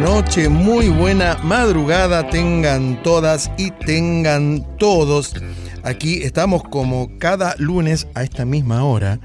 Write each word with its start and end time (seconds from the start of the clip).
Medianoche, 0.00 0.48
muy 0.48 0.88
buena 0.88 1.38
madrugada 1.44 2.28
tengan 2.28 3.00
todas 3.04 3.48
y 3.56 3.70
tengan 3.70 4.66
todos. 4.76 5.34
Aquí 5.84 6.22
estamos 6.24 6.64
como 6.64 7.16
cada 7.18 7.54
lunes 7.58 8.08
a 8.14 8.24
esta 8.24 8.44
misma 8.44 8.82
hora 8.82 9.20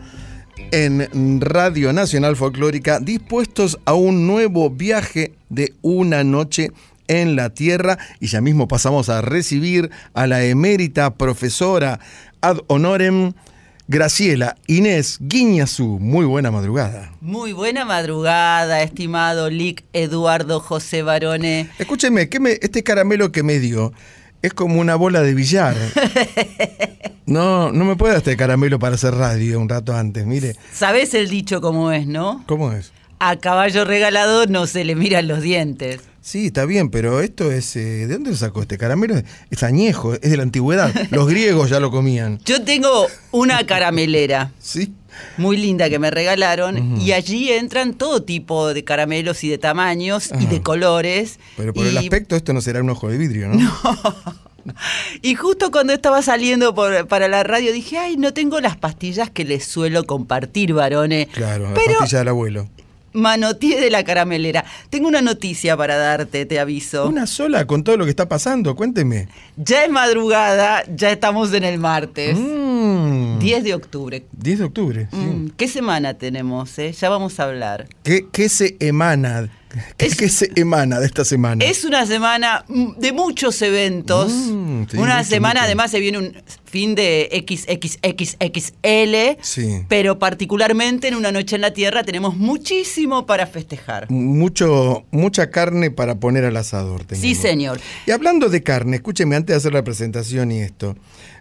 en 0.71 1.41
Radio 1.41 1.91
Nacional 1.91 2.35
Folclórica 2.35 2.99
dispuestos 2.99 3.79
a 3.85 3.95
un 3.95 4.27
nuevo 4.27 4.69
viaje 4.69 5.33
de 5.49 5.73
una 5.81 6.23
noche 6.23 6.71
en 7.07 7.35
la 7.35 7.49
Tierra 7.49 7.97
y 8.19 8.27
ya 8.27 8.39
mismo 8.39 8.67
pasamos 8.67 9.09
a 9.09 9.21
recibir 9.21 9.89
a 10.13 10.27
la 10.27 10.43
emérita 10.43 11.15
profesora 11.15 11.99
ad 12.41 12.57
honorem 12.67 13.33
Graciela 13.91 14.55
Inés 14.67 15.17
Guiñazú. 15.19 15.97
Muy 15.99 16.23
buena 16.23 16.51
madrugada. 16.51 17.11
Muy 17.21 17.53
buena 17.53 17.85
madrugada, 17.85 18.83
estimado 18.83 19.49
Lic 19.49 19.83
Eduardo 19.93 20.59
José 20.59 21.01
Barone. 21.01 21.71
Escúcheme, 21.79 22.29
¿qué 22.29 22.39
me, 22.39 22.59
este 22.61 22.83
caramelo 22.83 23.31
que 23.31 23.41
me 23.41 23.57
dio 23.57 23.91
es 24.43 24.53
como 24.53 24.79
una 24.79 24.95
bola 24.95 25.21
de 25.21 25.33
billar. 25.33 25.75
No, 27.29 27.71
no 27.71 27.85
me 27.85 27.95
puede 27.95 28.13
dar 28.13 28.17
este 28.23 28.35
caramelo 28.35 28.79
para 28.79 28.95
hacer 28.95 29.13
radio 29.13 29.59
un 29.59 29.69
rato 29.69 29.95
antes, 29.95 30.25
mire. 30.25 30.55
¿Sabés 30.73 31.13
el 31.13 31.29
dicho 31.29 31.61
cómo 31.61 31.91
es, 31.91 32.07
no? 32.07 32.43
¿Cómo 32.47 32.71
es? 32.71 32.91
A 33.19 33.35
caballo 33.37 33.83
regalado 33.85 34.45
no 34.47 34.65
se 34.67 34.83
le 34.85 34.95
miran 34.95 35.27
los 35.27 35.41
dientes. 35.41 36.01
Sí, 36.21 36.47
está 36.47 36.65
bien, 36.65 36.89
pero 36.89 37.21
esto 37.21 37.51
es... 37.51 37.75
eh, 37.75 38.05
¿De 38.07 38.13
dónde 38.13 38.31
lo 38.31 38.37
sacó 38.37 38.61
este 38.61 38.77
caramelo? 38.77 39.15
Es 39.49 39.63
añejo, 39.63 40.13
es 40.13 40.29
de 40.29 40.37
la 40.37 40.43
antigüedad. 40.43 40.93
Los 41.11 41.27
griegos 41.27 41.69
ya 41.69 41.79
lo 41.79 41.91
comían. 41.91 42.39
Yo 42.45 42.61
tengo 42.63 43.07
una 43.31 43.65
caramelera 43.65 44.51
¿Sí? 44.59 44.93
muy 45.37 45.57
linda 45.57 45.89
que 45.89 45.97
me 45.99 46.11
regalaron 46.11 47.01
y 47.01 47.11
allí 47.13 47.51
entran 47.51 47.93
todo 47.93 48.23
tipo 48.23 48.73
de 48.73 48.83
caramelos 48.83 49.43
y 49.43 49.49
de 49.49 49.57
tamaños 49.57 50.29
y 50.39 50.45
de 50.45 50.61
colores. 50.61 51.39
Pero 51.57 51.73
por 51.73 51.85
el 51.87 51.97
aspecto 51.97 52.35
esto 52.35 52.53
no 52.53 52.61
será 52.61 52.81
un 52.81 52.89
ojo 52.89 53.09
de 53.09 53.17
vidrio, 53.17 53.49
¿no? 53.49 53.57
Y 55.21 55.35
justo 55.35 55.71
cuando 55.71 55.93
estaba 55.93 56.21
saliendo 56.21 56.75
por- 56.75 57.07
para 57.07 57.27
la 57.27 57.43
radio 57.43 57.71
dije, 57.73 57.97
ay, 57.97 58.17
no 58.17 58.33
tengo 58.33 58.59
las 58.59 58.75
pastillas 58.75 59.29
que 59.31 59.43
les 59.45 59.65
suelo 59.65 60.03
compartir, 60.03 60.73
varones. 60.73 61.27
Claro, 61.29 61.69
la 61.69 61.73
Pero 61.73 61.99
pastilla 61.99 62.19
del 62.19 62.27
abuelo. 62.27 62.69
Manoteé 63.13 63.79
de 63.79 63.89
la 63.89 64.03
caramelera. 64.03 64.65
Tengo 64.89 65.07
una 65.07 65.21
noticia 65.21 65.75
para 65.77 65.97
darte, 65.97 66.45
te 66.45 66.59
aviso. 66.59 67.07
Una 67.07 67.27
sola 67.27 67.65
con 67.65 67.83
todo 67.83 67.97
lo 67.97 68.05
que 68.05 68.11
está 68.11 68.27
pasando, 68.29 68.75
cuénteme. 68.75 69.27
Ya 69.57 69.83
es 69.85 69.89
madrugada, 69.91 70.83
ya 70.95 71.11
estamos 71.11 71.53
en 71.53 71.63
el 71.63 71.79
martes. 71.79 72.37
Mm, 72.37 73.39
10 73.39 73.63
de 73.63 73.73
octubre. 73.73 74.23
10 74.33 74.59
de 74.59 74.65
octubre, 74.65 75.07
sí. 75.11 75.17
Mm, 75.17 75.49
¿Qué 75.57 75.67
semana 75.67 76.13
tenemos? 76.15 76.77
eh? 76.79 76.91
Ya 76.91 77.09
vamos 77.09 77.39
a 77.39 77.43
hablar. 77.45 77.87
¿Qué, 78.03 78.25
qué 78.31 78.49
se 78.49 78.75
emana? 78.79 79.49
¿Qué, 79.97 80.05
Es- 80.07 80.15
qué 80.15 80.29
se 80.29 80.49
emana 80.55 80.99
de 80.99 81.05
esta 81.05 81.23
semana? 81.25 81.63
Es 81.63 81.83
una 81.85 82.05
semana 82.05 82.65
de 82.97 83.11
muchos 83.11 83.61
eventos. 83.61 84.31
Mm, 84.31 84.83
sí, 84.89 84.97
una 84.97 85.17
mucho, 85.17 85.29
semana, 85.29 85.53
mucho. 85.61 85.65
además, 85.65 85.91
se 85.91 85.99
viene 85.99 86.17
un 86.17 86.33
fin 86.65 86.95
de 86.95 87.29
XXXXL. 87.47 89.37
Sí. 89.41 89.83
Pero 89.87 90.19
particularmente 90.19 91.07
en 91.07 91.15
Una 91.15 91.31
Noche 91.31 91.55
en 91.55 91.61
la 91.61 91.71
Tierra 91.73 92.03
tenemos 92.03 92.35
muchísimo 92.37 93.25
para 93.25 93.47
festejar. 93.47 94.09
Mucho, 94.09 95.05
mucha 95.11 95.49
carne 95.49 95.91
para 95.91 96.15
poner 96.15 96.45
al 96.45 96.57
asador. 96.57 97.05
Sí, 97.11 97.35
señor. 97.35 97.79
Y 98.05 98.11
hablando 98.11 98.49
de 98.49 98.63
carne, 98.63 98.97
escúcheme 98.97 99.35
antes 99.35 99.53
de 99.53 99.57
hacer 99.57 99.73
la 99.73 99.83
presentación 99.83 100.51
y 100.51 100.61
esto. 100.61 100.95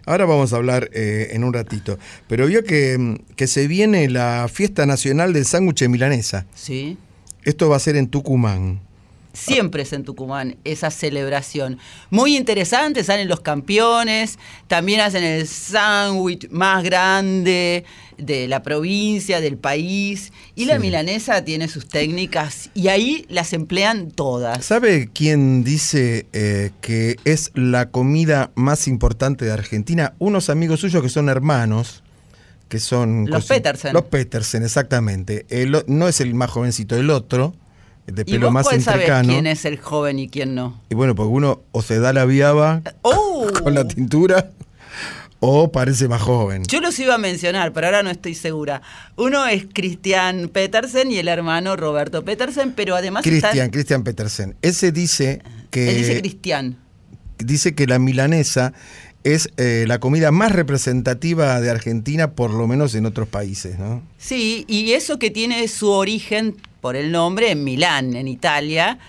Ahora 0.05 0.25
vamos 0.25 0.53
a 0.53 0.55
hablar 0.55 0.89
eh, 0.93 1.29
en 1.31 1.43
un 1.43 1.53
ratito. 1.53 1.99
Pero 2.27 2.47
vio 2.47 2.63
que, 2.63 2.97
mm, 2.97 3.15
que 3.35 3.47
se 3.47 3.67
viene 3.67 4.09
la 4.09 4.47
fiesta 4.51 4.85
nacional 4.85 5.33
del 5.33 5.45
sándwich 5.45 5.87
milanesa. 5.87 6.45
Sí. 6.55 6.97
Esto 7.43 7.69
va 7.69 7.77
a 7.77 7.79
ser 7.79 7.95
en 7.95 8.07
Tucumán. 8.07 8.81
Siempre 9.31 9.83
es 9.83 9.93
en 9.93 10.03
Tucumán 10.03 10.57
esa 10.63 10.89
celebración. 10.89 11.77
Muy 12.09 12.35
interesante, 12.35 13.03
salen 13.03 13.27
los 13.27 13.39
campeones, 13.41 14.39
también 14.67 15.01
hacen 15.01 15.23
el 15.23 15.47
sándwich 15.47 16.49
más 16.49 16.83
grande 16.83 17.85
de 18.17 18.47
la 18.47 18.63
provincia, 18.63 19.39
del 19.39 19.55
país. 19.55 20.33
Y 20.55 20.65
la 20.65 20.75
Sí. 20.75 20.81
milanesa 20.81 21.45
tiene 21.45 21.67
sus 21.67 21.87
técnicas 21.87 22.69
y 22.73 22.87
ahí 22.89 23.25
las 23.29 23.53
emplean 23.53 24.09
todas. 24.11 24.65
¿Sabe 24.65 25.09
quién 25.13 25.63
dice 25.63 26.25
eh, 26.33 26.71
que 26.81 27.15
es 27.23 27.51
la 27.53 27.91
comida 27.91 28.51
más 28.55 28.87
importante 28.87 29.45
de 29.45 29.51
Argentina? 29.51 30.15
Unos 30.17 30.49
amigos 30.49 30.79
suyos 30.81 31.03
que 31.03 31.09
son 31.09 31.29
hermanos, 31.29 32.03
que 32.69 32.79
son... 32.79 33.25
Los 33.29 33.45
Petersen. 33.47 33.93
Los 33.93 34.03
Petersen, 34.05 34.63
exactamente. 34.63 35.45
El 35.49 35.83
no 35.87 36.07
es 36.07 36.21
el 36.21 36.33
más 36.35 36.49
jovencito, 36.51 36.95
el 36.95 37.09
otro, 37.09 37.55
de 38.07 38.21
¿Y 38.21 38.31
pelo 38.31 38.47
vos 38.47 38.53
más 38.53 38.71
entrecano. 38.71 39.27
quién 39.29 39.45
es 39.47 39.65
el 39.65 39.77
joven 39.77 40.19
y 40.19 40.29
quién 40.29 40.55
no? 40.55 40.79
Y 40.89 40.95
bueno, 40.95 41.13
porque 41.15 41.29
uno 41.31 41.61
o 41.71 41.81
se 41.81 41.99
da 41.99 42.13
la 42.13 42.25
viaba 42.25 42.81
¡Oh! 43.01 43.47
con 43.63 43.73
la 43.73 43.87
tintura 43.87 44.51
o 45.41 45.71
parece 45.71 46.07
más 46.07 46.21
joven. 46.21 46.63
Yo 46.67 46.81
los 46.81 46.97
iba 46.99 47.15
a 47.15 47.17
mencionar, 47.17 47.71
pero 47.71 47.87
ahora 47.87 48.03
no 48.03 48.09
estoy 48.09 48.35
segura. 48.35 48.81
Uno 49.15 49.45
es 49.47 49.65
Christian 49.73 50.49
Petersen 50.49 51.11
y 51.11 51.17
el 51.17 51.27
hermano 51.27 51.75
Roberto 51.75 52.25
Petersen, 52.25 52.73
pero 52.75 52.95
además 52.95 53.25
están- 53.25 53.51
Christian, 53.51 53.69
Christian 53.69 54.03
Petersen. 54.03 54.55
Ese 54.61 54.91
dice 54.91 55.41
que... 55.71 55.89
Él 55.91 55.97
dice 55.97 56.19
Cristian. 56.19 56.77
dice 57.37 57.73
que 57.73 57.87
la 57.87 57.99
milanesa 57.99 58.73
es 59.23 59.49
eh, 59.57 59.85
la 59.87 59.99
comida 59.99 60.31
más 60.31 60.51
representativa 60.51 61.59
de 61.61 61.69
Argentina, 61.69 62.31
por 62.31 62.51
lo 62.51 62.67
menos 62.67 62.95
en 62.95 63.05
otros 63.05 63.27
países, 63.27 63.77
¿no? 63.79 64.01
Sí, 64.19 64.65
y 64.67 64.91
eso 64.91 65.17
que 65.17 65.31
tiene 65.31 65.65
su 65.69 65.89
origen 65.89 66.57
por 66.81 66.95
el 66.95 67.11
nombre 67.11 67.51
en 67.51 67.63
Milán, 67.63 68.15
en 68.15 68.27
Italia, 68.27 68.99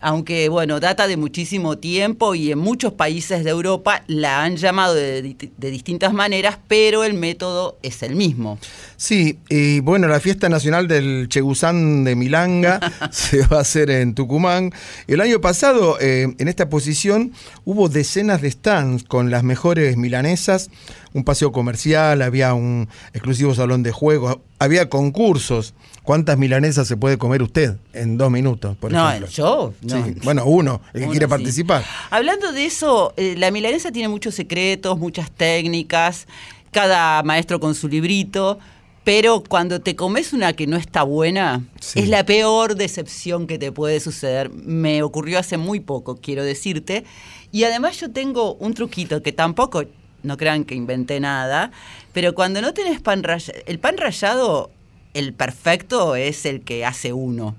aunque 0.00 0.48
bueno, 0.48 0.80
data 0.80 1.06
de 1.06 1.16
muchísimo 1.16 1.76
tiempo 1.78 2.34
y 2.34 2.52
en 2.52 2.58
muchos 2.58 2.94
países 2.94 3.44
de 3.44 3.50
Europa 3.50 4.02
la 4.06 4.42
han 4.42 4.56
llamado 4.56 4.94
de, 4.94 5.36
de, 5.56 5.70
distintas 5.70 6.12
maneras, 6.12 6.58
pero 6.68 7.04
el 7.04 7.14
método 7.14 7.78
es 7.82 8.02
el 8.02 8.14
mismo. 8.14 8.58
Sí, 8.96 9.38
y 9.50 9.80
bueno, 9.80 10.08
la 10.08 10.20
fiesta 10.20 10.48
nacional 10.48 10.88
del 10.88 11.28
Chegusán 11.28 12.04
de 12.04 12.16
Milanga 12.16 12.80
se 13.10 13.46
va 13.46 13.58
a 13.58 13.60
hacer 13.60 13.90
en 13.90 14.14
Tucumán. 14.14 14.72
El 15.06 15.20
año 15.20 15.40
pasado, 15.40 15.98
eh, 16.00 16.34
en 16.38 16.48
esta 16.48 16.70
posición, 16.70 17.32
hubo 17.64 17.88
decenas 17.88 18.40
de 18.40 18.50
stands 18.50 19.04
con 19.04 19.30
las 19.30 19.42
mejores 19.42 19.96
milanesas, 19.98 20.70
un 21.12 21.24
paseo 21.24 21.52
comercial, 21.52 22.22
había 22.22 22.54
un 22.54 22.88
exclusivo 23.12 23.54
salón 23.54 23.82
de 23.82 23.92
juegos, 23.92 24.38
había 24.58 24.88
concursos. 24.88 25.74
¿Cuántas 26.02 26.38
milanesas 26.38 26.88
se 26.88 26.96
puede 26.96 27.18
comer 27.18 27.42
usted 27.42 27.76
en 27.92 28.16
dos 28.16 28.30
minutos, 28.30 28.76
por 28.76 28.90
no, 28.90 29.08
ejemplo? 29.08 29.28
yo. 29.28 29.74
No. 29.82 30.06
Bueno, 30.24 30.46
uno, 30.46 30.80
el 30.94 31.02
que 31.02 31.08
quiere 31.08 31.28
participar. 31.28 31.84
Hablando 32.10 32.52
de 32.52 32.64
eso, 32.64 33.12
eh, 33.16 33.34
la 33.36 33.50
milanesa 33.50 33.92
tiene 33.92 34.08
muchos 34.08 34.34
secretos, 34.34 34.98
muchas 34.98 35.30
técnicas, 35.30 36.26
cada 36.70 37.22
maestro 37.22 37.60
con 37.60 37.74
su 37.74 37.88
librito. 37.88 38.58
Pero 39.04 39.42
cuando 39.42 39.80
te 39.80 39.96
comes 39.96 40.34
una 40.34 40.52
que 40.52 40.66
no 40.66 40.76
está 40.76 41.02
buena, 41.02 41.64
es 41.94 42.08
la 42.10 42.26
peor 42.26 42.74
decepción 42.74 43.46
que 43.46 43.58
te 43.58 43.72
puede 43.72 44.00
suceder. 44.00 44.50
Me 44.50 45.02
ocurrió 45.02 45.38
hace 45.38 45.56
muy 45.56 45.80
poco, 45.80 46.16
quiero 46.16 46.44
decirte. 46.44 47.04
Y 47.50 47.64
además 47.64 47.98
yo 47.98 48.10
tengo 48.10 48.54
un 48.56 48.74
truquito 48.74 49.22
que 49.22 49.32
tampoco, 49.32 49.84
no 50.22 50.36
crean 50.36 50.64
que 50.64 50.74
inventé 50.74 51.20
nada, 51.20 51.70
pero 52.12 52.34
cuando 52.34 52.60
no 52.60 52.74
tenés 52.74 53.00
pan 53.00 53.22
rallado, 53.22 53.58
el 53.66 53.78
pan 53.78 53.96
rallado 53.96 54.70
el 55.14 55.32
perfecto 55.32 56.16
es 56.16 56.46
el 56.46 56.62
que 56.62 56.84
hace 56.84 57.12
uno. 57.12 57.56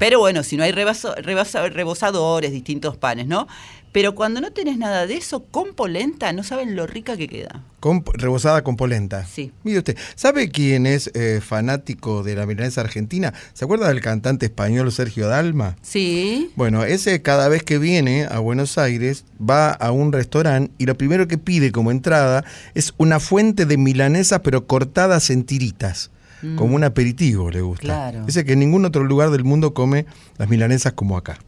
Pero 0.00 0.18
bueno, 0.18 0.42
si 0.42 0.56
no 0.56 0.64
hay 0.64 0.72
rebosadores, 0.72 2.50
distintos 2.50 2.96
panes, 2.96 3.28
¿no? 3.28 3.46
Pero 3.92 4.14
cuando 4.14 4.40
no 4.40 4.52
tenés 4.52 4.78
nada 4.78 5.06
de 5.06 5.16
eso, 5.16 5.44
con 5.44 5.74
polenta, 5.74 6.32
no 6.32 6.44
saben 6.44 6.76
lo 6.76 6.86
rica 6.86 7.16
que 7.16 7.26
queda. 7.26 7.64
Con, 7.80 8.04
rebozada 8.12 8.62
con 8.62 8.76
polenta. 8.76 9.26
Sí. 9.26 9.52
Mire 9.64 9.78
usted, 9.78 9.96
¿sabe 10.14 10.50
quién 10.50 10.86
es 10.86 11.10
eh, 11.14 11.40
fanático 11.42 12.22
de 12.22 12.36
la 12.36 12.46
milanesa 12.46 12.82
argentina? 12.82 13.32
¿Se 13.52 13.64
acuerda 13.64 13.88
del 13.88 14.00
cantante 14.00 14.46
español 14.46 14.92
Sergio 14.92 15.26
Dalma? 15.28 15.76
Sí. 15.82 16.50
Bueno, 16.56 16.84
ese 16.84 17.22
cada 17.22 17.48
vez 17.48 17.62
que 17.62 17.78
viene 17.78 18.26
a 18.30 18.38
Buenos 18.38 18.78
Aires 18.78 19.24
va 19.40 19.70
a 19.70 19.90
un 19.90 20.12
restaurante 20.12 20.72
y 20.78 20.86
lo 20.86 20.96
primero 20.96 21.26
que 21.26 21.38
pide 21.38 21.72
como 21.72 21.90
entrada 21.90 22.44
es 22.74 22.94
una 22.98 23.18
fuente 23.18 23.66
de 23.66 23.76
milanesa 23.76 24.42
pero 24.42 24.66
cortadas 24.66 25.30
en 25.30 25.44
tiritas. 25.44 26.10
Mm. 26.42 26.56
como 26.56 26.74
un 26.74 26.84
aperitivo 26.84 27.50
le 27.50 27.60
gusta. 27.60 27.84
Claro. 27.84 28.24
Dice 28.24 28.46
que 28.46 28.54
en 28.54 28.60
ningún 28.60 28.86
otro 28.86 29.04
lugar 29.04 29.30
del 29.30 29.44
mundo 29.44 29.74
come 29.74 30.06
las 30.38 30.48
milanesas 30.48 30.94
como 30.94 31.18
acá. 31.18 31.38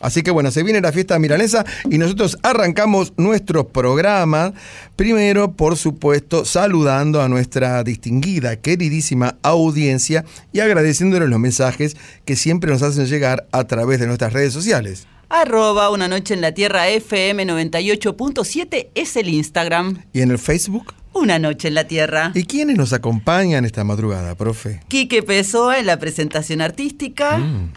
Así 0.00 0.22
que 0.22 0.30
bueno, 0.30 0.50
se 0.50 0.62
viene 0.62 0.80
la 0.80 0.92
fiesta 0.92 1.18
milanesa 1.18 1.64
y 1.90 1.96
nosotros 1.98 2.38
arrancamos 2.42 3.14
nuestro 3.16 3.68
programa. 3.68 4.52
Primero, 4.94 5.52
por 5.52 5.76
supuesto, 5.76 6.44
saludando 6.44 7.22
a 7.22 7.28
nuestra 7.28 7.82
distinguida, 7.82 8.56
queridísima 8.56 9.36
audiencia 9.42 10.24
y 10.52 10.60
agradeciéndole 10.60 11.28
los 11.28 11.40
mensajes 11.40 11.96
que 12.24 12.36
siempre 12.36 12.70
nos 12.70 12.82
hacen 12.82 13.06
llegar 13.06 13.46
a 13.52 13.64
través 13.64 14.00
de 14.00 14.06
nuestras 14.06 14.32
redes 14.32 14.52
sociales. 14.52 15.06
Arroba 15.28 15.90
Una 15.90 16.08
Noche 16.08 16.34
en 16.34 16.40
la 16.40 16.52
Tierra 16.52 16.88
FM 16.88 17.46
98.7 17.46 18.88
es 18.94 19.16
el 19.16 19.28
Instagram. 19.28 20.02
¿Y 20.12 20.20
en 20.20 20.30
el 20.30 20.38
Facebook? 20.38 20.94
Una 21.14 21.38
noche 21.38 21.68
en 21.68 21.74
la 21.74 21.84
Tierra. 21.84 22.30
¿Y 22.34 22.44
quiénes 22.44 22.76
nos 22.76 22.92
acompañan 22.92 23.64
esta 23.64 23.82
madrugada, 23.82 24.34
profe? 24.34 24.80
Quique 24.88 25.22
Pessoa 25.22 25.78
en 25.78 25.86
la 25.86 25.98
presentación 25.98 26.60
artística. 26.60 27.38
Mm. 27.38 27.72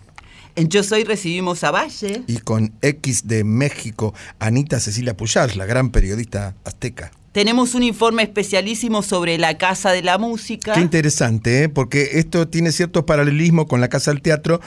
En 0.55 0.69
Yo 0.69 0.83
Soy 0.83 1.03
recibimos 1.03 1.63
a 1.63 1.71
Valle. 1.71 2.23
Y 2.27 2.37
con 2.39 2.73
X 2.81 3.27
de 3.27 3.43
México, 3.43 4.13
Anita 4.39 4.79
Cecilia 4.79 5.15
Puyar, 5.15 5.55
la 5.55 5.65
gran 5.65 5.91
periodista 5.91 6.55
azteca. 6.63 7.11
Tenemos 7.31 7.75
un 7.75 7.83
informe 7.83 8.23
especialísimo 8.23 9.03
sobre 9.03 9.37
la 9.37 9.55
Casa 9.59 9.91
de 9.91 10.01
la 10.01 10.17
Música. 10.17 10.73
Qué 10.73 10.81
interesante, 10.81 11.63
¿eh? 11.63 11.69
porque 11.69 12.09
esto 12.13 12.47
tiene 12.47 12.71
cierto 12.71 13.05
paralelismo 13.05 13.67
con 13.67 13.81
la 13.81 13.87
Casa 13.87 14.09
del 14.09 14.23
Teatro, 14.23 14.59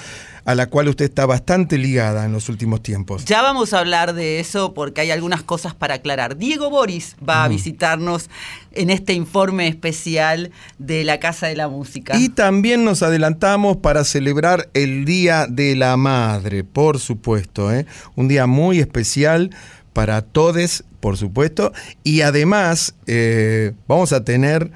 a 0.44 0.54
la 0.54 0.66
cual 0.66 0.88
usted 0.88 1.06
está 1.06 1.26
bastante 1.26 1.76
ligada 1.76 2.24
en 2.24 2.30
los 2.30 2.48
últimos 2.48 2.80
tiempos. 2.80 3.24
Ya 3.24 3.42
vamos 3.42 3.72
a 3.72 3.80
hablar 3.80 4.14
de 4.14 4.38
eso 4.38 4.74
porque 4.74 5.00
hay 5.00 5.10
algunas 5.10 5.42
cosas 5.42 5.74
para 5.74 5.94
aclarar. 5.94 6.36
Diego 6.36 6.70
Boris 6.70 7.16
va 7.28 7.42
a 7.42 7.48
visitarnos 7.48 8.30
en 8.70 8.90
este 8.90 9.12
informe 9.12 9.66
especial 9.66 10.52
de 10.78 11.02
la 11.02 11.18
Casa 11.18 11.48
de 11.48 11.56
la 11.56 11.66
Música. 11.66 12.16
Y 12.16 12.28
también 12.28 12.84
nos 12.84 13.02
adelantamos 13.02 13.78
para 13.78 14.04
celebrar 14.04 14.68
el 14.72 15.04
Día 15.04 15.48
de 15.48 15.74
la 15.74 15.96
Madre, 15.96 16.62
por 16.62 17.00
supuesto, 17.00 17.72
¿eh? 17.72 17.86
un 18.14 18.28
día 18.28 18.46
muy 18.46 18.78
especial 18.78 19.50
para 19.92 20.22
todos, 20.22 20.84
por 21.00 21.16
supuesto. 21.16 21.72
Y 22.04 22.22
además 22.22 22.94
eh, 23.06 23.72
vamos 23.86 24.12
a 24.12 24.24
tener 24.24 24.70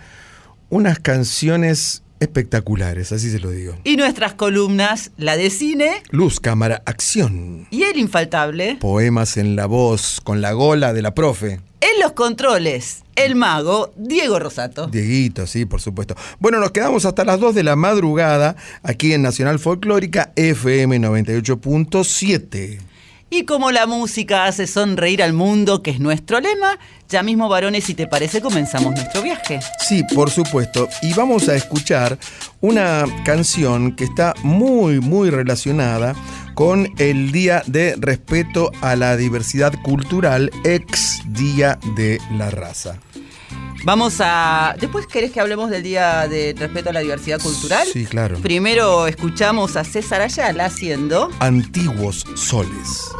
unas 0.69 0.99
canciones 0.99 2.03
espectaculares, 2.21 3.13
así 3.13 3.31
se 3.31 3.39
lo 3.39 3.51
digo. 3.51 3.77
Y 3.85 3.97
nuestras 3.97 4.35
columnas, 4.35 5.11
la 5.17 5.37
de 5.37 5.51
cine. 5.51 6.03
Luz, 6.11 6.41
cámara, 6.41 6.83
acción. 6.87 7.67
Y 7.71 7.83
el 7.83 7.99
infaltable. 7.99 8.77
Poemas 8.81 9.37
en 9.37 9.57
la 9.57 9.67
voz, 9.67 10.21
con 10.23 10.41
la 10.41 10.53
gola 10.53 10.93
de 10.93 11.03
la 11.03 11.15
profe. 11.15 11.61
En 11.81 12.01
los 12.01 12.13
controles, 12.13 13.05
el 13.17 13.37
mago 13.37 13.93
Diego 13.97 14.39
Rosato. 14.39 14.87
Dieguito, 14.87 15.47
sí, 15.47 15.67
por 15.67 15.81
supuesto. 15.81 16.17
Bueno, 16.39 16.59
nos 16.59 16.71
quedamos 16.71 17.05
hasta 17.05 17.25
las 17.25 17.39
2 17.39 17.55
de 17.55 17.63
la 17.63 17.77
madrugada 17.77 18.57
aquí 18.83 19.13
en 19.13 19.23
Nacional 19.23 19.59
Folclórica 19.59 20.33
FM 20.37 20.99
98.7. 21.01 22.81
Y 23.29 23.45
como 23.45 23.73
la 23.73 23.87
música 23.87 24.45
hace 24.45 24.69
sonreír 24.69 25.21
al 25.21 25.33
mundo, 25.33 25.83
que 25.83 25.91
es 25.91 25.99
nuestro 25.99 26.41
lema, 26.41 26.79
ya 27.09 27.25
mismo 27.25 27.49
varones, 27.49 27.83
si 27.85 27.95
te 27.95 28.07
parece, 28.07 28.41
comenzamos 28.41 28.95
nuestro 28.95 29.21
viaje. 29.23 29.59
Sí, 29.81 30.05
por 30.15 30.31
supuesto. 30.31 30.89
Y 31.03 31.13
vamos 31.13 31.49
a 31.49 31.57
escuchar 31.57 32.19
una 32.61 33.05
canción 33.25 33.97
que 33.97 34.05
está 34.05 34.33
muy, 34.45 35.01
muy 35.01 35.31
relacionada 35.31 36.15
con 36.55 36.89
el 36.99 37.33
Día 37.33 37.65
de 37.67 37.97
Respeto 37.99 38.71
a 38.81 38.95
la 38.95 39.17
Diversidad 39.17 39.75
Cultural, 39.83 40.51
ex 40.65 41.21
Día 41.27 41.79
de 41.97 42.21
la 42.39 42.51
Raza. 42.51 43.01
Vamos 43.87 44.21
a. 44.21 44.75
Después, 44.81 45.07
¿querés 45.07 45.31
que 45.31 45.39
hablemos 45.39 45.71
del 45.71 45.85
Día 45.85 46.27
de 46.27 46.57
Respeto 46.59 46.91
a 46.91 46.93
la 46.93 47.01
Diversidad 47.01 47.41
Cultural? 47.41 47.87
Sí, 47.87 48.05
claro. 48.05 48.37
Primero 48.39 49.07
escuchamos 49.07 49.77
a 49.77 49.85
César 49.85 50.23
Ayala 50.23 50.65
haciendo. 50.65 51.31
Antiguos 51.39 52.25
Soles. 52.35 53.13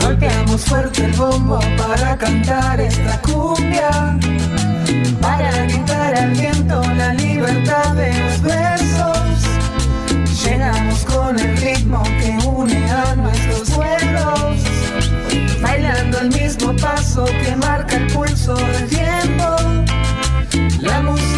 Golpeamos 0.00 0.62
fuerte 0.62 1.04
el 1.04 1.12
bombo 1.12 1.60
para 1.78 2.18
cantar 2.18 2.80
esta 2.80 3.20
cumbia. 3.22 4.18
Para 5.20 5.50
gritar 5.64 6.14
al 6.16 6.30
viento 6.32 6.82
la 6.96 7.14
libertad 7.14 7.94
de 7.94 8.18
los 8.18 8.42
versos. 8.42 9.18
Llegamos 10.44 11.04
con 11.04 11.38
el 11.38 11.56
ritmo 11.56 12.02
que 12.02 12.36
une 12.48 12.90
a 12.90 13.14
nuestros 13.14 13.70
pueblos. 13.70 14.53
El 16.24 16.30
mismo 16.30 16.74
paso 16.76 17.26
que 17.26 17.54
marca 17.56 17.96
el 17.96 18.06
pulso 18.06 18.54
del 18.54 18.88
tiempo. 18.88 19.44
La 20.80 21.02
música 21.02 21.33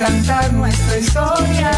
contar 0.00 0.52
nuestra 0.54 0.98
historia. 0.98 1.70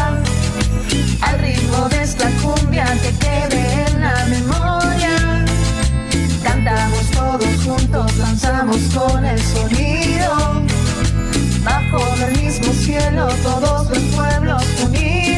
Al 1.21 1.39
ritmo 1.39 1.89
de 1.89 2.03
esta 2.03 2.29
cumbia 2.41 2.85
que 3.01 3.11
quede 3.19 3.85
en 3.87 4.01
la 4.01 4.25
memoria. 4.27 5.45
Cantamos 6.41 7.05
todos 7.11 7.65
juntos, 7.65 8.17
danzamos 8.17 8.77
con 8.95 9.25
el 9.25 9.39
sonido. 9.41 10.63
Bajo 11.63 12.15
el 12.27 12.41
mismo 12.41 12.71
cielo, 12.73 13.27
todos 13.43 13.89
los 13.89 13.99
pueblos 14.15 14.63
unidos. 14.85 15.32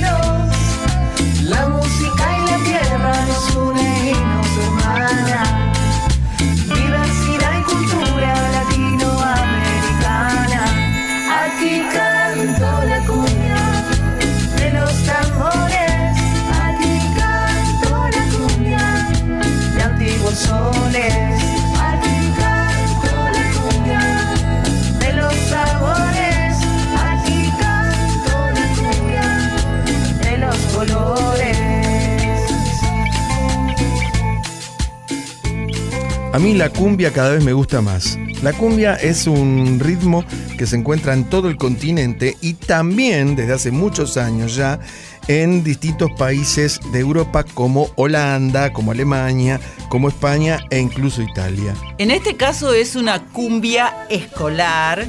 A 36.35 36.37
mí 36.37 36.53
la 36.53 36.69
cumbia 36.69 37.13
cada 37.13 37.29
vez 37.29 37.45
me 37.45 37.53
gusta 37.53 37.79
más. 37.79 38.19
La 38.43 38.51
cumbia 38.51 38.95
es 38.95 39.25
un 39.25 39.79
ritmo 39.79 40.25
que 40.57 40.67
se 40.67 40.75
encuentra 40.75 41.13
en 41.13 41.29
todo 41.29 41.47
el 41.47 41.55
continente 41.55 42.35
y 42.41 42.55
también 42.55 43.37
desde 43.37 43.53
hace 43.53 43.71
muchos 43.71 44.17
años 44.17 44.53
ya 44.53 44.81
en 45.29 45.63
distintos 45.63 46.11
países 46.17 46.81
de 46.91 46.99
Europa 46.99 47.45
como 47.45 47.87
Holanda, 47.95 48.73
como 48.73 48.91
Alemania, 48.91 49.61
como 49.87 50.09
España 50.09 50.59
e 50.71 50.79
incluso 50.79 51.21
Italia. 51.21 51.73
En 51.99 52.11
este 52.11 52.35
caso 52.35 52.73
es 52.73 52.97
una 52.97 53.27
cumbia 53.27 54.05
escolar 54.09 55.05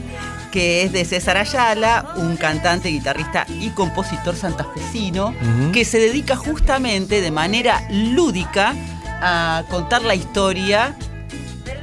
que 0.52 0.84
es 0.84 0.92
de 0.92 1.04
César 1.04 1.38
Ayala, 1.38 2.14
un 2.18 2.36
cantante, 2.36 2.90
guitarrista 2.90 3.48
y 3.48 3.70
compositor 3.70 4.36
santafesino, 4.36 5.34
que 5.72 5.84
se 5.84 5.98
dedica 5.98 6.36
justamente 6.36 7.20
de 7.20 7.32
manera 7.32 7.84
lúdica 7.90 8.76
a 9.20 9.64
contar 9.68 10.02
la 10.02 10.14
historia 10.14 10.94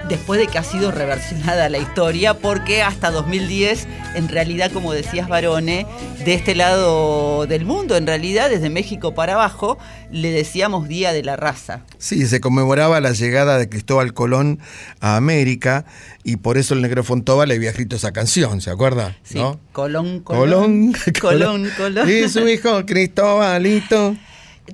después 0.09 0.39
de 0.39 0.47
que 0.47 0.57
ha 0.57 0.63
sido 0.63 0.91
reversionada 0.91 1.69
la 1.69 1.77
historia, 1.77 2.33
porque 2.33 2.81
hasta 2.81 3.11
2010, 3.11 3.87
en 4.15 4.27
realidad, 4.27 4.71
como 4.71 4.93
decías, 4.93 5.27
Barone, 5.27 5.85
de 6.25 6.33
este 6.33 6.55
lado 6.55 7.45
del 7.45 7.65
mundo, 7.65 7.95
en 7.95 8.07
realidad, 8.07 8.49
desde 8.49 8.69
México 8.69 9.13
para 9.13 9.33
abajo, 9.33 9.77
le 10.11 10.31
decíamos 10.31 10.87
Día 10.87 11.13
de 11.13 11.23
la 11.23 11.35
Raza. 11.35 11.81
Sí, 11.97 12.27
se 12.27 12.39
conmemoraba 12.39 12.99
la 13.01 13.11
llegada 13.11 13.57
de 13.57 13.69
Cristóbal 13.69 14.13
Colón 14.13 14.59
a 14.99 15.15
América 15.15 15.85
y 16.23 16.37
por 16.37 16.57
eso 16.57 16.73
el 16.73 16.81
negro 16.81 17.03
Fontova 17.03 17.45
le 17.45 17.55
había 17.55 17.69
escrito 17.69 17.95
esa 17.95 18.11
canción, 18.11 18.61
¿se 18.61 18.69
acuerda? 18.69 19.15
Sí, 19.23 19.37
¿No? 19.37 19.59
Colón, 19.71 20.19
Colón, 20.21 20.93
Colón, 20.93 20.93
Colón, 21.21 21.69
Colón. 21.77 22.09
Y 22.09 22.27
su 22.29 22.47
hijo 22.47 22.85
Cristóbalito. 22.85 24.15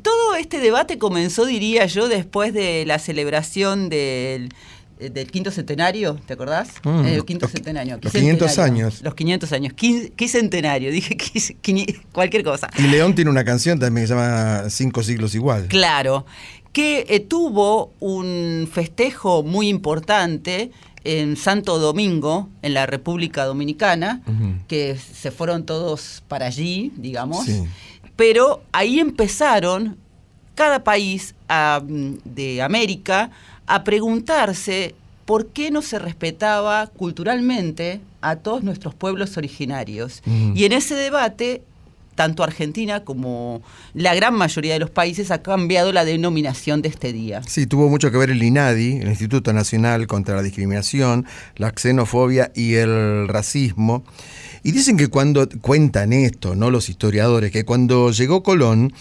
Todo 0.03 0.35
este 0.35 0.59
debate 0.59 0.99
comenzó, 0.99 1.45
diría 1.45 1.87
yo, 1.87 2.07
después 2.07 2.53
de 2.53 2.85
la 2.85 2.99
celebración 2.99 3.89
del, 3.89 4.53
del 4.99 5.31
quinto 5.31 5.49
centenario, 5.51 6.15
¿te 6.25 6.33
acordás? 6.33 6.69
Mm, 6.83 7.05
Eh, 7.05 7.15
los- 7.17 7.25
quinto 7.25 7.45
los- 7.45 7.51
centenario. 7.53 7.93
los 7.93 8.01
quicentenario. 8.11 8.37
500 8.47 8.59
años. 8.59 9.01
Los 9.01 9.15
500 9.15 9.51
años. 9.53 9.73
Quin- 9.73 10.11
¿Qué 10.15 10.27
centenario? 10.27 10.91
Dije 10.91 11.15
quis- 11.17 11.55
quini- 11.61 12.01
cualquier 12.11 12.43
cosa. 12.43 12.69
Y 12.77 12.83
León 12.83 13.15
tiene 13.15 13.31
una 13.31 13.43
canción 13.45 13.79
también 13.79 14.03
que 14.03 14.07
se 14.09 14.13
llama 14.13 14.69
Cinco 14.69 15.01
siglos 15.03 15.35
igual. 15.35 15.67
Claro, 15.67 16.25
que 16.73 17.05
eh, 17.09 17.19
tuvo 17.21 17.93
un 17.99 18.69
festejo 18.71 19.41
muy 19.43 19.69
importante 19.69 20.71
en 21.05 21.37
Santo 21.37 21.79
Domingo, 21.79 22.49
en 22.61 22.73
la 22.73 22.85
República 22.85 23.45
Dominicana, 23.45 24.21
que 24.67 24.97
se 24.97 25.31
fueron 25.31 25.65
todos 25.65 26.23
para 26.27 26.45
allí, 26.47 26.91
digamos. 26.97 27.45
Sí. 27.45 27.63
Pero 28.17 28.63
ahí 28.73 28.99
empezaron 28.99 29.97
cada 30.55 30.83
país 30.83 31.35
de 32.25 32.61
América 32.61 33.31
a 33.69 33.83
preguntarse 33.83 34.95
por 35.25 35.47
qué 35.49 35.69
no 35.69 35.83
se 35.83 35.99
respetaba 35.99 36.87
culturalmente 36.87 38.01
a 38.19 38.35
todos 38.35 38.63
nuestros 38.63 38.95
pueblos 38.95 39.37
originarios. 39.37 40.23
Y 40.55 40.65
en 40.65 40.73
ese 40.73 40.95
debate, 40.95 41.61
tanto 42.15 42.43
Argentina 42.43 43.05
como 43.05 43.61
la 43.93 44.15
gran 44.15 44.33
mayoría 44.33 44.73
de 44.73 44.79
los 44.79 44.89
países 44.89 45.29
ha 45.29 45.43
cambiado 45.43 45.93
la 45.93 46.03
denominación 46.03 46.81
de 46.81 46.89
este 46.89 47.13
día. 47.13 47.43
Sí, 47.43 47.67
tuvo 47.67 47.89
mucho 47.89 48.09
que 48.09 48.17
ver 48.17 48.31
el 48.31 48.41
INADI, 48.41 49.01
el 49.01 49.07
Instituto 49.07 49.53
Nacional 49.53 50.07
contra 50.07 50.35
la 50.35 50.41
Discriminación, 50.41 51.27
la 51.57 51.71
Xenofobia 51.75 52.51
y 52.55 52.73
el 52.73 53.27
Racismo. 53.27 54.03
Y 54.63 54.71
dicen 54.71 54.97
que 54.97 55.09
cuando 55.09 55.47
cuentan 55.61 56.11
esto, 56.11 56.55
¿no? 56.55 56.71
Los 56.71 56.89
historiadores, 56.89 57.51
que 57.51 57.65
cuando 57.65 58.09
llegó 58.09 58.41
Colón, 58.41 58.93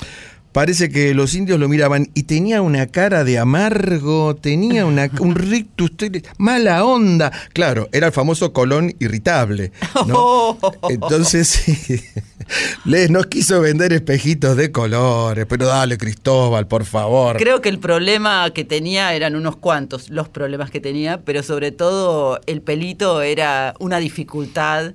parece 0.52 0.88
que 0.88 1.14
los 1.14 1.34
indios 1.34 1.58
lo 1.58 1.68
miraban 1.68 2.08
y 2.14 2.24
tenía 2.24 2.62
una 2.62 2.86
cara 2.86 3.24
de 3.24 3.38
amargo, 3.38 4.36
tenía 4.36 4.86
una, 4.86 5.10
un 5.20 5.34
rictus, 5.34 5.90
mala 6.38 6.84
onda. 6.84 7.32
Claro, 7.52 7.88
era 7.92 8.08
el 8.08 8.12
famoso 8.12 8.52
Colón 8.52 8.94
irritable. 8.98 9.72
¿no? 10.06 10.58
Entonces, 10.88 11.62
les 12.84 13.10
nos 13.10 13.26
quiso 13.26 13.60
vender 13.60 13.92
espejitos 13.92 14.56
de 14.56 14.72
colores, 14.72 15.46
pero 15.48 15.66
dale, 15.66 15.98
Cristóbal, 15.98 16.66
por 16.66 16.84
favor. 16.84 17.36
Creo 17.36 17.60
que 17.60 17.68
el 17.68 17.78
problema 17.78 18.50
que 18.50 18.64
tenía 18.64 19.14
eran 19.14 19.36
unos 19.36 19.56
cuantos, 19.56 20.10
los 20.10 20.28
problemas 20.28 20.70
que 20.70 20.80
tenía, 20.80 21.20
pero 21.22 21.42
sobre 21.42 21.72
todo 21.72 22.40
el 22.46 22.62
pelito 22.62 23.22
era 23.22 23.74
una 23.78 23.98
dificultad. 23.98 24.94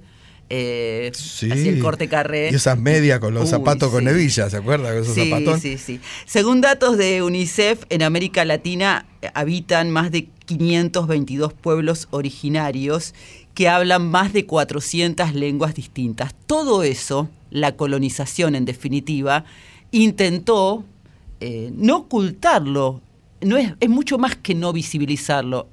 Eh, 0.56 1.12
Sí. 1.16 1.50
Así 1.52 1.68
el 1.70 1.80
corte 1.80 2.08
carré. 2.08 2.50
Y 2.52 2.56
esas 2.56 2.78
medias 2.78 3.20
con 3.20 3.34
los 3.34 3.46
Uy, 3.46 3.50
zapatos 3.50 3.90
con 3.92 4.04
sí. 4.04 4.10
hebilla, 4.10 4.50
¿se 4.52 4.58
acuerda? 4.58 4.90
Con 4.94 5.02
esos 5.02 5.16
Sí, 5.16 5.30
zapatón. 5.30 5.60
sí, 5.60 5.78
sí. 5.80 6.00
Según 6.26 6.62
datos 6.62 6.96
de 6.98 7.24
UNICEF, 7.24 7.84
en 7.90 8.04
América 8.04 8.46
Latina 8.46 9.08
eh, 9.24 9.30
habitan 9.34 9.90
más 9.90 10.12
de 10.12 10.28
522 10.46 11.54
pueblos 11.54 12.08
originarios 12.12 13.16
que 13.56 13.68
hablan 13.68 14.08
más 14.10 14.32
de 14.34 14.46
400 14.46 15.34
lenguas 15.34 15.74
distintas. 15.74 16.36
Todo 16.46 16.84
eso, 16.84 17.30
la 17.50 17.76
colonización 17.76 18.54
en 18.56 18.66
definitiva, 18.66 19.46
intentó 19.92 20.84
eh, 21.40 21.72
no 21.76 21.98
ocultarlo, 21.98 23.02
no 23.42 23.58
es, 23.58 23.74
es 23.80 23.90
mucho 23.90 24.18
más 24.18 24.36
que 24.36 24.54
no 24.56 24.72
visibilizarlo. 24.74 25.68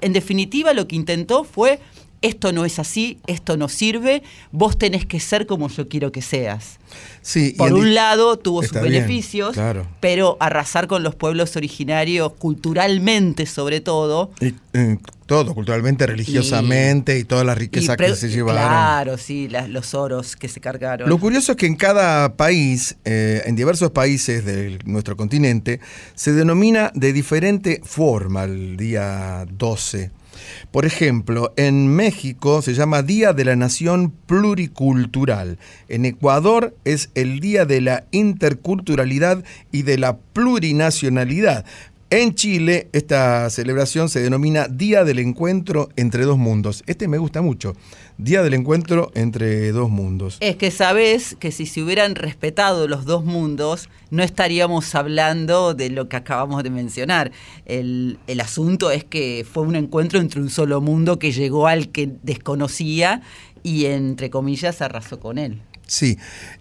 En 0.00 0.12
definitiva, 0.12 0.72
lo 0.74 0.86
que 0.86 0.96
intentó 0.96 1.44
fue, 1.44 1.80
esto 2.22 2.52
no 2.52 2.64
es 2.64 2.78
así, 2.78 3.18
esto 3.26 3.56
no 3.56 3.68
sirve, 3.68 4.22
vos 4.52 4.76
tenés 4.78 5.06
que 5.06 5.20
ser 5.20 5.46
como 5.46 5.68
yo 5.68 5.88
quiero 5.88 6.10
que 6.12 6.22
seas. 6.22 6.78
Sí, 7.22 7.52
y 7.54 7.58
Por 7.58 7.72
un 7.74 7.94
lado 7.94 8.38
tuvo 8.38 8.62
sus 8.62 8.72
bien, 8.72 8.84
beneficios, 8.84 9.52
claro. 9.52 9.86
pero 10.00 10.36
arrasar 10.40 10.86
con 10.86 11.02
los 11.02 11.14
pueblos 11.14 11.54
originarios, 11.56 12.32
culturalmente 12.38 13.44
sobre 13.46 13.80
todo. 13.80 14.30
Y, 14.40 14.54
eh, 14.72 14.98
todo, 15.26 15.54
culturalmente, 15.54 16.06
religiosamente 16.06 17.18
y, 17.18 17.24
todas 17.24 17.44
las 17.44 17.56
y 17.56 17.60
riquezas 17.60 17.96
que 17.98 18.14
se 18.16 18.30
llevaron. 18.30 18.62
Claro, 18.62 19.18
sí, 19.18 19.46
las- 19.48 19.68
los 19.68 19.92
oros 19.92 20.36
que 20.36 20.48
se 20.48 20.60
cargaron. 20.60 21.06
Lo 21.08 21.18
curioso 21.18 21.52
es 21.52 21.58
que 21.58 21.66
en 21.66 21.76
cada 21.76 22.34
país, 22.36 22.96
eh, 23.04 23.42
en 23.44 23.54
diversos 23.54 23.90
países 23.90 24.44
de 24.46 24.78
nuestro 24.86 25.16
continente, 25.18 25.80
se 26.14 26.32
denomina 26.32 26.90
de 26.94 27.12
diferente 27.12 27.82
forma 27.84 28.44
el 28.44 28.78
día 28.78 29.44
12. 29.50 30.10
Por 30.70 30.86
ejemplo, 30.86 31.52
en 31.56 31.88
México 31.88 32.62
se 32.62 32.74
llama 32.74 33.02
Día 33.02 33.32
de 33.32 33.44
la 33.44 33.56
Nación 33.56 34.12
Pluricultural. 34.26 35.58
En 35.88 36.04
Ecuador 36.04 36.76
es 36.84 37.10
el 37.14 37.40
Día 37.40 37.64
de 37.64 37.80
la 37.80 38.04
Interculturalidad 38.10 39.44
y 39.72 39.82
de 39.82 39.98
la 39.98 40.16
Plurinacionalidad. 40.16 41.64
En 42.10 42.34
Chile 42.34 42.88
esta 42.94 43.50
celebración 43.50 44.08
se 44.08 44.20
denomina 44.20 44.66
Día 44.66 45.04
del 45.04 45.18
Encuentro 45.18 45.90
entre 45.94 46.24
dos 46.24 46.38
mundos. 46.38 46.82
Este 46.86 47.06
me 47.06 47.18
gusta 47.18 47.42
mucho. 47.42 47.76
Día 48.16 48.42
del 48.42 48.54
Encuentro 48.54 49.12
entre 49.14 49.72
dos 49.72 49.90
mundos. 49.90 50.38
Es 50.40 50.56
que 50.56 50.70
sabes 50.70 51.36
que 51.38 51.52
si 51.52 51.66
se 51.66 51.82
hubieran 51.82 52.14
respetado 52.14 52.88
los 52.88 53.04
dos 53.04 53.26
mundos, 53.26 53.90
no 54.10 54.22
estaríamos 54.22 54.94
hablando 54.94 55.74
de 55.74 55.90
lo 55.90 56.08
que 56.08 56.16
acabamos 56.16 56.62
de 56.62 56.70
mencionar. 56.70 57.30
El, 57.66 58.18
el 58.26 58.40
asunto 58.40 58.90
es 58.90 59.04
que 59.04 59.46
fue 59.50 59.64
un 59.64 59.76
encuentro 59.76 60.18
entre 60.18 60.40
un 60.40 60.48
solo 60.48 60.80
mundo 60.80 61.18
que 61.18 61.30
llegó 61.30 61.66
al 61.66 61.90
que 61.90 62.08
desconocía 62.22 63.20
y, 63.62 63.84
entre 63.84 64.30
comillas, 64.30 64.80
arrasó 64.80 65.20
con 65.20 65.36
él. 65.36 65.60
Sí, 65.86 66.18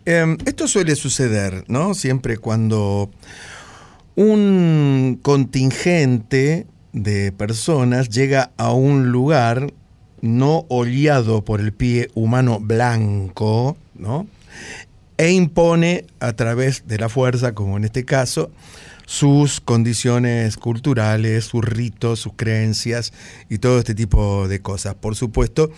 Em, 0.07 0.37
esto 0.45 0.69
suele 0.69 0.95
suceder, 0.95 1.65
¿no? 1.67 1.93
Siempre 1.93 2.37
cuando 2.37 3.11
un 4.17 5.19
contingente 5.21 6.65
de 6.91 7.31
personas 7.31 8.09
llega 8.09 8.51
a 8.57 8.73
un 8.73 9.11
lugar 9.11 9.71
no 10.21 10.65
oleado 10.69 11.45
por 11.45 11.61
el 11.61 11.71
pie 11.71 12.09
humano 12.15 12.59
blanco, 12.59 13.77
¿no? 13.93 14.25
e 15.17 15.31
impone 15.31 16.05
a 16.19 16.33
través 16.33 16.87
de 16.87 16.97
la 16.97 17.09
fuerza, 17.09 17.53
como 17.53 17.77
en 17.77 17.83
este 17.83 18.05
caso, 18.05 18.51
sus 19.05 19.61
condiciones 19.61 20.57
culturales, 20.57 21.45
sus 21.45 21.63
ritos, 21.63 22.19
sus 22.19 22.33
creencias 22.35 23.13
y 23.49 23.59
todo 23.59 23.79
este 23.79 23.95
tipo 23.95 24.47
de 24.47 24.61
cosas. 24.61 24.95
Por 24.95 25.15
supuesto, 25.15 25.71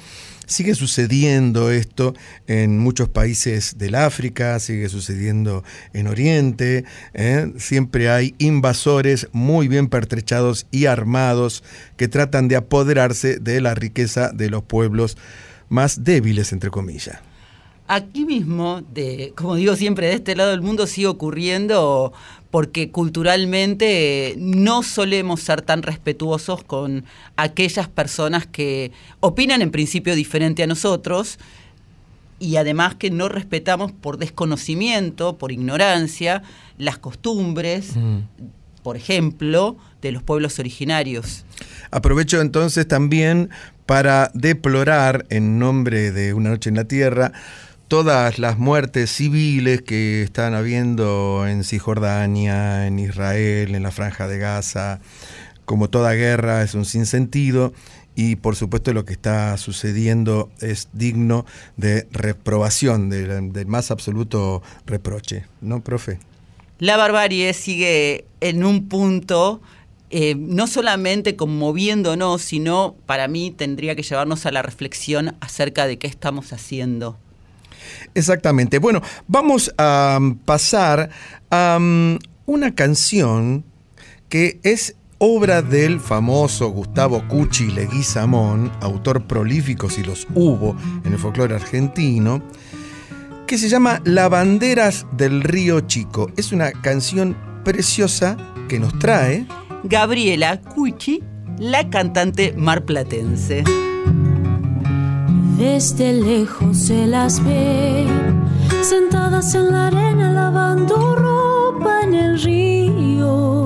sigue 0.50 0.75
sucediendo 0.75 1.72
esto 1.72 2.13
en 2.48 2.79
muchos 2.79 3.08
países 3.08 3.77
del 3.77 3.96
África, 3.96 4.60
sigue 4.60 4.89
sucediendo 4.89 5.63
en 5.94 6.08
Oriente, 6.08 6.86
¿eh? 7.13 7.53
siempre 7.58 8.10
hay 8.10 8.36
invasores 8.39 9.29
muy 9.32 9.68
bien 9.68 9.88
pertrechados 9.88 10.65
y 10.72 10.88
armados 10.88 11.63
que 11.98 12.08
tratan 12.08 12.48
de 12.48 12.56
apoderarse 12.56 13.39
de 13.39 13.62
la 13.62 13.75
riqueza 13.75 14.32
de 14.34 14.50
los 14.50 14.63
pueblos 14.63 15.18
más 15.70 16.03
débiles, 16.03 16.51
entre 16.51 16.72
comillas. 16.72 17.20
Aquí 17.88 18.25
mismo, 18.25 18.84
de, 18.94 19.34
como 19.36 19.56
digo 19.56 19.75
siempre, 19.75 20.08
de 20.08 20.13
este 20.13 20.36
lado 20.36 20.51
del 20.51 20.62
mundo 20.62 20.86
sigue 20.86 21.08
ocurriendo 21.08 22.13
porque 22.51 22.91
culturalmente 22.91 24.36
no 24.38 24.82
solemos 24.82 25.41
ser 25.41 25.62
tan 25.62 25.84
respetuosos 25.84 26.63
con 26.63 27.06
aquellas 27.36 27.88
personas 27.88 28.48
que 28.48 28.91
opinan 29.20 29.62
en 29.62 29.72
principio 29.72 30.15
diferente 30.15 30.63
a 30.63 30.68
nosotros 30.68 31.38
y 32.39 32.56
además 32.56 32.96
que 32.96 33.12
no 33.12 33.29
respetamos 33.29 33.91
por 33.91 34.18
desconocimiento, 34.18 35.38
por 35.38 35.51
ignorancia, 35.51 36.41
las 36.77 36.98
costumbres, 36.98 37.96
mm. 37.96 38.20
por 38.82 38.98
ejemplo, 38.98 39.77
de 40.01 40.12
los 40.12 40.24
pueblos 40.24 40.58
originarios. 40.58 41.46
Aprovecho 41.91 42.41
entonces 42.41 42.88
también 42.88 43.50
para 43.86 44.32
deplorar 44.34 45.25
en 45.29 45.60
nombre 45.60 46.12
de 46.12 46.34
Una 46.34 46.51
Noche 46.51 46.70
en 46.70 46.77
la 46.77 46.86
Tierra 46.86 47.34
todas 47.89 48.38
las 48.38 48.60
muertes 48.60 49.10
civiles 49.10 49.81
que 49.81 50.22
están 50.22 50.53
habiendo 50.53 51.48
en 51.48 51.63
Cisjordania, 51.63 52.86
en 52.86 53.00
Israel, 53.00 53.74
en 53.74 53.81
la 53.81 53.89
Franja 53.89 54.27
de 54.27 54.38
Gaza. 54.38 55.01
Como 55.65 55.89
toda 55.89 56.13
guerra 56.13 56.62
es 56.62 56.75
un 56.75 56.86
sinsentido 56.86 57.74
y 58.15 58.36
por 58.36 58.55
supuesto 58.55 58.93
lo 58.93 59.05
que 59.05 59.13
está 59.13 59.58
sucediendo 59.58 60.51
es 60.62 60.89
digno 60.93 61.48
de 61.77 62.08
reprobación, 62.12 63.10
del, 63.10 63.65
más 63.65 63.89
absoluto 63.89 64.62
reproche, 64.86 65.46
¿no, 65.60 65.84
profe? 65.84 66.19
La 66.77 66.96
barbarie 66.96 67.53
sigue 67.53 68.25
en 68.39 68.63
un 68.63 68.88
punto 68.88 69.62
eh, 70.12 70.36
no 70.36 70.67
solamente 70.67 71.36
conmoviéndonos, 71.36 72.43
sino 72.43 72.96
para 73.08 73.27
mí 73.27 73.50
tendría 73.50 73.96
que 73.96 74.03
llevarnos 74.03 74.46
a 74.46 74.51
la 74.51 74.62
reflexión 74.62 75.36
acerca 75.39 75.88
de 75.88 75.98
qué 75.98 76.05
estamos 76.05 76.53
haciendo. 76.53 77.17
Exactamente. 78.13 78.79
Bueno, 78.79 79.01
vamos 79.27 79.74
a 79.77 80.17
um, 80.19 80.36
pasar 80.36 81.10
a 81.50 81.77
um, 81.79 82.17
una 82.46 82.74
canción 82.74 83.63
que 84.29 84.60
es 84.63 84.96
obra 85.17 85.62
del 85.62 86.00
famoso 86.00 86.69
Gustavo 86.69 87.27
Cuchi 87.27 87.67
Leguizamón, 87.72 88.72
autor 88.81 89.25
prolífico 89.25 89.89
si 89.89 90.03
los 90.03 90.27
hubo 90.34 90.75
en 91.03 91.13
el 91.13 91.19
folclore 91.19 91.55
argentino, 91.55 92.41
que 93.46 93.58
se 93.58 93.69
llama 93.69 94.01
Lavanderas 94.05 95.05
del 95.12 95.41
Río 95.41 95.81
Chico. 95.81 96.31
Es 96.38 96.51
una 96.51 96.72
canción 96.72 97.36
preciosa 97.63 98.38
que 98.69 98.79
nos 98.79 98.98
trae 99.00 99.46
Gabriela 99.84 100.62
Cuchi, 100.62 101.22
la 101.58 101.89
cantante 101.89 102.53
marplatense. 102.55 103.63
Desde 105.60 106.13
lejos 106.13 106.78
se 106.78 107.06
las 107.06 107.44
ve, 107.44 108.08
sentadas 108.82 109.54
en 109.56 109.74
la 109.74 109.88
arena 109.88 110.32
lavando 110.32 111.18
ropa 111.18 112.00
en 112.04 112.13
el 112.13 112.41
río. 112.41 113.65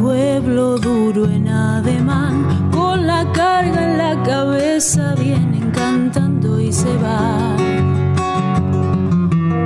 Pueblo 0.00 0.78
duro 0.78 1.26
en 1.26 1.48
ademán, 1.48 2.70
con 2.70 3.06
la 3.06 3.30
carga 3.32 3.92
en 3.92 3.98
la 3.98 4.22
cabeza, 4.22 5.14
vienen 5.16 5.70
cantando 5.70 6.58
y 6.58 6.72
se 6.72 6.96
van. 6.96 8.14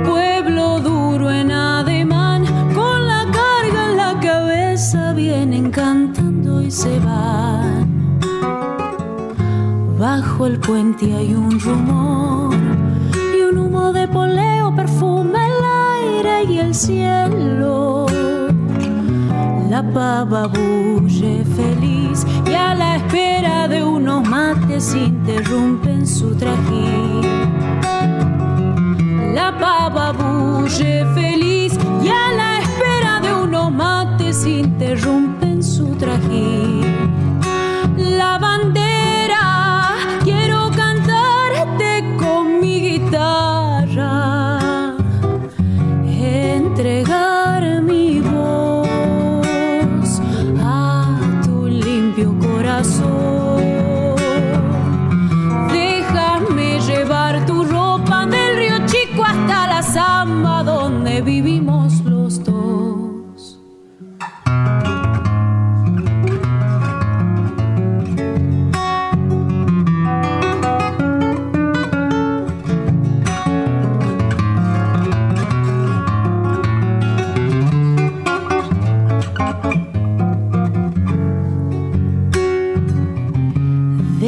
Pueblo 0.03 0.81
duro 0.81 1.31
en 1.31 1.49
ademán, 1.49 2.43
con 2.75 3.07
la 3.07 3.23
carga 3.31 3.89
en 3.89 3.95
la 3.95 4.19
cabeza, 4.19 5.13
vienen 5.13 5.71
cantando 5.71 6.61
y 6.61 6.69
se 6.69 6.99
van. 6.99 7.76
Bajo 9.97 10.45
el 10.45 10.59
puente 10.59 11.11
hay 11.15 11.33
un 11.33 11.59
rumor 11.59 12.55
y 13.35 13.41
un 13.41 13.57
humo 13.57 13.91
de 13.91 14.07
poleo 14.07 14.75
perfuma 14.75 15.39
el 15.47 16.21
aire 16.21 16.43
y 16.53 16.59
el 16.59 16.75
cielo. 16.75 18.05
La 19.71 19.81
pava 19.81 20.45
bulle 20.45 21.43
feliz 21.55 22.27
y 22.45 22.53
a 22.53 22.75
la 22.75 22.97
espera 22.97 23.67
de 23.67 23.83
unos 23.83 24.27
mates 24.29 24.93
interrumpen 24.93 26.05
su 26.05 26.35
trajín. 26.35 27.23
La 29.33 29.57
pava 29.57 30.11
bulle 30.11 31.05
feliz 31.15 31.73
y 32.03 32.07
a 32.07 32.31
la 32.35 32.59
espera 32.59 33.19
de 33.19 33.33
unos 33.33 33.71
mates 33.71 34.45
interrumpen 34.45 35.63
su 35.63 35.95
trajín. 35.95 36.85
La 37.97 38.37
bandera 38.37 38.86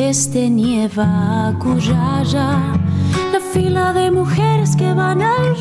Este 0.10 0.50
nieva 0.50 1.54
Cuyaya, 1.60 2.74
la 3.32 3.40
fila 3.54 3.94
de 3.94 4.10
mujeres 4.10 4.76
que 4.76 4.92
van 4.94 5.22
al 5.22 5.59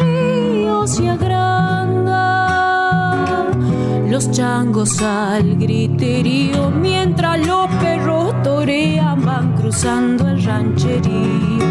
Los 4.19 4.33
changos 4.33 5.01
al 5.01 5.55
griterío, 5.55 6.73
mientras 6.73 7.39
los 7.47 7.69
perros 7.77 8.35
torean, 8.43 9.25
van 9.25 9.53
cruzando 9.55 10.27
el 10.27 10.43
rancherío. 10.43 11.65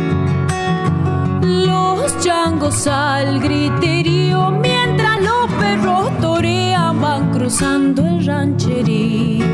Los 1.42 2.18
changos 2.22 2.88
al 2.88 3.42
griterío, 3.42 4.52
mientras 4.52 5.20
los 5.22 5.52
perros 5.60 6.10
torean, 6.22 7.02
van 7.02 7.32
cruzando 7.32 8.08
el 8.08 8.26
rancherío 8.26 9.46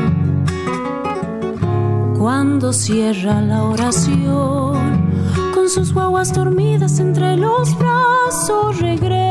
cuando 2.16 2.72
cierra 2.72 3.40
la 3.40 3.64
oración, 3.64 5.10
con 5.52 5.68
sus 5.68 5.92
guaguas 5.92 6.32
dormidas 6.32 7.00
entre 7.00 7.36
los 7.36 7.76
brazos 7.76 8.78
regresa. 8.80 9.23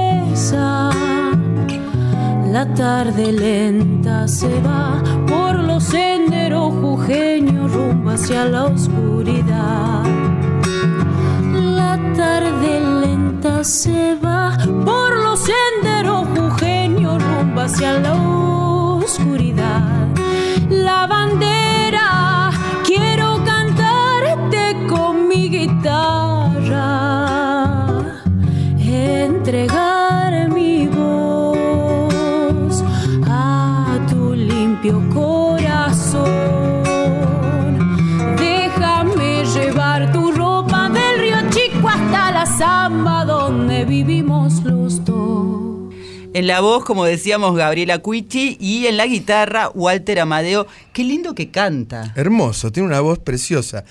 La 2.54 2.72
tarde 2.76 3.32
lenta 3.32 4.28
se 4.28 4.48
va 4.62 5.02
por 5.26 5.56
los 5.56 5.86
senderos 5.86 6.72
jujeños 6.84 7.74
rumbo 7.74 8.12
hacia 8.12 8.46
la 8.46 8.66
oscuridad. 8.66 10.04
La 11.52 11.98
tarde 12.16 12.80
lenta 13.02 13.64
se 13.64 14.16
va 14.24 14.56
por 14.86 15.16
los 15.24 15.40
senderos 15.40 16.28
jujeños 16.38 17.24
rumbo 17.24 17.62
hacia 17.62 17.94
la 18.00 18.12
oscuridad. 18.12 18.43
En 46.44 46.48
la 46.48 46.60
voz, 46.60 46.84
como 46.84 47.06
decíamos, 47.06 47.56
Gabriela 47.56 48.00
Cuichi 48.00 48.58
y 48.60 48.88
en 48.88 48.98
la 48.98 49.08
guitarra, 49.08 49.70
Walter 49.70 50.20
Amadeo. 50.20 50.68
Qué 50.92 51.06
lindo 51.06 51.34
que 51.34 51.52
canta. 51.52 52.12
Hermoso, 52.18 52.70
tiene 52.70 52.90
una 52.90 53.00
voz 53.00 53.18
preciosa. 53.18 53.86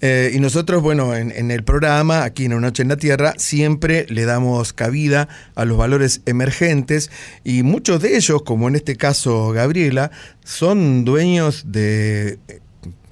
Eh, 0.00 0.30
y 0.32 0.38
nosotros, 0.38 0.80
bueno, 0.80 1.16
en, 1.16 1.32
en 1.32 1.50
el 1.50 1.64
programa, 1.64 2.22
aquí 2.22 2.44
en 2.44 2.52
Una 2.52 2.68
Noche 2.68 2.84
en 2.84 2.90
la 2.90 2.98
Tierra, 2.98 3.34
siempre 3.36 4.06
le 4.10 4.26
damos 4.26 4.72
cabida 4.72 5.28
a 5.56 5.64
los 5.64 5.76
valores 5.76 6.20
emergentes 6.24 7.10
y 7.42 7.64
muchos 7.64 8.00
de 8.00 8.16
ellos, 8.16 8.42
como 8.44 8.68
en 8.68 8.76
este 8.76 8.94
caso 8.94 9.50
Gabriela, 9.50 10.12
son 10.44 11.04
dueños 11.04 11.64
de 11.66 12.38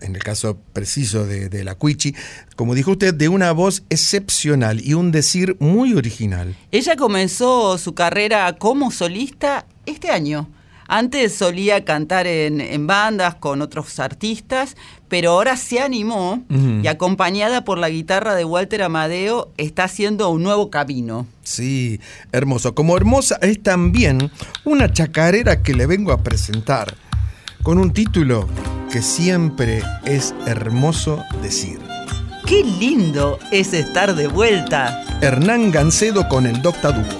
en 0.00 0.14
el 0.14 0.22
caso 0.22 0.59
preciso 0.72 1.26
de, 1.26 1.48
de 1.48 1.64
la 1.64 1.74
Cuichi, 1.74 2.14
como 2.54 2.74
dijo 2.74 2.92
usted, 2.92 3.14
de 3.14 3.28
una 3.28 3.52
voz 3.52 3.82
excepcional 3.90 4.80
y 4.80 4.94
un 4.94 5.12
decir 5.12 5.56
muy 5.59 5.94
original. 5.94 6.56
Ella 6.72 6.96
comenzó 6.96 7.78
su 7.78 7.94
carrera 7.94 8.52
como 8.59 8.90
solista 8.90 9.66
este 9.87 10.11
año. 10.11 10.48
Antes 10.88 11.35
solía 11.35 11.85
cantar 11.85 12.28
en, 12.28 12.61
en 12.61 12.87
bandas 12.87 13.35
con 13.35 13.61
otros 13.61 13.98
artistas, 13.98 14.76
pero 15.09 15.32
ahora 15.32 15.56
se 15.56 15.80
animó 15.80 16.44
y 16.82 16.87
acompañada 16.87 17.64
por 17.64 17.78
la 17.78 17.88
guitarra 17.88 18.35
de 18.35 18.44
Walter 18.44 18.82
Amadeo 18.82 19.52
está 19.56 19.85
haciendo 19.85 20.28
un 20.30 20.42
nuevo 20.42 20.70
camino. 20.70 21.26
Sí, 21.42 22.00
hermoso. 22.32 22.74
Como 22.74 22.96
hermosa 22.96 23.38
es 23.42 23.62
también 23.62 24.30
una 24.64 24.92
chacarera 24.92 25.62
que 25.62 25.74
le 25.74 25.87
vengo 25.87 26.12
a 26.12 26.22
presentar, 26.22 26.96
con 27.66 27.79
un 27.79 27.92
título 27.92 28.46
que 28.92 29.02
siempre 29.02 29.83
es 30.05 30.37
hermoso 30.46 31.24
decir. 31.42 31.81
¡Qué 32.46 32.62
lindo 32.62 33.40
es 33.50 33.72
estar 33.72 34.14
de 34.14 34.29
vuelta! 34.29 35.02
Hernán 35.20 35.72
Gancedo 35.72 36.29
con 36.29 36.46
el 36.46 36.62
Docta 36.62 36.92
Dúo. 36.92 37.18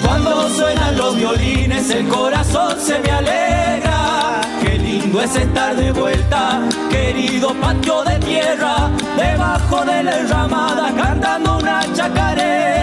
Cuando 0.00 0.48
suenan 0.50 0.96
los 0.96 1.16
violines 1.16 1.90
el 1.90 2.06
corazón 2.06 2.76
se 2.78 3.00
me 3.00 3.10
alegra. 3.10 4.42
Qué 4.62 4.78
lindo 4.78 5.20
es 5.20 5.34
estar 5.34 5.74
de 5.74 5.90
vuelta, 5.90 6.60
querido 6.88 7.52
patio 7.60 8.04
de 8.04 8.20
tierra, 8.20 8.92
debajo 9.16 9.84
de 9.86 10.04
la 10.04 10.20
enramada 10.20 10.94
cantando 10.94 11.58
una 11.58 11.82
chacarera. 11.92 12.75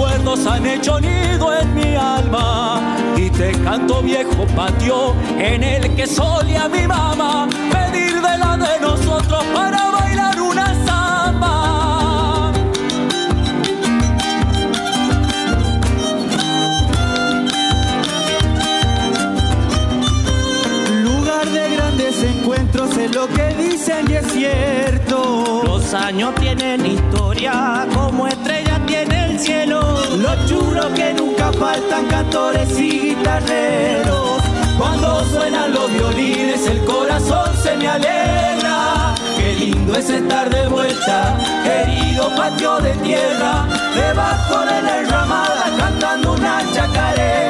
Recuerdos 0.00 0.46
han 0.46 0.66
hecho 0.66 0.98
nido 0.98 1.54
en 1.58 1.74
mi 1.74 1.94
alma 1.94 2.96
y 3.16 3.28
te 3.30 3.52
canto 3.62 4.00
viejo 4.00 4.46
patio 4.56 5.14
en 5.38 5.62
el 5.62 5.94
que 5.94 6.06
solía 6.06 6.68
mi 6.68 6.86
mamá 6.86 7.46
pedir 7.70 8.14
de 8.14 8.38
la 8.38 8.56
de 8.56 8.80
nosotros 8.80 9.44
para 9.54 9.90
bailar 9.90 10.40
una 10.40 10.66
samba. 10.86 12.52
Lugar 21.02 21.46
de 21.46 21.76
grandes 21.76 22.22
encuentros 22.22 22.96
es 22.96 23.14
lo 23.14 23.28
que 23.28 23.54
dicen 23.54 24.10
y 24.10 24.14
es 24.14 24.32
cierto. 24.32 25.62
Los 25.66 25.92
años 25.92 26.34
tienen 26.36 26.86
historia, 26.86 27.86
como 27.94 28.26
estrella 28.26 28.40
tiene 28.40 28.59
el 28.59 28.59
cielo. 29.40 29.80
Los 30.18 30.46
churros 30.46 30.86
que 30.94 31.14
nunca 31.14 31.52
faltan, 31.52 32.06
cantores 32.06 32.78
y 32.78 33.00
guitarreros. 33.00 34.42
Cuando 34.78 35.24
suenan 35.32 35.72
los 35.72 35.90
violines, 35.92 36.66
el 36.66 36.84
corazón 36.84 37.50
se 37.62 37.76
me 37.76 37.88
alegra. 37.88 39.14
Qué 39.36 39.54
lindo 39.54 39.94
es 39.94 40.10
estar 40.10 40.48
de 40.50 40.68
vuelta, 40.68 41.36
querido 41.64 42.34
patio 42.36 42.78
de 42.80 42.92
tierra, 42.94 43.66
debajo 43.94 44.58
de 44.60 44.82
la 44.82 44.98
enramada 45.00 45.64
cantando 45.78 46.32
una 46.32 46.62
chacarera. 46.72 47.49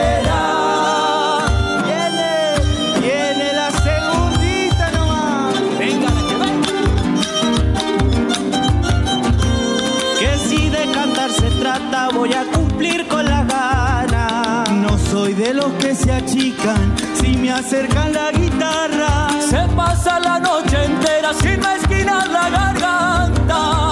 Que 15.79 15.95
se 15.95 16.11
achican 16.13 16.95
si 17.15 17.37
me 17.37 17.51
acercan 17.51 18.13
la 18.13 18.31
guitarra. 18.33 19.29
Se 19.49 19.63
pasa 19.77 20.19
la 20.21 20.39
noche 20.39 20.85
entera 20.85 21.35
sin 21.35 21.61
esquinar 21.65 22.29
la 22.29 22.51
garganta. 22.51 23.91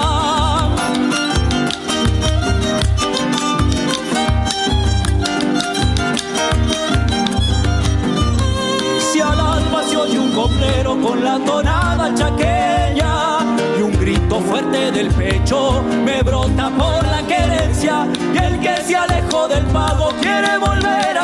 Con 11.03 11.23
la 11.23 11.39
tonada 11.39 12.13
chaqueña 12.15 13.39
y 13.79 13.83
un 13.83 13.93
grito 14.01 14.41
fuerte 14.41 14.91
del 14.91 15.09
pecho 15.09 15.83
me 16.05 16.23
brota 16.23 16.71
por 16.71 17.07
la 17.07 17.23
querencia 17.23 18.07
y 18.35 18.39
el 18.39 18.59
que 18.59 18.77
se 18.83 18.97
alejó 18.97 19.47
del 19.49 19.65
pago 19.67 20.11
quiere 20.21 20.59
volver 20.59 21.18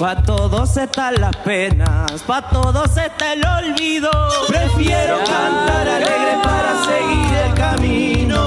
Pa' 0.00 0.16
todos 0.22 0.78
están 0.78 1.20
las 1.20 1.36
penas, 1.36 2.22
pa' 2.26 2.40
todos 2.48 2.96
está 2.96 3.34
el 3.34 3.44
olvido. 3.44 4.10
Prefiero 4.48 5.18
cantar 5.18 5.86
alegre 5.86 6.38
para 6.42 6.82
seguir 6.86 7.36
el 7.44 7.52
camino. 7.52 8.46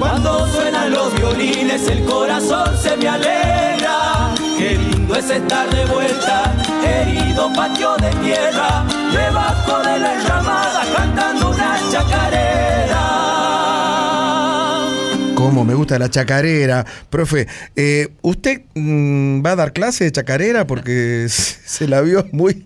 Cuando 0.00 0.48
suenan 0.48 0.90
los 0.90 1.14
violines, 1.14 1.86
el 1.86 2.04
corazón 2.04 2.76
se 2.76 2.96
me 2.96 3.08
alegra. 3.08 4.34
Qué 4.58 4.74
lindo 4.74 5.14
es 5.14 5.30
estar 5.30 5.70
de 5.70 5.84
vuelta, 5.86 6.52
herido 6.84 7.52
patio 7.52 7.96
de 7.98 8.10
tierra, 8.24 8.84
debajo 9.12 9.78
de 9.84 9.96
la 9.96 10.14
enramada 10.14 10.82
cantando 10.92 11.50
una 11.50 11.78
chacarera. 11.88 12.69
Cómo 15.40 15.64
me 15.64 15.74
gusta 15.74 15.98
la 15.98 16.10
chacarera. 16.10 16.84
Profe, 17.08 17.46
eh, 17.74 18.08
¿usted 18.20 18.60
mm, 18.74 19.42
va 19.44 19.52
a 19.52 19.56
dar 19.56 19.72
clase 19.72 20.04
de 20.04 20.12
chacarera? 20.12 20.66
Porque 20.66 21.26
se 21.28 21.88
la 21.88 22.02
vio 22.02 22.26
muy... 22.32 22.62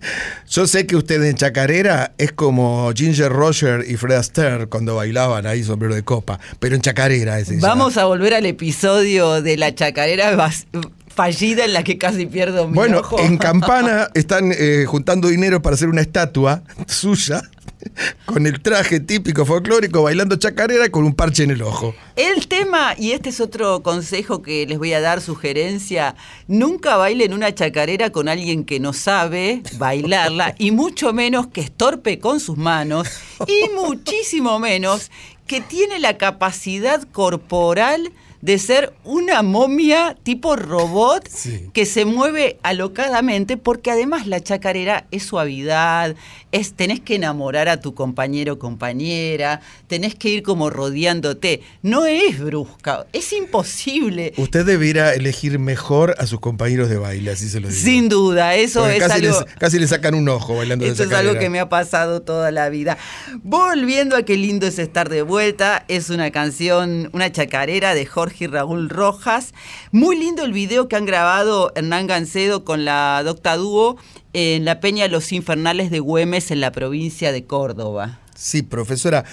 Yo 0.49 0.67
sé 0.67 0.85
que 0.85 0.95
usted 0.97 1.23
en 1.23 1.35
chacarera 1.35 2.13
es 2.17 2.33
como 2.33 2.91
Ginger 2.93 3.31
Roger 3.31 3.85
y 3.87 3.95
Fred 3.95 4.17
Astaire 4.17 4.67
cuando 4.67 4.95
bailaban 4.95 5.45
ahí 5.47 5.63
sombrero 5.63 5.95
de 5.95 6.03
copa, 6.03 6.39
pero 6.59 6.75
en 6.75 6.81
chacarera 6.81 7.39
es 7.39 7.49
ella. 7.49 7.61
Vamos 7.61 7.95
a 7.97 8.05
volver 8.05 8.33
al 8.33 8.45
episodio 8.45 9.41
de 9.41 9.55
la 9.55 9.73
chacarera 9.73 10.35
vas- 10.35 10.67
fallida 11.07 11.63
en 11.63 11.71
la 11.71 11.83
que 11.83 11.97
casi 11.97 12.25
pierdo 12.25 12.67
mi 12.67 12.73
Bueno, 12.75 12.99
ojo. 12.99 13.19
en 13.21 13.37
Campana 13.37 14.09
están 14.15 14.51
eh, 14.51 14.83
juntando 14.85 15.29
dinero 15.29 15.61
para 15.61 15.75
hacer 15.75 15.87
una 15.87 16.01
estatua 16.01 16.61
suya 16.87 17.41
con 18.25 18.47
el 18.47 18.61
traje 18.61 18.99
típico 18.99 19.45
folclórico 19.45 20.03
bailando 20.03 20.35
chacarera 20.35 20.89
con 20.89 21.03
un 21.05 21.13
parche 21.13 21.43
en 21.43 21.51
el 21.51 21.61
ojo. 21.61 21.95
El 22.15 22.47
tema, 22.47 22.95
y 22.97 23.11
este 23.11 23.29
es 23.29 23.39
otro 23.39 23.83
consejo 23.83 24.41
que 24.41 24.65
les 24.65 24.77
voy 24.77 24.93
a 24.93 25.01
dar, 25.01 25.21
sugerencia, 25.21 26.15
nunca 26.47 26.97
bailen 26.97 27.33
una 27.33 27.53
chacarera 27.53 28.11
con 28.11 28.29
alguien 28.29 28.65
que 28.65 28.79
no 28.79 28.93
sabe 28.93 29.61
bailarla 29.77 30.55
y 30.57 30.71
mucho 30.71 31.13
menos 31.13 31.47
que 31.47 31.61
es 31.61 31.71
torpe 31.71 32.19
con 32.19 32.39
sus 32.39 32.57
manos 32.57 33.07
y 33.47 33.69
muchísimo 33.75 34.59
menos 34.59 35.11
que 35.47 35.61
tiene 35.61 35.99
la 35.99 36.17
capacidad 36.17 37.03
corporal 37.11 38.11
de 38.45 38.59
ser 38.59 38.93
una 39.03 39.41
momia 39.41 40.15
tipo 40.21 40.55
robot 40.55 41.27
Sí. 41.27 41.67
que 41.73 41.87
se 41.87 42.05
mueve 42.05 42.59
alocadamente 42.61 43.57
porque 43.57 43.89
además 43.89 44.27
la 44.27 44.39
chacarera 44.39 45.07
es 45.09 45.23
suavidad, 45.23 46.15
es 46.51 46.73
tenés 46.73 46.99
que 46.99 47.15
enamorar 47.15 47.67
a 47.69 47.81
tu 47.81 47.95
compañero 47.95 48.53
o 48.53 48.59
compañera, 48.59 49.61
tenés 49.87 50.13
que 50.13 50.29
ir 50.29 50.43
como 50.43 50.69
rodeándote, 50.69 51.61
no 51.81 52.05
es 52.05 52.39
brusca, 52.39 53.07
es 53.13 53.33
imposible. 53.33 54.31
Usted 54.37 54.63
debiera 54.63 55.15
elegir 55.15 55.57
mejor 55.57 56.13
a 56.19 56.27
sus 56.27 56.39
compañeros 56.39 56.87
de 56.87 56.97
baile, 56.97 57.31
así 57.31 57.49
se 57.49 57.59
lo 57.59 57.67
digo. 57.69 57.81
Sin 57.81 58.09
duda, 58.09 58.53
eso 58.53 58.81
Porque 58.81 58.97
es 58.97 59.03
casi, 59.07 59.25
algo 59.25 59.39
le, 59.39 59.45
casi 59.55 59.79
le 59.79 59.87
sacan 59.87 60.13
un 60.13 60.29
ojo 60.29 60.55
bailando 60.55 60.85
de 60.85 60.91
Esto 60.91 61.01
es 61.03 61.09
chacarera. 61.09 61.31
algo 61.31 61.41
que 61.41 61.49
me 61.49 61.59
ha 61.59 61.67
pasado 61.67 62.21
toda 62.21 62.51
la 62.51 62.69
vida. 62.69 62.99
Volviendo 63.41 64.15
a 64.15 64.21
qué 64.23 64.37
lindo 64.37 64.67
es 64.67 64.77
estar 64.77 65.09
de 65.09 65.23
vuelta, 65.23 65.83
es 65.87 66.11
una 66.11 66.29
canción, 66.29 67.09
una 67.11 67.31
chacarera 67.31 67.95
de 67.95 68.05
Jorge 68.05 68.34
Jorge 68.35 68.45
y 68.45 68.47
Raúl 68.47 68.89
Rojas. 68.89 69.53
Muy 69.91 70.17
lindo 70.17 70.43
el 70.43 70.51
video 70.51 70.87
que 70.87 70.95
han 70.95 71.05
grabado 71.05 71.71
Hernán 71.75 72.07
Gancedo 72.07 72.65
con 72.65 72.85
la 72.85 73.21
Docta 73.23 73.55
Dúo 73.55 73.97
en 74.33 74.65
la 74.65 74.79
Peña 74.79 75.07
Los 75.07 75.31
Infernales 75.31 75.89
de 75.89 75.99
Güemes 75.99 76.51
en 76.51 76.59
la 76.59 76.71
provincia 76.71 77.31
de 77.31 77.45
Córdoba. 77.45 78.19
Sí, 78.35 78.63
profesora, 78.63 79.23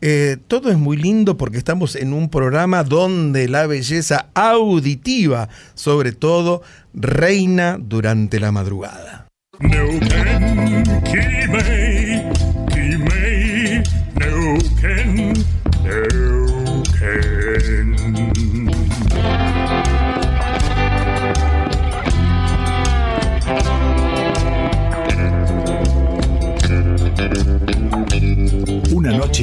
eh, 0.00 0.36
todo 0.48 0.70
es 0.70 0.76
muy 0.76 0.96
lindo 0.96 1.36
porque 1.36 1.58
estamos 1.58 1.94
en 1.94 2.12
un 2.12 2.28
programa 2.28 2.82
donde 2.82 3.48
la 3.48 3.68
belleza 3.68 4.30
auditiva, 4.34 5.48
sobre 5.74 6.10
todo, 6.10 6.62
reina 6.92 7.78
durante 7.80 8.40
la 8.40 8.50
madrugada. 8.50 9.28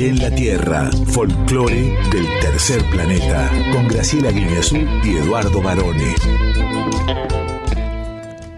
En 0.03 0.19
la 0.19 0.29
Tierra, 0.29 0.89
folclore 1.07 1.97
del 2.11 2.27
tercer 2.41 2.83
planeta, 2.91 3.49
con 3.71 3.87
Graciela 3.87 4.29
Guineazú 4.29 4.75
y 4.75 5.15
Eduardo 5.15 5.61
Barone. 5.61 6.13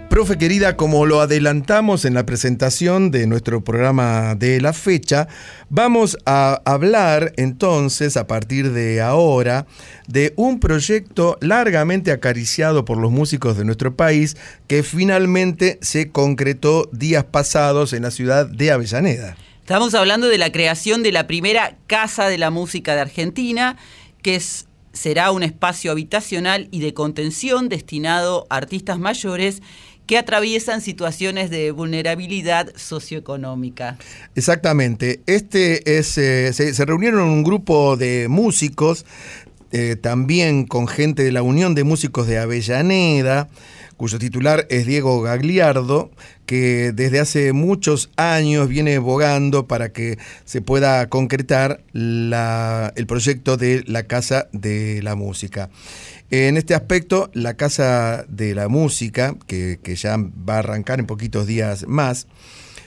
Profe 0.10 0.40
querida, 0.40 0.76
como 0.76 1.06
lo 1.06 1.22
adelantamos 1.22 2.06
en 2.06 2.16
la 2.16 2.26
presentación 2.26 3.12
de 3.12 3.28
nuestro 3.28 3.64
programa 3.64 4.34
de 4.34 4.60
la 4.62 4.74
fecha, 4.74 5.28
vamos 5.70 6.18
a 6.26 6.60
hablar 6.66 7.34
entonces 7.38 8.18
a 8.18 8.26
partir 8.26 8.72
de 8.72 9.02
ahora 9.02 9.68
de 10.08 10.34
un 10.38 10.60
proyecto 10.60 11.38
largamente 11.40 12.12
acariciado 12.12 12.84
por 12.84 12.98
los 12.98 13.12
músicos 13.12 13.58
de 13.58 13.66
nuestro 13.66 13.96
país 13.96 14.38
que 14.66 14.82
finalmente 14.82 15.78
se 15.82 16.10
concretó 16.10 16.90
días 16.92 17.26
pasados 17.26 17.94
en 17.94 18.02
la 18.02 18.12
ciudad 18.12 18.48
de 18.48 18.72
Avellaneda. 18.72 19.38
Estamos 19.68 19.96
hablando 19.96 20.30
de 20.30 20.38
la 20.38 20.50
creación 20.50 21.04
de 21.04 21.12
la 21.12 21.28
primera 21.28 21.76
Casa 21.88 22.30
de 22.30 22.38
la 22.38 22.52
Música 22.52 22.96
de 22.96 23.02
Argentina, 23.02 23.76
que 24.22 24.36
es 24.36 24.66
será 24.94 25.30
un 25.32 25.44
espacio 25.44 25.92
habitacional 25.92 26.70
y 26.72 26.80
de 26.80 26.94
contención 26.94 27.68
destinado 27.68 28.48
a 28.50 28.56
artistas 28.56 28.98
mayores 28.98 29.62
que 30.06 30.18
atraviesan 30.18 30.80
situaciones 30.80 31.50
de 31.50 31.72
vulnerabilidad 31.72 32.74
socioeconómica. 32.78 33.98
Exactamente. 34.36 35.20
Este 35.26 35.98
es, 35.98 36.18
eh, 36.18 36.54
se, 36.54 36.86
reunieron 36.86 37.28
un 37.28 37.44
grupo 37.44 37.98
de 37.98 38.30
músicos, 38.30 39.06
eh, 39.74 39.98
también 40.02 40.66
con 40.66 40.88
gente 40.88 41.26
de 41.26 41.34
la 41.34 41.42
Unión 41.42 41.76
de 41.76 41.84
Músicos 41.84 42.26
de 42.26 42.38
Avellaneda, 42.38 43.50
cuyo 43.98 44.18
titular 44.18 44.66
es 44.70 44.86
Diego 44.86 45.22
Gagliardo, 45.22 46.10
que 46.48 46.94
desde 46.94 47.20
hace 47.20 47.54
muchos 47.54 48.10
años 48.16 48.70
viene 48.70 48.98
bogando 48.98 49.68
para 49.68 49.90
que 49.90 50.18
se 50.46 50.62
pueda 50.62 51.08
concretar 51.10 51.82
el 51.94 53.06
proyecto 53.06 53.58
de 53.58 53.84
la 53.86 54.04
Casa 54.04 54.48
de 54.54 55.02
la 55.04 55.16
Música. 55.16 55.70
En 56.32 56.58
este 56.58 56.74
aspecto, 56.74 57.30
la 57.34 57.56
Casa 57.56 58.26
de 58.30 58.56
la 58.56 58.70
Música, 58.70 59.36
que, 59.46 59.78
ya 59.96 60.18
va 60.18 60.56
a 60.56 60.60
arrancar 60.60 61.00
en 61.00 61.06
poquitos 61.06 61.46
días 61.48 61.86
más, 61.88 62.28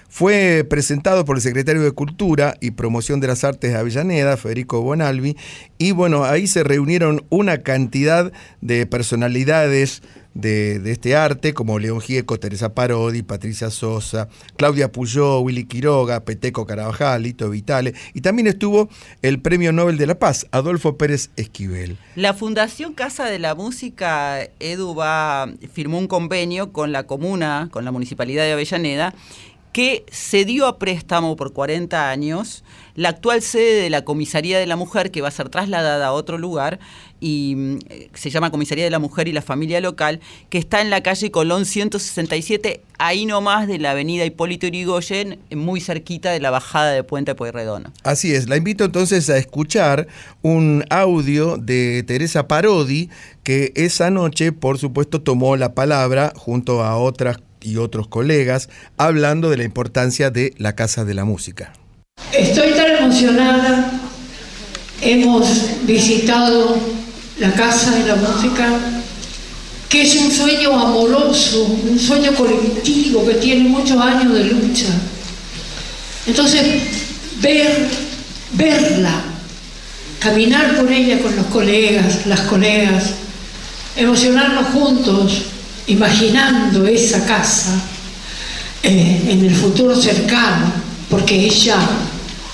fue 0.08 0.66
presentado 0.68 1.24
por 1.24 1.36
el 1.36 1.42
secretario 1.42 1.82
de 1.82 1.92
Cultura 1.92 2.56
y 2.60 2.72
Promoción 2.72 3.20
de 3.20 3.28
las 3.28 3.44
Artes 3.44 3.72
de 3.72 3.78
Avellaneda, 3.78 4.36
Federico 4.38 4.80
Bonalvi, 4.80 5.36
y 5.78 5.92
bueno, 5.92 6.24
ahí 6.24 6.46
se 6.46 6.64
reunieron 6.64 7.24
una 7.28 7.58
cantidad 7.58 8.32
de 8.60 8.86
personalidades 8.86 10.02
de, 10.34 10.80
este 10.90 11.16
arte, 11.16 11.54
como 11.54 11.78
León 11.78 12.00
Gieco, 12.00 12.38
Teresa 12.38 12.74
Parodi, 12.74 13.22
Patricia 13.22 13.70
Sosa, 13.70 14.28
Claudia 14.56 14.92
Puyó, 14.92 15.40
Willy 15.40 15.64
Quiroga, 15.64 16.20
Peteco 16.20 16.66
Carabajal, 16.66 17.22
Lito 17.22 17.50
Vitale, 17.50 17.94
y 18.14 18.20
también 18.20 18.46
estuvo 18.46 18.88
el 19.22 19.40
Premio 19.40 19.72
Nobel 19.72 19.96
de 19.96 20.06
la 20.06 20.18
Paz, 20.18 20.46
Adolfo 20.50 20.96
Pérez 20.96 21.30
Esquivel. 21.36 21.98
La 22.16 22.34
Fundación 22.34 22.94
Casa 22.94 23.26
de 23.26 23.38
la 23.38 23.54
Música, 23.54 24.48
Edu 24.60 24.94
va, 24.94 25.48
firmó 25.72 25.98
un 25.98 26.06
convenio 26.06 26.72
con 26.72 26.92
la 26.92 27.04
comuna, 27.04 27.68
con 27.70 27.84
la 27.84 27.90
Municipalidad 27.90 28.44
de 28.44 28.52
Avellaneda, 28.52 29.14
que 29.72 30.04
se 30.10 30.44
dio 30.44 30.66
a 30.66 30.78
préstamo 30.78 31.36
por 31.36 31.52
40 31.52 32.10
años 32.10 32.64
la 33.00 33.08
actual 33.08 33.40
sede 33.40 33.80
de 33.80 33.88
la 33.88 34.04
Comisaría 34.04 34.58
de 34.58 34.66
la 34.66 34.76
Mujer, 34.76 35.10
que 35.10 35.22
va 35.22 35.28
a 35.28 35.30
ser 35.30 35.48
trasladada 35.48 36.08
a 36.08 36.12
otro 36.12 36.36
lugar, 36.36 36.80
y 37.18 37.54
mm, 37.56 37.78
se 38.12 38.28
llama 38.28 38.50
Comisaría 38.50 38.84
de 38.84 38.90
la 38.90 38.98
Mujer 38.98 39.26
y 39.26 39.32
la 39.32 39.40
Familia 39.40 39.80
Local, 39.80 40.20
que 40.50 40.58
está 40.58 40.82
en 40.82 40.90
la 40.90 41.02
calle 41.02 41.30
Colón 41.30 41.64
167, 41.64 42.82
ahí 42.98 43.24
nomás 43.24 43.66
de 43.68 43.78
la 43.78 43.92
avenida 43.92 44.26
Hipólito 44.26 44.66
Yrigoyen, 44.66 45.38
muy 45.50 45.80
cerquita 45.80 46.30
de 46.30 46.40
la 46.40 46.50
bajada 46.50 46.92
de 46.92 47.02
Puente 47.02 47.34
Pueyrredón. 47.34 47.90
Así 48.02 48.34
es, 48.34 48.50
la 48.50 48.58
invito 48.58 48.84
entonces 48.84 49.30
a 49.30 49.38
escuchar 49.38 50.06
un 50.42 50.84
audio 50.90 51.56
de 51.56 52.02
Teresa 52.06 52.48
Parodi, 52.48 53.08
que 53.44 53.72
esa 53.76 54.10
noche, 54.10 54.52
por 54.52 54.76
supuesto, 54.76 55.22
tomó 55.22 55.56
la 55.56 55.72
palabra 55.74 56.34
junto 56.36 56.84
a 56.84 56.98
otras 56.98 57.38
y 57.62 57.78
otros 57.78 58.08
colegas 58.08 58.68
hablando 58.98 59.48
de 59.48 59.56
la 59.56 59.64
importancia 59.64 60.30
de 60.30 60.52
la 60.58 60.74
Casa 60.74 61.06
de 61.06 61.14
la 61.14 61.24
Música. 61.24 61.72
Estoy 62.32 62.72
tan 62.72 62.96
emocionada, 62.96 63.92
hemos 65.00 65.48
visitado 65.82 66.78
la 67.38 67.52
Casa 67.52 67.90
de 67.92 68.06
la 68.06 68.16
Música, 68.16 68.68
que 69.88 70.02
es 70.02 70.14
un 70.14 70.30
sueño 70.30 70.78
amoroso, 70.78 71.64
un 71.64 71.98
sueño 71.98 72.32
colectivo 72.34 73.26
que 73.26 73.34
tiene 73.34 73.68
muchos 73.68 74.00
años 74.00 74.32
de 74.32 74.44
lucha. 74.44 74.86
Entonces, 76.26 76.62
ver, 77.40 77.88
verla, 78.52 79.22
caminar 80.20 80.76
por 80.76 80.92
ella 80.92 81.18
con 81.20 81.34
los 81.34 81.46
colegas, 81.46 82.26
las 82.26 82.40
colegas, 82.42 83.14
emocionarnos 83.96 84.66
juntos, 84.68 85.42
imaginando 85.88 86.86
esa 86.86 87.24
casa 87.26 87.74
eh, 88.82 89.22
en 89.28 89.44
el 89.44 89.54
futuro 89.54 89.96
cercano, 89.96 90.72
porque 91.08 91.46
ella, 91.46 91.76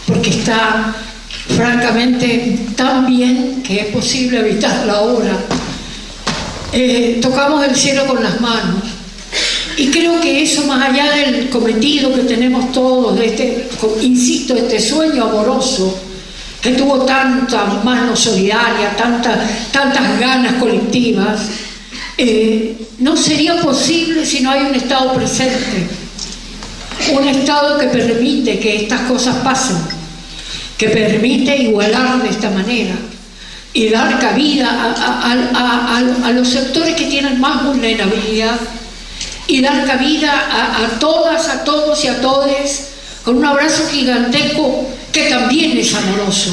porque 0.07 0.31
está 0.31 0.95
francamente 1.57 2.59
tan 2.77 3.07
bien 3.07 3.63
que 3.63 3.81
es 3.81 3.87
posible 3.87 4.39
habitarla 4.39 4.95
ahora. 4.95 5.39
Eh, 6.73 7.19
tocamos 7.23 7.65
el 7.67 7.75
cielo 7.75 8.07
con 8.07 8.23
las 8.23 8.41
manos. 8.41 8.83
Y 9.77 9.89
creo 9.89 10.21
que 10.21 10.43
eso, 10.43 10.65
más 10.67 10.91
allá 10.91 11.13
del 11.13 11.51
cometido 11.51 12.13
que 12.15 12.23
tenemos 12.23 12.73
todos, 12.73 13.19
de 13.19 13.27
este, 13.27 13.69
insisto, 14.01 14.55
este 14.55 14.81
sueño 14.81 15.25
amoroso, 15.25 15.99
que 16.63 16.71
tuvo 16.73 17.01
tanta 17.01 17.65
mano 17.85 18.17
solidaria, 18.17 18.97
tantas 18.97 20.19
ganas 20.19 20.55
colectivas, 20.55 21.41
eh, 22.19 22.75
no 22.99 23.15
sería 23.15 23.61
posible 23.61 24.25
si 24.25 24.41
no 24.41 24.51
hay 24.51 24.63
un 24.63 24.75
Estado 24.75 25.13
presente, 25.13 25.87
un 27.13 27.29
Estado 27.29 27.79
que 27.79 27.89
permite 27.89 28.59
que 28.59 28.85
estas 28.85 29.03
cosas 29.03 29.37
pasen, 29.45 29.77
que 30.77 30.89
permite 30.89 31.57
igualar 31.57 32.23
de 32.23 32.29
esta 32.29 32.51
manera 32.51 32.95
y 33.73 33.89
dar 33.89 34.19
cabida 34.19 34.95
a, 34.95 36.33
los 36.33 36.49
sectores 36.49 36.95
que 36.95 37.07
tienen 37.07 37.41
más 37.41 37.65
vulnerabilidad 37.65 38.59
y 39.47 39.61
dar 39.61 39.87
cabida 39.87 40.33
a, 40.83 40.99
todas, 40.99 41.49
a 41.49 41.65
todos 41.65 42.03
y 42.05 42.09
a 42.09 42.21
todos 42.21 42.51
con 43.23 43.37
un 43.37 43.45
abrazo 43.45 43.87
gigantesco 43.91 44.89
que 45.13 45.25
también 45.25 45.77
es 45.77 45.95
amoroso, 45.95 46.53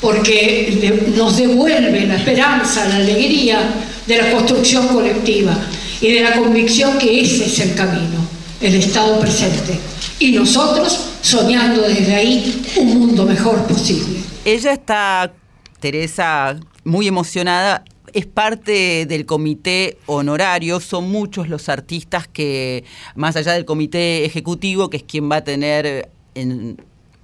porque 0.00 1.04
nos 1.14 1.36
devuelve 1.36 2.06
la 2.06 2.16
esperanza, 2.16 2.86
la 2.88 2.96
alegría 2.96 3.60
de 4.06 4.16
la 4.16 4.30
construcción 4.30 4.88
colectiva 4.88 5.56
y 6.00 6.12
de 6.12 6.22
la 6.22 6.32
convicción 6.32 6.98
que 6.98 7.20
ese 7.20 7.44
es 7.46 7.58
el 7.60 7.74
camino, 7.74 8.26
el 8.60 8.74
Estado 8.74 9.20
presente. 9.20 9.78
Y 10.18 10.32
nosotros 10.32 11.09
soñando 11.22 11.82
desde 11.82 12.14
ahí 12.14 12.62
un 12.78 12.98
mundo 12.98 13.24
mejor 13.24 13.62
posible. 13.66 14.20
Ella 14.44 14.72
está, 14.72 15.32
Teresa, 15.80 16.58
muy 16.84 17.06
emocionada. 17.06 17.84
Es 18.12 18.26
parte 18.26 19.06
del 19.06 19.24
comité 19.24 19.96
honorario, 20.06 20.80
son 20.80 21.10
muchos 21.10 21.48
los 21.48 21.68
artistas 21.68 22.26
que, 22.26 22.84
más 23.14 23.36
allá 23.36 23.52
del 23.52 23.64
comité 23.64 24.24
ejecutivo, 24.24 24.90
que 24.90 24.96
es 24.96 25.02
quien 25.04 25.30
va 25.30 25.36
a 25.36 25.44
tener 25.44 26.10
en, 26.34 26.76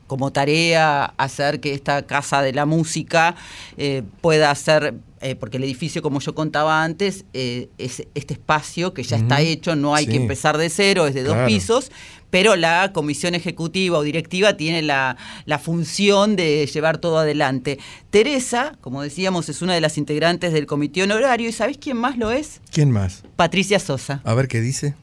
como 0.07 0.31
tarea 0.31 1.07
hacer 1.17 1.59
que 1.59 1.75
esta 1.75 2.03
casa 2.07 2.41
de 2.43 2.53
la 2.53 2.67
música 2.67 3.35
eh, 3.77 4.03
pueda 4.21 4.55
ser 4.55 4.95
eh, 5.23 5.35
porque 5.35 5.57
el 5.57 5.65
edificio, 5.65 6.03
como 6.03 6.21
yo 6.21 6.35
contaba 6.37 6.85
antes, 6.85 7.25
eh, 7.33 7.69
es 7.79 8.05
este 8.15 8.35
espacio 8.35 8.95
que 8.95 9.03
ya 9.03 9.17
está 9.17 9.41
hecho, 9.41 9.75
no 9.75 9.95
hay 9.95 10.05
Sí. 10.05 10.11
que 10.13 10.17
empezar 10.19 10.57
de 10.59 10.69
cero, 10.69 11.07
es 11.09 11.15
de 11.15 11.25
dos 11.25 11.39
pisos, 11.47 11.91
pero 12.37 12.55
la 12.55 12.93
comisión 12.93 13.35
ejecutiva 13.35 13.97
o 13.97 14.03
directiva 14.03 14.59
tiene 14.59 14.83
la, 14.83 15.17
la 15.47 15.59
función 15.59 16.37
de 16.37 16.67
llevar 16.67 16.99
todo 16.99 17.17
adelante. 17.17 17.79
Teresa, 18.11 18.77
como 18.83 19.01
decíamos, 19.01 19.49
es 19.49 19.63
una 19.63 19.73
de 19.73 19.81
las 19.81 19.97
integrantes 19.97 20.53
del 20.53 20.67
comité 20.67 21.03
honorario, 21.03 21.49
¿y 21.49 21.53
sabés 21.53 21.79
quién 21.79 21.97
más 21.97 22.19
lo 22.19 22.31
es? 22.31 22.61
¿Quién 22.71 22.91
más? 22.91 23.23
Patricia 23.37 23.79
Sosa. 23.79 24.21
A 24.23 24.35
ver 24.35 24.49
qué 24.49 24.61
dice. 24.61 24.97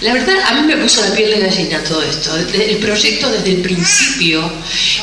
La 0.00 0.14
verdad, 0.14 0.36
a 0.48 0.54
mí 0.62 0.68
me 0.68 0.78
puso 0.78 1.06
la 1.06 1.14
piel 1.14 1.32
de 1.32 1.40
gallina 1.40 1.84
todo 1.84 2.02
esto. 2.02 2.34
El 2.34 2.78
proyecto 2.78 3.30
desde 3.30 3.56
el 3.56 3.60
principio, 3.60 4.50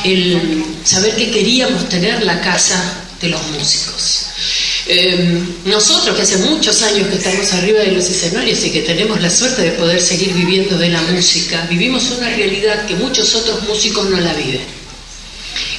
el 0.02 0.64
saber 0.82 1.14
que 1.14 1.30
queríamos 1.30 1.88
tener 1.88 2.24
la 2.24 2.40
casa 2.40 3.04
de 3.20 3.28
los 3.28 3.52
músicos. 3.52 4.27
Eh, 4.90 5.44
nosotros, 5.66 6.16
que 6.16 6.22
hace 6.22 6.38
muchos 6.38 6.80
años 6.80 7.08
que 7.08 7.16
estamos 7.16 7.52
arriba 7.52 7.80
de 7.80 7.92
los 7.92 8.08
escenarios 8.08 8.64
y 8.64 8.70
que 8.70 8.80
tenemos 8.80 9.20
la 9.20 9.28
suerte 9.28 9.60
de 9.60 9.72
poder 9.72 10.00
seguir 10.00 10.32
viviendo 10.32 10.78
de 10.78 10.88
la 10.88 11.02
música, 11.02 11.66
vivimos 11.68 12.10
una 12.16 12.30
realidad 12.30 12.86
que 12.86 12.94
muchos 12.94 13.34
otros 13.34 13.64
músicos 13.68 14.08
no 14.08 14.18
la 14.18 14.32
viven. 14.32 14.62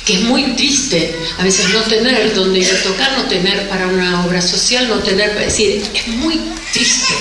Que 0.06 0.14
es 0.14 0.22
muy 0.22 0.44
triste 0.56 1.16
a 1.40 1.44
veces 1.44 1.70
no 1.70 1.82
tener 1.82 2.36
donde 2.36 2.60
ir 2.60 2.70
a 2.70 2.84
tocar, 2.84 3.18
no 3.18 3.24
tener 3.24 3.68
para 3.68 3.88
una 3.88 4.24
obra 4.26 4.44
social, 4.44 4.88
no 4.88 5.00
tener 5.00 5.34
para 5.34 5.46
decir, 5.46 5.84
es 5.92 6.08
muy 6.08 6.40
triste. 6.72 7.16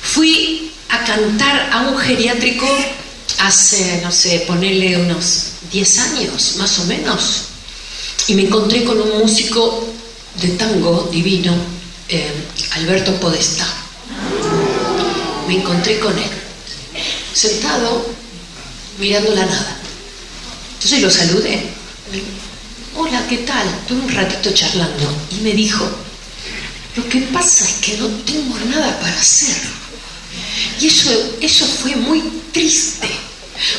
Fui 0.00 0.70
a 0.88 1.02
cantar 1.02 1.68
a 1.72 1.80
un 1.88 1.98
geriátrico 1.98 2.68
hace, 3.40 4.00
no 4.04 4.12
sé, 4.12 4.44
ponerle 4.46 4.98
unos 4.98 5.46
10 5.72 5.98
años, 5.98 6.54
más 6.58 6.78
o 6.78 6.84
menos. 6.84 7.48
Y 8.28 8.34
me 8.34 8.42
encontré 8.42 8.84
con 8.84 9.00
un 9.00 9.18
músico 9.18 9.91
de 10.40 10.48
tango 10.48 11.08
divino, 11.12 11.54
eh, 12.08 12.32
Alberto 12.72 13.14
Podestá. 13.20 13.66
Me 15.46 15.54
encontré 15.54 15.98
con 15.98 16.16
él, 16.16 16.30
sentado, 17.32 18.06
mirando 18.98 19.34
la 19.34 19.46
nada. 19.46 19.76
Entonces 20.74 21.02
lo 21.02 21.10
saludé. 21.10 21.62
Hola, 22.96 23.26
¿qué 23.28 23.38
tal? 23.38 23.66
Tuve 23.86 24.00
un 24.00 24.12
ratito 24.12 24.52
charlando 24.52 25.14
y 25.30 25.36
me 25.42 25.52
dijo, 25.52 25.84
lo 26.96 27.08
que 27.08 27.20
pasa 27.22 27.64
es 27.64 27.74
que 27.76 27.96
no 27.98 28.06
tengo 28.24 28.58
nada 28.70 28.98
para 29.00 29.18
hacer. 29.18 29.56
Y 30.80 30.86
eso, 30.86 31.10
eso 31.40 31.66
fue 31.66 31.96
muy 31.96 32.22
triste. 32.52 33.08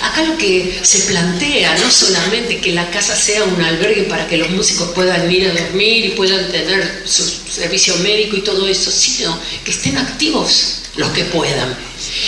Acá 0.01 0.23
lo 0.23 0.37
que 0.37 0.79
se 0.81 0.99
plantea, 0.99 1.77
no 1.77 1.91
solamente 1.91 2.59
que 2.59 2.71
la 2.71 2.89
casa 2.89 3.15
sea 3.15 3.43
un 3.43 3.61
albergue 3.61 4.03
para 4.03 4.27
que 4.27 4.37
los 4.37 4.49
músicos 4.49 4.89
puedan 4.89 5.29
ir 5.31 5.49
a 5.49 5.53
dormir 5.53 6.05
y 6.05 6.09
puedan 6.09 6.49
tener 6.51 7.03
su 7.05 7.23
servicio 7.51 7.95
médico 7.97 8.37
y 8.37 8.41
todo 8.41 8.67
eso, 8.67 8.91
sino 8.91 9.37
que 9.63 9.71
estén 9.71 9.97
activos 9.97 10.79
los 10.95 11.09
que 11.11 11.23
puedan 11.25 11.75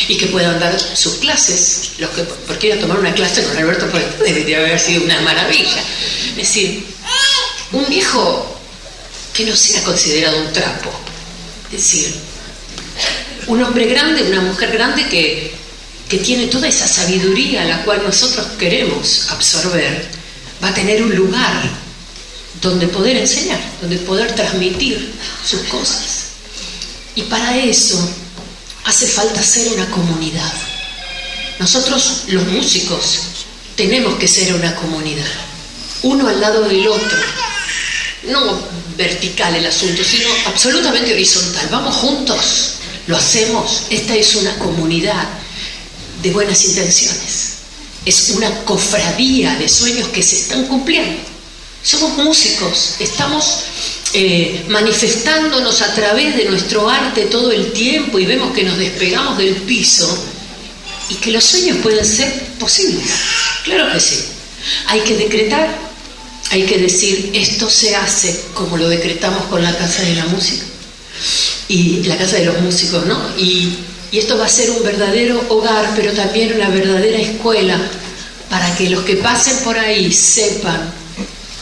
y 0.08 0.18
que 0.18 0.28
puedan 0.28 0.60
dar 0.60 0.78
sus 0.80 1.16
clases, 1.16 1.92
los 2.00 2.10
que 2.12 2.24
porque 2.24 2.68
ir 2.68 2.74
a 2.74 2.80
tomar 2.80 3.00
una 3.00 3.14
clase 3.14 3.44
con 3.44 3.58
Alberto 3.58 3.88
debería 4.24 4.60
haber 4.60 4.80
sido 4.80 5.04
una 5.04 5.22
maravilla. 5.22 5.84
Es 6.32 6.36
decir, 6.36 6.86
un 7.72 7.88
viejo 7.88 8.60
que 9.34 9.46
no 9.46 9.56
sea 9.56 9.84
considerado 9.84 10.38
un 10.40 10.54
trapo, 10.54 10.92
es 11.72 11.78
decir, 11.78 12.16
un 13.48 13.62
hombre 13.62 13.86
grande, 13.86 14.24
una 14.24 14.42
mujer 14.42 14.72
grande 14.72 15.08
que, 15.10 15.54
que 16.10 16.18
tiene 16.20 16.48
toda 16.48 16.68
esa 16.68 16.88
sabiduría 16.88 17.66
la 17.66 17.84
cual 17.84 18.04
nosotros 18.04 18.46
queremos 18.60 19.28
absorber, 19.30 20.08
va 20.64 20.70
a 20.70 20.74
tener 20.74 21.02
un 21.02 21.16
lugar 21.16 21.64
donde 22.62 22.88
poder 22.88 23.18
enseñar, 23.18 23.60
donde 23.82 23.98
poder 23.98 24.34
transmitir 24.34 25.14
sus 25.44 25.62
cosas. 25.62 26.26
Y 27.16 27.24
para 27.24 27.58
eso 27.58 27.98
hace 28.86 29.08
falta 29.08 29.42
ser 29.42 29.74
una 29.74 29.90
comunidad. 29.90 30.54
Nosotros 31.60 32.24
los 32.28 32.46
músicos 32.48 33.20
tenemos 33.76 34.16
que 34.16 34.28
ser 34.28 34.54
una 34.54 34.76
comunidad, 34.76 35.26
uno 36.04 36.28
al 36.28 36.40
lado 36.40 36.62
del 36.64 36.88
otro, 36.88 37.18
no 38.28 38.60
vertical 38.98 39.56
el 39.56 39.66
asunto, 39.66 40.04
sino 40.04 40.30
absolutamente 40.46 41.14
horizontal. 41.14 41.68
Vamos 41.72 41.96
juntos, 41.96 42.74
lo 43.08 43.18
hacemos. 43.18 43.84
Esta 43.90 44.16
es 44.16 44.36
una 44.36 44.56
comunidad 44.58 45.28
de 46.26 46.32
buenas 46.32 46.66
intenciones. 46.66 47.58
Es 48.04 48.32
una 48.32 48.50
cofradía 48.64 49.56
de 49.58 49.70
sueños 49.70 50.10
que 50.10 50.24
se 50.24 50.38
están 50.38 50.66
cumpliendo. 50.66 51.22
Somos 51.84 52.18
músicos, 52.18 52.96
estamos 53.00 53.60
eh, 54.14 54.66
manifestándonos 54.68 55.84
a 55.84 55.94
través 55.94 56.36
de 56.36 56.46
nuestro 56.46 56.90
arte 56.90 57.26
todo 57.26 57.52
el 57.52 57.74
tiempo 57.74 58.18
y 58.18 58.26
vemos 58.26 58.54
que 58.54 58.64
nos 58.64 58.76
despegamos 58.76 59.38
del 59.38 59.54
piso 59.54 60.08
y 61.10 61.16
que 61.16 61.30
los 61.30 61.44
sueños 61.44 61.78
pueden 61.84 62.04
ser 62.04 62.34
posibles. 62.60 63.06
Claro 63.64 63.94
que 63.94 64.00
sí. 64.00 64.26
Hay 64.88 65.02
que 65.02 65.16
decretar, 65.16 65.78
hay 66.50 66.64
que 66.64 66.80
decir, 66.80 67.30
esto 67.36 67.70
se 67.70 67.96
hace 67.96 68.46
como 68.56 68.78
lo 68.78 68.90
decretamos 68.90 69.44
con 69.44 69.62
la 69.62 69.78
Casa 69.78 70.02
de 70.02 70.16
la 70.16 70.26
Música 70.26 70.66
y 71.68 72.02
la 72.04 72.18
Casa 72.18 72.38
de 72.38 72.46
los 72.46 72.60
Músicos, 72.62 73.06
¿no? 73.06 73.22
Y 74.16 74.20
esto 74.20 74.38
va 74.38 74.46
a 74.46 74.48
ser 74.48 74.70
un 74.70 74.82
verdadero 74.82 75.42
hogar, 75.50 75.90
pero 75.94 76.14
también 76.14 76.54
una 76.56 76.70
verdadera 76.70 77.20
escuela 77.20 77.78
para 78.50 78.74
que 78.78 78.90
los 78.90 79.04
que 79.04 79.18
pasen 79.18 79.62
por 79.66 79.78
ahí 79.78 80.10
sepan 80.10 80.90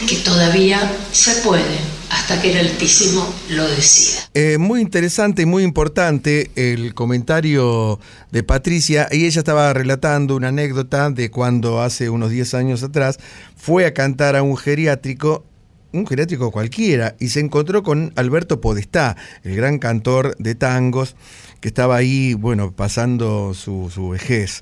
que 0.08 0.18
todavía 0.18 0.80
se 1.12 1.32
puede 1.42 1.80
hasta 2.12 2.40
que 2.40 2.52
el 2.52 2.68
Altísimo 2.68 3.28
lo 3.50 3.68
decida. 3.68 4.30
Eh, 4.36 4.60
muy 4.60 4.82
interesante 4.82 5.42
y 5.42 5.46
muy 5.48 5.64
importante 5.64 6.52
el 6.56 6.94
comentario 6.94 8.00
de 8.30 8.44
Patricia. 8.44 9.08
Y 9.12 9.26
ella 9.26 9.40
estaba 9.40 9.74
relatando 9.74 10.36
una 10.36 10.50
anécdota 10.50 11.10
de 11.10 11.32
cuando 11.32 11.82
hace 11.82 12.12
unos 12.12 12.30
10 12.30 12.54
años 12.54 12.84
atrás 12.84 13.18
fue 13.58 13.88
a 13.88 13.96
cantar 13.96 14.36
a 14.36 14.44
un 14.44 14.58
geriátrico, 14.58 15.44
un 15.94 16.06
geriátrico 16.06 16.52
cualquiera, 16.52 17.16
y 17.20 17.30
se 17.30 17.40
encontró 17.40 17.84
con 17.84 18.12
Alberto 18.16 18.60
Podestá, 18.60 19.16
el 19.44 19.56
gran 19.56 19.80
cantor 19.80 20.36
de 20.38 20.56
tangos, 20.56 21.16
que 21.62 21.70
estaba 21.70 21.96
ahí, 21.96 22.34
bueno, 22.34 22.72
pasando 22.72 23.54
su, 23.54 23.90
su 23.94 24.10
vejez. 24.10 24.62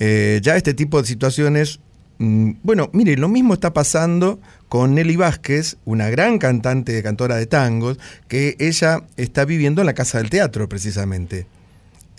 Eh, 0.00 0.40
ya 0.42 0.56
este 0.56 0.74
tipo 0.74 1.00
de 1.00 1.06
situaciones 1.06 1.80
Mm, 2.22 2.52
Bueno, 2.62 2.88
mire, 2.92 3.16
lo 3.16 3.28
mismo 3.28 3.54
está 3.54 3.72
pasando 3.72 4.38
con 4.68 4.94
Nelly 4.94 5.16
Vázquez, 5.16 5.76
una 5.84 6.08
gran 6.08 6.38
cantante 6.38 7.02
cantora 7.02 7.34
de 7.34 7.46
tangos, 7.46 7.98
que 8.28 8.54
ella 8.60 9.02
está 9.16 9.44
viviendo 9.44 9.82
en 9.82 9.86
la 9.86 9.94
Casa 9.94 10.18
del 10.18 10.30
Teatro 10.30 10.68
precisamente. 10.68 11.46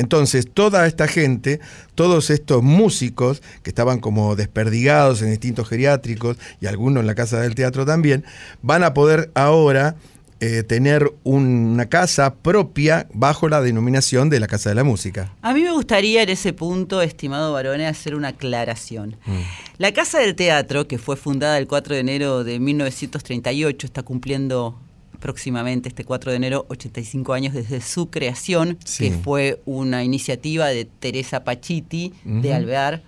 Entonces, 0.04 0.50
toda 0.54 0.86
esta 0.86 1.08
gente, 1.08 1.62
todos 1.96 2.30
estos 2.30 2.62
músicos 2.62 3.42
que 3.64 3.70
estaban 3.70 4.00
como 4.00 4.36
desperdigados 4.36 5.22
en 5.22 5.30
distintos 5.30 5.70
geriátricos 5.70 6.36
y 6.60 6.66
algunos 6.66 7.00
en 7.00 7.08
la 7.08 7.16
Casa 7.16 7.40
del 7.40 7.56
Teatro 7.56 7.86
también, 7.86 8.26
van 8.62 8.84
a 8.84 8.94
poder 8.94 9.32
ahora 9.34 9.96
eh, 10.42 10.64
tener 10.64 11.10
una 11.24 11.86
casa 11.86 12.36
propia 12.36 13.08
bajo 13.14 13.48
la 13.48 13.62
denominación 13.62 14.30
de 14.30 14.42
la 14.42 14.48
Casa 14.48 14.68
de 14.68 14.76
la 14.76 14.84
Música. 14.84 15.32
A 15.42 15.54
mí 15.54 15.62
me 15.62 15.72
gustaría 15.72 16.22
en 16.22 16.28
ese 16.28 16.52
punto, 16.52 17.02
estimado 17.02 17.54
Barone, 17.54 17.88
hacer 17.88 18.14
una 18.14 18.28
aclaración. 18.30 19.16
La 19.78 19.94
Casa 19.94 20.20
del 20.20 20.36
Teatro, 20.36 20.86
que 20.86 20.98
fue 20.98 21.16
fundada 21.16 21.58
el 21.58 21.68
4 21.68 21.96
de 21.96 22.02
enero 22.02 22.44
de 22.44 22.60
1938, 22.60 23.88
está 23.88 24.04
cumpliendo 24.04 24.78
próximamente 25.24 25.88
este 25.88 26.04
4 26.04 26.32
de 26.32 26.36
enero 26.38 26.66
85 26.68 27.32
años 27.32 27.54
desde 27.54 27.80
su 27.80 28.10
creación, 28.10 28.78
Sí. 28.84 29.06
que 29.06 29.12
fue 29.18 29.62
una 29.66 30.04
iniciativa 30.04 30.68
de 30.68 30.84
Teresa 30.84 31.46
Pachiti 31.46 32.12
de. 32.26 32.54
Alvear, 32.54 33.02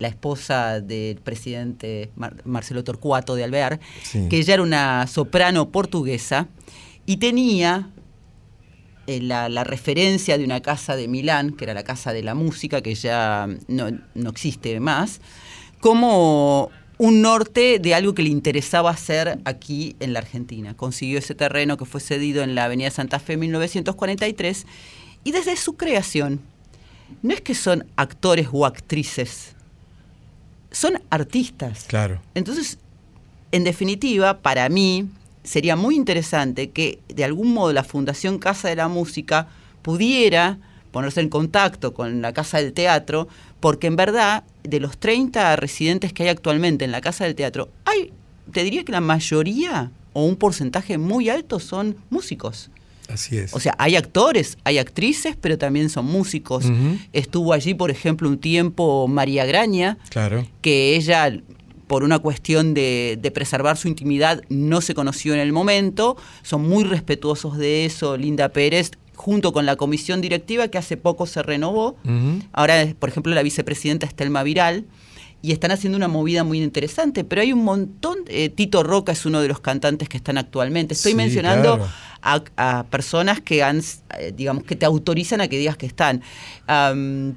la 0.00 0.08
esposa 0.08 0.80
del 0.80 1.18
presidente 1.18 2.10
Mar- 2.16 2.42
Marcelo 2.44 2.82
Torcuato 2.82 3.36
de 3.36 3.44
Alvear, 3.44 3.78
Sí. 4.02 4.26
que 4.28 4.38
ella 4.38 4.54
era 4.54 4.62
una 4.64 5.06
soprano 5.06 5.68
portuguesa 5.70 6.48
y 7.06 7.18
tenía 7.18 7.90
eh, 9.06 9.20
la, 9.20 9.48
la 9.48 9.62
referencia 9.62 10.38
de 10.38 10.44
una 10.44 10.60
casa 10.62 10.96
de 10.96 11.06
Milán, 11.06 11.52
que 11.52 11.64
era 11.66 11.74
la 11.74 11.84
Casa 11.84 12.12
de 12.12 12.22
la 12.24 12.34
Música, 12.34 12.80
que 12.80 12.94
ya 12.96 13.46
no, 13.68 13.90
no 14.14 14.30
existe 14.30 14.78
más, 14.80 15.20
como 15.80 16.70
un 17.00 17.22
norte 17.22 17.78
de 17.78 17.94
algo 17.94 18.12
que 18.12 18.22
le 18.22 18.28
interesaba 18.28 18.90
hacer 18.90 19.38
aquí 19.46 19.96
en 20.00 20.12
la 20.12 20.18
Argentina. 20.18 20.76
Consiguió 20.76 21.18
ese 21.18 21.34
terreno 21.34 21.78
que 21.78 21.86
fue 21.86 21.98
cedido 21.98 22.42
en 22.42 22.54
la 22.54 22.66
Avenida 22.66 22.90
Santa 22.90 23.18
Fe 23.18 23.32
en 23.32 23.40
1943 23.40 24.66
y 25.24 25.32
desde 25.32 25.56
su 25.56 25.78
creación, 25.78 26.42
no 27.22 27.32
es 27.32 27.40
que 27.40 27.54
son 27.54 27.86
actores 27.96 28.48
o 28.52 28.66
actrices, 28.66 29.54
son 30.70 31.00
artistas. 31.08 31.84
Claro. 31.88 32.20
Entonces, 32.34 32.76
en 33.50 33.64
definitiva, 33.64 34.40
para 34.40 34.68
mí 34.68 35.08
sería 35.42 35.76
muy 35.76 35.96
interesante 35.96 36.68
que 36.68 36.98
de 37.08 37.24
algún 37.24 37.54
modo 37.54 37.72
la 37.72 37.82
Fundación 37.82 38.38
Casa 38.38 38.68
de 38.68 38.76
la 38.76 38.88
Música 38.88 39.48
pudiera 39.80 40.58
ponerse 40.90 41.22
en 41.22 41.30
contacto 41.30 41.94
con 41.94 42.20
la 42.20 42.34
Casa 42.34 42.58
del 42.58 42.74
Teatro, 42.74 43.26
porque 43.60 43.86
en 43.86 43.96
verdad, 43.96 44.44
de 44.62 44.80
los 44.80 44.98
30 44.98 45.56
residentes 45.56 46.12
que 46.12 46.24
hay 46.24 46.28
actualmente 46.30 46.84
en 46.84 46.92
la 46.92 47.00
Casa 47.00 47.24
del 47.24 47.34
Teatro, 47.34 47.68
hay, 47.84 48.12
te 48.52 48.64
diría 48.64 48.84
que 48.84 48.92
la 48.92 49.00
mayoría 49.00 49.90
o 50.12 50.24
un 50.24 50.36
porcentaje 50.36 50.98
muy 50.98 51.28
alto 51.28 51.60
son 51.60 51.96
músicos. 52.10 52.70
Así 53.08 53.36
es. 53.38 53.52
O 53.54 53.60
sea, 53.60 53.74
hay 53.78 53.96
actores, 53.96 54.56
hay 54.64 54.78
actrices, 54.78 55.36
pero 55.40 55.58
también 55.58 55.90
son 55.90 56.06
músicos. 56.06 56.64
Estuvo 57.12 57.52
allí, 57.52 57.74
por 57.74 57.90
ejemplo, 57.90 58.28
un 58.28 58.38
tiempo 58.38 59.08
María 59.08 59.44
Graña, 59.46 59.98
Claro. 60.10 60.46
que 60.62 60.94
ella, 60.94 61.32
por 61.88 62.04
una 62.04 62.20
cuestión 62.20 62.72
de, 62.72 63.18
de 63.20 63.30
preservar 63.32 63.76
su 63.76 63.88
intimidad, 63.88 64.42
no 64.48 64.80
se 64.80 64.94
conoció 64.94 65.34
en 65.34 65.40
el 65.40 65.52
momento. 65.52 66.16
Son 66.42 66.62
muy 66.68 66.84
respetuosos 66.84 67.58
de 67.58 67.84
eso, 67.84 68.16
Linda 68.16 68.48
Pérez, 68.50 68.92
junto 69.20 69.52
con 69.52 69.66
la 69.66 69.76
comisión 69.76 70.20
directiva 70.22 70.68
que 70.68 70.78
hace 70.78 70.96
poco 70.96 71.26
se 71.26 71.42
renovó. 71.42 71.96
Ahora, 72.52 72.74
por 72.98 73.08
ejemplo, 73.10 73.34
la 73.34 73.42
vicepresidenta 73.42 74.06
Estelma 74.06 74.42
Viral. 74.42 74.84
Y 75.42 75.52
están 75.52 75.70
haciendo 75.70 75.96
una 75.96 76.06
movida 76.08 76.44
muy 76.44 76.62
interesante, 76.62 77.24
pero 77.24 77.40
hay 77.40 77.50
un 77.54 77.64
montón. 77.64 78.18
eh, 78.28 78.50
Tito 78.50 78.82
Roca 78.82 79.12
es 79.12 79.24
uno 79.24 79.40
de 79.40 79.48
los 79.48 79.58
cantantes 79.60 80.06
que 80.06 80.18
están 80.18 80.36
actualmente. 80.36 80.92
Estoy 80.92 81.12
Sí, 81.12 81.16
mencionando 81.16 81.76
claro. 81.78 82.42
a, 82.56 82.78
a 82.78 82.84
personas 82.84 83.40
que 83.40 83.62
han, 83.62 83.78
eh, 84.18 84.34
digamos, 84.36 84.64
que 84.64 84.76
te 84.76 84.84
autorizan 84.84 85.40
a 85.40 85.48
que 85.48 85.56
digas 85.56 85.78
que 85.78 85.86
están. 85.86 86.20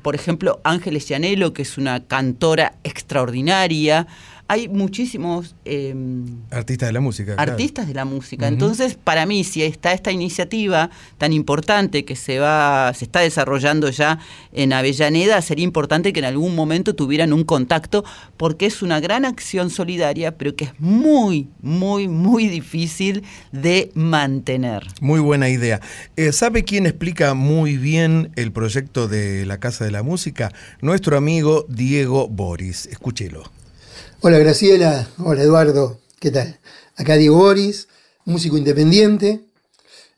Por 0.01 0.15
ejemplo, 0.15 0.59
Ángeles 0.65 1.07
Llanelo, 1.07 1.53
que 1.53 1.61
es 1.61 1.77
una 1.77 2.03
cantora 2.05 2.73
extraordinaria. 2.83 4.05
Hay 4.53 4.67
muchísimos 4.67 5.55
em, 5.65 6.25
Artista 6.51 6.85
de 6.85 6.91
la 6.91 6.99
música. 6.99 7.33
claro. 7.33 7.53
artistas 7.53 7.87
de 7.87 7.95
la 7.95 8.05
música. 8.05 8.47
Entonces, 8.47 8.93
para 8.93 9.25
mí, 9.25 9.43
si 9.43 9.63
está 9.63 9.93
esta 9.93 10.11
iniciativa 10.11 10.91
tan 11.17 11.33
importante 11.33 12.05
que 12.05 12.15
se 12.15 12.37
va, 12.37 12.93
se 12.93 13.05
está 13.05 13.21
desarrollando 13.21 13.89
ya 13.89 14.19
en 14.51 14.71
Avellaneda, 14.71 15.41
sería 15.41 15.63
importante 15.63 16.13
que 16.13 16.19
en 16.19 16.25
algún 16.25 16.53
momento 16.53 16.93
tuvieran 16.93 17.33
un 17.33 17.45
contacto, 17.45 18.05
porque 18.37 18.67
es 18.67 18.83
una 18.83 18.99
gran 18.99 19.25
acción 19.25 19.71
solidaria, 19.71 20.37
pero 20.37 20.55
que 20.55 20.65
es 20.65 20.79
muy, 20.79 21.47
muy, 21.63 22.07
muy 22.07 22.47
difícil 22.47 23.23
de 23.51 23.89
mantener. 23.95 24.85
Muy 25.01 25.19
buena 25.19 25.49
idea. 25.49 25.81
Eh, 26.15 26.31
¿Sabe 26.31 26.63
quién 26.63 26.85
explica 26.85 27.33
muy 27.33 27.77
bien 27.77 28.29
el 28.35 28.51
proyecto 28.51 29.07
de 29.07 29.47
la 29.47 29.59
Casa 29.59 29.83
de 29.83 29.89
la 29.89 30.03
Música? 30.03 30.51
Nuestro 30.79 31.17
amigo 31.17 31.65
Diego 31.69 32.27
Boris. 32.27 32.85
Escúchelo. 32.85 33.62
Hola 34.25 34.39
Graciela, 34.39 35.09
hola 35.17 35.41
Eduardo, 35.41 35.99
¿qué 36.17 36.31
tal? 36.31 36.57
Acá 36.95 37.17
Diego 37.17 37.35
Boris, 37.35 37.89
músico 38.23 38.57
independiente, 38.57 39.41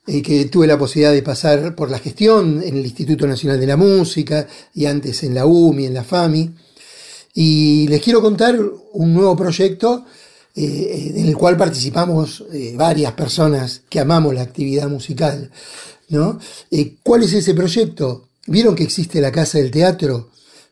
eh, 0.05 0.21
que 0.21 0.45
tuve 0.45 0.67
la 0.67 0.77
posibilidad 0.77 1.11
de 1.11 1.23
pasar 1.23 1.73
por 1.73 1.89
la 1.89 1.97
gestión 1.97 2.61
en 2.61 2.77
el 2.77 2.85
Instituto 2.85 3.25
Nacional 3.25 3.59
de 3.59 3.65
la 3.65 3.77
Música 3.77 4.47
y 4.75 4.85
antes 4.85 5.23
en 5.23 5.33
la 5.33 5.47
UMI, 5.47 5.87
en 5.87 5.95
la 5.95 6.03
FAMI. 6.03 6.51
Y 7.33 7.87
les 7.87 7.99
quiero 7.99 8.21
contar 8.21 8.59
un 8.93 9.11
nuevo 9.11 9.35
proyecto 9.35 10.05
eh, 10.53 11.13
en 11.15 11.27
el 11.27 11.35
cual 11.35 11.57
participamos 11.57 12.43
eh, 12.53 12.75
varias 12.77 13.13
personas 13.13 13.81
que 13.89 13.99
amamos 13.99 14.35
la 14.35 14.43
actividad 14.43 14.87
musical. 14.87 15.49
¿no? 16.09 16.39
Eh, 16.69 16.97
¿Cuál 17.01 17.23
es 17.23 17.33
ese 17.33 17.55
proyecto? 17.55 18.29
¿Vieron 18.45 18.75
que 18.75 18.83
existe 18.83 19.19
la 19.19 19.31
Casa 19.31 19.57
del 19.57 19.71
Teatro? 19.71 20.29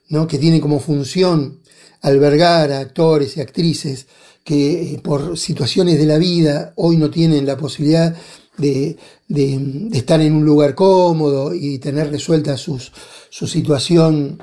¿no? 0.09 0.27
que 0.27 0.37
tiene 0.37 0.61
como 0.61 0.79
función 0.79 1.62
albergar 2.03 2.71
a 2.71 2.79
actores 2.79 3.35
y 3.35 3.41
actrices 3.41 4.05
que 4.43 4.93
eh, 4.93 4.99
por 5.01 5.37
situaciones 5.37 5.97
de 5.97 6.05
la 6.05 6.17
vida 6.17 6.73
hoy 6.75 6.97
no 6.97 7.09
tienen 7.09 7.45
la 7.45 7.57
posibilidad 7.57 8.15
de, 8.57 8.97
de- 9.27 9.89
estar 9.93 10.21
en 10.21 10.33
un 10.33 10.45
lugar 10.45 10.75
cómodo 10.75 11.53
y 11.53 11.79
tener 11.79 12.11
resuelta 12.11 12.55
sus, 12.57 12.91
su 13.29 13.47
situación 13.47 14.37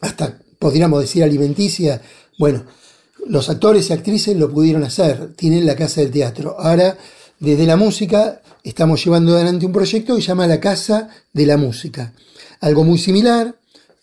hasta 0.00 0.38
podríamos 0.58 1.00
decir 1.00 1.22
alimenticia. 1.22 2.00
Bueno, 2.38 2.64
los 3.26 3.48
actores 3.48 3.88
y 3.88 3.92
actrices 3.92 4.36
lo 4.36 4.50
pudieron 4.50 4.82
hacer, 4.82 5.34
tienen 5.34 5.66
la 5.66 5.76
Casa 5.76 6.00
del 6.00 6.10
Teatro. 6.10 6.56
Ahora, 6.58 6.96
desde 7.38 7.66
la 7.66 7.76
música, 7.76 8.40
estamos 8.64 9.04
llevando 9.04 9.34
adelante 9.34 9.66
un 9.66 9.72
proyecto 9.72 10.16
que 10.16 10.22
se 10.22 10.28
llama 10.28 10.46
la 10.46 10.58
Casa 10.58 11.08
de 11.32 11.46
la 11.46 11.56
Música. 11.56 12.12
Algo 12.60 12.82
muy 12.82 12.98
similar, 12.98 13.54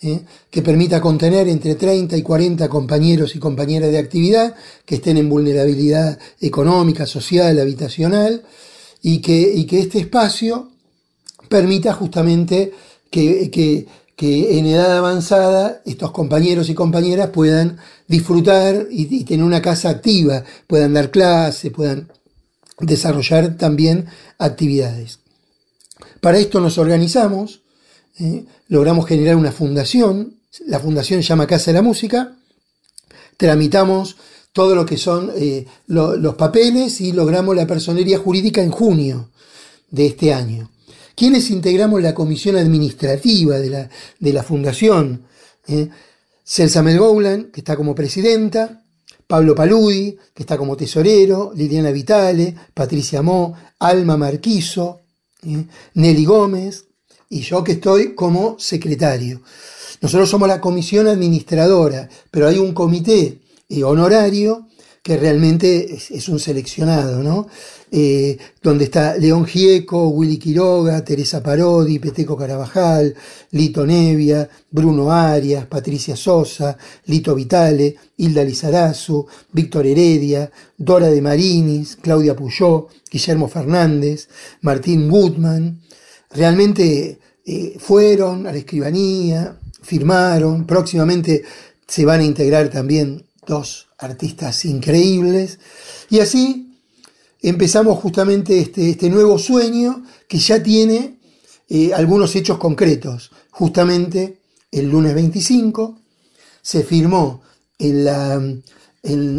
¿eh? 0.02 0.22
que 0.50 0.62
permita 0.62 1.02
contener 1.02 1.47
entre 1.47 1.76
30 1.76 2.16
y 2.18 2.22
40 2.22 2.70
compañeros 2.70 3.36
y 3.36 3.39
compañeras 3.39 3.91
de 3.91 3.97
actividad 4.00 4.56
que 4.86 4.95
estén 4.95 5.18
en 5.18 5.30
vulnerabilidad 5.30 6.18
económica, 6.41 7.06
social, 7.06 7.60
habitacional, 7.60 8.43
y 9.02 9.20
que, 9.20 9.54
y 9.56 9.66
que 9.66 9.80
este 9.80 10.00
espacio 10.00 10.72
permita 11.50 11.93
justamente 11.93 12.72
que, 13.10 13.50
que- 13.52 13.88
en 14.60 14.66
edad 14.66 14.97
avanzada 14.97 15.82
estos 15.86 16.12
compañeros 16.12 16.70
y 16.70 16.74
compañeras 16.74 17.30
puedan 17.30 17.78
disfrutar 18.08 18.88
y, 18.91 19.16
y 19.16 19.24
tener 19.24 19.45
una 19.45 19.62
casa 19.62 19.89
activa, 19.89 20.43
puedan 20.68 20.93
dar 20.93 21.10
clases, 21.10 21.72
puedan 21.72 22.12
desarrollar 22.82 23.56
también 23.56 24.08
actividades. 24.38 25.20
Para 26.20 26.38
esto 26.39 26.60
nos 26.60 26.78
organizamos, 26.78 27.62
¿eh? 28.20 28.45
logramos 28.68 29.05
generar 29.07 29.36
una 29.36 29.51
fundación, 29.51 30.36
la 30.66 30.80
fundación 30.80 31.22
llama 31.22 31.47
Casa 31.47 31.72
de 31.72 31.76
la 31.76 31.82
Música, 31.82 32.36
tramitamos 33.38 34.18
todo 34.53 34.76
lo 34.76 34.86
que 34.86 34.97
son 34.97 35.32
eh, 35.36 35.66
lo- 35.88 36.16
los 36.16 36.36
papeles 36.36 37.01
y 37.01 37.12
logramos 37.12 37.55
la 37.55 37.68
personería 37.68 38.18
jurídica 38.18 38.62
en 38.62 38.72
junio 38.72 39.30
de 39.89 40.07
este 40.07 40.34
año. 40.34 40.72
¿Quiénes 41.16 41.49
integramos 41.49 42.01
la 42.01 42.14
comisión 42.16 42.55
administrativa 42.55 43.60
de 43.60 43.70
la, 43.70 43.89
de 44.20 44.34
la 44.34 44.43
fundación? 44.43 45.24
Eh, 45.68 45.89
Celsa 46.43 46.82
Melgoulan, 46.82 47.51
que 47.51 47.62
está 47.62 47.76
como 47.76 47.93
presidenta, 47.93 48.84
Pablo 49.28 49.53
Paludi, 49.53 50.18
que 50.34 50.43
está 50.43 50.57
como 50.57 50.76
tesorero, 50.76 51.51
Liliana 51.55 51.91
Vitale, 51.91 52.55
Patricia 52.74 53.22
Mo, 53.22 53.53
Alma 53.78 54.18
Marquiso, 54.18 55.01
eh, 55.43 55.66
Nelly 55.93 56.26
Gómez 56.26 56.86
y 57.30 57.42
yo 57.42 57.64
que 57.64 57.74
estoy 57.74 58.16
como 58.16 58.58
secretario. 58.60 59.42
Nosotros 60.02 60.30
somos 60.30 60.48
la 60.48 60.60
comisión 60.60 61.08
administradora, 61.08 62.10
pero 62.32 62.48
hay 62.48 62.58
un 62.58 62.74
comité 62.74 63.40
eh, 63.70 63.84
honorario 63.84 64.68
que 65.04 65.18
realmente 65.18 65.96
es, 65.96 66.28
un 66.28 66.40
seleccionado, 66.40 67.24
¿no? 67.24 67.48
Eh, 67.92 68.38
donde 68.62 68.84
está 68.84 69.18
León 69.18 69.46
Gieco, 69.46 70.10
Willy 70.10 70.38
Quiroga, 70.38 71.04
Teresa 71.04 71.42
Parodi, 71.42 72.00
Peteco 72.00 72.36
Carabajal, 72.38 73.16
Lito 73.52 73.86
Nevia, 73.86 74.48
Bruno 74.70 75.12
Arias, 75.12 75.66
Patricia 75.66 76.16
Sosa, 76.16 76.78
Lito 77.06 77.34
Vitale, 77.34 77.96
Hilda 78.18 78.44
Lizarazu, 78.44 79.26
Víctor 79.52 79.88
Heredia, 79.88 80.52
Dora 80.78 81.08
de 81.08 81.22
Marinis, 81.22 81.96
Claudia 81.96 82.36
Puyó, 82.36 82.88
Guillermo 83.10 83.48
Fernández, 83.48 84.28
Martín 84.62 85.10
Gutman. 85.10 85.80
Realmente 86.32 87.20
eh, 87.46 87.76
fueron 87.80 88.46
a 88.48 88.52
la 88.52 88.58
escribanía, 88.58 89.58
firmaron, 89.82 90.66
próximamente 90.66 91.44
se 91.88 92.06
van 92.06 92.20
a 92.22 92.26
integrar 92.26 92.70
también 92.70 93.26
dos 93.48 93.88
artistas 93.98 94.64
increíbles. 94.66 95.60
Y 96.10 96.20
así 96.20 96.78
empezamos 97.42 97.98
justamente 98.00 98.60
este, 98.60 98.90
este 98.92 99.10
nuevo 99.10 99.40
sueño 99.40 100.04
que 100.28 100.38
ya 100.38 100.62
tiene 100.62 101.20
eh, 101.68 101.94
algunos 101.94 102.36
hechos 102.36 102.58
concretos. 102.58 103.32
Justamente 103.50 104.40
el 104.72 104.90
lunes 104.90 105.16
25 105.16 106.00
se 106.62 106.84
firmó 106.84 107.42
en, 107.80 108.04
la- 108.06 108.34
en- 108.36 108.64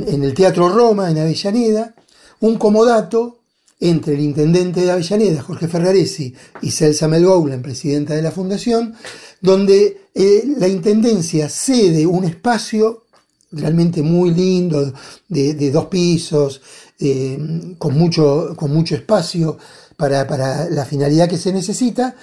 en 0.08 0.24
el 0.24 0.34
Teatro 0.34 0.68
Roma, 0.70 1.10
en 1.10 1.18
Avellaneda, 1.18 1.94
un 2.40 2.56
comodato 2.56 3.39
entre 3.80 4.14
el 4.14 4.20
intendente 4.20 4.82
de 4.82 4.90
Avellaneda, 4.90 5.42
Jorge 5.42 5.66
Ferraresi, 5.66 6.34
y 6.60 6.70
Celsa 6.70 7.08
Melgoulan, 7.08 7.62
presidenta 7.62 8.14
de 8.14 8.22
la 8.22 8.30
fundación, 8.30 8.94
donde 9.40 10.02
eh, 10.14 10.44
la 10.58 10.68
intendencia 10.68 11.48
cede 11.48 12.06
un 12.06 12.24
espacio 12.24 13.04
realmente 13.52 14.02
muy 14.02 14.32
lindo, 14.32 14.92
de, 15.28 15.70
dos 15.70 15.86
pisos, 15.86 16.60
eh, 17.00 17.74
con, 17.78 17.98
mucho, 17.98 18.54
con 18.54 18.72
mucho 18.72 18.94
espacio 18.94 19.58
para, 19.96 20.26
para 20.26 20.68
la 20.70 20.84
finalidad 20.84 21.28
que 21.28 21.38
se 21.38 21.52
necesita, 21.52 22.14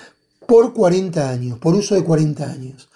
por 0.45 0.74
40 0.74 1.30
años, 1.30 1.60
por 1.60 1.76
uso 1.76 1.95
de 1.95 2.03
40 2.03 2.49
años. 2.49 2.88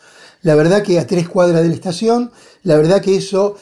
La 0.43 0.55
verdad 0.55 0.81
que 0.81 0.99
a 0.99 1.05
tres 1.05 1.27
cuadras 1.27 1.61
de 1.61 1.69
la 1.69 1.75
estación, 1.75 2.31
la 2.63 2.77
verdad 2.77 3.01
que 3.01 3.15
eso 3.15 3.57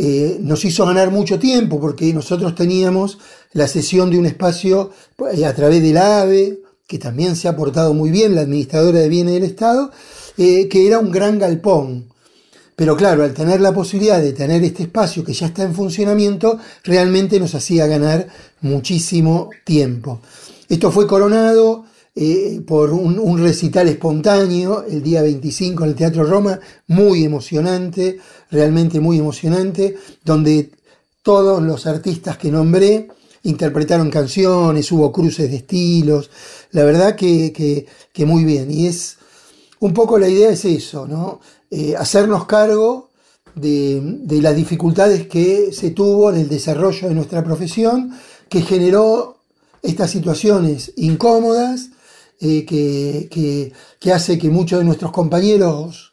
eh, 0.00 0.38
nos 0.40 0.64
hizo 0.64 0.86
ganar 0.86 1.10
mucho 1.10 1.40
tiempo, 1.40 1.80
porque 1.80 2.14
nosotros 2.14 2.54
teníamos 2.54 3.18
la 3.52 3.66
cesión 3.66 4.10
de 4.10 4.18
un 4.18 4.26
espacio 4.26 4.92
eh, 5.32 5.44
a 5.44 5.52
través 5.52 5.82
del 5.82 5.96
AVE, 5.96 6.60
que 6.86 7.00
también 7.00 7.34
se 7.34 7.48
ha 7.48 7.56
portado 7.56 7.92
muy 7.94 8.12
bien, 8.12 8.36
la 8.36 8.42
administradora 8.42 9.00
de 9.00 9.08
bienes 9.08 9.34
del 9.34 9.42
Estado, 9.42 9.90
eh, 10.36 10.68
que 10.68 10.86
era 10.86 11.00
un 11.00 11.10
gran 11.10 11.40
galpón. 11.40 12.12
Pero 12.76 12.96
claro, 12.96 13.24
al 13.24 13.34
tener 13.34 13.60
la 13.60 13.74
posibilidad 13.74 14.20
de 14.20 14.32
tener 14.32 14.62
este 14.62 14.84
espacio 14.84 15.24
que 15.24 15.32
ya 15.32 15.46
está 15.46 15.64
en 15.64 15.74
funcionamiento, 15.74 16.60
realmente 16.84 17.40
nos 17.40 17.56
hacía 17.56 17.88
ganar 17.88 18.28
muchísimo 18.60 19.50
tiempo. 19.64 20.20
Esto 20.68 20.92
fue 20.92 21.08
coronado 21.08 21.86
eh, 22.20 22.60
por 22.66 22.90
un, 22.92 23.38
recital 23.38 23.86
espontáneo 23.88 24.82
el 24.82 25.04
día 25.04 25.22
25 25.22 25.84
en 25.84 25.90
el 25.90 25.94
Teatro 25.94 26.24
Roma, 26.24 26.58
muy 26.88 27.22
emocionante, 27.22 28.18
realmente 28.50 28.98
muy 28.98 29.18
emocionante, 29.18 29.96
donde 30.24 30.72
todos 31.22 31.62
los 31.62 31.86
artistas 31.86 32.36
que 32.36 32.50
nombré 32.50 33.06
interpretaron 33.44 34.10
canciones, 34.10 34.90
hubo 34.90 35.12
cruces 35.12 35.48
de 35.48 35.58
estilos, 35.58 36.28
la 36.72 36.82
verdad 36.82 37.14
que, 37.14 37.52
que- 37.52 37.86
que 38.12 38.26
muy 38.26 38.44
bien. 38.44 38.68
Y 38.68 38.88
es 38.88 39.16
un 39.78 39.94
poco 39.94 40.18
la 40.18 40.28
idea 40.28 40.50
es 40.50 40.64
eso, 40.64 41.06
¿no? 41.06 41.40
Eh, 41.70 41.94
hacernos 41.96 42.46
cargo 42.46 43.10
de, 43.54 44.00
de 44.02 44.42
las 44.42 44.56
dificultades 44.56 45.28
que 45.28 45.72
se 45.72 45.90
tuvo 45.90 46.30
en 46.30 46.38
el 46.38 46.48
desarrollo 46.48 47.08
de 47.08 47.14
nuestra 47.14 47.44
profesión, 47.44 48.12
que 48.48 48.62
generó 48.62 49.36
estas 49.82 50.10
situaciones 50.10 50.92
incómodas, 50.96 51.90
eh, 52.40 52.64
que, 52.66 53.72
hace 54.12 54.38
que 54.38 54.50
muchos 54.50 54.78
de 54.78 54.84
nuestros 54.84 55.12
compañeros 55.12 56.12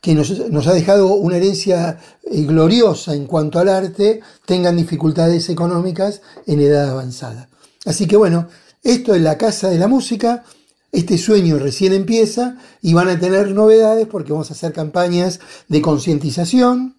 que 0.00 0.14
nos, 0.14 0.48
nos 0.48 0.66
ha 0.66 0.72
dejado 0.72 1.14
una 1.14 1.36
herencia 1.36 1.98
eh, 2.22 2.42
gloriosa 2.44 3.14
en 3.14 3.26
cuanto 3.26 3.58
al 3.58 3.68
arte, 3.68 4.20
tengan 4.46 4.76
dificultades 4.76 5.48
económicas 5.50 6.22
en 6.46 6.60
edad 6.60 6.90
avanzada. 6.90 7.48
Así 7.84 8.06
que 8.06 8.16
bueno, 8.16 8.48
esto 8.82 9.14
es 9.14 9.20
la 9.20 9.36
Casa 9.36 9.68
de 9.68 9.78
la 9.78 9.88
Música, 9.88 10.44
este 10.92 11.18
sueño 11.18 11.58
recién 11.58 11.92
empieza 11.94 12.58
y 12.80 12.94
van 12.94 13.08
a 13.08 13.18
tener 13.18 13.50
novedades 13.50 14.06
porque 14.06 14.32
vamos 14.32 14.50
a 14.50 14.54
hacer 14.54 14.72
campañas 14.72 15.40
de 15.68 15.80
concientización, 15.80 16.96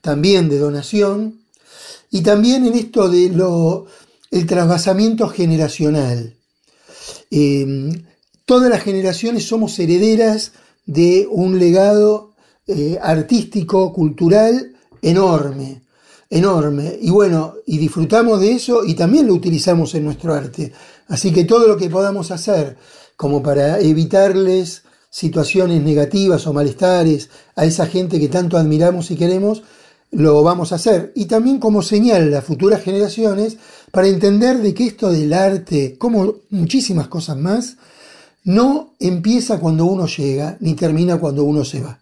también 0.00 0.48
de 0.48 0.58
donación 0.58 1.40
y 2.10 2.22
también 2.22 2.66
en 2.66 2.74
esto 2.74 3.08
de 3.08 3.30
lo 3.30 3.86
el 4.30 4.46
trasvasamiento 4.46 5.28
generacional. 5.28 6.34
Eh, 7.30 7.92
todas 8.44 8.70
las 8.70 8.82
generaciones 8.82 9.46
somos 9.46 9.78
herederas 9.78 10.52
de 10.86 11.26
un 11.30 11.58
legado 11.58 12.34
eh, 12.66 12.98
artístico, 13.02 13.92
cultural 13.92 14.74
enorme, 15.02 15.82
enorme. 16.30 16.98
Y 17.00 17.10
bueno, 17.10 17.54
y 17.66 17.78
disfrutamos 17.78 18.40
de 18.40 18.52
eso 18.52 18.84
y 18.84 18.94
también 18.94 19.26
lo 19.26 19.34
utilizamos 19.34 19.94
en 19.94 20.04
nuestro 20.04 20.34
arte. 20.34 20.72
Así 21.08 21.32
que 21.32 21.44
todo 21.44 21.68
lo 21.68 21.76
que 21.76 21.90
podamos 21.90 22.30
hacer 22.30 22.76
como 23.16 23.42
para 23.42 23.78
evitarles 23.80 24.82
situaciones 25.10 25.82
negativas 25.82 26.46
o 26.46 26.52
malestares 26.52 27.30
a 27.54 27.64
esa 27.64 27.86
gente 27.86 28.18
que 28.18 28.28
tanto 28.28 28.56
admiramos 28.56 29.10
y 29.10 29.16
queremos, 29.16 29.62
lo 30.10 30.42
vamos 30.42 30.72
a 30.72 30.76
hacer. 30.76 31.12
Y 31.14 31.26
también 31.26 31.58
como 31.58 31.82
señal 31.82 32.34
a 32.34 32.42
futuras 32.42 32.82
generaciones 32.82 33.58
para 33.94 34.08
entender 34.08 34.58
de 34.58 34.74
que 34.74 34.88
esto 34.88 35.08
del 35.12 35.32
arte, 35.32 35.96
como 35.96 36.34
muchísimas 36.50 37.06
cosas 37.06 37.36
más, 37.36 37.76
no 38.42 38.96
empieza 38.98 39.60
cuando 39.60 39.84
uno 39.84 40.08
llega 40.08 40.56
ni 40.58 40.74
termina 40.74 41.18
cuando 41.18 41.44
uno 41.44 41.64
se 41.64 41.80
va. 41.80 42.00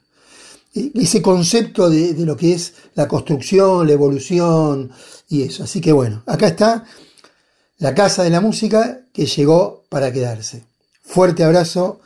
Ese 0.75 1.21
concepto 1.21 1.91
de 1.91 2.15
lo 2.25 2.35
que 2.35 2.55
es 2.55 2.73
la 2.95 3.07
construcción, 3.07 3.87
la 3.87 3.93
evolución 3.93 4.91
y 5.29 5.43
eso. 5.43 5.65
Así 5.65 5.83
que 5.83 5.93
bueno, 5.93 6.23
acá 6.25 6.47
está 6.47 6.87
la 7.77 7.95
Casa 7.95 8.23
de 8.23 8.31
la 8.31 8.41
Música 8.41 9.03
que 9.13 9.27
llegó 9.27 9.85
para 9.91 10.11
quedarse. 10.11 10.65
Fuerte 11.03 11.45
abrazo 11.45 12.01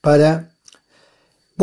para 0.00 0.51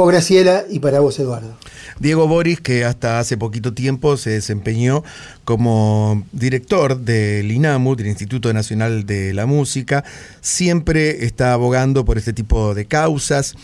Graciela, 0.06 0.64
y 0.70 0.80
para 0.80 1.00
vos, 1.00 1.20
Eduardo. 1.20 1.56
Diego 2.00 2.28
Boris, 2.28 2.62
que 2.62 2.86
hasta 2.86 3.20
hace 3.20 3.38
poquito 3.38 3.74
tiempo 3.74 4.16
se 4.16 4.30
desempeñó 4.30 5.04
como 5.44 6.24
director 6.32 6.98
del 6.98 7.52
INAMU, 7.52 7.96
del 7.96 8.08
Instituto 8.08 8.54
Nacional 8.54 9.06
de 9.06 9.34
la 9.34 9.46
Música, 9.46 10.04
siempre 10.42 11.26
está 11.26 11.54
abogando 11.54 12.06
por 12.06 12.18
este 12.18 12.32
tipo 12.32 12.74
de 12.74 12.86
causas 12.86 13.56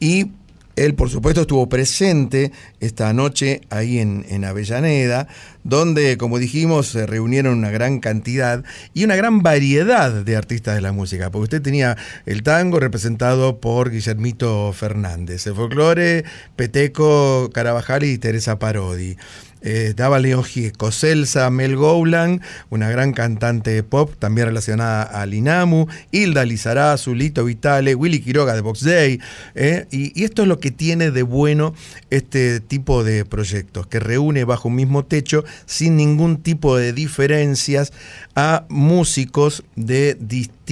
y 0.00 0.30
él, 0.76 0.94
por 0.94 1.10
supuesto, 1.10 1.42
estuvo 1.42 1.68
presente 1.68 2.52
esta 2.80 3.12
noche 3.12 3.62
ahí 3.70 3.98
en, 3.98 4.24
en 4.28 4.44
Avellaneda, 4.44 5.28
donde, 5.62 6.18
como 6.18 6.38
dijimos, 6.38 6.88
se 6.88 7.06
reunieron 7.06 7.58
una 7.58 7.70
gran 7.70 8.00
cantidad 8.00 8.64
y 8.92 9.04
una 9.04 9.16
gran 9.16 9.42
variedad 9.42 10.12
de 10.12 10.36
artistas 10.36 10.74
de 10.74 10.80
la 10.80 10.92
música, 10.92 11.30
porque 11.30 11.44
usted 11.44 11.62
tenía 11.62 11.96
el 12.26 12.42
tango 12.42 12.80
representado 12.80 13.60
por 13.60 13.90
Guillermito 13.90 14.72
Fernández, 14.72 15.46
el 15.46 15.54
folclore, 15.54 16.24
Peteco 16.56 17.50
Carabajal 17.52 18.04
y 18.04 18.18
Teresa 18.18 18.58
Parodi. 18.58 19.16
Eh, 19.64 19.86
estaba 19.88 20.20
Leo 20.20 20.42
Gieco, 20.42 20.92
Celsa, 20.92 21.50
Mel 21.50 21.74
Goulan, 21.74 22.42
una 22.70 22.90
gran 22.90 23.12
cantante 23.12 23.70
de 23.70 23.82
pop 23.82 24.12
también 24.18 24.46
relacionada 24.48 25.02
al 25.02 25.32
Inamu, 25.34 25.86
Hilda 26.12 26.44
Lizarazu, 26.44 27.14
Lito 27.14 27.44
Vitale, 27.44 27.94
Willy 27.94 28.20
Quiroga 28.20 28.54
de 28.54 28.60
Box 28.60 28.84
Day. 28.84 29.20
eh, 29.54 29.86
y, 29.90 30.12
y 30.20 30.24
esto 30.24 30.42
es 30.42 30.48
lo 30.48 30.60
que 30.60 30.70
tiene 30.70 31.10
de 31.10 31.22
bueno 31.22 31.74
este 32.10 32.60
tipo 32.60 33.02
de 33.04 33.24
proyectos, 33.24 33.86
que 33.86 34.00
reúne 34.00 34.44
bajo 34.44 34.68
un 34.68 34.76
mismo 34.76 35.04
techo 35.04 35.44
sin 35.64 35.96
ningún 35.96 36.42
tipo 36.42 36.76
de 36.76 36.92
diferencias 36.92 37.92
a 38.36 38.66
músicos 38.68 39.64
de 39.76 40.14
distintos 40.20 40.63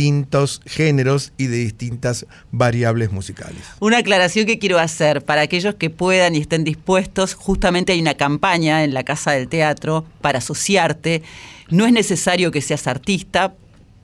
géneros 0.66 1.32
y 1.36 1.46
de 1.46 1.58
distintas 1.58 2.26
variables 2.50 3.12
musicales. 3.12 3.62
Una 3.80 3.98
aclaración 3.98 4.46
que 4.46 4.58
quiero 4.58 4.78
hacer 4.78 5.22
para 5.22 5.42
aquellos 5.42 5.74
que 5.74 5.90
puedan 5.90 6.34
y 6.34 6.38
estén 6.38 6.64
dispuestos, 6.64 7.34
justamente 7.34 7.92
hay 7.92 8.00
una 8.00 8.14
campaña 8.14 8.84
en 8.84 8.94
la 8.94 9.04
Casa 9.04 9.32
del 9.32 9.48
Teatro 9.48 10.04
para 10.20 10.38
asociarte. 10.38 11.22
No 11.68 11.86
es 11.86 11.92
necesario 11.92 12.50
que 12.50 12.60
seas 12.60 12.86
artista, 12.86 13.54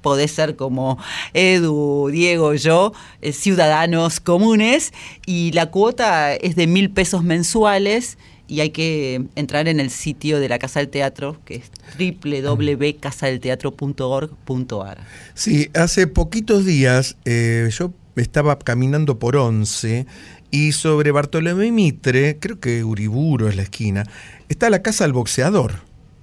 podés 0.01 0.30
ser 0.32 0.57
como 0.57 0.99
Edu, 1.34 2.09
Diego, 2.11 2.55
yo, 2.55 2.93
eh, 3.20 3.32
ciudadanos 3.32 4.20
comunes, 4.20 4.93
y 5.26 5.53
la 5.53 5.66
cuota 5.66 6.34
es 6.34 6.57
de 6.57 6.66
mil 6.66 6.91
pesos 6.91 7.22
mensuales. 7.22 8.18
Y 8.49 8.61
hay 8.61 8.70
que 8.70 9.26
entrar 9.36 9.68
en 9.68 9.78
el 9.78 9.90
sitio 9.90 10.40
de 10.40 10.49
la 10.49 10.59
Casa 10.59 10.80
del 10.80 10.88
Teatro, 10.88 11.38
que 11.44 11.57
es 11.57 11.70
www.casadelteatro.org.ar. 11.99 14.99
Sí, 15.34 15.68
hace 15.74 16.07
poquitos 16.07 16.64
días 16.64 17.18
eh, 17.26 17.68
yo 17.70 17.92
estaba 18.16 18.59
caminando 18.59 19.18
por 19.18 19.36
Once 19.36 20.07
y 20.51 20.72
sobre 20.72 21.11
Bartolomé 21.11 21.70
Mitre, 21.72 22.38
creo 22.38 22.59
que 22.59 22.84
Uriburo 22.84 23.49
es 23.49 23.57
la 23.57 23.62
esquina, 23.62 24.05
está 24.49 24.70
la 24.70 24.82
casa 24.82 25.05
del 25.05 25.12
boxeador. 25.12 25.80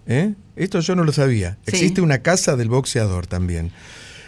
¿eh? 0.07 0.34
Esto 0.55 0.80
yo 0.80 0.95
no 0.95 1.03
lo 1.03 1.11
sabía. 1.11 1.57
Sí. 1.67 1.76
Existe 1.76 2.01
una 2.01 2.19
casa 2.19 2.55
del 2.55 2.69
boxeador 2.69 3.28
también. 3.28 3.71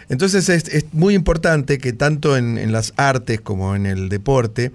Entonces 0.08 0.48
es, 0.48 0.68
es 0.68 0.86
muy 0.92 1.14
importante 1.14 1.78
que 1.78 1.92
tanto 1.92 2.36
en, 2.36 2.58
en 2.58 2.72
las 2.72 2.94
artes 2.96 3.40
como 3.40 3.76
en 3.76 3.86
el 3.86 4.08
deporte, 4.08 4.72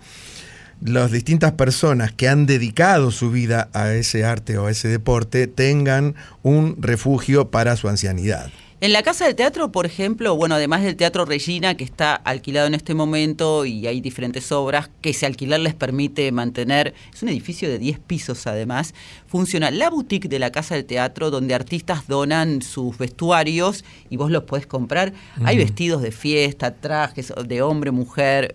las 0.85 1.11
distintas 1.11 1.53
personas 1.53 2.11
que 2.11 2.27
han 2.27 2.45
dedicado 2.45 3.11
su 3.11 3.31
vida 3.31 3.69
a 3.73 3.93
ese 3.93 4.25
arte 4.25 4.57
o 4.57 4.67
a 4.67 4.71
ese 4.71 4.89
deporte 4.89 5.47
tengan 5.47 6.15
un 6.41 6.75
refugio 6.81 7.51
para 7.51 7.77
su 7.77 7.87
ancianidad. 7.87 8.51
En 8.81 8.91
la 8.91 9.01
Casa 9.01 9.25
del 9.25 9.35
Teatro, 9.35 9.71
por 9.71 9.85
ejemplo, 9.85 10.35
bueno, 10.35 10.55
además 10.55 10.83
del 10.83 10.97
Teatro 10.97 11.23
Regina, 11.23 11.77
que 11.77 11.85
está 11.85 12.15
alquilado 12.15 12.67
en 12.67 12.73
este 12.73 12.93
momento 12.93 13.63
y 13.63 13.87
hay 13.87 14.01
diferentes 14.01 14.51
obras 14.51 14.89
que 14.99 15.11
ese 15.11 15.25
alquiler 15.25 15.61
les 15.61 15.73
permite 15.73 16.29
mantener, 16.33 16.93
es 17.13 17.23
un 17.23 17.29
edificio 17.29 17.69
de 17.69 17.79
10 17.79 17.99
pisos 17.99 18.45
además, 18.45 18.93
funciona 19.25 19.71
la 19.71 19.89
boutique 19.89 20.27
de 20.27 20.37
la 20.37 20.51
Casa 20.51 20.75
del 20.75 20.83
Teatro 20.83 21.31
donde 21.31 21.53
artistas 21.53 22.09
donan 22.09 22.61
sus 22.61 22.97
vestuarios 22.97 23.85
y 24.09 24.17
vos 24.17 24.29
los 24.29 24.43
podés 24.43 24.67
comprar. 24.67 25.13
Hay 25.45 25.55
vestidos 25.55 26.01
de 26.01 26.11
fiesta, 26.11 26.75
trajes 26.75 27.31
de 27.45 27.61
hombre, 27.61 27.91
mujer, 27.91 28.53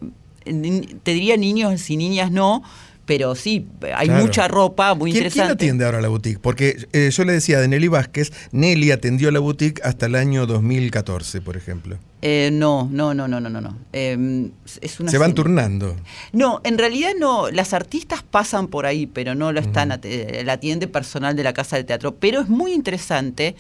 te 1.02 1.12
diría 1.14 1.36
niños 1.36 1.88
y 1.90 1.96
niñas 1.96 2.30
no, 2.30 2.62
pero 3.06 3.34
sí, 3.34 3.66
hay 3.96 4.08
Claro. 4.08 4.22
mucha 4.22 4.48
ropa 4.48 4.94
muy 4.94 5.10
¿Quién, 5.12 5.22
quién 5.22 5.26
interesante. 5.32 5.64
atiende 5.64 5.84
ahora 5.86 6.02
la 6.02 6.08
boutique? 6.08 6.38
Porque 6.40 6.76
eh, 6.92 7.08
yo 7.10 7.24
le 7.24 7.32
decía 7.32 7.58
de 7.58 7.66
Nelly 7.66 7.88
Vázquez, 7.88 8.32
Nelly 8.52 8.90
atendió 8.90 9.30
la 9.30 9.40
boutique 9.40 9.80
hasta 9.82 10.04
el 10.06 10.14
año 10.14 10.44
2014, 10.44 11.40
por 11.40 11.56
ejemplo. 11.56 11.96
Eh, 12.20 12.50
no, 12.52 12.86
no, 12.92 13.14
no, 13.14 13.26
no, 13.26 13.40
no, 13.40 13.48
no. 13.48 13.78
Eh, 13.94 14.50
es 14.82 15.00
una 15.00 15.10
Se 15.10 15.16
van 15.16 15.34
turnando. 15.34 15.96
No, 16.32 16.60
en 16.64 16.76
realidad 16.76 17.12
no. 17.18 17.50
Las 17.50 17.72
artistas 17.72 18.22
pasan 18.22 18.66
por 18.66 18.84
ahí, 18.84 19.06
pero 19.06 19.34
no 19.34 19.52
lo 19.52 19.60
están. 19.60 19.88
La 19.88 20.52
atiende 20.52 20.86
personal 20.88 21.34
de 21.34 21.44
la 21.44 21.54
Casa 21.54 21.76
del 21.76 21.86
Teatro. 21.86 22.16
Pero 22.16 22.40
es 22.42 22.48
muy 22.50 22.72
interesante. 22.72 23.54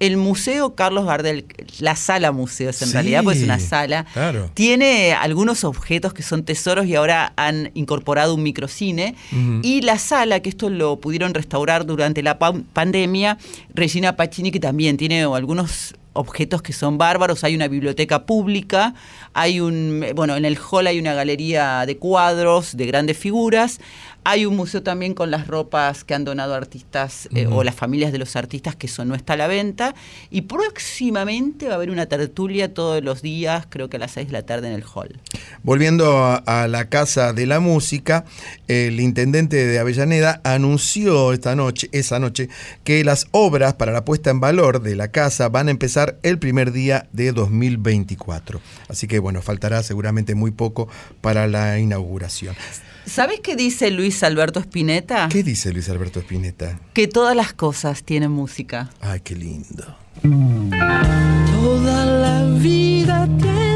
El 0.00 0.16
Museo 0.16 0.74
Carlos 0.74 1.04
Gardel, 1.06 1.44
la 1.78 1.94
sala 1.94 2.32
museos 2.32 2.80
en 2.82 2.88
Sí, 2.88 2.94
realidad, 2.94 3.22
pues 3.22 3.38
es 3.38 3.44
una 3.44 3.58
sala, 3.60 4.06
claro. 4.12 4.50
tiene 4.54 5.12
algunos 5.12 5.62
objetos 5.62 6.12
que 6.14 6.22
son 6.22 6.42
tesoros 6.44 6.86
y 6.86 6.94
ahora 6.96 7.32
han 7.36 7.70
incorporado 7.74 8.34
un 8.34 8.42
microcine. 8.42 9.14
Y 9.62 9.82
la 9.82 9.98
sala, 9.98 10.40
que 10.40 10.48
esto 10.48 10.70
lo 10.70 10.98
pudieron 11.00 11.34
restaurar 11.34 11.84
durante 11.86 12.22
la 12.22 12.38
pa- 12.38 12.54
pandemia, 12.72 13.36
Regina 13.74 14.16
Pacini, 14.16 14.50
que 14.50 14.58
también 14.60 14.96
tiene 14.96 15.22
algunos 15.22 15.94
objetos 16.12 16.60
que 16.60 16.72
son 16.72 16.98
bárbaros. 16.98 17.44
Hay 17.44 17.54
una 17.54 17.68
biblioteca 17.68 18.26
pública, 18.26 18.94
hay 19.32 19.60
un, 19.60 20.04
bueno, 20.16 20.36
en 20.36 20.44
el 20.44 20.58
hall 20.58 20.86
hay 20.88 20.98
una 20.98 21.14
galería 21.14 21.84
de 21.86 21.98
cuadros 21.98 22.76
de 22.76 22.86
grandes 22.86 23.16
figuras. 23.16 23.80
Hay 24.24 24.46
un 24.46 24.56
museo 24.56 24.82
también 24.82 25.14
con 25.14 25.30
las 25.30 25.46
ropas 25.46 26.04
que 26.04 26.14
han 26.14 26.24
donado 26.24 26.54
artistas 26.54 27.28
eh, 27.34 27.46
o 27.46 27.64
las 27.64 27.74
familias 27.74 28.12
de 28.12 28.18
los 28.18 28.36
artistas 28.36 28.76
que 28.76 28.86
eso 28.86 29.04
no 29.04 29.14
está 29.14 29.32
a 29.32 29.36
la 29.36 29.46
venta. 29.46 29.94
Y 30.30 30.42
próximamente 30.42 31.66
va 31.66 31.72
a 31.72 31.76
haber 31.76 31.90
una 31.90 32.06
tertulia 32.06 32.72
todos 32.74 33.02
los 33.02 33.22
días, 33.22 33.66
creo 33.68 33.88
que 33.88 33.96
a 33.96 34.00
las 34.00 34.12
6 34.12 34.28
de 34.28 34.32
la 34.32 34.42
tarde 34.42 34.68
en 34.68 34.74
el 34.74 34.84
hall. 34.84 35.18
Volviendo 35.62 36.18
a, 36.18 36.36
a 36.36 36.68
la 36.68 36.88
Casa 36.88 37.32
de 37.32 37.46
la 37.46 37.60
Música, 37.60 38.24
el 38.68 39.00
intendente 39.00 39.66
de 39.66 39.78
Avellaneda 39.78 40.40
anunció 40.44 41.32
esta 41.32 41.56
noche, 41.56 41.88
esa 41.92 42.18
noche, 42.18 42.48
que 42.84 43.04
las 43.04 43.26
obras 43.30 43.74
para 43.74 43.92
la 43.92 44.04
puesta 44.04 44.30
en 44.30 44.40
valor 44.40 44.82
de 44.82 44.96
la 44.96 45.08
casa 45.08 45.48
van 45.48 45.68
a 45.68 45.70
empezar 45.70 46.18
el 46.22 46.38
primer 46.38 46.72
día 46.72 47.08
de 47.12 47.32
2024. 47.32 48.60
Así 48.88 49.06
que 49.06 49.18
bueno, 49.18 49.42
faltará 49.42 49.82
seguramente 49.82 50.34
muy 50.34 50.50
poco 50.50 50.88
para 51.20 51.46
la 51.46 51.78
inauguración. 51.78 52.54
¿Sabes 53.06 53.40
qué 53.40 53.56
dice 53.56 53.90
Luis 53.90 54.22
Alberto 54.22 54.60
Spinetta? 54.60 55.28
¿Qué 55.28 55.42
dice 55.42 55.72
Luis 55.72 55.88
Alberto 55.88 56.20
Spinetta? 56.20 56.78
Que 56.92 57.08
todas 57.08 57.34
las 57.34 57.52
cosas 57.52 58.04
tienen 58.04 58.30
música. 58.30 58.90
Ay, 59.00 59.20
qué 59.20 59.34
lindo. 59.34 59.96
Toda 61.52 62.06
la 62.06 62.44
vida 62.58 63.26
tiene 63.38 63.69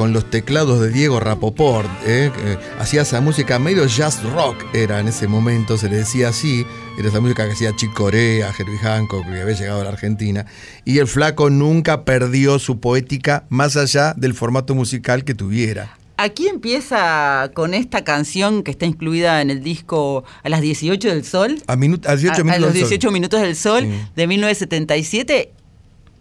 con 0.00 0.14
los 0.14 0.30
teclados 0.30 0.80
de 0.80 0.88
Diego 0.88 1.20
Rapoport. 1.20 1.86
¿eh? 2.06 2.32
Que 2.34 2.58
Hacía 2.80 3.02
esa 3.02 3.20
música 3.20 3.58
medio 3.58 3.84
jazz 3.84 4.22
rock, 4.22 4.56
era 4.72 4.98
en 4.98 5.08
ese 5.08 5.28
momento, 5.28 5.76
se 5.76 5.90
le 5.90 5.96
decía 5.96 6.30
así. 6.30 6.64
Era 6.98 7.08
esa 7.10 7.20
música 7.20 7.44
que 7.46 7.52
hacía 7.52 7.76
Chick 7.76 7.92
Corea, 7.92 8.50
Herbie 8.58 8.78
Hancock, 8.78 9.26
que 9.26 9.42
había 9.42 9.54
llegado 9.54 9.82
a 9.82 9.84
la 9.84 9.90
Argentina. 9.90 10.46
Y 10.86 11.00
el 11.00 11.06
flaco 11.06 11.50
nunca 11.50 12.06
perdió 12.06 12.58
su 12.58 12.80
poética 12.80 13.44
más 13.50 13.76
allá 13.76 14.14
del 14.16 14.32
formato 14.32 14.74
musical 14.74 15.22
que 15.22 15.34
tuviera. 15.34 15.98
Aquí 16.16 16.48
empieza 16.48 17.50
con 17.52 17.74
esta 17.74 18.02
canción 18.02 18.62
que 18.62 18.70
está 18.70 18.86
incluida 18.86 19.42
en 19.42 19.50
el 19.50 19.62
disco 19.62 20.24
A 20.42 20.48
las 20.48 20.62
18 20.62 21.08
del 21.08 21.24
Sol. 21.26 21.62
A, 21.66 21.76
minu- 21.76 22.00
a 22.06 22.16
18 22.16 22.32
a, 22.32 22.40
a 22.40 22.44
minutos 22.44 22.60
los 22.62 22.72
del 22.72 22.80
sol. 22.82 22.88
18 22.88 23.10
minutos 23.10 23.40
del 23.42 23.56
sol 23.56 23.82
Sí. 23.84 24.00
de 24.16 24.26
1977, 24.26 25.52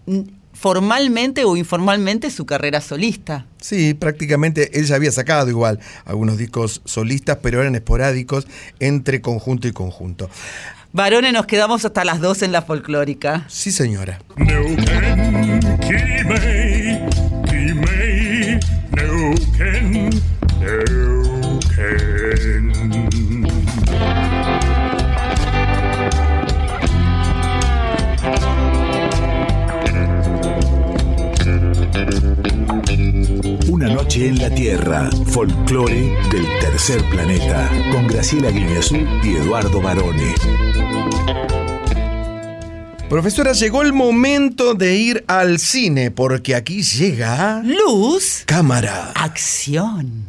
mm, 0.06 0.20
formalmente 0.60 1.46
o 1.46 1.56
informalmente 1.56 2.30
su 2.30 2.46
carrera 2.46 2.82
solista. 2.82 3.46
Sí, 3.62 3.94
prácticamente 3.94 4.78
él 4.78 4.86
ya 4.86 4.96
había 4.96 5.12
sacado 5.12 5.50
igual 5.50 5.80
algunos 6.04 6.38
discos 6.38 6.82
solistas, 6.84 7.38
pero 7.42 7.62
eran 7.62 7.76
esporádicos 7.76 8.46
entre 8.80 9.22
conjunto 9.22 9.68
y 9.70 9.72
conjunto. 9.72 10.30
Varones, 10.92 11.32
nos 11.32 11.46
quedamos 11.46 11.86
hasta 11.86 12.04
las 12.04 12.20
2 12.20 12.42
en 12.42 12.52
la 12.52 12.62
folclórica. 12.62 13.46
Sí, 13.48 13.72
señora. 13.72 14.20
Una 33.80 33.94
noche 33.94 34.28
en 34.28 34.38
la 34.40 34.50
Tierra, 34.50 35.10
folclore 35.28 36.14
del 36.30 36.46
tercer 36.60 37.02
planeta, 37.10 37.72
con 37.94 38.08
Graciela 38.08 38.52
Guineazú 38.52 38.98
y 39.24 39.38
Eduardo 39.38 39.82
Barone. 39.82 40.36
Profesora, 43.08 43.54
llegó 43.54 43.82
el 43.82 43.94
momento 43.94 44.74
de 44.74 44.98
ir 44.98 45.24
al 45.28 45.60
cine, 45.60 46.12
porque 46.12 46.56
aquí 46.56 46.84
llega... 46.84 47.64
Luz, 47.64 48.44
Cámara. 48.46 49.14
acción. 49.16 50.29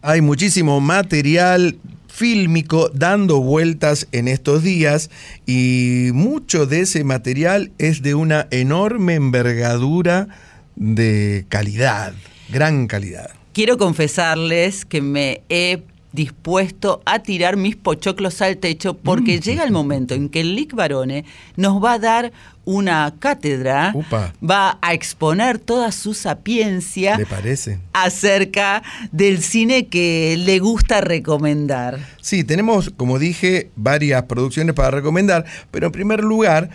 Hay 0.00 0.20
muchísimo 0.20 0.80
material 0.80 1.76
fílmico 2.06 2.88
dando 2.94 3.40
vueltas 3.40 4.06
en 4.12 4.28
estos 4.28 4.62
días 4.62 5.10
y 5.44 6.10
mucho 6.14 6.66
de 6.66 6.82
ese 6.82 7.02
material 7.02 7.72
es 7.78 8.02
de 8.02 8.14
una 8.14 8.46
enorme 8.50 9.14
envergadura 9.14 10.28
de 10.76 11.46
calidad, 11.48 12.12
gran 12.48 12.86
calidad. 12.86 13.30
Quiero 13.52 13.76
confesarles 13.76 14.84
que 14.84 15.02
me 15.02 15.42
he 15.48 15.82
dispuesto 16.12 17.02
a 17.04 17.18
tirar 17.20 17.56
mis 17.56 17.76
pochoclos 17.76 18.40
al 18.42 18.56
techo 18.56 18.94
porque 18.94 19.40
llega 19.40 19.64
el 19.64 19.70
momento 19.72 20.14
en 20.14 20.28
que 20.28 20.40
el 20.40 20.54
Lic 20.54 20.74
Barone 20.74 21.24
nos 21.56 21.82
va 21.82 21.94
a 21.94 21.98
dar 21.98 22.32
una 22.64 23.14
cátedra, 23.18 23.92
Upa. 23.94 24.34
va 24.42 24.78
a 24.82 24.92
exponer 24.92 25.58
toda 25.58 25.90
su 25.90 26.12
sapiencia 26.12 27.16
¿Le 27.16 27.24
parece? 27.24 27.80
acerca 27.94 28.82
del 29.10 29.42
cine 29.42 29.86
que 29.86 30.36
le 30.38 30.58
gusta 30.58 31.00
recomendar. 31.00 31.98
Sí, 32.20 32.44
tenemos, 32.44 32.90
como 32.94 33.18
dije, 33.18 33.70
varias 33.74 34.24
producciones 34.24 34.74
para 34.74 34.90
recomendar, 34.90 35.46
pero 35.70 35.86
en 35.86 35.92
primer 35.92 36.22
lugar 36.22 36.68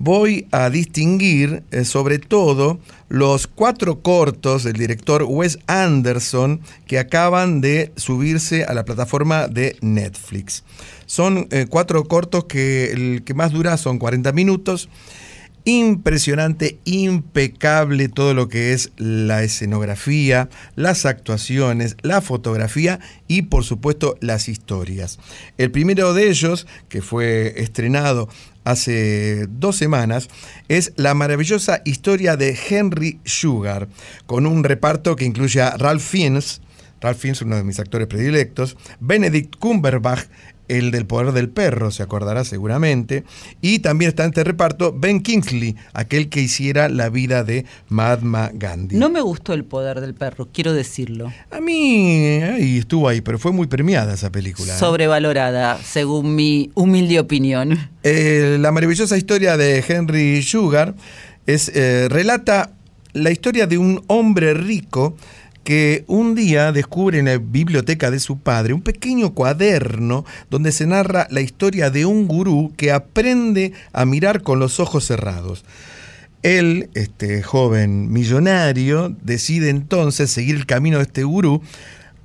voy 0.00 0.48
a 0.50 0.70
distinguir 0.70 1.62
eh, 1.70 1.84
sobre 1.84 2.18
todo 2.18 2.80
los 3.10 3.46
cuatro 3.46 4.00
cortos 4.00 4.64
del 4.64 4.72
director 4.72 5.24
Wes 5.28 5.58
Anderson 5.66 6.62
que 6.86 6.98
acaban 6.98 7.60
de 7.60 7.92
subirse 7.96 8.64
a 8.64 8.72
la 8.72 8.86
plataforma 8.86 9.46
de 9.46 9.76
Netflix. 9.82 10.64
Son 11.04 11.48
eh, 11.50 11.66
cuatro 11.68 12.04
cortos 12.04 12.44
que 12.46 12.92
el 12.92 13.22
que 13.24 13.34
más 13.34 13.52
dura 13.52 13.76
son 13.76 13.98
40 13.98 14.32
minutos. 14.32 14.88
Impresionante, 15.64 16.78
impecable 16.84 18.08
todo 18.08 18.32
lo 18.32 18.48
que 18.48 18.72
es 18.72 18.92
la 18.96 19.42
escenografía, 19.42 20.48
las 20.74 21.04
actuaciones, 21.04 21.96
la 22.00 22.22
fotografía 22.22 22.98
y 23.28 23.42
por 23.42 23.64
supuesto 23.64 24.16
las 24.20 24.48
historias. 24.48 25.18
El 25.58 25.70
primero 25.70 26.14
de 26.14 26.30
ellos, 26.30 26.66
que 26.88 27.02
fue 27.02 27.60
estrenado 27.60 28.28
hace 28.64 29.46
dos 29.48 29.76
semanas, 29.76 30.28
es 30.68 30.92
la 30.96 31.12
maravillosa 31.12 31.82
historia 31.84 32.36
de 32.36 32.58
Henry 32.68 33.20
Sugar, 33.24 33.88
con 34.26 34.46
un 34.46 34.64
reparto 34.64 35.14
que 35.14 35.26
incluye 35.26 35.60
a 35.60 35.76
Ralph 35.76 36.02
Fiennes, 36.02 36.62
Ralph 37.00 37.18
Fiennes, 37.18 37.42
uno 37.42 37.56
de 37.56 37.64
mis 37.64 37.80
actores 37.80 38.06
predilectos, 38.06 38.76
Benedict 39.00 39.56
Cumberbatch, 39.56 40.26
el 40.70 40.90
del 40.92 41.04
poder 41.04 41.32
del 41.32 41.48
perro, 41.48 41.90
se 41.90 42.02
acordará 42.02 42.44
seguramente, 42.44 43.24
y 43.60 43.80
también 43.80 44.10
está 44.10 44.24
en 44.24 44.30
este 44.30 44.44
reparto 44.44 44.94
Ben 44.96 45.20
Kingsley, 45.20 45.76
aquel 45.92 46.28
que 46.28 46.40
hiciera 46.40 46.88
la 46.88 47.10
vida 47.10 47.42
de 47.44 47.64
Mahatma 47.88 48.50
Gandhi. 48.54 48.96
No 48.96 49.10
me 49.10 49.20
gustó 49.20 49.52
el 49.52 49.64
poder 49.64 50.00
del 50.00 50.14
perro, 50.14 50.48
quiero 50.52 50.72
decirlo. 50.72 51.32
A 51.50 51.60
mí 51.60 52.42
ahí 52.42 52.78
estuvo 52.78 53.08
ahí, 53.08 53.20
pero 53.20 53.38
fue 53.38 53.52
muy 53.52 53.66
premiada 53.66 54.14
esa 54.14 54.30
película. 54.30 54.74
¿eh? 54.74 54.78
Sobrevalorada, 54.78 55.78
según 55.82 56.34
mi 56.36 56.70
humilde 56.74 57.18
opinión. 57.18 57.90
Eh, 58.02 58.56
la 58.60 58.70
maravillosa 58.70 59.16
historia 59.16 59.56
de 59.56 59.84
Henry 59.86 60.42
Sugar 60.42 60.94
es, 61.46 61.70
eh, 61.74 62.06
relata 62.08 62.72
la 63.12 63.30
historia 63.30 63.66
de 63.66 63.76
un 63.76 64.02
hombre 64.06 64.54
rico 64.54 65.16
que 65.70 66.02
un 66.08 66.34
día 66.34 66.72
descubre 66.72 67.20
en 67.20 67.26
la 67.26 67.38
biblioteca 67.38 68.10
de 68.10 68.18
su 68.18 68.40
padre 68.40 68.74
un 68.74 68.82
pequeño 68.82 69.34
cuaderno 69.34 70.24
donde 70.50 70.72
se 70.72 70.84
narra 70.84 71.28
la 71.30 71.42
historia 71.42 71.90
de 71.90 72.06
un 72.06 72.26
gurú 72.26 72.72
que 72.76 72.90
aprende 72.90 73.72
a 73.92 74.04
mirar 74.04 74.42
con 74.42 74.58
los 74.58 74.80
ojos 74.80 75.04
cerrados. 75.04 75.64
Él, 76.42 76.90
este 76.94 77.44
joven 77.44 78.12
millonario, 78.12 79.14
decide 79.22 79.70
entonces 79.70 80.32
seguir 80.32 80.56
el 80.56 80.66
camino 80.66 80.96
de 80.96 81.04
este 81.04 81.22
gurú, 81.22 81.62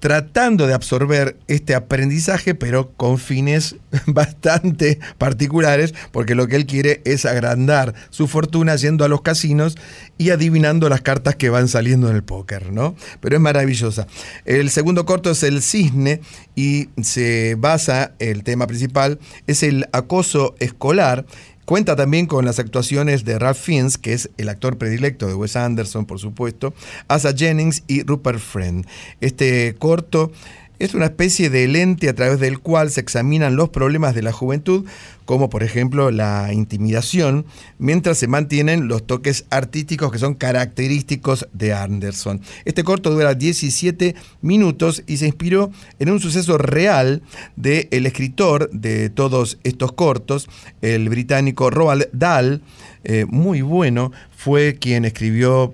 tratando 0.06 0.68
de 0.68 0.76
absorber 0.76 1.36
este 1.48 1.74
aprendizaje, 1.74 2.54
pero 2.54 2.92
con 2.92 3.18
fines 3.18 3.78
bastante 4.06 5.00
particulares, 5.18 5.96
porque 6.12 6.36
lo 6.36 6.48
que 6.48 6.58
él 6.58 6.68
quiere 6.68 7.02
es 7.06 7.26
agrandar 7.26 7.96
su 8.12 8.28
fortuna 8.28 8.76
yendo 8.76 9.04
a 9.04 9.08
los 9.08 9.24
casinos 9.24 9.76
y 10.20 10.30
adivinando 10.30 10.90
las 10.90 11.02
cartas 11.02 11.36
que 11.36 11.50
van 11.50 11.68
saliendo 11.68 12.08
en 12.08 12.16
el 12.18 12.24
póker, 12.24 12.72
¿no? 12.72 12.96
Pero 13.20 13.38
es 13.38 13.42
maravillosa. 13.42 14.06
El 14.46 14.70
segundo 14.70 15.08
corto 15.08 15.32
es 15.32 15.42
El 15.42 15.64
Cisne 15.64 16.22
y 16.56 16.90
se 17.02 17.56
basa, 17.58 18.14
el 18.20 18.44
tema 18.44 18.68
principal, 18.68 19.18
es 19.48 19.64
el 19.64 19.88
acoso 19.92 20.54
escolar 20.60 21.26
Cuenta 21.66 21.96
también 21.96 22.28
con 22.28 22.46
las 22.46 22.60
actuaciones 22.60 23.26
de 23.26 23.40
Ralph 23.40 23.58
Fiennes, 23.58 23.98
que 23.98 24.14
es 24.14 24.30
el 24.38 24.50
actor 24.50 24.78
predilecto 24.78 25.28
de 25.28 25.34
Wes 25.34 25.56
Anderson, 25.56 26.06
por 26.06 26.20
supuesto, 26.20 26.76
Asa 27.08 27.34
Jennings 27.36 27.84
y 27.88 28.04
Rupert 28.04 28.40
Friend. 28.40 28.86
Este 29.20 29.76
corto 29.80 30.32
es 30.80 30.94
una 30.94 31.06
especie 31.06 31.50
de 31.50 31.68
lente 31.68 32.10
a 32.10 32.16
través 32.16 32.40
del 32.40 32.60
cual 32.60 32.92
se 32.92 33.02
examinan 33.02 33.56
los 33.56 33.70
problemas 33.70 34.16
de 34.16 34.22
la 34.22 34.32
juventud, 34.32 34.86
como 35.26 35.50
por 35.50 35.64
ejemplo 35.64 36.12
la 36.12 36.54
intimidación, 36.54 37.46
mientras 37.78 38.18
se 38.18 38.28
mantienen 38.28 38.88
los 38.88 39.06
toques 39.06 39.46
artísticos 39.50 40.12
que 40.12 40.20
son 40.20 40.36
característicos 40.36 41.48
de 41.54 41.74
Anderson. 41.74 42.42
Este 42.66 42.84
corto 42.84 43.12
dura 43.12 43.34
17 43.34 44.16
minutos 44.42 45.04
y 45.08 45.18
se 45.18 45.28
inspiró 45.28 45.72
en 46.00 46.10
un 46.10 46.20
suceso 46.20 46.58
real 46.58 47.22
del 47.56 47.88
el 47.92 48.06
escritor 48.06 48.70
de 48.72 49.10
todos 49.10 49.58
estos 49.64 49.94
cortos, 49.94 50.48
el 50.82 51.10
británico 51.10 51.70
Roald 51.70 52.08
Dahl, 52.12 52.62
eh, 53.04 53.26
muy 53.30 53.62
bueno, 53.62 54.12
fue 54.36 54.78
quien 54.80 55.06
escribió 55.06 55.74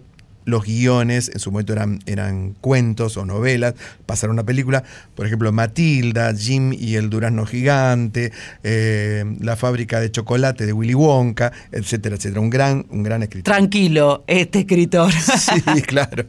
los 0.52 0.66
guiones, 0.66 1.32
en 1.34 1.40
su 1.40 1.52
momento 1.52 1.74
eran, 1.74 2.00
eran 2.06 2.56
cuentos 2.62 3.18
o 3.18 3.26
novelas, 3.26 3.74
pasaron 4.06 4.36
a 4.36 4.42
una 4.42 4.46
película, 4.46 4.84
por 5.16 5.26
ejemplo, 5.26 5.52
Matilda, 5.52 6.34
Jim 6.36 6.74
y 6.74 6.96
el 6.96 7.10
durazno 7.10 7.46
gigante, 7.46 8.32
eh, 8.64 9.26
La 9.40 9.56
fábrica 9.56 10.00
de 10.00 10.12
chocolate 10.12 10.66
de 10.66 10.74
Willy 10.74 10.94
Wonka, 10.94 11.52
etcétera, 11.72 12.16
etcétera. 12.16 12.42
Un 12.42 12.50
gran, 12.50 12.86
un 12.90 13.04
gran 13.04 13.24
escritor. 13.24 13.54
Tranquilo, 13.54 14.24
este 14.28 14.60
escritor. 14.60 15.12
Sí, 15.42 15.82
claro. 15.82 16.26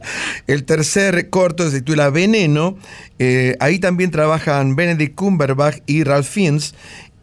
El 0.47 0.63
tercer 0.63 1.29
corto 1.29 1.69
se 1.69 1.79
titula 1.79 2.09
Veneno. 2.09 2.77
Eh, 3.19 3.55
ahí 3.59 3.79
también 3.79 4.11
trabajan 4.11 4.75
Benedict 4.75 5.15
Cumberbatch 5.15 5.79
y 5.85 6.03
Ralph 6.03 6.27
Fiennes. 6.27 6.73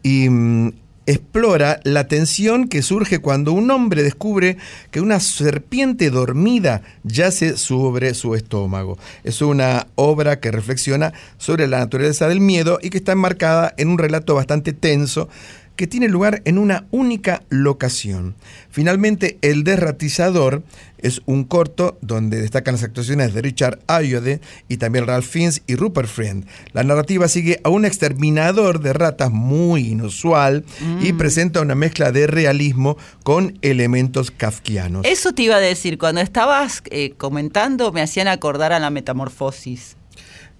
Y 0.03 0.29
mm, 0.29 0.71
explora 1.05 1.79
la 1.83 2.07
tensión 2.07 2.67
que 2.67 2.81
surge 2.81 3.19
cuando 3.19 3.53
un 3.53 3.71
hombre 3.71 4.03
descubre 4.03 4.57
que 4.91 5.01
una 5.01 5.19
serpiente 5.19 6.09
dormida 6.09 6.81
yace 7.03 7.57
sobre 7.57 8.13
su 8.13 8.35
estómago. 8.35 8.97
Es 9.23 9.41
una 9.41 9.87
obra 9.95 10.39
que 10.39 10.51
reflexiona 10.51 11.13
sobre 11.37 11.67
la 11.67 11.79
naturaleza 11.79 12.27
del 12.27 12.39
miedo 12.39 12.79
y 12.81 12.89
que 12.89 12.97
está 12.97 13.13
enmarcada 13.13 13.73
en 13.77 13.89
un 13.89 13.97
relato 13.97 14.35
bastante 14.35 14.73
tenso 14.73 15.29
que 15.75 15.87
tiene 15.87 16.07
lugar 16.07 16.41
en 16.45 16.57
una 16.57 16.85
única 16.91 17.41
locación. 17.49 18.35
Finalmente, 18.69 19.37
El 19.41 19.63
Derratizador 19.63 20.63
es 20.99 21.21
un 21.25 21.43
corto 21.45 21.97
donde 22.01 22.39
destacan 22.39 22.75
las 22.75 22.83
actuaciones 22.83 23.33
de 23.33 23.41
Richard 23.41 23.79
Ayoade 23.87 24.39
y 24.67 24.77
también 24.77 25.07
Ralph 25.07 25.25
Fiennes 25.25 25.63
y 25.65 25.75
Rupert 25.75 26.07
Friend. 26.07 26.45
La 26.73 26.83
narrativa 26.83 27.27
sigue 27.27 27.59
a 27.63 27.69
un 27.69 27.85
exterminador 27.85 28.81
de 28.81 28.93
ratas 28.93 29.31
muy 29.31 29.87
inusual 29.89 30.63
y 31.01 31.13
Mm. 31.13 31.17
presenta 31.17 31.61
una 31.61 31.73
mezcla 31.73 32.11
de 32.11 32.27
realismo 32.27 32.97
con 33.23 33.57
elementos 33.63 34.29
kafkianos. 34.29 35.05
Eso 35.05 35.33
te 35.33 35.43
iba 35.43 35.55
a 35.55 35.59
decir, 35.59 35.97
cuando 35.97 36.21
estabas 36.21 36.83
eh, 36.91 37.13
comentando 37.17 37.91
me 37.91 38.01
hacían 38.01 38.27
acordar 38.27 38.71
a 38.71 38.79
la 38.79 38.91
metamorfosis. 38.91 39.97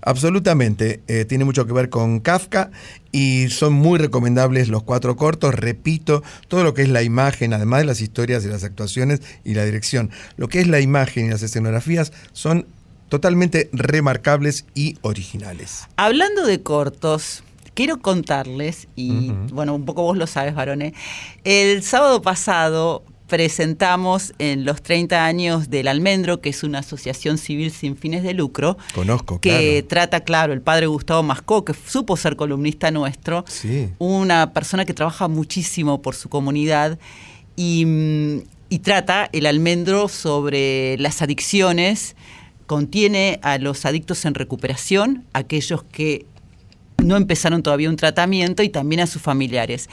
Absolutamente, 0.01 1.01
eh, 1.07 1.25
tiene 1.25 1.45
mucho 1.45 1.67
que 1.67 1.73
ver 1.73 1.89
con 1.89 2.19
Kafka 2.19 2.71
y 3.11 3.49
son 3.49 3.73
muy 3.73 3.99
recomendables 3.99 4.67
los 4.67 4.83
cuatro 4.83 5.15
cortos, 5.15 5.53
repito, 5.53 6.23
todo 6.47 6.63
lo 6.63 6.73
que 6.73 6.81
es 6.81 6.89
la 6.89 7.03
imagen, 7.03 7.53
además 7.53 7.81
de 7.81 7.85
las 7.85 8.01
historias 8.01 8.43
y 8.43 8.47
las 8.47 8.63
actuaciones 8.63 9.21
y 9.43 9.53
la 9.53 9.63
dirección, 9.63 10.09
lo 10.37 10.47
que 10.47 10.59
es 10.59 10.67
la 10.67 10.79
imagen 10.79 11.27
y 11.27 11.29
las 11.29 11.43
escenografías 11.43 12.13
son 12.33 12.65
totalmente 13.09 13.69
remarcables 13.73 14.65
y 14.73 14.97
originales. 15.01 15.87
Hablando 15.97 16.45
de 16.45 16.63
cortos, 16.63 17.43
quiero 17.73 17.99
contarles, 17.99 18.87
y 18.95 19.31
bueno, 19.51 19.75
un 19.75 19.85
poco 19.85 20.03
vos 20.03 20.17
lo 20.17 20.27
sabes, 20.27 20.55
varones, 20.55 20.93
el 21.43 21.83
sábado 21.83 22.21
pasado 22.21 23.03
presentamos 23.31 24.33
en 24.39 24.65
los 24.65 24.81
30 24.81 25.25
años 25.25 25.69
del 25.69 25.87
Almendro, 25.87 26.41
que 26.41 26.49
es 26.49 26.63
una 26.63 26.79
asociación 26.79 27.37
civil 27.37 27.71
sin 27.71 27.95
fines 27.95 28.23
de 28.23 28.33
lucro, 28.33 28.77
Conozco, 28.93 29.39
que 29.39 29.85
claro. 29.85 29.87
trata, 29.87 30.19
claro, 30.25 30.51
el 30.51 30.59
padre 30.59 30.87
Gustavo 30.87 31.23
Mascó, 31.23 31.63
que 31.63 31.73
supo 31.73 32.17
ser 32.17 32.35
columnista 32.35 32.91
nuestro, 32.91 33.45
Sí. 33.47 33.87
una 33.99 34.51
persona 34.51 34.83
que 34.83 34.93
trabaja 34.93 35.29
muchísimo 35.29 36.01
por 36.01 36.13
su 36.13 36.27
comunidad 36.27 36.99
y, 37.55 37.85
mm, 37.85 38.39
y 38.67 38.79
trata 38.79 39.29
el 39.31 39.45
almendro 39.45 40.09
sobre 40.09 40.97
las 40.97 41.21
adicciones, 41.21 42.17
contiene 42.67 43.39
a 43.43 43.57
los 43.59 43.85
adictos 43.85 44.25
en 44.25 44.33
recuperación, 44.33 45.23
aquellos 45.31 45.83
que 45.83 46.25
no 47.01 47.15
empezaron 47.15 47.63
todavía 47.63 47.89
un 47.89 47.95
tratamiento 47.95 48.61
y 48.61 48.67
también 48.69 48.99
a 48.99 49.07
sus 49.07 49.21
familiares. 49.21 49.89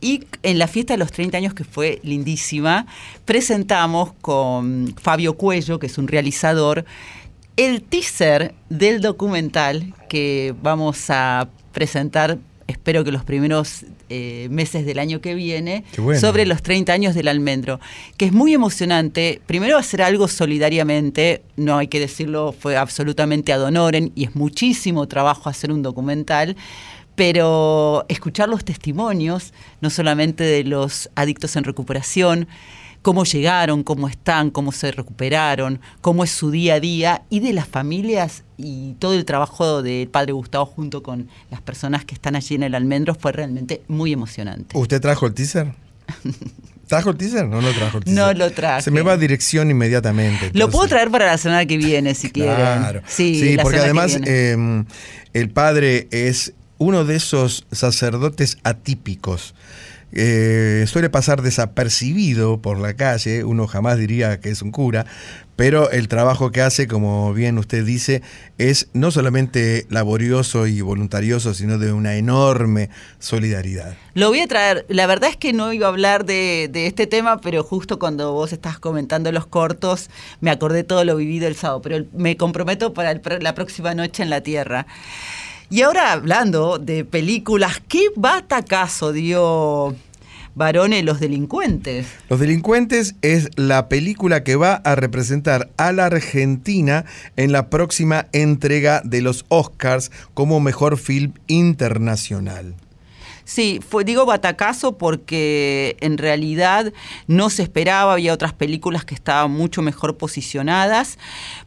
Y 0.00 0.24
en 0.42 0.58
la 0.58 0.68
fiesta 0.68 0.94
de 0.94 0.98
los 0.98 1.10
30 1.10 1.38
años, 1.38 1.54
que 1.54 1.64
fue 1.64 2.00
lindísima, 2.02 2.86
presentamos 3.24 4.12
con 4.20 4.94
Fabio 5.00 5.34
Cuello, 5.34 5.78
que 5.78 5.86
es 5.86 5.98
un 5.98 6.06
realizador, 6.06 6.84
el 7.56 7.82
teaser 7.82 8.54
del 8.68 9.00
documental 9.00 9.92
que 10.08 10.54
vamos 10.62 11.10
a 11.10 11.48
presentar, 11.72 12.38
espero 12.68 13.02
que 13.02 13.10
los 13.10 13.24
primeros 13.24 13.84
eh, 14.08 14.46
meses 14.50 14.86
del 14.86 15.00
año 15.00 15.20
que 15.20 15.34
viene 15.34 15.84
bueno. 15.96 16.20
sobre 16.20 16.46
los 16.46 16.62
30 16.62 16.92
años 16.92 17.14
del 17.16 17.26
almendro, 17.26 17.80
que 18.16 18.26
es 18.26 18.32
muy 18.32 18.54
emocionante. 18.54 19.40
Primero 19.46 19.76
hacer 19.76 20.02
algo 20.02 20.28
solidariamente, 20.28 21.42
no 21.56 21.78
hay 21.78 21.88
que 21.88 21.98
decirlo, 21.98 22.54
fue 22.56 22.76
absolutamente 22.76 23.52
ad 23.52 23.62
honorem 23.62 24.10
y 24.14 24.24
es 24.24 24.36
muchísimo 24.36 25.08
trabajo 25.08 25.48
hacer 25.48 25.72
un 25.72 25.82
documental. 25.82 26.56
Pero 27.18 28.06
escuchar 28.08 28.48
los 28.48 28.64
testimonios, 28.64 29.52
no 29.80 29.90
solamente 29.90 30.44
de 30.44 30.62
los 30.62 31.10
adictos 31.16 31.56
en 31.56 31.64
recuperación, 31.64 32.46
cómo 33.02 33.24
llegaron, 33.24 33.82
cómo 33.82 34.08
están, 34.08 34.50
cómo 34.50 34.70
se 34.70 34.92
recuperaron, 34.92 35.80
cómo 36.00 36.22
es 36.22 36.30
su 36.30 36.52
día 36.52 36.74
a 36.74 36.80
día 36.80 37.22
y 37.28 37.40
de 37.40 37.52
las 37.54 37.66
familias 37.66 38.44
y 38.56 38.92
todo 39.00 39.14
el 39.14 39.24
trabajo 39.24 39.82
del 39.82 40.06
padre 40.06 40.30
Gustavo 40.30 40.64
junto 40.64 41.02
con 41.02 41.28
las 41.50 41.60
personas 41.60 42.04
que 42.04 42.14
están 42.14 42.36
allí 42.36 42.54
en 42.54 42.62
el 42.62 42.76
almendro 42.76 43.16
fue 43.16 43.32
realmente 43.32 43.82
muy 43.88 44.12
emocionante. 44.12 44.78
¿Usted 44.78 45.00
trajo 45.00 45.26
el 45.26 45.34
teaser? 45.34 45.72
¿Trajo 46.86 47.10
el 47.10 47.16
teaser? 47.16 47.48
No, 47.48 47.60
no 47.60 47.72
trajo 47.72 47.98
el 47.98 48.04
teaser. 48.04 48.22
No 48.22 48.32
lo 48.32 48.52
traje. 48.52 48.82
Se 48.82 48.92
me 48.92 49.02
va 49.02 49.14
a 49.14 49.16
dirección 49.16 49.72
inmediatamente. 49.72 50.52
Lo 50.54 50.70
puedo 50.70 50.86
traer 50.86 51.10
para 51.10 51.26
la 51.26 51.36
semana 51.36 51.66
que 51.66 51.78
viene 51.78 52.14
si 52.14 52.30
quieren. 52.30 52.54
Claro. 52.54 53.02
Sí, 53.08 53.56
porque 53.60 53.78
además 53.78 54.16
eh, 54.24 54.84
el 55.34 55.50
padre 55.50 56.06
es 56.12 56.54
uno 56.78 57.04
de 57.04 57.16
esos 57.16 57.66
sacerdotes 57.70 58.58
atípicos. 58.62 59.54
Eh, 60.12 60.86
suele 60.88 61.10
pasar 61.10 61.42
desapercibido 61.42 62.62
por 62.62 62.78
la 62.78 62.94
calle, 62.94 63.44
uno 63.44 63.66
jamás 63.66 63.98
diría 63.98 64.40
que 64.40 64.48
es 64.48 64.62
un 64.62 64.70
cura, 64.70 65.04
pero 65.54 65.90
el 65.90 66.08
trabajo 66.08 66.50
que 66.50 66.62
hace, 66.62 66.86
como 66.86 67.34
bien 67.34 67.58
usted 67.58 67.84
dice, 67.84 68.22
es 68.56 68.88
no 68.94 69.10
solamente 69.10 69.86
laborioso 69.90 70.66
y 70.66 70.80
voluntarioso, 70.80 71.52
sino 71.52 71.78
de 71.78 71.92
una 71.92 72.14
enorme 72.14 72.88
solidaridad. 73.18 73.96
Lo 74.14 74.28
voy 74.28 74.40
a 74.40 74.46
traer. 74.46 74.86
La 74.88 75.06
verdad 75.06 75.28
es 75.28 75.36
que 75.36 75.52
no 75.52 75.72
iba 75.72 75.88
a 75.88 75.90
hablar 75.90 76.24
de, 76.24 76.70
este 76.72 77.06
tema, 77.06 77.40
pero 77.40 77.62
justo 77.62 77.98
cuando 77.98 78.32
vos 78.32 78.52
estás 78.52 78.78
comentando 78.78 79.30
los 79.30 79.46
cortos, 79.46 80.08
me 80.40 80.50
acordé 80.50 80.84
todo 80.84 81.04
lo 81.04 81.16
vivido 81.16 81.48
el 81.48 81.56
sábado. 81.56 81.82
Pero 81.82 82.06
me 82.14 82.36
comprometo 82.36 82.94
para 82.94 83.10
el 83.10 83.20
la 83.40 83.54
próxima 83.54 83.94
noche 83.94 84.22
en 84.22 84.30
la 84.30 84.40
Tierra. 84.42 84.86
Y 85.70 85.82
ahora 85.82 86.12
hablando 86.12 86.78
de 86.78 87.04
películas, 87.04 87.82
¿qué 87.88 88.06
batacazo 88.16 89.12
dio 89.12 89.94
Varone 90.54 91.02
Los 91.02 91.20
Delincuentes? 91.20 92.06
Los 92.30 92.40
Delincuentes 92.40 93.16
es 93.20 93.50
la 93.56 93.86
película 93.90 94.44
que 94.44 94.56
va 94.56 94.76
a 94.76 94.94
representar 94.94 95.68
a 95.76 95.92
la 95.92 96.06
Argentina 96.06 97.04
en 97.36 97.52
la 97.52 97.68
próxima 97.68 98.28
entrega 98.32 99.02
de 99.04 99.20
los 99.20 99.44
Oscars 99.48 100.10
como 100.32 100.58
mejor 100.58 100.96
film 100.96 101.34
internacional. 101.48 102.74
Sí, 103.44 103.80
fue, 103.86 104.04
digo 104.04 104.24
batacazo 104.24 104.96
porque 104.96 105.98
en 106.00 106.16
realidad 106.16 106.94
no 107.26 107.50
se 107.50 107.62
esperaba, 107.62 108.14
había 108.14 108.32
otras 108.32 108.54
películas 108.54 109.04
que 109.04 109.14
estaban 109.14 109.50
mucho 109.50 109.82
mejor 109.82 110.16
posicionadas. 110.16 111.18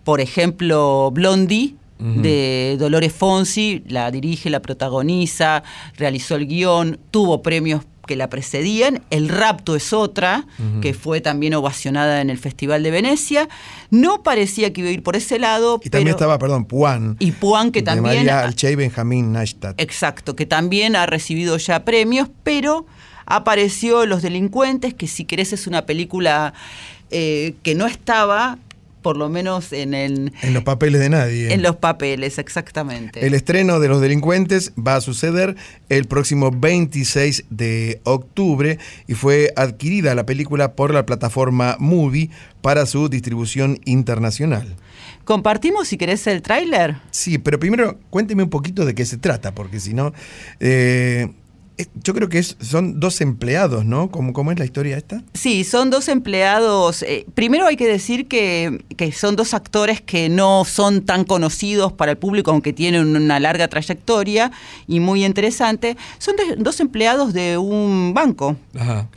Por 0.04 0.22
ejemplo, 0.22 1.12
Blondie. 1.12 1.76
De 2.02 2.78
Dolores 2.80 3.14
Fonsi, 3.14 3.84
la 3.88 4.10
dirige, 4.10 4.50
la 4.50 4.62
protagoniza, 4.62 5.64
realizó 5.98 6.36
el 6.36 6.48
guion, 6.48 7.00
tuvo 7.12 7.42
premios 7.42 7.84
que 8.08 8.16
la 8.16 8.30
precedían. 8.30 9.04
El 9.10 9.30
rapto 9.30 9.76
es 9.76 9.94
otra, 9.94 10.46
que 10.82 10.94
fue 10.94 11.22
también 11.22 11.54
ovacionada 11.54 12.22
en 12.22 12.30
el 12.30 12.38
Festival 12.38 12.84
de 12.84 12.92
Venecia. 12.92 13.48
No 13.90 14.24
parecía 14.24 14.74
que 14.74 14.82
iba 14.82 14.90
a 14.90 14.94
ir 14.94 15.04
por 15.04 15.16
ese 15.16 15.40
lado, 15.40 15.80
Y 15.84 15.90
también 15.90 16.16
estaba, 16.16 16.38
perdón, 16.40 16.66
Puan. 16.66 17.16
y 17.20 17.32
Puan, 17.32 17.72
que 17.72 17.82
de 17.82 17.86
también 17.86 18.18
María 18.18 18.42
Alche 18.42 18.72
y 18.72 18.76
Benjamín 18.76 19.32
Neistat. 19.32 19.80
Exacto, 19.80 20.36
que 20.36 20.46
también 20.46 20.96
ha 20.96 21.06
recibido 21.06 21.58
ya 21.58 21.86
premios, 21.86 22.30
pero 22.44 22.86
apareció 23.26 24.06
Los 24.06 24.22
Delincuentes, 24.24 24.94
que 24.94 25.08
si 25.08 25.26
querés 25.26 25.54
es 25.54 25.68
una 25.68 25.86
película 25.86 26.54
eh, 27.12 27.54
que 27.64 27.76
no 27.76 27.86
estaba, 27.88 28.58
por 29.02 29.18
lo 29.18 29.30
menos 29.30 29.74
en, 29.74 29.94
el, 29.94 30.34
En 30.42 30.54
los 30.54 30.64
papeles 30.64 31.02
de 31.02 31.10
nadie. 31.10 31.54
en 31.54 31.62
los 31.62 31.76
papeles, 31.76 32.38
exactamente. 32.38 33.26
El 33.26 33.34
estreno 33.34 33.80
de 33.80 33.88
Los 33.88 34.02
Delincuentes 34.02 34.74
va 34.78 34.96
a 34.96 35.02
suceder 35.02 35.56
el 35.90 36.06
próximo 36.06 36.52
26 36.52 37.46
de 37.50 38.00
octubre 38.04 38.78
y 39.08 39.14
fue 39.14 39.54
adquirida 39.56 40.16
la 40.16 40.26
película 40.26 40.74
por 40.74 40.94
la 40.94 41.06
plataforma 41.06 41.76
Movie 41.80 42.30
para 42.62 42.86
su 42.86 43.10
distribución 43.10 43.80
internacional. 43.86 44.76
Compartimos, 45.26 45.88
si 45.88 45.98
querés, 45.98 46.26
el 46.28 46.42
tráiler. 46.42 46.98
Sí, 47.12 47.38
pero 47.38 47.60
primero 47.60 48.00
cuénteme 48.10 48.44
un 48.44 48.50
poquito 48.50 48.86
de 48.86 48.96
qué 48.96 49.06
se 49.06 49.18
trata, 49.18 49.54
porque 49.54 49.80
si 49.80 49.94
no, 49.94 50.14
eh, 50.60 51.30
yo 52.04 52.14
creo 52.14 52.30
que 52.30 52.40
es- 52.40 52.58
son 52.62 53.00
dos 53.00 53.22
empleados, 53.22 53.86
¿no? 53.86 54.10
¿Cómo, 54.12 54.34
cómo 54.34 54.52
es 54.52 54.60
la 54.60 54.66
historia 54.66 54.98
esta? 54.98 55.24
Sí, 55.34 55.64
son 55.64 55.90
dos 55.90 56.08
empleados. 56.08 57.04
eh, 57.04 57.26
primero 57.34 57.66
hay 57.68 57.78
que 57.78 57.88
decir 57.88 58.28
que, 58.28 58.84
que 58.98 59.12
son 59.12 59.36
dos 59.36 59.54
actores 59.54 60.02
que 60.02 60.30
no 60.30 60.64
son 60.66 61.02
tan 61.06 61.24
conocidos 61.24 61.92
para 61.94 62.12
el 62.12 62.18
público, 62.18 62.52
aunque 62.52 62.74
tienen 62.74 63.16
una 63.16 63.40
larga 63.40 63.68
trayectoria 63.68 64.52
y 64.88 65.00
muy 65.00 65.24
interesante. 65.26 65.98
Son 66.18 66.36
de- 66.36 66.56
dos 66.58 66.80
empleados 66.80 67.34
de 67.34 67.58
un 67.58 68.14
banco 68.14 68.56
Ajá. 68.78 69.08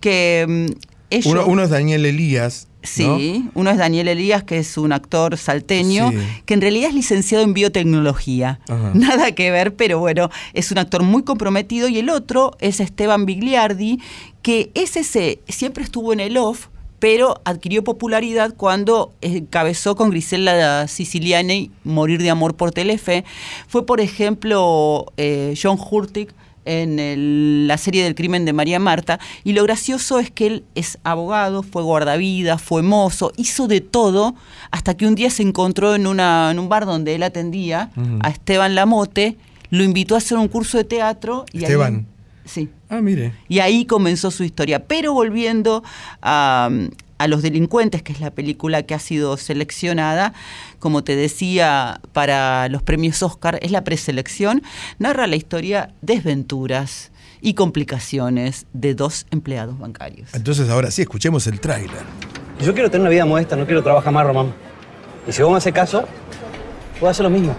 que 0.00 0.44
mm, 0.48 0.66
ellos... 1.10 1.26
Uno, 1.32 1.46
uno 1.46 1.62
es 1.62 1.70
Daniel 1.70 2.04
Elías. 2.06 2.68
¿No? 2.98 3.18
Sí, 3.18 3.44
uno 3.54 3.70
es 3.70 3.76
Daniel 3.78 4.08
Elías, 4.08 4.44
que 4.44 4.58
es 4.58 4.76
un 4.78 4.92
actor 4.92 5.36
salteño, 5.36 6.10
Sí. 6.10 6.16
que 6.46 6.54
en 6.54 6.60
realidad 6.60 6.88
es 6.90 6.94
licenciado 6.94 7.44
en 7.44 7.54
biotecnología. 7.54 8.60
Ajá. 8.68 8.92
Nada 8.94 9.32
que 9.32 9.50
ver, 9.50 9.74
pero 9.74 9.98
bueno, 9.98 10.30
es 10.54 10.70
un 10.72 10.78
actor 10.78 11.02
muy 11.02 11.22
comprometido. 11.22 11.88
Y 11.88 11.98
el 11.98 12.10
otro 12.10 12.56
es 12.60 12.80
Esteban 12.80 13.26
Bigliardi, 13.26 13.98
que 14.42 14.70
ese 14.74 15.04
se, 15.04 15.40
siempre 15.48 15.84
estuvo 15.84 16.12
en 16.12 16.20
el 16.20 16.36
off, 16.36 16.68
pero 16.98 17.40
adquirió 17.44 17.84
popularidad 17.84 18.54
cuando 18.56 19.12
encabezó 19.20 19.94
con 19.94 20.10
Grisela 20.10 20.88
Siciliani 20.88 21.70
Morir 21.84 22.20
de 22.22 22.30
Amor 22.30 22.56
por 22.56 22.72
Telefe. 22.72 23.24
Fue, 23.68 23.86
por 23.86 24.00
ejemplo, 24.00 25.06
eh, 25.16 25.54
John 25.60 25.78
Hurtig 25.78 26.30
en 26.68 26.98
el- 26.98 27.66
la 27.66 27.78
serie 27.78 28.04
del 28.04 28.14
crimen 28.14 28.44
de 28.44 28.52
María 28.52 28.78
Marta 28.78 29.18
y 29.42 29.52
lo 29.54 29.62
gracioso 29.62 30.18
es 30.18 30.30
que 30.30 30.46
él 30.46 30.64
es 30.74 30.98
abogado, 31.02 31.62
fue 31.62 31.82
guardavidas, 31.82 32.60
fue 32.60 32.82
mozo, 32.82 33.32
hizo 33.36 33.66
de 33.68 33.80
todo 33.80 34.34
hasta 34.70 34.96
que 34.96 35.06
un 35.06 35.14
día 35.14 35.30
se 35.30 35.42
encontró 35.42 35.94
en, 35.94 36.06
una, 36.06 36.50
en 36.50 36.58
un 36.58 36.68
bar 36.68 36.84
donde 36.86 37.14
él 37.14 37.22
atendía 37.22 37.90
a 38.20 38.28
Esteban 38.30 38.74
Lamote, 38.74 39.36
lo 39.70 39.82
invitó 39.82 40.14
a 40.14 40.18
hacer 40.18 40.36
un 40.38 40.48
curso 40.48 40.76
de 40.78 40.84
teatro 40.84 41.44
y 41.52 41.58
ahí- 41.58 41.64
Esteban. 41.64 42.06
sí. 42.44 42.68
Ah, 42.90 43.02
mire. 43.02 43.34
Y 43.48 43.58
ahí 43.58 43.84
comenzó 43.84 44.30
su 44.30 44.44
historia. 44.44 44.82
Pero 44.86 45.12
volviendo 45.12 45.82
a, 46.22 46.70
a 47.18 47.28
Los 47.28 47.42
Delincuentes, 47.42 48.02
que 48.02 48.12
es 48.12 48.20
la 48.20 48.30
película 48.30 48.82
que 48.84 48.94
ha 48.94 48.98
sido 48.98 49.36
seleccionada, 49.36 50.32
como 50.78 51.04
te 51.04 51.16
decía, 51.16 52.00
para 52.12 52.68
los 52.68 52.82
premios 52.82 53.22
Oscar, 53.22 53.58
es 53.62 53.70
la 53.70 53.84
preselección, 53.84 54.62
narra 54.98 55.26
la 55.26 55.36
historia 55.36 55.94
desventuras 56.00 57.10
y 57.40 57.54
complicaciones 57.54 58.66
de 58.72 58.94
dos 58.94 59.26
empleados 59.30 59.78
bancarios. 59.78 60.34
Entonces 60.34 60.68
ahora 60.70 60.90
sí, 60.90 61.02
escuchemos 61.02 61.46
el 61.46 61.60
tráiler. 61.60 62.02
Yo 62.60 62.72
quiero 62.72 62.90
tener 62.90 63.02
una 63.02 63.10
vida 63.10 63.24
modesta, 63.24 63.56
no 63.56 63.66
quiero 63.66 63.82
trabajar 63.82 64.12
más, 64.12 64.26
Román. 64.26 64.52
Y 65.26 65.32
si 65.32 65.42
vos 65.42 65.52
me 65.52 65.58
haces 65.58 65.72
caso, 65.72 66.06
puedo 66.98 67.10
hacer 67.10 67.24
lo 67.24 67.30
mismo. 67.30 67.56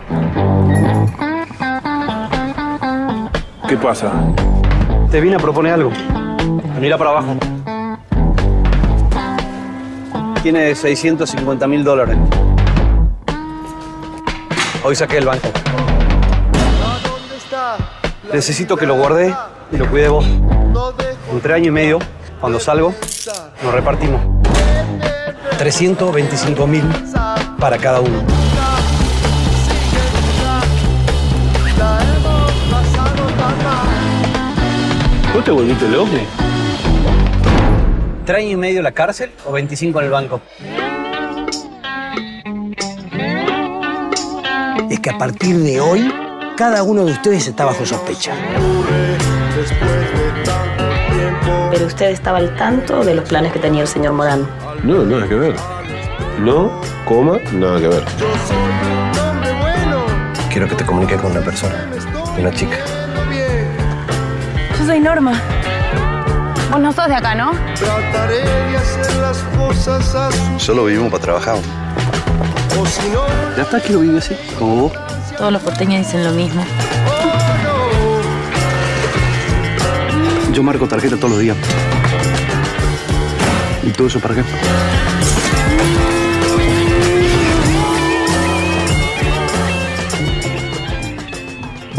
¿Qué 3.68 3.78
pasa? 3.78 4.12
Te 5.12 5.22
vine 5.22 5.36
a 5.36 5.40
proponer 5.40 5.74
algo. 5.74 5.92
Mira 6.80 6.98
para 6.98 7.12
abajo. 7.12 7.38
Tiene 10.42 10.74
650 10.74 11.68
mil 11.68 11.84
dólares. 11.84 12.18
Hoy 14.84 14.96
saqué 14.96 15.18
el 15.18 15.26
banco. 15.26 15.50
Necesito 18.32 18.78
que 18.78 18.86
lo 18.86 18.96
guarde 18.96 19.36
y 19.72 19.78
lo 19.78 19.90
cuide 19.90 20.08
vos. 20.08 20.26
Entre 21.32 21.54
año 21.54 21.68
y 21.68 21.72
medio, 21.72 22.00
cuando 22.40 22.60
salgo, 22.60 22.94
nos 23.64 23.74
repartimos. 23.74 24.22
325 25.58 26.68
mil 26.68 26.84
para 27.60 27.78
cada 27.78 28.00
uno. 28.00 28.24
¿Vos 35.34 35.44
te 35.44 35.52
volviste 35.52 35.88
loco? 35.90 36.12
¿Tres 38.30 38.44
años 38.44 38.52
y 38.52 38.58
medio 38.58 38.78
en 38.78 38.84
la 38.84 38.92
cárcel 38.92 39.32
o 39.44 39.52
25 39.52 40.02
en 40.02 40.06
el 40.06 40.12
banco? 40.12 40.40
es 44.88 45.00
que 45.00 45.10
a 45.10 45.18
partir 45.18 45.58
de 45.58 45.82
hoy, 45.82 46.14
cada 46.56 46.84
uno 46.84 47.06
de 47.06 47.14
ustedes 47.14 47.48
está 47.48 47.66
bajo 47.66 47.84
sospecha. 47.88 48.34
Pero 51.72 51.88
usted 51.88 52.12
estaba 52.12 52.38
al 52.38 52.56
tanto 52.56 53.04
de 53.04 53.16
los 53.16 53.28
planes 53.28 53.52
que 53.52 53.58
tenía 53.58 53.82
el 53.82 53.88
señor 53.88 54.14
Morán. 54.14 54.48
No, 54.84 55.04
nada 55.06 55.28
que 55.28 55.34
ver. 55.34 55.56
No, 56.40 56.70
coma, 57.06 57.40
nada 57.54 57.80
que 57.80 57.88
ver. 57.88 58.04
Quiero 60.52 60.68
que 60.68 60.76
te 60.76 60.86
comunique 60.86 61.16
con 61.16 61.32
una 61.32 61.42
persona, 61.42 61.90
una 62.38 62.52
chica. 62.52 62.78
Yo 64.78 64.86
soy 64.86 65.00
Norma. 65.00 65.59
Vos 66.72 66.80
no 66.80 66.92
sos 66.94 67.08
de 67.08 67.16
acá, 67.16 67.36
¿no? 67.36 67.52
Trataré 67.76 68.42
de 68.44 68.78
hacer 68.78 69.16
las 69.16 69.38
cosas 69.58 70.16
a 70.16 70.32
su 70.32 70.60
Solo 70.60 70.86
vivimos 70.86 71.12
para 71.12 71.24
trabajar. 71.24 71.56
o 71.56 72.86
si 72.86 73.10
no, 73.10 73.24
¿Ya 73.58 73.64
está 73.64 73.80
quiero 73.80 74.02
vivir 74.02 74.18
así? 74.20 74.36
Como 74.58 74.76
vos. 74.84 74.94
Todos 75.38 75.52
los 75.52 75.62
porteños 75.62 76.06
dicen 76.06 76.24
lo 76.24 76.32
mismo. 76.32 76.64
Yo 80.54 80.64
marco 80.64 80.88
tarjeta 80.88 81.16
todos 81.16 81.32
los 81.32 81.40
días. 81.40 81.58
¿Y 83.84 83.92
todo 83.92 84.08
eso 84.08 84.20
para 84.20 84.36
qué? 84.36 84.44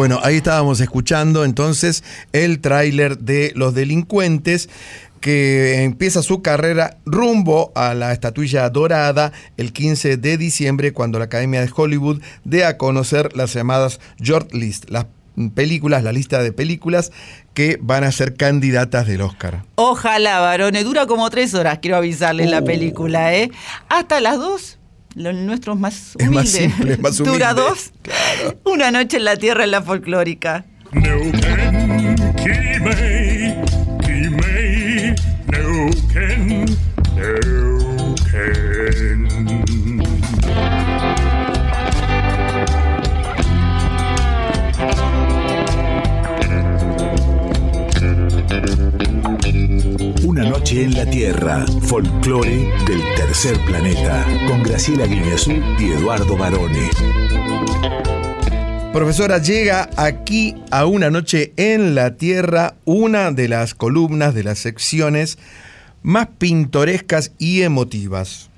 Bueno, 0.00 0.18
ahí 0.22 0.36
estábamos 0.36 0.80
escuchando 0.80 1.44
entonces 1.44 2.02
el 2.32 2.60
tráiler 2.62 3.18
de 3.18 3.52
Los 3.54 3.74
Delincuentes 3.74 4.70
que 5.20 5.82
empieza 5.84 6.22
su 6.22 6.40
carrera 6.40 6.96
rumbo 7.04 7.70
a 7.74 7.92
la 7.92 8.10
estatuilla 8.14 8.70
dorada 8.70 9.32
el 9.58 9.74
15 9.74 10.16
de 10.16 10.38
diciembre 10.38 10.94
cuando 10.94 11.18
la 11.18 11.26
Academia 11.26 11.60
de 11.60 11.70
Hollywood 11.76 12.22
dé 12.44 12.64
a 12.64 12.78
conocer 12.78 13.36
las 13.36 13.52
llamadas 13.52 14.00
Short 14.18 14.54
List, 14.54 14.88
las 14.88 15.04
películas, 15.54 16.02
la 16.02 16.12
lista 16.12 16.42
de 16.42 16.52
películas 16.52 17.12
que 17.52 17.78
van 17.82 18.02
a 18.02 18.10
ser 18.10 18.36
candidatas 18.36 19.06
del 19.06 19.20
Oscar. 19.20 19.64
Ojalá, 19.74 20.40
varones. 20.40 20.82
Dura 20.84 21.04
como 21.04 21.28
tres 21.28 21.52
horas, 21.52 21.80
quiero 21.82 21.98
avisarles 21.98 22.48
la 22.48 22.60
Uh. 22.60 22.64
película, 22.64 23.34
¿eh? 23.34 23.50
Hasta 23.90 24.22
las 24.22 24.38
dos. 24.38 24.78
Lo 25.14 25.32
nuestro 25.32 25.72
es 25.74 25.78
más 25.78 26.16
Es 26.18 26.30
más 26.30 26.54
humilde. 26.54 26.96
simple, 26.96 27.10
Dura 27.24 27.54
dos. 27.54 27.92
Una 28.64 28.90
noche 28.90 29.16
en 29.16 29.24
la 29.24 29.36
tierra 29.36 29.64
en 29.64 29.70
la 29.72 29.82
folclórica. 29.82 30.64
Kimei, 30.92 32.14
Una 50.40 50.48
noche 50.48 50.84
en 50.84 50.94
la 50.94 51.04
Tierra, 51.04 51.66
folclore 51.82 52.72
del 52.86 53.02
tercer 53.14 53.62
planeta, 53.66 54.26
con 54.48 54.62
Graciela 54.62 55.04
Guineazú 55.04 55.52
y 55.78 55.92
Eduardo 55.92 56.34
Barone. 56.34 56.88
Profesora, 58.90 59.36
llega 59.36 59.90
aquí 59.98 60.54
a 60.70 60.86
Una 60.86 61.10
Noche 61.10 61.52
en 61.58 61.94
la 61.94 62.16
Tierra 62.16 62.76
una 62.86 63.32
de 63.32 63.48
las 63.48 63.74
columnas 63.74 64.34
de 64.34 64.44
las 64.44 64.58
secciones 64.60 65.36
más 66.02 66.28
pintorescas 66.38 67.32
y 67.36 67.60
emotivas, 67.60 68.48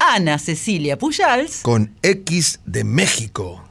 Ana 0.00 0.40
Cecilia 0.40 0.98
Pujals. 0.98 1.60
con 1.62 1.94
X 2.02 2.58
de 2.66 2.82
México. 2.82 3.62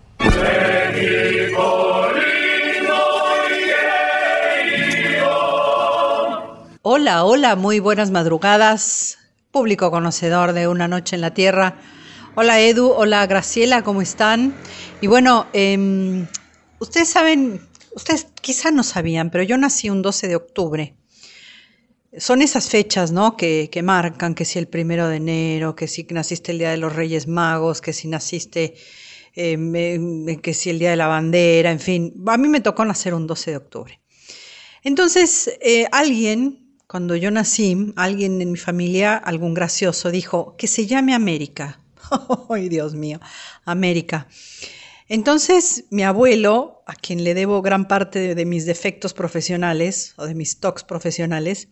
Hola, 6.86 7.24
hola, 7.24 7.56
muy 7.56 7.80
buenas 7.80 8.12
madrugadas, 8.12 9.18
público 9.52 9.90
conocedor 9.90 10.52
de 10.52 10.68
Una 10.68 10.90
Noche 10.90 11.16
en 11.16 11.22
la 11.22 11.34
Tierra. 11.34 11.78
Hola 12.36 12.60
Edu, 12.60 12.90
hola 12.90 13.26
Graciela, 13.26 13.86
¿cómo 13.86 14.02
están? 14.02 14.54
Y 15.00 15.08
bueno, 15.08 15.48
em, 15.54 16.28
ustedes 16.80 17.08
saben, 17.08 17.66
ustedes 17.96 18.28
quizá 18.42 18.70
no 18.72 18.84
sabían, 18.84 19.30
pero 19.30 19.46
yo 19.46 19.58
nací 19.58 19.90
un 19.90 20.02
12 20.02 20.28
de 20.28 20.36
octubre. 20.36 20.94
Son 22.18 22.42
esas 22.42 22.68
fechas, 22.68 23.14
¿no? 23.14 23.38
Que, 23.38 23.70
que 23.72 23.82
marcan 23.82 24.36
que 24.36 24.44
si 24.44 24.60
el 24.60 24.68
primero 24.68 25.08
de 25.08 25.16
enero, 25.16 25.78
que 25.78 25.88
si 25.88 26.06
naciste 26.10 26.52
el 26.52 26.58
Día 26.58 26.72
de 26.72 26.78
los 26.78 26.94
Reyes 26.94 27.30
Magos, 27.30 27.80
que 27.80 27.94
si 27.94 28.10
naciste, 28.10 28.76
em, 29.36 30.26
que 30.42 30.54
si 30.54 30.70
el 30.70 30.80
Día 30.80 30.90
de 30.90 30.98
la 30.98 31.08
Bandera, 31.08 31.72
en 31.72 31.80
fin. 31.80 32.14
A 32.28 32.38
mí 32.38 32.50
me 32.50 32.60
tocó 32.60 32.84
nacer 32.84 33.14
un 33.14 33.26
12 33.26 33.52
de 33.52 33.58
octubre. 33.58 34.02
Entonces, 34.84 35.58
eh, 35.62 35.88
alguien, 35.94 36.63
cuando 36.94 37.16
yo 37.16 37.32
nací, 37.32 37.92
alguien 37.96 38.40
en 38.40 38.52
mi 38.52 38.58
familia, 38.60 39.18
algún 39.18 39.56
gracioso, 39.56 40.12
dijo 40.12 40.56
que 40.60 40.68
se 40.68 40.86
llame 40.86 41.16
América. 41.16 41.80
¡Ay, 42.52 42.70
Dios 42.70 42.94
mío! 42.94 43.20
América. 43.66 44.28
Entonces, 45.08 45.86
mi 45.90 46.04
abuelo, 46.04 46.84
a 46.86 46.94
quien 46.94 47.24
le 47.24 47.34
debo 47.34 47.64
gran 47.64 47.88
parte 47.88 48.36
de, 48.36 48.46
mis 48.46 48.68
defectos 48.68 49.16
profesionales 49.16 50.14
o 50.18 50.28
de 50.28 50.36
mis 50.36 50.60
tocs 50.60 50.84
profesionales, 50.84 51.70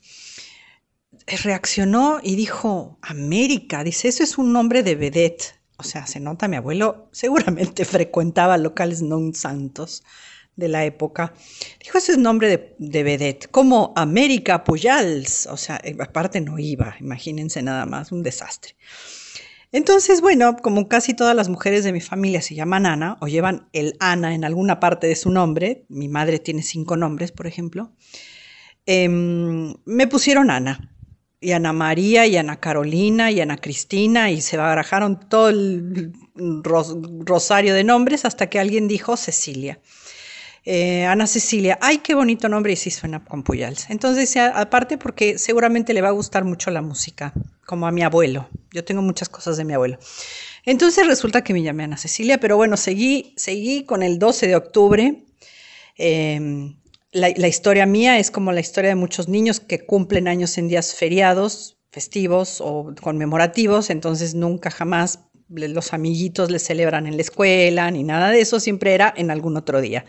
eh, 1.27 1.37
reaccionó 1.37 2.19
y 2.23 2.35
dijo, 2.35 2.97
América, 3.03 3.83
dice, 3.83 4.07
eso 4.07 4.23
es 4.23 4.39
un 4.39 4.51
nombre 4.51 4.81
de 4.81 4.95
vedette. 4.95 5.53
O 5.77 5.83
sea, 5.83 6.07
se 6.07 6.19
nota, 6.19 6.47
mi 6.47 6.55
abuelo 6.55 7.09
seguramente 7.11 7.85
frecuentaba 7.95 8.57
locales 8.57 9.03
non 9.03 9.35
santos 9.35 10.01
de 10.61 10.69
la 10.69 10.85
época. 10.85 11.33
Dijo, 11.83 11.97
ese 11.97 12.13
es 12.13 12.17
nombre 12.17 12.47
de, 12.47 12.75
de 12.77 13.03
vedette, 13.03 13.47
como 13.51 13.91
América 13.97 14.63
Pujals. 14.63 15.47
O 15.47 15.57
sea, 15.57 15.81
eh, 15.83 15.97
aparte 15.99 16.39
no 16.39 16.57
iba, 16.57 16.95
imagínense 17.01 17.61
nada 17.61 17.85
más, 17.85 18.13
un 18.13 18.23
desastre. 18.23 18.75
Entonces, 19.73 20.21
bueno, 20.21 20.55
como 20.57 20.87
casi 20.87 21.13
todas 21.13 21.35
las 21.35 21.47
mujeres 21.49 21.83
de 21.83 21.93
mi 21.93 22.01
familia 22.01 22.41
se 22.41 22.55
llaman 22.55 22.85
Ana 22.85 23.17
o 23.21 23.27
llevan 23.27 23.69
el 23.73 23.95
Ana 23.99 24.35
en 24.35 24.43
alguna 24.43 24.79
parte 24.79 25.07
de 25.07 25.15
su 25.15 25.31
nombre, 25.31 25.85
mi 25.89 26.07
madre 26.09 26.39
tiene 26.39 26.61
cinco 26.61 26.97
nombres, 26.97 27.31
por 27.31 27.47
ejemplo, 27.47 27.91
em, 28.85 29.73
me 29.85 30.07
pusieron 30.07 30.49
Ana. 30.51 30.87
Y 31.43 31.53
Ana 31.53 31.73
María, 31.73 32.27
y 32.27 32.37
Ana 32.37 32.59
Carolina, 32.59 33.31
y 33.31 33.41
Ana 33.41 33.57
Cristina, 33.57 34.29
y 34.29 34.41
se 34.41 34.57
barajaron 34.57 35.19
todo 35.27 35.49
el 35.49 36.13
ros- 36.35 36.95
rosario 37.25 37.73
de 37.73 37.83
nombres 37.83 38.25
hasta 38.25 38.47
que 38.47 38.59
alguien 38.59 38.87
dijo 38.87 39.17
Cecilia. 39.17 39.79
Eh, 40.63 41.05
Ana 41.05 41.25
Cecilia, 41.25 41.79
ay, 41.81 41.99
qué 41.99 42.13
bonito 42.13 42.47
nombre 42.47 42.73
y 42.73 42.75
sí 42.75 42.91
suena 42.91 43.23
con 43.23 43.43
Puyals. 43.43 43.89
Entonces, 43.89 44.35
aparte 44.37 44.97
porque 44.97 45.37
seguramente 45.37 45.93
le 45.93 46.01
va 46.01 46.09
a 46.09 46.11
gustar 46.11 46.43
mucho 46.43 46.69
la 46.71 46.81
música, 46.81 47.33
como 47.65 47.87
a 47.87 47.91
mi 47.91 48.03
abuelo. 48.03 48.47
Yo 48.71 48.83
tengo 48.83 49.01
muchas 49.01 49.29
cosas 49.29 49.57
de 49.57 49.65
mi 49.65 49.73
abuelo. 49.73 49.97
Entonces 50.65 51.07
resulta 51.07 51.43
que 51.43 51.53
me 51.53 51.63
llamé 51.63 51.85
Ana 51.85 51.97
Cecilia, 51.97 52.39
pero 52.39 52.57
bueno, 52.57 52.77
seguí, 52.77 53.33
seguí 53.37 53.85
con 53.85 54.03
el 54.03 54.19
12 54.19 54.47
de 54.47 54.55
octubre. 54.55 55.25
Eh, 55.97 56.73
la, 57.11 57.47
historia 57.47 57.85
mía 57.85 58.19
es 58.19 58.31
como 58.31 58.51
la 58.51 58.61
historia 58.61 58.89
de 58.89 58.95
muchos 58.95 59.27
niños 59.27 59.59
que 59.59 59.85
cumplen 59.85 60.27
años 60.27 60.57
en 60.57 60.67
días 60.67 60.95
feriados, 60.95 61.77
festivos 61.91 62.61
o 62.61 62.93
conmemorativos, 63.01 63.89
entonces 63.89 64.33
nunca 64.33 64.71
jamás 64.71 65.19
los 65.51 65.93
amiguitos 65.93 66.49
les 66.51 66.63
celebran 66.63 67.07
en 67.07 67.15
la 67.15 67.21
escuela 67.21 67.89
ni 67.91 68.03
nada 68.03 68.29
de 68.29 68.41
eso, 68.41 68.59
siempre 68.59 68.93
era 68.93 69.13
en 69.15 69.31
algún 69.31 69.57
otro 69.57 69.81
día. 69.81 70.05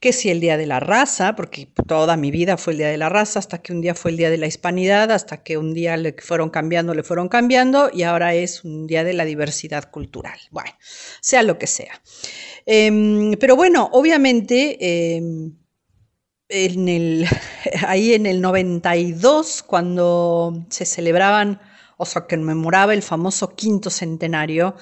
Que 0.00 0.12
si 0.14 0.30
el 0.30 0.40
día 0.40 0.56
de 0.56 0.66
la 0.66 0.80
raza, 0.80 1.36
porque 1.36 1.68
toda 1.86 2.16
mi 2.16 2.30
vida 2.30 2.56
fue 2.56 2.72
el 2.72 2.78
día 2.78 2.88
de 2.88 2.96
la 2.96 3.10
raza, 3.10 3.38
hasta 3.38 3.58
que 3.58 3.72
un 3.72 3.82
día 3.82 3.94
fue 3.94 4.10
el 4.12 4.16
día 4.16 4.30
de 4.30 4.38
la 4.38 4.46
hispanidad, 4.46 5.10
hasta 5.10 5.42
que 5.42 5.58
un 5.58 5.74
día 5.74 5.96
le 5.98 6.14
fueron 6.18 6.48
cambiando, 6.48 6.94
le 6.94 7.02
fueron 7.02 7.28
cambiando, 7.28 7.90
y 7.92 8.04
ahora 8.04 8.34
es 8.34 8.64
un 8.64 8.86
día 8.86 9.04
de 9.04 9.12
la 9.12 9.26
diversidad 9.26 9.90
cultural. 9.90 10.38
Bueno, 10.50 10.70
sea 11.20 11.42
lo 11.42 11.58
que 11.58 11.66
sea. 11.66 12.00
Em, 12.64 13.32
pero 13.34 13.56
bueno, 13.56 13.90
obviamente, 13.92 15.16
em, 15.16 15.52
en 16.48 16.88
el, 16.88 17.26
ahí 17.86 18.14
en 18.14 18.26
el 18.26 18.40
92, 18.40 19.62
cuando 19.62 20.66
se 20.70 20.84
celebraban, 20.86 21.60
o 22.02 22.06
sea, 22.06 22.26
que 22.26 22.36
conmemoraba 22.36 22.94
el 22.94 23.02
famoso 23.02 23.44
quinto 23.60 23.90
centenario, 23.90 24.74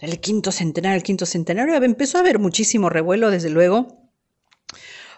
el 0.00 0.20
quinto 0.20 0.50
centenario, 0.52 0.96
el 0.96 1.02
quinto 1.02 1.26
centenario, 1.26 1.74
empezó 1.82 2.18
a 2.18 2.20
haber 2.22 2.38
muchísimo 2.38 2.88
revuelo, 2.88 3.30
desde 3.30 3.50
luego, 3.50 3.78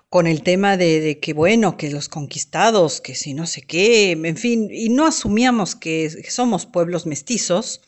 con 0.09 0.27
el 0.27 0.43
tema 0.43 0.77
de, 0.77 1.19
que, 1.21 1.33
bueno, 1.33 1.77
que 1.77 1.91
los 1.91 2.09
conquistados, 2.09 3.01
que 3.01 3.15
si 3.15 3.35
no 3.35 3.47
sé 3.47 3.63
qué, 3.63 4.13
en 4.13 4.37
fin, 4.37 4.69
y 4.71 4.89
no 4.89 5.07
asumíamos 5.07 5.75
que, 5.75 5.99
somos 6.31 6.67
pueblos 6.67 7.07
mestizos. 7.07 7.81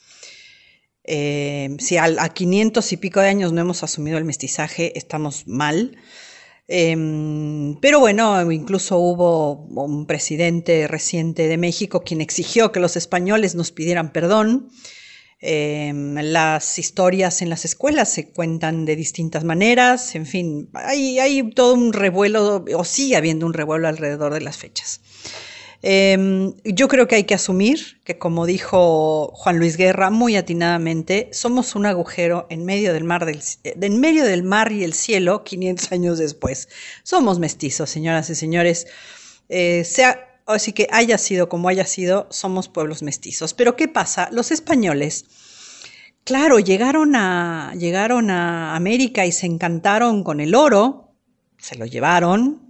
Eh, 1.04 1.76
si 1.78 1.96
al- 1.98 2.18
a 2.18 2.28
500 2.30 2.92
y 2.92 2.96
pico 2.96 3.20
de 3.20 3.28
años 3.28 3.52
no 3.52 3.60
hemos 3.60 3.82
asumido 3.84 4.18
el 4.18 4.24
mestizaje, 4.24 4.98
estamos 4.98 5.46
mal. 5.46 5.96
Em, 6.68 7.76
pero 7.80 8.00
bueno, 8.00 8.50
incluso 8.50 8.98
hubo 8.98 9.52
un 9.52 10.06
presidente 10.06 10.88
reciente 10.88 11.46
de 11.46 11.58
México 11.58 12.02
quien 12.02 12.20
exigió 12.20 12.72
que 12.72 12.80
los 12.80 12.96
españoles 12.96 13.54
nos 13.54 13.70
pidieran 13.70 14.12
perdón. 14.12 14.70
Em, 15.40 16.14
las 16.14 16.78
historias 16.78 17.42
en 17.42 17.50
las 17.50 17.64
escuelas 17.64 18.10
se 18.10 18.30
cuentan 18.32 18.84
de 18.86 18.96
distintas 18.96 19.44
maneras, 19.44 20.14
en 20.14 20.26
fin, 20.26 20.70
hay, 20.72 21.18
hay 21.18 21.50
todo 21.50 21.74
un 21.74 21.92
revuelo, 21.92 22.64
o 22.74 22.84
sigue 22.84 23.16
habiendo 23.16 23.44
un 23.46 23.52
revuelo 23.52 23.86
alrededor 23.86 24.32
de 24.32 24.40
las 24.40 24.56
fechas. 24.56 25.02
Eh, 25.82 26.52
yo 26.64 26.88
creo 26.88 27.06
que 27.06 27.16
hay 27.16 27.24
que 27.24 27.34
asumir 27.34 28.00
que, 28.04 28.18
como 28.18 28.46
dijo 28.46 29.30
Juan 29.34 29.58
Luis 29.58 29.76
Guerra 29.76 30.10
muy 30.10 30.36
atinadamente, 30.36 31.28
somos 31.32 31.74
un 31.74 31.86
agujero 31.86 32.46
en 32.50 32.64
medio 32.64 32.92
del 32.92 33.04
mar, 33.04 33.26
en 33.64 34.00
medio 34.00 34.24
del 34.24 34.42
mar 34.42 34.72
y 34.72 34.84
el 34.84 34.94
cielo 34.94 35.44
500 35.44 35.92
años 35.92 36.18
después. 36.18 36.68
Somos 37.02 37.38
mestizos, 37.38 37.90
señoras 37.90 38.30
y 38.30 38.34
señores. 38.34 38.86
Eh, 39.48 39.84
sea, 39.84 40.40
así 40.46 40.72
que 40.72 40.88
haya 40.90 41.18
sido 41.18 41.48
como 41.48 41.68
haya 41.68 41.86
sido, 41.86 42.26
somos 42.30 42.68
pueblos 42.68 43.02
mestizos. 43.02 43.54
Pero 43.54 43.76
¿qué 43.76 43.88
pasa? 43.88 44.28
Los 44.32 44.50
españoles, 44.50 45.26
claro, 46.24 46.58
llegaron 46.58 47.14
a, 47.16 47.74
llegaron 47.78 48.30
a 48.30 48.74
América 48.74 49.26
y 49.26 49.32
se 49.32 49.46
encantaron 49.46 50.24
con 50.24 50.40
el 50.40 50.54
oro, 50.54 51.12
se 51.58 51.76
lo 51.76 51.86
llevaron, 51.86 52.65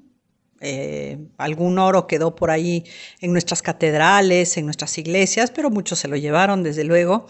eh, 0.60 1.18
algún 1.36 1.78
oro 1.78 2.06
quedó 2.06 2.34
por 2.34 2.50
ahí 2.50 2.84
en 3.20 3.32
nuestras 3.32 3.62
catedrales, 3.62 4.56
en 4.56 4.64
nuestras 4.64 4.96
iglesias, 4.98 5.50
pero 5.50 5.70
muchos 5.70 5.98
se 5.98 6.08
lo 6.08 6.16
llevaron, 6.16 6.62
desde 6.62 6.84
luego. 6.84 7.26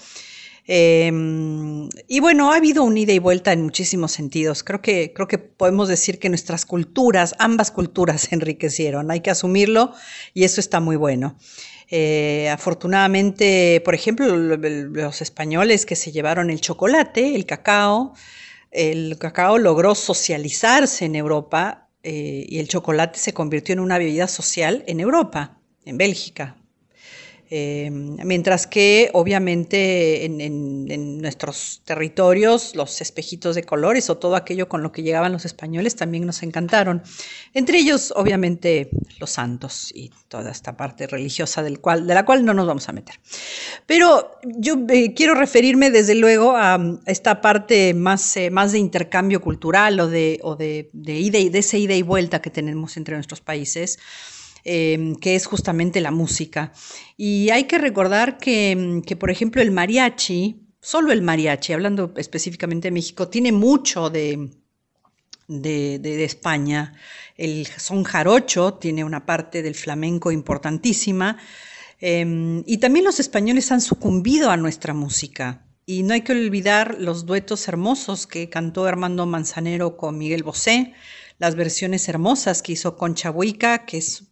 Eh, 0.68 1.12
y 2.08 2.20
bueno, 2.20 2.52
ha 2.52 2.56
habido 2.56 2.82
un 2.82 2.96
ida 2.96 3.12
y 3.12 3.18
vuelta 3.18 3.52
en 3.52 3.62
muchísimos 3.62 4.12
sentidos. 4.12 4.64
Creo 4.64 4.82
que, 4.82 5.12
creo 5.12 5.28
que 5.28 5.38
podemos 5.38 5.88
decir 5.88 6.18
que 6.18 6.28
nuestras 6.28 6.66
culturas, 6.66 7.34
ambas 7.38 7.70
culturas 7.70 8.22
se 8.22 8.34
enriquecieron. 8.34 9.10
Hay 9.10 9.20
que 9.20 9.30
asumirlo 9.30 9.92
y 10.34 10.44
eso 10.44 10.60
está 10.60 10.80
muy 10.80 10.96
bueno. 10.96 11.36
Eh, 11.88 12.48
afortunadamente, 12.50 13.80
por 13.84 13.94
ejemplo, 13.94 14.36
los 14.36 15.22
españoles 15.22 15.86
que 15.86 15.94
se 15.94 16.10
llevaron 16.10 16.50
el 16.50 16.60
chocolate, 16.60 17.36
el 17.36 17.46
cacao, 17.46 18.14
el 18.72 19.16
cacao 19.18 19.58
logró 19.58 19.94
socializarse 19.94 21.04
en 21.04 21.14
Europa 21.14 21.85
eh, 22.08 22.46
y 22.48 22.60
el 22.60 22.68
chocolate 22.68 23.18
se 23.18 23.34
convirtió 23.34 23.72
en 23.72 23.80
una 23.80 23.98
bebida 23.98 24.28
social 24.28 24.84
en 24.86 25.00
Europa, 25.00 25.58
en 25.84 25.98
Bélgica. 25.98 26.56
Eh, 27.48 27.90
mientras 27.92 28.66
que 28.66 29.10
obviamente 29.12 30.24
en, 30.24 31.18
nuestros 31.20 31.80
territorios 31.84 32.74
los 32.74 33.00
espejitos 33.00 33.54
de 33.54 33.62
colores 33.62 34.10
o 34.10 34.16
todo 34.16 34.34
aquello 34.34 34.68
con 34.68 34.82
lo 34.82 34.90
que 34.90 35.02
llegaban 35.02 35.32
los 35.32 35.44
españoles 35.44 35.94
también 35.94 36.26
nos 36.26 36.42
encantaron. 36.42 37.02
Entre 37.54 37.78
ellos 37.78 38.12
obviamente 38.16 38.90
los 39.20 39.30
santos 39.30 39.92
y 39.94 40.10
toda 40.28 40.50
esta 40.50 40.76
parte 40.76 41.06
religiosa 41.06 41.62
del 41.62 41.80
cual, 41.80 42.06
de 42.06 42.14
la 42.14 42.24
cual 42.24 42.44
no 42.44 42.52
nos 42.52 42.66
vamos 42.66 42.88
a 42.88 42.92
meter. 42.92 43.20
Pero 43.86 44.32
yo 44.44 44.76
eh, 44.88 45.14
quiero 45.14 45.34
referirme 45.34 45.90
desde 45.90 46.16
luego 46.16 46.56
a, 46.56 46.80
esta 47.06 47.40
parte 47.40 47.94
más, 47.94 48.36
eh, 48.36 48.50
más 48.50 48.72
de 48.72 48.78
intercambio 48.78 49.40
cultural 49.40 50.00
o 50.00 50.08
de, 50.08 50.40
o 50.42 50.56
de, 50.56 50.90
ida 50.92 51.38
y, 51.38 51.48
de 51.48 51.58
esa 51.58 51.76
ida 51.76 51.94
y 51.94 52.02
vuelta 52.02 52.42
que 52.42 52.50
tenemos 52.50 52.96
entre 52.96 53.14
nuestros 53.14 53.40
países. 53.40 53.98
Em, 54.68 55.14
que 55.14 55.36
es 55.36 55.46
justamente 55.46 56.00
la 56.00 56.10
música. 56.10 56.72
Y 57.16 57.50
hay 57.50 57.64
que 57.68 57.78
recordar 57.78 58.36
que, 58.36 59.16
por 59.16 59.30
ejemplo, 59.30 59.62
el 59.62 59.70
mariachi, 59.70 60.60
solo 60.80 61.12
el 61.12 61.22
mariachi, 61.22 61.72
hablando 61.72 62.12
específicamente 62.16 62.88
de 62.88 62.92
México, 62.92 63.28
tiene 63.28 63.52
mucho 63.52 64.10
de, 64.10 64.50
de, 65.46 66.24
España. 66.24 66.94
El 67.36 67.68
son 67.78 68.02
jarocho 68.02 68.74
tiene 68.74 69.04
una 69.04 69.24
parte 69.24 69.62
del 69.62 69.76
flamenco 69.76 70.32
importantísima. 70.32 71.38
Em, 72.00 72.64
y 72.66 72.78
también 72.78 73.04
los 73.04 73.20
españoles 73.20 73.70
han 73.70 73.80
sucumbido 73.80 74.50
a 74.50 74.56
nuestra 74.56 74.94
música. 74.94 75.64
Y 75.86 76.02
no 76.02 76.12
hay 76.12 76.22
que 76.22 76.32
olvidar 76.32 76.96
los 76.98 77.24
duetos 77.24 77.68
hermosos 77.68 78.26
que 78.26 78.50
cantó 78.50 78.86
Armando 78.86 79.26
Manzanero 79.26 79.96
con 79.96 80.18
Miguel 80.18 80.42
Bosé, 80.42 80.92
las 81.38 81.54
versiones 81.54 82.08
hermosas 82.08 82.62
que 82.62 82.72
hizo 82.72 82.96
Concha 82.96 83.30
Huica, 83.30 83.86
que 83.86 83.98
es 83.98 84.24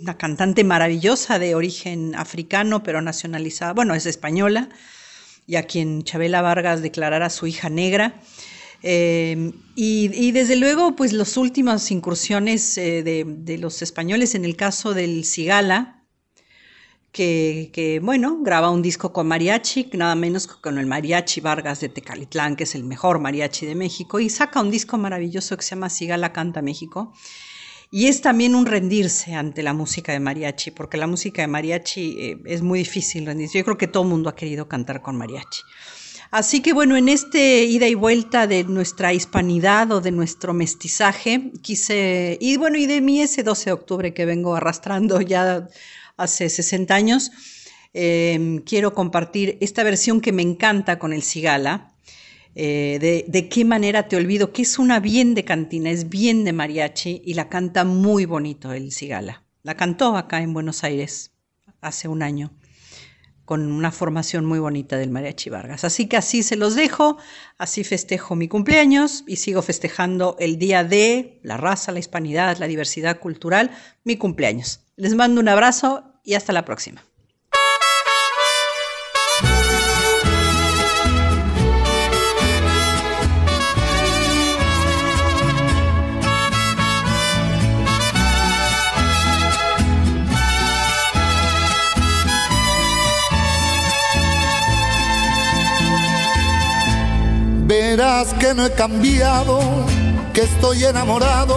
una 0.00 0.16
cantante 0.16 0.64
maravillosa 0.64 1.38
de 1.38 1.54
origen 1.54 2.14
africano, 2.14 2.82
pero 2.82 3.02
nacionalizada, 3.02 3.72
bueno, 3.72 3.94
es 3.94 4.06
española, 4.06 4.68
y 5.46 5.56
a 5.56 5.64
quien 5.64 6.04
Chabela 6.04 6.42
Vargas 6.42 6.82
declarara 6.82 7.30
su 7.30 7.46
hija 7.46 7.68
negra. 7.68 8.20
Eh, 8.82 9.52
y, 9.74 10.32
desde 10.32 10.56
luego, 10.56 10.96
pues 10.96 11.12
las 11.12 11.36
últimas 11.36 11.90
incursiones 11.90 12.78
eh, 12.78 13.02
de, 13.02 13.58
los 13.58 13.82
españoles 13.82 14.34
en 14.34 14.44
el 14.44 14.56
caso 14.56 14.94
del 14.94 15.24
Cigala, 15.24 16.04
que, 17.12 18.00
bueno, 18.02 18.38
graba 18.40 18.70
un 18.70 18.82
disco 18.82 19.12
con 19.12 19.26
mariachi, 19.26 19.90
nada 19.94 20.14
menos 20.14 20.46
que 20.46 20.54
con 20.60 20.78
el 20.78 20.86
mariachi 20.86 21.40
Vargas 21.40 21.80
de 21.80 21.88
Tecalitlán, 21.88 22.54
que 22.54 22.64
es 22.64 22.74
el 22.76 22.84
mejor 22.84 23.18
mariachi 23.18 23.66
de 23.66 23.74
México, 23.74 24.20
y 24.20 24.30
saca 24.30 24.60
un 24.60 24.70
disco 24.70 24.96
maravilloso 24.96 25.56
que 25.56 25.64
se 25.64 25.70
llama 25.70 25.90
Cigala 25.90 26.32
Canta 26.32 26.62
México. 26.62 27.12
Y 27.92 28.06
es 28.06 28.20
también 28.20 28.54
un 28.54 28.66
rendirse 28.66 29.34
ante 29.34 29.64
la 29.64 29.72
música 29.72 30.12
de 30.12 30.20
mariachi, 30.20 30.70
porque 30.70 30.96
la 30.96 31.08
música 31.08 31.42
de 31.42 31.48
mariachi 31.48 32.16
eh, 32.20 32.38
es 32.44 32.62
muy 32.62 32.78
difícil 32.78 33.26
rendirse. 33.26 33.58
Yo 33.58 33.64
creo 33.64 33.78
que 33.78 33.88
todo 33.88 34.04
el 34.04 34.08
mundo 34.08 34.28
ha 34.30 34.36
querido 34.36 34.68
cantar 34.68 35.02
con 35.02 35.16
mariachi. 35.16 35.62
Así 36.30 36.60
que 36.62 36.72
bueno, 36.72 36.96
en 36.96 37.08
este 37.08 37.64
ida 37.64 37.88
y 37.88 37.94
vuelta 37.94 38.46
de 38.46 38.62
nuestra 38.62 39.12
hispanidad 39.12 39.90
o 39.90 40.00
de 40.00 40.12
nuestro 40.12 40.54
mestizaje, 40.54 41.50
quise, 41.60 42.38
y 42.40 42.56
bueno, 42.56 42.78
y 42.78 42.86
de 42.86 43.00
mí 43.00 43.20
ese 43.20 43.42
12 43.42 43.64
de 43.64 43.72
octubre 43.72 44.14
que 44.14 44.24
vengo 44.24 44.54
arrastrando 44.54 45.20
ya 45.20 45.66
hace 46.16 46.48
60 46.48 46.94
años, 46.94 47.32
eh, 47.92 48.62
quiero 48.64 48.94
compartir 48.94 49.58
esta 49.60 49.82
versión 49.82 50.20
que 50.20 50.30
me 50.30 50.42
encanta 50.42 51.00
con 51.00 51.12
el 51.12 51.24
Cigala, 51.24 51.89
eh, 52.54 53.24
de, 53.28 53.48
qué 53.48 53.64
manera 53.64 54.08
te 54.08 54.16
olvido, 54.16 54.52
que 54.52 54.62
es 54.62 54.78
una 54.78 55.00
bien 55.00 55.34
de 55.34 55.44
cantina, 55.44 55.90
es 55.90 56.08
bien 56.08 56.44
de 56.44 56.52
mariachi 56.52 57.22
y 57.24 57.34
la 57.34 57.48
canta 57.48 57.84
muy 57.84 58.24
bonito 58.24 58.72
el 58.72 58.92
Cigala. 58.92 59.44
La 59.62 59.76
cantó 59.76 60.16
acá 60.16 60.40
en 60.40 60.52
Buenos 60.52 60.84
Aires 60.84 61.32
hace 61.80 62.08
un 62.08 62.22
año 62.22 62.52
con 63.44 63.72
una 63.72 63.90
formación 63.90 64.44
muy 64.44 64.60
bonita 64.60 64.96
del 64.96 65.10
Mariachi 65.10 65.50
Vargas. 65.50 65.82
Así 65.82 66.06
que 66.06 66.16
así 66.16 66.44
se 66.44 66.54
los 66.54 66.76
dejo, 66.76 67.18
así 67.58 67.82
festejo 67.82 68.36
mi 68.36 68.46
cumpleaños 68.46 69.24
y 69.26 69.36
sigo 69.36 69.60
festejando 69.60 70.36
el 70.38 70.56
día 70.56 70.84
de 70.84 71.40
la 71.42 71.56
raza, 71.56 71.90
la 71.90 71.98
hispanidad, 71.98 72.58
la 72.58 72.68
diversidad 72.68 73.18
cultural, 73.18 73.72
mi 74.04 74.16
cumpleaños. 74.16 74.82
Les 74.94 75.16
mando 75.16 75.40
un 75.40 75.48
abrazo 75.48 76.04
y 76.22 76.34
hasta 76.34 76.52
la 76.52 76.64
próxima. 76.64 77.02
Verás 97.70 98.34
que 98.34 98.52
no 98.52 98.66
he 98.66 98.72
cambiado, 98.72 99.60
que 100.34 100.40
estoy 100.40 100.82
enamorado, 100.82 101.56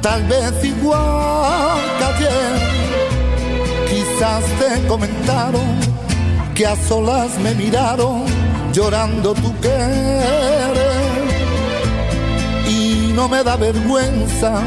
tal 0.00 0.22
vez 0.22 0.64
igual 0.64 1.78
que 1.98 2.04
ayer. 2.06 2.58
Quizás 3.90 4.42
te 4.58 4.86
comentaron 4.88 5.78
que 6.54 6.66
a 6.66 6.74
solas 6.74 7.38
me 7.38 7.54
miraron 7.54 8.24
llorando 8.72 9.34
tu 9.34 9.54
querer. 9.60 10.72
Y 12.66 13.12
no 13.14 13.28
me 13.28 13.44
da 13.44 13.56
vergüenza 13.56 14.62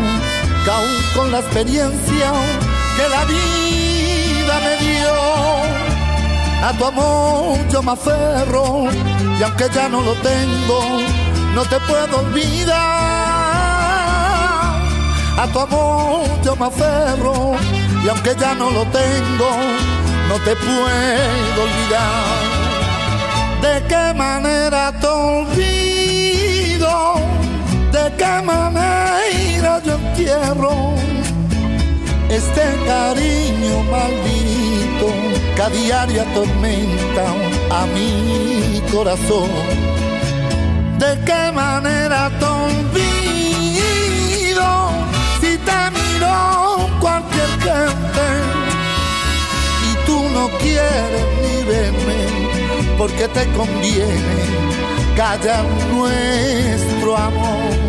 que 0.64 0.70
aún 0.70 0.97
con 1.16 1.32
la 1.32 1.39
experiencia 1.39 2.32
que 2.95 3.10
la 3.10 3.26
vida 3.26 3.82
a 6.64 6.72
tu 6.72 6.86
amor 6.86 7.57
yo 7.70 7.84
me 7.84 7.91
aferro 7.91 8.86
y 9.38 9.43
aunque 9.43 9.68
ya 9.74 9.89
no 9.89 9.99
lo 9.99 10.14
tengo, 10.14 10.80
no 11.53 11.64
te 11.66 11.78
puedo 11.82 12.20
olvidar. 12.20 12.78
A 15.38 15.47
tu 15.51 15.59
amor 15.59 16.26
yo 16.45 16.55
me 16.55 16.68
aferro 16.68 17.55
y 18.03 18.07
aunque 18.07 18.34
ya 18.39 18.55
no 18.55 18.70
lo 18.72 18.84
tengo, 18.86 19.49
no 20.30 20.36
te 20.45 20.55
puedo 20.55 21.59
olvidar. 21.68 22.43
¿De 23.61 23.84
qué 23.89 24.14
manera 24.18 24.93
te 25.01 25.07
olvido? 25.07 26.95
¿De 27.91 28.05
qué 28.18 28.41
manera 28.41 29.82
yo 29.86 29.95
entierro 29.95 30.93
este 32.30 32.64
cariño 32.88 33.84
maldito 33.91 35.12
que 35.64 35.70
a 35.70 35.70
diario 35.70 36.22
atormenta 36.22 37.26
a 37.70 37.86
mi 37.88 38.82
corazón. 38.91 39.49
¿De 40.97 41.20
qué 41.26 41.51
manera 41.53 42.30
te 42.40 42.45
olvido 42.45 43.85
si 45.41 45.57
te 45.57 45.91
miro 45.98 46.90
cualquier 46.99 47.49
gente 47.68 48.27
y 49.90 49.91
tú 50.06 50.18
no 50.34 50.49
quieres 50.60 51.26
ni 51.41 51.56
verme 51.64 52.19
porque 52.98 53.27
te 53.30 53.44
conviene 53.53 54.38
callar 55.15 55.65
nuestro 55.94 57.18
amor? 57.18 57.82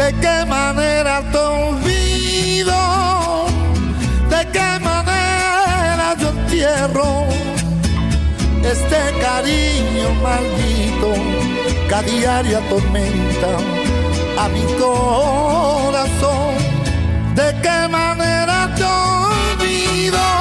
de 0.00 0.14
qué 0.22 0.46
manera 0.46 1.22
te 1.30 1.38
olvido, 1.38 2.80
de 4.34 4.40
qué 4.54 4.70
manera 4.90 6.06
yo 6.20 6.28
entierro 6.30 7.10
este 8.74 9.00
cariño 9.24 10.08
maldito 10.26 11.10
que 11.88 11.94
a 11.94 12.02
diario 12.02 12.58
a 14.42 14.48
mi 14.54 14.64
corazón, 14.82 16.52
de 17.34 17.48
qué 17.62 17.78
manera 17.88 18.58
te 18.76 18.84
olvido. 18.84 20.39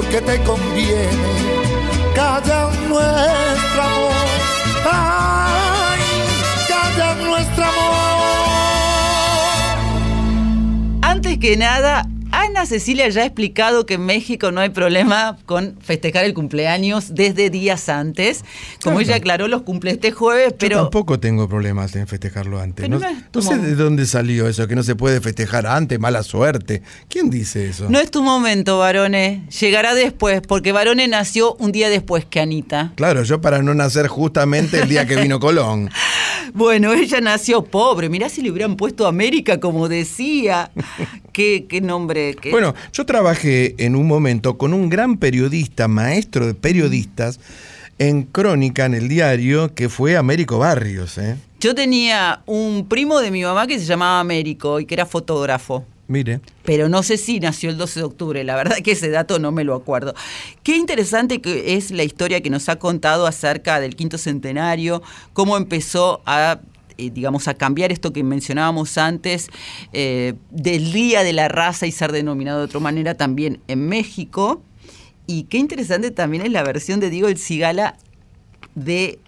Porque 0.00 0.20
te 0.22 0.42
conviene. 0.44 1.30
Calla 2.14 2.70
nuestro 2.88 3.82
amor, 3.82 4.28
ay, 4.90 6.00
calla 6.68 7.14
nuestro 7.16 7.64
amor. 7.64 7.90
Antes 11.02 11.36
que 11.38 11.54
nada, 11.58 12.06
Ana 12.60 12.66
Cecilia 12.66 13.08
ya 13.08 13.22
ha 13.22 13.24
explicado 13.24 13.86
que 13.86 13.94
en 13.94 14.04
México 14.04 14.52
no 14.52 14.60
hay 14.60 14.68
problema 14.68 15.38
con 15.46 15.78
festejar 15.80 16.26
el 16.26 16.34
cumpleaños 16.34 17.14
desde 17.14 17.48
días 17.48 17.88
antes. 17.88 18.44
Como 18.84 18.96
Claro. 18.96 19.00
ella 19.00 19.16
aclaró, 19.16 19.48
los 19.48 19.62
cumple 19.62 19.92
este 19.92 20.10
jueves, 20.10 20.50
Yo 20.50 20.56
pero 20.58 20.76
tampoco 20.82 21.18
tengo 21.18 21.48
problemas 21.48 21.96
en 21.96 22.06
festejarlo 22.06 22.60
antes. 22.60 22.86
No, 22.86 22.98
no 22.98 23.40
sé 23.42 23.56
de 23.56 23.74
dónde 23.76 24.04
salió 24.04 24.46
eso, 24.46 24.68
que 24.68 24.74
no 24.76 24.82
se 24.82 24.94
puede 24.94 25.22
festejar 25.22 25.66
antes, 25.66 25.98
mala 25.98 26.22
suerte. 26.22 26.82
¿Quién 27.08 27.30
dice 27.30 27.66
eso? 27.66 27.86
no 27.88 27.98
es 27.98 28.10
tu 28.10 28.22
momento, 28.22 28.76
Varone. 28.78 29.46
Llegará 29.58 29.94
después, 29.94 30.42
porque 30.46 30.72
Varone 30.72 31.08
nació 31.08 31.54
un 31.54 31.72
día 31.72 31.88
después 31.88 32.26
que 32.26 32.40
Anita. 32.40 32.92
Claro, 32.96 33.22
yo 33.22 33.40
para 33.40 33.62
no 33.62 33.72
nacer 33.72 34.06
justamente 34.06 34.80
el 34.82 34.88
día 34.90 35.06
que 35.06 35.16
vino 35.16 35.40
Colón. 35.40 35.88
Bueno, 36.52 36.92
ella 36.92 37.22
nació 37.22 37.64
pobre. 37.64 38.10
Mirá 38.10 38.28
si 38.28 38.42
le 38.42 38.50
hubieran 38.50 38.76
puesto 38.76 39.06
América, 39.06 39.60
como 39.60 39.88
decía. 39.88 40.70
qué, 41.32 41.66
qué 41.68 41.80
nombre. 41.80 42.34
qué- 42.34 42.49
Bueno, 42.50 42.74
yo 42.92 43.06
trabajé 43.06 43.74
en 43.78 43.96
un 43.96 44.06
momento 44.06 44.58
con 44.58 44.74
un 44.74 44.88
gran 44.88 45.16
periodista, 45.16 45.88
maestro 45.88 46.46
de 46.46 46.54
periodistas, 46.54 47.40
en 47.98 48.22
Crónica, 48.22 48.86
en 48.86 48.94
el 48.94 49.08
diario, 49.08 49.74
que 49.74 49.88
fue 49.88 50.16
Américo 50.16 50.58
Barrios. 50.58 51.18
¿eh? 51.18 51.36
Yo 51.60 51.74
tenía 51.74 52.42
un 52.46 52.86
primo 52.88 53.20
de 53.20 53.30
mi 53.30 53.42
mamá 53.42 53.66
que 53.66 53.78
se 53.78 53.84
llamaba 53.84 54.20
Américo 54.20 54.80
y 54.80 54.86
que 54.86 54.94
era 54.94 55.06
fotógrafo. 55.06 55.84
Mire. 56.10 56.40
pero 56.64 56.88
no 56.88 57.04
sé 57.04 57.16
si 57.16 57.38
nació 57.38 57.70
el 57.70 57.78
12 57.78 58.00
de 58.00 58.04
octubre, 58.04 58.42
la 58.42 58.56
verdad 58.56 58.78
que 58.82 58.90
ese 58.92 59.10
dato 59.10 59.38
no 59.38 59.52
me 59.52 59.62
lo 59.62 59.76
acuerdo. 59.76 60.12
Qué 60.64 60.76
interesante 60.76 61.40
que 61.40 61.76
es 61.76 61.92
la 61.92 62.02
historia 62.02 62.40
que 62.40 62.50
nos 62.50 62.68
ha 62.68 62.80
contado 62.80 63.28
acerca 63.28 63.78
del 63.78 63.94
quinto 63.94 64.18
centenario, 64.18 65.02
cómo 65.32 65.56
empezó 65.56 66.20
a 66.26 66.58
eh, 67.00 67.10
digamos, 67.10 67.48
a 67.48 67.54
cambiar 67.54 67.92
esto 67.92 68.12
que 68.12 68.22
mencionábamos 68.22 68.98
antes, 68.98 69.48
eh, 69.92 70.34
del 70.50 70.92
Día 70.92 71.22
de 71.22 71.32
la 71.32 71.48
Raza 71.48 71.86
y 71.86 71.92
ser 71.92 72.12
denominado 72.12 72.58
de 72.58 72.64
otra 72.66 72.80
manera 72.80 73.14
también 73.14 73.60
en 73.68 73.88
México. 73.88 74.62
Y 75.26 75.44
qué 75.44 75.58
interesante 75.58 76.10
también 76.10 76.44
es 76.44 76.52
la 76.52 76.62
versión 76.62 77.00
de 77.00 77.10
Diego 77.10 77.28
El 77.28 77.38
Cigala 77.38 77.96
de 78.74 79.18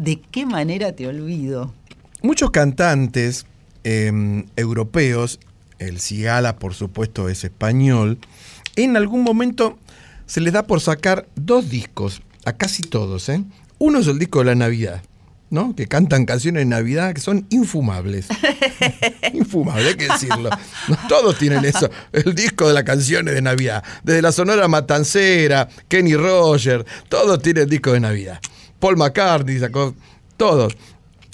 ¿De 0.00 0.18
qué 0.18 0.46
manera 0.46 0.96
te 0.96 1.06
olvido? 1.06 1.74
Muchos 2.22 2.50
cantantes 2.52 3.44
eh, 3.84 4.10
europeos, 4.56 5.38
el 5.78 6.00
Cigala 6.00 6.56
por 6.56 6.72
supuesto 6.72 7.28
es 7.28 7.44
español, 7.44 8.18
en 8.76 8.96
algún 8.96 9.22
momento 9.22 9.78
se 10.24 10.40
les 10.40 10.54
da 10.54 10.62
por 10.62 10.80
sacar 10.80 11.28
dos 11.36 11.68
discos, 11.68 12.22
a 12.46 12.54
casi 12.54 12.80
todos. 12.80 13.28
¿eh? 13.28 13.44
Uno 13.78 13.98
es 13.98 14.06
el 14.06 14.18
disco 14.18 14.38
de 14.38 14.46
la 14.46 14.54
Navidad, 14.54 15.02
¿no? 15.50 15.74
que 15.74 15.86
cantan 15.86 16.24
canciones 16.24 16.62
de 16.62 16.66
Navidad 16.66 17.12
que 17.12 17.20
son 17.20 17.46
infumables. 17.50 18.28
Infumables, 19.32 19.88
hay 19.88 19.94
que 19.94 20.08
decirlo. 20.08 20.50
Todos 21.08 21.38
tienen 21.38 21.64
eso, 21.64 21.90
el 22.12 22.34
disco 22.34 22.68
de 22.68 22.74
las 22.74 22.84
canciones 22.84 23.34
de 23.34 23.42
Navidad. 23.42 23.82
Desde 24.02 24.22
la 24.22 24.32
Sonora 24.32 24.68
Matancera, 24.68 25.68
Kenny 25.88 26.14
Roger, 26.14 26.84
todos 27.08 27.40
tienen 27.42 27.68
disco 27.68 27.92
de 27.92 28.00
Navidad. 28.00 28.40
Paul 28.78 28.96
McCartney 28.96 29.58
sacó, 29.58 29.94
todos. 30.36 30.76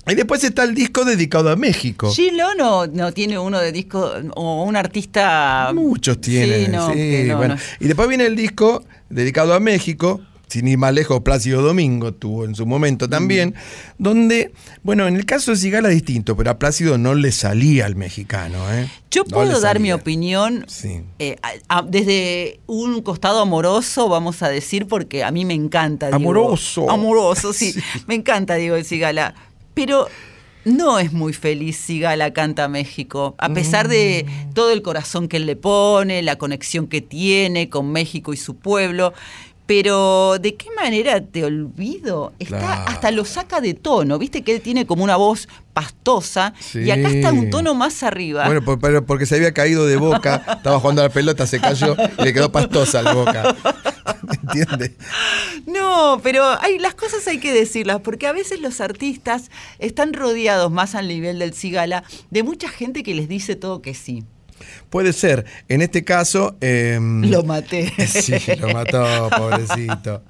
Y 0.09 0.15
después 0.15 0.45
está 0.45 0.63
el 0.63 0.75
disco 0.75 1.05
dedicado 1.05 1.51
a 1.51 1.57
México. 1.57 2.13
Gilo 2.13 2.55
no, 2.55 2.87
no 2.87 3.13
tiene 3.13 3.39
uno 3.39 3.59
de 3.59 3.73
disco 3.73 4.13
o 4.37 4.63
un 4.63 4.77
artista. 4.77 5.73
Muchos 5.75 6.21
tienen. 6.21 6.67
Sí, 6.67 6.71
no, 6.71 6.89
sí, 6.89 6.95
que 6.95 7.25
no, 7.25 7.37
bueno. 7.37 7.55
no. 7.55 7.61
Y 7.81 7.87
después 7.89 8.09
viene 8.09 8.27
el 8.27 8.37
disco 8.37 8.85
dedicado 9.09 9.53
a 9.53 9.59
México, 9.59 10.21
sin 10.49 10.69
ir 10.69 10.79
más 10.79 10.93
lejos, 10.95 11.21
Plácido 11.23 11.61
Domingo 11.63 12.13
tuvo 12.13 12.45
en 12.45 12.55
su 12.55 12.67
momento 12.67 13.09
también, 13.09 13.51
Mm. 13.51 14.03
donde, 14.03 14.53
bueno, 14.83 15.07
en 15.09 15.17
el 15.17 15.27
caso 15.27 15.51
de 15.51 15.57
Cigala 15.57 15.89
distinto, 15.89 16.37
pero 16.37 16.51
a 16.51 16.59
Plácido 16.59 16.99
no 16.99 17.15
le 17.15 17.33
salía 17.33 17.87
al 17.87 17.97
mexicano. 17.97 18.59
¿eh? 18.73 18.89
Yo 19.11 19.23
No 19.25 19.37
puedo 19.37 19.61
dar 19.61 19.81
mi 19.81 19.93
opinión 19.93 20.65
Sí. 20.69 21.01
eh, 21.19 21.37
a- 21.43 21.79
a- 21.79 21.83
desde 21.83 22.61
un 22.67 23.03
costado 23.03 23.41
amoroso, 23.41 24.09
vamos 24.09 24.43
a 24.43 24.49
decir, 24.49 24.87
porque 24.87 25.25
a 25.25 25.31
mí 25.31 25.45
me 25.45 25.55
encanta. 25.55 26.07
Diego. 26.09 26.17
Amoroso. 26.17 26.91
Amoroso, 26.91 27.53
sí. 27.53 27.75
Me 28.07 28.15
encanta, 28.15 28.55
Diego 28.55 28.77
el 28.77 28.85
Cigala. 28.85 29.35
Pero 29.75 30.07
no 30.65 30.99
es 30.99 31.13
muy 31.13 31.33
feliz 31.33 31.77
Cigala 31.85 32.33
Canta 32.33 32.67
México, 32.69 33.35
a 33.39 33.49
pesar 33.51 33.89
de 33.89 34.27
Mm. 34.27 34.53
todo 34.55 34.71
el 34.73 34.83
corazón 34.83 35.29
que 35.29 35.37
él 35.39 35.47
le 35.47 35.57
pone, 35.57 36.23
la 36.23 36.37
conexión 36.37 36.87
que 36.87 37.01
tiene 37.01 37.69
con 37.69 37.91
México 37.93 38.33
y 38.33 38.37
su 38.37 38.57
pueblo. 38.57 39.13
Pero 39.67 40.39
¿de 40.39 40.55
qué 40.55 40.69
manera 40.77 41.21
te 41.21 41.45
olvido? 41.45 42.33
Está, 42.39 42.59
Claro. 42.59 42.85
hasta 42.87 43.11
lo 43.11 43.25
saca 43.25 43.61
de 43.61 43.75
tono, 43.75 44.17
viste 44.19 44.43
que 44.43 44.55
él 44.55 44.61
tiene 44.61 44.87
como 44.87 45.03
una 45.03 45.17
voz 45.17 45.49
pastosa 45.73 46.55
y 46.73 46.89
acá 46.91 47.09
está 47.11 47.33
un 47.33 47.51
tono 47.51 47.75
más 47.75 48.03
arriba. 48.05 48.47
Bueno, 48.47 48.63
por- 48.65 48.79
pero 48.79 49.05
porque 49.05 49.27
se 49.27 49.35
había 49.35 49.53
caído 49.53 49.85
de 49.87 49.97
boca, 49.97 50.43
estaba 50.57 50.79
jugando 50.79 51.03
a 51.03 51.07
la 51.09 51.11
pelota, 51.13 51.47
se 51.47 51.61
cayó 51.61 51.97
y 52.19 52.23
le 52.23 52.33
quedó 52.33 52.51
pastosa 52.53 53.03
la 53.03 53.13
boca. 53.13 53.57
¿Entiendes? 54.43 54.93
No, 55.67 56.21
pero 56.23 56.45
hay, 56.61 56.79
las 56.79 56.95
cosas 56.95 57.27
hay 57.27 57.39
que 57.41 57.53
decirlas, 57.53 58.01
porque 58.03 58.27
a 58.27 58.33
veces 58.33 58.61
los 58.61 58.81
artistas 58.81 59.51
están 59.81 60.13
rodeados 60.13 60.71
más 60.71 60.95
al 60.95 61.09
nivel 61.09 61.39
del 61.41 61.53
cigala 61.55 62.05
de 62.31 62.43
mucha 62.43 62.69
gente 62.69 63.03
que 63.03 63.15
les 63.15 63.29
dice 63.29 63.57
todo 63.57 63.83
que 63.83 63.95
sí. 63.95 64.23
Puede 64.91 65.13
ser. 65.13 65.45
En 65.69 65.83
este 65.83 66.05
caso. 66.05 66.57
em, 66.61 67.23
Lo 67.31 67.43
maté. 67.45 67.93
Sí, 68.07 68.35
lo 68.59 68.73
mató, 68.73 69.29
pobrecito. 69.37 70.23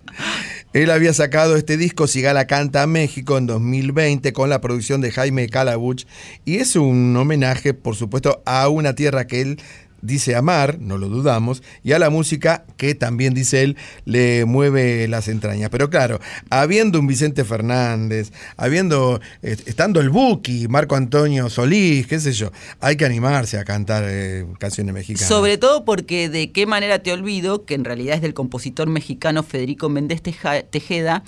Él 0.72 0.90
había 0.90 1.12
sacado 1.14 1.56
este 1.56 1.76
disco 1.76 2.06
Sigala 2.06 2.46
Canta 2.46 2.82
a 2.82 2.86
México 2.86 3.38
en 3.38 3.46
2020 3.46 4.32
con 4.32 4.50
la 4.50 4.60
producción 4.60 5.00
de 5.00 5.10
Jaime 5.10 5.48
Calabuch 5.48 6.04
y 6.44 6.56
es 6.56 6.76
un 6.76 7.16
homenaje, 7.16 7.72
por 7.74 7.96
supuesto, 7.96 8.42
a 8.44 8.68
una 8.68 8.94
tierra 8.94 9.26
que 9.26 9.40
él 9.40 9.60
dice 10.06 10.34
amar, 10.34 10.78
no 10.80 10.98
lo 10.98 11.08
dudamos, 11.08 11.62
y 11.82 11.92
a 11.92 11.98
la 11.98 12.10
música 12.10 12.64
que 12.76 12.94
también 12.94 13.34
dice 13.34 13.62
él 13.62 13.76
le 14.04 14.44
mueve 14.44 15.08
las 15.08 15.28
entrañas. 15.28 15.70
Pero 15.70 15.90
claro, 15.90 16.20
habiendo 16.50 17.00
un 17.00 17.06
Vicente 17.06 17.44
Fernández, 17.44 18.32
habiendo 18.56 19.20
estando 19.42 20.00
el 20.00 20.10
Buki, 20.10 20.68
Marco 20.68 20.96
Antonio 20.96 21.50
Solís, 21.50 22.06
qué 22.06 22.20
sé 22.20 22.32
yo, 22.32 22.52
hay 22.80 22.96
que 22.96 23.04
animarse 23.04 23.58
a 23.58 23.64
cantar 23.64 24.04
eh, 24.06 24.46
canciones 24.58 24.94
mexicanas. 24.94 25.28
Sobre 25.28 25.58
todo 25.58 25.84
porque 25.84 26.28
de 26.28 26.52
qué 26.52 26.66
manera 26.66 27.00
te 27.00 27.12
olvido, 27.12 27.64
que 27.64 27.74
en 27.74 27.84
realidad 27.84 28.16
es 28.16 28.22
del 28.22 28.34
compositor 28.34 28.88
mexicano 28.88 29.42
Federico 29.42 29.88
Méndez 29.88 30.22
Tejeda, 30.22 31.24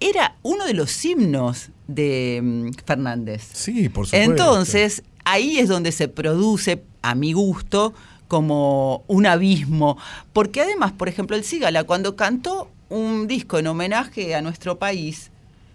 era 0.00 0.36
uno 0.42 0.66
de 0.66 0.74
los 0.74 1.04
himnos 1.04 1.70
de 1.86 2.40
mm, 2.42 2.70
Fernández. 2.84 3.48
Sí, 3.52 3.88
por 3.88 4.06
supuesto. 4.06 4.30
Entonces, 4.30 5.02
ahí 5.24 5.58
es 5.58 5.68
donde 5.68 5.92
se 5.92 6.08
produce, 6.08 6.82
a 7.02 7.14
mi 7.14 7.32
gusto, 7.32 7.94
como 8.32 9.04
un 9.08 9.26
abismo. 9.26 9.98
Porque 10.32 10.62
además, 10.62 10.92
por 10.92 11.10
ejemplo, 11.10 11.36
el 11.36 11.44
Cigala, 11.44 11.84
cuando 11.84 12.16
cantó 12.16 12.70
un 12.88 13.26
disco 13.28 13.58
en 13.58 13.66
homenaje 13.66 14.34
a 14.34 14.40
nuestro 14.40 14.78
país, 14.78 15.30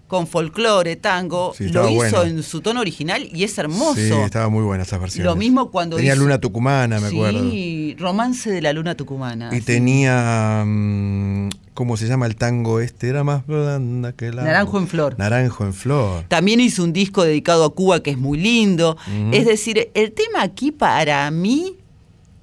con 0.08 0.26
folclore, 0.26 0.96
tango, 0.96 1.54
Sí, 1.56 1.68
lo 1.70 1.88
hizo 1.88 1.96
bueno. 1.98 2.24
en 2.24 2.42
su 2.42 2.62
tono 2.62 2.80
original 2.80 3.30
y 3.32 3.44
es 3.44 3.56
hermoso. 3.60 3.96
Sí, 3.96 4.10
estaba 4.12 4.50
muy 4.50 4.64
buena 4.64 4.84
esa 4.84 4.98
versión. 4.98 5.26
Lo 5.26 5.36
mismo 5.36 5.70
cuando 5.70 5.98
Tenía 5.98 6.14
hizo- 6.16 6.24
Luna 6.24 6.40
Tucumana, 6.40 7.00
me 7.00 7.08
acuerdo. 7.08 7.52
Sí, 7.52 7.96
Romance 8.00 8.50
de 8.50 8.62
la 8.62 8.74
Luna 8.74 8.96
Tucumana. 8.96 9.50
Y 9.54 9.58
sí. 9.60 9.66
tenía. 9.66 10.64
mm, 10.66 11.50
¿Cómo 11.76 11.96
se 11.96 12.08
llama 12.08 12.26
el 12.26 12.36
tango 12.38 12.80
este? 12.80 13.08
Era 13.10 13.24
más 13.24 13.46
blanda 13.46 14.12
que 14.14 14.32
la. 14.32 14.44
Naranjo 14.44 14.80
en 14.80 14.88
Flor. 14.88 15.16
Naranjo 15.20 15.64
en 15.64 15.74
flor. 15.76 16.24
También 16.28 16.60
hizo 16.60 16.84
un 16.84 16.92
disco 16.92 17.24
dedicado 17.24 17.66
a 17.66 17.70
Cuba 17.76 18.02
que 18.02 18.10
es 18.12 18.18
muy 18.18 18.40
lindo. 18.40 18.98
Es 19.32 19.46
decir, 19.46 19.92
el 19.94 20.12
tema 20.14 20.42
aquí 20.42 20.72
para 20.72 21.30
mí, 21.30 21.76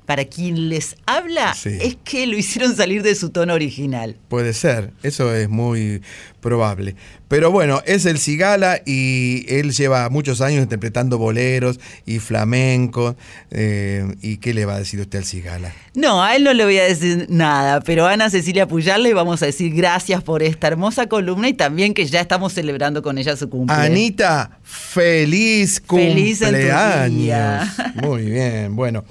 para 0.07 0.25
quien 0.27 0.69
les 0.69 0.97
habla, 1.07 1.55
Sí. 1.55 1.71
es 1.81 1.97
que 2.05 2.27
lo 2.27 2.37
hicieron 2.37 2.77
salir 2.77 3.03
de 3.03 3.15
su 3.15 3.31
tono 3.31 3.55
original. 3.55 4.17
Puede 4.29 4.53
ser, 4.53 4.93
eso 5.03 5.35
es 5.35 5.49
muy 5.49 6.03
probable. 6.41 6.95
Pero 7.29 7.51
bueno, 7.51 7.81
es 7.87 8.05
el 8.05 8.19
Cigala 8.19 8.81
y 8.85 9.47
él 9.49 9.73
lleva 9.73 10.09
muchos 10.11 10.41
años 10.43 10.63
interpretando 10.63 11.17
boleros 11.19 11.81
y 12.05 12.19
flamenco. 12.19 13.17
eh, 13.51 14.05
¿Y 14.21 14.37
qué 14.37 14.53
le 14.53 14.67
va 14.67 14.75
a 14.75 14.79
decir 14.79 15.01
usted 15.01 15.21
al 15.21 15.25
Cigala? 15.25 15.73
No, 15.95 16.23
a 16.23 16.37
él 16.37 16.45
no 16.45 16.53
le 16.53 16.65
voy 16.65 16.77
a 16.79 16.85
decir 16.85 17.27
nada, 17.31 17.81
pero 17.81 18.07
a 18.07 18.13
Ana 18.13 18.29
Cecilia 18.29 18.69
Puyal 18.69 19.03
le 19.03 19.15
vamos 19.15 19.43
a 19.43 19.47
decir 19.47 19.73
gracias 19.75 20.23
por 20.23 20.43
esta 20.43 20.67
hermosa 20.69 21.07
columna 21.07 21.49
y 21.49 21.55
también 21.55 21.95
que 21.95 22.05
ya 22.07 22.21
estamos 22.21 22.53
celebrando 22.53 23.03
con 23.03 23.17
ella 23.17 23.37
su 23.37 23.49
cumpleaños. 23.49 23.87
Anita, 23.87 24.59
feliz 24.63 25.83
Feliz 25.89 26.43
en 26.43 26.49
tu 26.49 26.55
cumpleaños. 26.57 27.19
día. 27.19 27.75
Muy 27.95 28.25
bien, 28.27 28.77
bueno. 28.77 29.05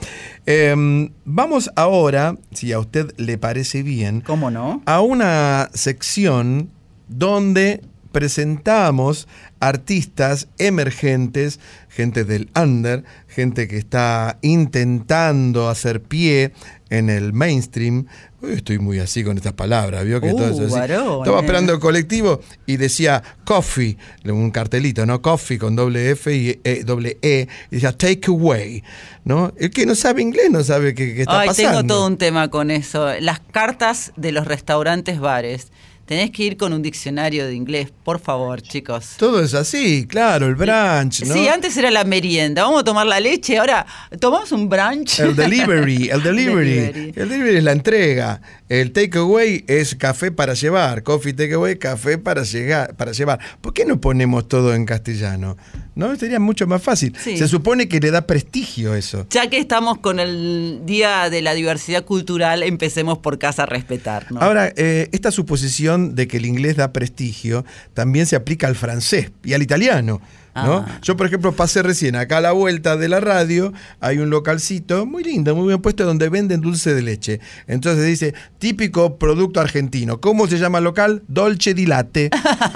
Em, 0.46 1.12
vamos 1.24 1.70
ahora, 1.76 2.36
si 2.52 2.74
a 2.74 2.80
usted 2.80 3.14
le 3.18 3.38
parece 3.38 3.82
bien, 3.82 4.22
¿Cómo 4.22 4.52
no? 4.52 4.82
a 4.86 5.02
una 5.02 5.70
sección 5.74 6.70
donde 7.08 7.82
presentamos 8.12 9.28
artistas 9.60 10.48
emergentes, 10.60 11.60
gente 11.90 12.26
del 12.26 12.50
under, 12.56 13.04
gente 13.28 13.68
que 13.68 13.78
está 13.78 14.38
intentando 14.42 15.70
hacer 15.70 16.02
pie 16.02 16.52
en 16.98 17.10
el 17.10 17.34
mainstream. 17.34 18.06
Uy, 18.42 18.54
estoy 18.54 18.78
muy 18.80 19.00
así 19.00 19.24
con 19.24 19.38
estas 19.38 19.54
palabras, 19.54 20.04
¿vio? 20.06 20.20
Que 20.22 20.32
todo 20.32 20.48
Uh, 20.48 20.54
eso 20.54 20.66
así. 20.66 20.74
varón, 20.74 21.20
Estaba 21.20 21.40
esperando 21.40 21.74
el 21.74 21.80
colectivo 21.80 22.42
y 22.66 22.78
decía 22.78 23.24
coffee, 23.46 23.98
un 24.26 24.52
cartelito, 24.52 25.06
¿no? 25.06 25.22
Coffee 25.22 25.58
con 25.58 25.76
doble 25.76 26.12
F 26.12 26.34
y 26.36 26.60
E, 26.64 26.84
doble 26.84 27.18
E, 27.22 27.48
y 27.72 27.76
decía 27.76 27.94
take 27.98 28.22
away, 28.28 28.84
¿no? 29.24 29.54
El 29.58 29.70
que 29.72 29.86
no 29.86 29.96
sabe 29.96 30.22
inglés 30.22 30.52
no 30.52 30.64
sabe 30.64 30.94
qué, 30.94 31.14
qué 31.16 31.22
está 31.22 31.40
Ay, 31.40 31.48
pasando. 31.48 31.72
tengo 31.80 31.88
todo 31.88 32.08
un 32.08 32.18
tema 32.18 32.50
con 32.50 32.70
eso. 32.70 33.08
Las 33.22 33.40
cartas 33.40 34.12
de 34.18 34.32
los 34.32 34.46
restaurantes 34.46 35.20
bares. 35.20 35.72
Tenés 36.06 36.32
que 36.32 36.44
ir 36.44 36.58
con 36.58 36.74
un 36.74 36.82
diccionario 36.82 37.48
de 37.48 37.56
inglés, 37.56 37.90
por 38.04 38.20
favor, 38.20 38.62
chicos. 38.62 39.16
Todo 39.18 39.42
es 39.42 39.54
así, 39.54 40.06
claro, 40.06 40.48
el 40.48 40.56
brunch, 40.56 41.24
¿no? 41.24 41.34
Sí, 41.34 41.48
antes 41.48 41.78
era 41.78 41.90
la 41.92 42.04
merienda. 42.04 42.64
Vamos 42.64 42.82
a 42.82 42.84
tomar 42.84 43.08
la 43.08 43.22
leche, 43.22 43.58
ahora 43.58 43.86
tomamos 44.20 44.52
un 44.52 44.68
brunch. 44.68 45.22
El 45.22 45.34
delivery, 45.34 46.10
el 46.10 46.22
delivery. 46.24 47.14
El 47.16 47.30
delivery 47.30 47.58
es 47.58 47.64
la 47.64 47.72
entrega. 47.72 48.42
El 48.70 48.92
takeaway 48.92 49.66
es 49.68 49.96
café 49.96 50.32
para 50.32 50.54
llevar. 50.54 51.04
Coffee 51.04 51.34
takeaway, 51.34 51.78
café 51.78 52.18
para, 52.18 52.44
llegar, 52.44 52.96
para 52.96 53.12
llevar. 53.12 53.40
¿Por 53.62 53.74
qué 53.74 53.86
no 53.86 54.00
ponemos 54.00 54.48
todo 54.48 54.74
en 54.74 54.86
castellano? 54.86 55.58
¿No? 55.96 56.16
Sería 56.16 56.40
mucho 56.40 56.66
más 56.66 56.82
fácil. 56.82 57.16
Sí. 57.20 57.38
Se 57.38 57.48
supone 57.48 57.88
que 57.88 58.00
le 58.00 58.10
da 58.10 58.26
prestigio 58.26 58.96
eso. 58.96 59.28
Ya 59.30 59.50
que 59.50 59.58
estamos 59.58 60.00
con 60.00 60.20
el 60.20 60.82
Día 60.86 61.30
de 61.30 61.42
la 61.42 61.54
Diversidad 61.54 62.06
Cultural, 62.06 62.64
empecemos 62.64 63.18
por 63.18 63.38
casa 63.38 63.64
a 63.64 63.66
respetar, 63.66 64.32
¿no? 64.32 64.40
Ahora, 64.40 64.72
eh, 64.76 65.10
esta 65.12 65.32
suposición 65.32 66.16
de 66.16 66.28
que 66.28 66.38
el 66.38 66.46
inglés 66.46 66.78
da 66.78 66.94
prestigio 66.94 67.66
también 67.94 68.26
se 68.26 68.36
aplica 68.36 68.68
al 68.68 68.76
francés 68.76 69.32
y 69.44 69.54
al 69.54 69.62
italiano. 69.62 70.22
¿No? 70.56 70.86
Ah. 70.88 71.00
Yo, 71.02 71.18
por 71.18 71.28
ejemplo, 71.28 71.52
pasé 71.54 71.84
recién 71.84 72.16
acá 72.16 72.38
a 72.38 72.42
la 72.42 72.52
vuelta 72.52 72.98
de 72.98 73.10
la 73.10 73.20
radio, 73.20 73.74
hay 74.00 74.20
un 74.20 74.30
localcito 74.30 75.06
muy 75.06 75.24
lindo, 75.24 75.56
muy 75.56 75.68
bien 75.68 75.82
puesto, 75.82 76.06
donde 76.06 76.30
venden 76.30 76.62
dulce 76.62 76.94
de 76.94 77.02
leche. 77.02 77.40
Entonces 77.68 78.06
dice, 78.06 78.34
típico 78.60 79.18
producto 79.18 79.60
argentino. 79.60 80.22
¿Cómo 80.22 80.48
se 80.48 80.58
llama 80.58 80.78
el 80.80 80.84
local? 80.84 81.24
Dolce 81.28 81.74
di 81.74 81.86
latte. 81.86 82.30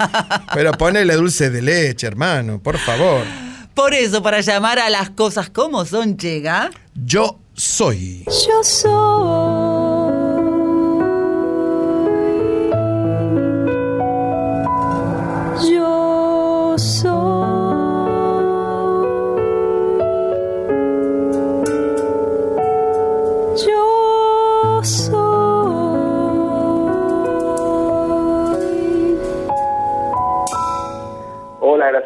Pero 0.54 0.72
ponele 0.72 1.14
dulce 1.14 1.50
de 1.50 1.62
leche, 1.62 2.06
hermano, 2.06 2.60
por 2.60 2.78
favor. 2.78 3.22
Por 3.74 3.94
eso, 3.94 4.22
para 4.22 4.40
llamar 4.40 4.78
a 4.80 4.90
las 4.90 5.10
cosas 5.10 5.50
como 5.50 5.84
son, 5.84 6.16
llega. 6.16 6.70
Yo 6.94 7.38
soy. 7.54 8.24
Yo 8.26 8.64
soy. 8.64 9.87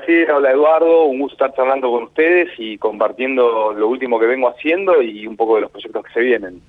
Hola 0.04 0.50
Eduardo, 0.50 1.04
un 1.04 1.20
gusto 1.20 1.34
estar 1.34 1.54
charlando 1.54 1.88
con 1.88 2.04
ustedes 2.04 2.48
y 2.58 2.76
compartiendo 2.76 3.72
lo 3.72 3.86
último 3.86 4.18
que 4.18 4.26
vengo 4.26 4.48
haciendo 4.48 5.00
y 5.00 5.28
un 5.28 5.36
poco 5.36 5.54
de 5.54 5.62
los 5.62 5.70
proyectos 5.70 6.04
que 6.04 6.12
se 6.12 6.20
vienen. 6.20 6.60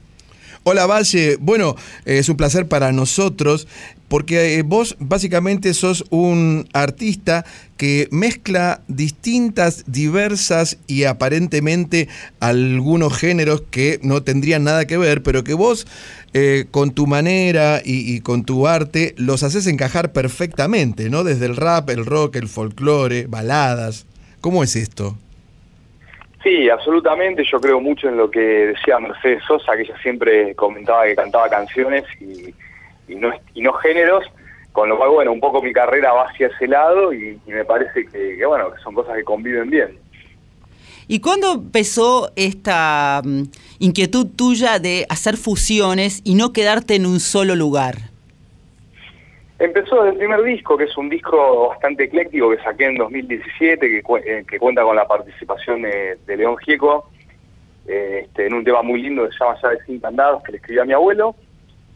Hola 0.63 0.85
Valle, 0.85 1.37
bueno, 1.39 1.75
eh, 2.05 2.19
es 2.19 2.29
un 2.29 2.37
placer 2.37 2.67
para 2.69 2.91
nosotros 2.91 3.67
porque 4.07 4.57
eh, 4.57 4.61
vos 4.63 4.95
básicamente 4.99 5.73
sos 5.73 6.05
un 6.09 6.67
artista 6.73 7.45
que 7.77 8.07
mezcla 8.11 8.81
distintas, 8.87 9.83
diversas 9.91 10.77
y 10.87 11.05
aparentemente 11.05 12.07
algunos 12.39 13.17
géneros 13.17 13.61
que 13.71 13.99
no 14.03 14.23
tendrían 14.23 14.63
nada 14.63 14.85
que 14.85 14.97
ver, 14.97 15.23
pero 15.23 15.43
que 15.43 15.53
vos 15.53 15.87
eh, 16.33 16.65
con 16.71 16.91
tu 16.91 17.07
manera 17.07 17.81
y, 17.83 18.13
y 18.15 18.21
con 18.21 18.43
tu 18.45 18.67
arte 18.67 19.13
los 19.17 19.43
haces 19.43 19.67
encajar 19.67 20.11
perfectamente, 20.11 21.09
¿no? 21.09 21.23
Desde 21.23 21.45
el 21.45 21.55
rap, 21.55 21.89
el 21.89 22.05
rock, 22.05 22.35
el 22.35 22.47
folclore, 22.47 23.27
baladas. 23.27 24.05
¿Cómo 24.41 24.63
es 24.63 24.75
esto? 24.75 25.17
Sí, 26.43 26.69
absolutamente, 26.69 27.43
yo 27.49 27.61
creo 27.61 27.79
mucho 27.79 28.09
en 28.09 28.17
lo 28.17 28.29
que 28.29 28.39
decía 28.39 28.99
Mercedes 28.99 29.41
Sosa, 29.47 29.77
que 29.77 29.83
ella 29.83 29.97
siempre 30.01 30.53
comentaba 30.55 31.05
que 31.05 31.15
cantaba 31.15 31.49
canciones 31.49 32.03
y, 32.19 32.53
y 33.07 33.15
no, 33.15 33.31
y 33.53 33.61
no 33.61 33.73
géneros, 33.73 34.25
con 34.71 34.89
lo 34.89 34.97
cual, 34.97 35.09
bueno, 35.11 35.31
un 35.31 35.39
poco 35.39 35.61
mi 35.61 35.71
carrera 35.73 36.13
va 36.13 36.23
hacia 36.29 36.47
ese 36.47 36.67
lado 36.67 37.13
y, 37.13 37.39
y 37.45 37.51
me 37.51 37.63
parece 37.65 38.05
que, 38.05 38.37
que, 38.37 38.45
bueno, 38.45 38.71
que 38.73 38.81
son 38.81 38.93
cosas 38.95 39.15
que 39.15 39.23
conviven 39.23 39.69
bien. 39.69 39.97
¿Y 41.07 41.19
cuándo 41.19 41.53
empezó 41.53 42.31
esta 42.35 43.21
mm, 43.23 43.43
inquietud 43.79 44.25
tuya 44.35 44.79
de 44.79 45.05
hacer 45.09 45.35
fusiones 45.37 46.21
y 46.23 46.35
no 46.35 46.53
quedarte 46.53 46.95
en 46.95 47.05
un 47.05 47.19
solo 47.19 47.55
lugar? 47.55 47.95
Empezó 49.59 49.97
desde 49.97 50.09
el 50.11 50.17
primer 50.17 50.43
disco, 50.43 50.77
que 50.77 50.85
es 50.85 50.97
un 50.97 51.09
disco 51.09 51.69
bastante 51.69 52.05
ecléctico 52.05 52.49
que 52.49 52.61
saqué 52.63 52.85
en 52.85 52.95
2017, 52.97 53.87
que, 53.87 54.01
cu- 54.01 54.17
eh, 54.17 54.43
que 54.49 54.57
cuenta 54.59 54.81
con 54.83 54.95
la 54.95 55.07
participación 55.07 55.83
de, 55.83 56.17
de 56.25 56.37
León 56.37 56.57
Gieco, 56.57 57.09
eh, 57.87 58.21
este, 58.25 58.47
en 58.47 58.53
un 58.55 58.63
tema 58.63 58.81
muy 58.81 59.01
lindo 59.01 59.25
que 59.25 59.31
se 59.31 59.39
llama 59.39 59.57
Llaves 59.61 59.79
sin 59.85 59.99
candados, 59.99 60.41
que 60.43 60.53
le 60.53 60.57
escribí 60.57 60.79
a 60.79 60.85
mi 60.85 60.93
abuelo. 60.93 61.35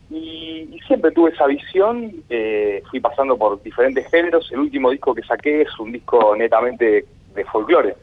Y, 0.10 0.70
y 0.72 0.80
siempre 0.88 1.12
tuve 1.12 1.32
esa 1.32 1.48
visión, 1.48 2.14
eh, 2.30 2.82
fui 2.90 3.00
pasando 3.00 3.38
por 3.38 3.62
diferentes 3.62 4.10
géneros. 4.10 4.50
El 4.52 4.60
último 4.60 4.90
disco 4.92 5.14
que 5.14 5.24
saqué 5.24 5.64
es 5.64 5.80
un 5.80 5.92
disco 5.92 6.36
netamente 6.36 7.06
de 7.36 7.46
folclore. 7.46 7.96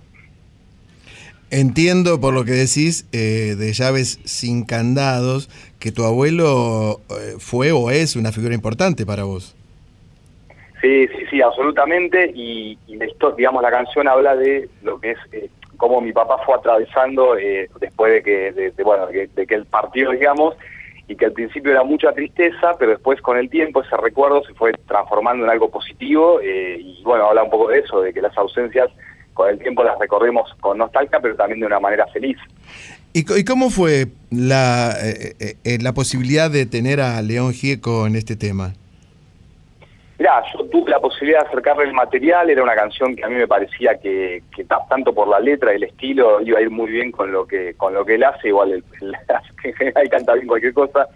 Entiendo 1.51 2.21
por 2.21 2.35
lo 2.35 2.45
que 2.45 2.53
decís 2.53 3.07
eh, 3.13 3.55
de 3.57 3.73
llaves 3.73 4.19
sin 4.25 4.65
candados 4.65 5.49
que 5.79 5.93
tu 5.93 6.05
abuelo 6.05 7.01
eh, 7.11 7.37
fue 7.39 7.71
o 7.73 7.91
es 7.91 8.17
una 8.17 8.33
figura 8.33 8.55
importante 8.55 9.07
para 9.07 9.25
vos. 9.25 9.55
Sí, 10.81 11.07
sí, 11.09 11.25
sí, 11.31 11.41
absolutamente. 11.41 12.31
Y, 12.35 12.77
y 12.87 12.99
histo- 12.99 13.35
digamos, 13.37 13.63
la 13.63 13.71
canción 13.71 14.09
habla 14.09 14.37
de 14.37 14.69
lo 14.83 15.01
que 15.01 15.13
es 15.13 15.19
eh, 15.33 15.49
cómo 15.77 16.01
mi 16.01 16.13
papá 16.13 16.39
fue 16.45 16.55
atravesando 16.57 17.37
eh, 17.39 17.71
después 17.81 18.13
de 18.13 18.23
que, 18.23 18.53
de, 18.53 18.71
de, 18.73 18.83
bueno, 18.83 19.07
de, 19.07 19.29
de 19.29 19.47
que 19.47 19.55
él 19.55 19.65
partió, 19.67 20.11
digamos, 20.11 20.55
y 21.07 21.17
que 21.17 21.27
al 21.27 21.33
principio 21.33 21.73
era 21.73 21.85
mucha 21.85 22.13
tristeza, 22.13 22.73
pero 22.79 22.93
después 22.93 23.21
con 23.21 23.37
el 23.37 23.51
tiempo 23.51 23.83
ese 23.83 23.97
recuerdo 23.97 24.43
se 24.45 24.55
fue 24.55 24.73
transformando 24.87 25.45
en 25.45 25.51
algo 25.51 25.71
positivo. 25.71 26.41
eh, 26.43 26.79
y 26.81 27.03
bueno, 27.05 27.27
habla 27.29 27.45
un 27.45 27.51
poco 27.51 27.69
de 27.69 27.81
eso, 27.81 28.01
de 28.01 28.13
que 28.13 28.23
las 28.23 28.37
ausencias 28.39 28.91
con 29.35 29.51
el 29.51 29.59
tiempo 29.59 29.83
las 29.85 29.99
recorremos 29.99 30.49
con 30.61 30.79
nostalgia, 30.79 31.21
pero 31.21 31.35
también 31.35 31.61
de 31.61 31.67
una 31.67 31.81
manera 31.81 32.07
feliz. 32.07 32.39
¿Y, 33.13 33.21
y 33.39 33.45
cómo 33.45 33.71
fue 33.71 34.09
la, 34.31 34.97
eh, 35.01 35.37
eh, 35.39 35.57
eh, 35.65 35.79
la 35.81 35.93
posibilidad 35.93 36.51
de 36.51 36.67
tener 36.67 37.01
a 37.01 37.21
León 37.23 37.53
Gieco 37.53 38.07
en 38.07 38.17
este 38.17 38.37
tema? 38.37 38.75
Mirá, 40.19 40.43
yo 40.53 40.65
tuve 40.67 40.91
la 40.91 41.01
posibilidad 41.01 41.41
de 41.43 41.49
acercarle 41.49 41.85
el 41.85 41.93
material, 41.93 42.49
era 42.49 42.63
una 42.63 42.75
canción 42.77 43.17
que 43.17 43.25
a 43.25 43.29
mí 43.29 43.35
me 43.35 43.49
parecía 43.49 43.99
que, 43.99 44.43
que 44.55 44.65
ta- 44.65 44.87
tanto 44.89 45.13
por 45.13 45.27
la 45.27 45.41
letra 45.41 45.73
y 45.73 45.77
el 45.77 45.83
estilo 45.85 46.41
iba 46.41 46.59
a 46.59 46.63
ir 46.63 46.71
muy 46.71 46.89
bien 46.91 47.11
con 47.11 47.33
lo 47.33 47.47
que 47.47 47.75
con 47.75 47.93
lo 47.95 48.05
que 48.05 48.15
él 48.15 48.23
hace, 48.25 48.49
igual 48.49 48.73
él, 48.75 48.85
en 49.65 49.75
general 49.75 50.09
canta 50.09 50.35
bien 50.35 50.47
cualquier 50.47 50.73
cosa. 50.73 51.09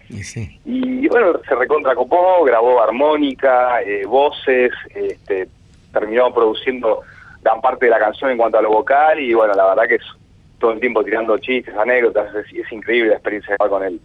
Y 0.65 1.07
bueno, 1.09 1.39
se 1.49 1.55
recontracopó, 1.55 2.43
grabó 2.45 2.83
armónica, 2.83 3.81
eh, 3.83 4.05
voces, 4.05 4.73
este, 4.95 5.49
terminó 5.93 6.35
produciendo 6.35 7.03
gran 7.43 7.61
parte 7.61 7.87
de 7.87 7.91
la 7.93 7.99
canción 8.01 8.33
en 8.33 8.37
cuanto 8.37 8.59
a 8.59 8.63
lo 8.63 8.71
vocal 8.71 9.21
y 9.21 9.33
bueno, 9.33 9.55
la 9.55 9.67
verdad 9.69 9.87
que 9.87 9.95
es 9.95 10.03
todo 10.59 10.73
el 10.73 10.81
tiempo 10.81 11.05
tirando 11.05 11.39
chistes, 11.39 11.75
anécdotas, 11.75 12.35
es, 12.35 12.47
es 12.53 12.73
increíble 12.73 13.11
la 13.11 13.15
experiencia 13.17 13.51
de 13.51 13.55
estar 13.55 13.69
con 13.69 13.85
él. 13.85 14.01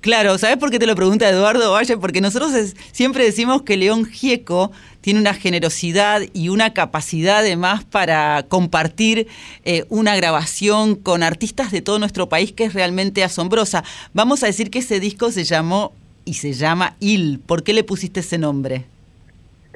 Claro, 0.00 0.38
¿sabes 0.38 0.56
por 0.58 0.70
qué 0.70 0.78
te 0.78 0.86
lo 0.86 0.94
pregunta 0.94 1.28
Eduardo 1.28 1.72
Valle? 1.72 1.96
Porque 1.96 2.20
nosotros 2.20 2.52
siempre 2.92 3.24
decimos 3.24 3.62
que 3.62 3.76
León 3.76 4.04
Gieco 4.04 4.70
tiene 5.00 5.20
una 5.20 5.34
generosidad 5.34 6.22
y 6.32 6.48
una 6.48 6.74
capacidad 6.74 7.38
además 7.38 7.84
para 7.84 8.44
compartir 8.48 9.26
eh, 9.64 9.84
una 9.88 10.14
grabación 10.16 10.96
con 10.96 11.22
artistas 11.22 11.72
de 11.72 11.80
todo 11.80 11.98
nuestro 11.98 12.28
país 12.28 12.52
que 12.52 12.64
es 12.64 12.74
realmente 12.74 13.24
asombrosa. 13.24 13.84
Vamos 14.14 14.42
a 14.42 14.46
decir 14.46 14.70
que 14.70 14.80
ese 14.80 15.00
disco 15.00 15.30
se 15.30 15.44
llamó 15.44 15.92
y 16.24 16.34
se 16.34 16.52
llama 16.52 16.96
Il. 17.00 17.40
¿Por 17.44 17.62
qué 17.62 17.72
le 17.72 17.84
pusiste 17.84 18.20
ese 18.20 18.38
nombre? 18.38 18.84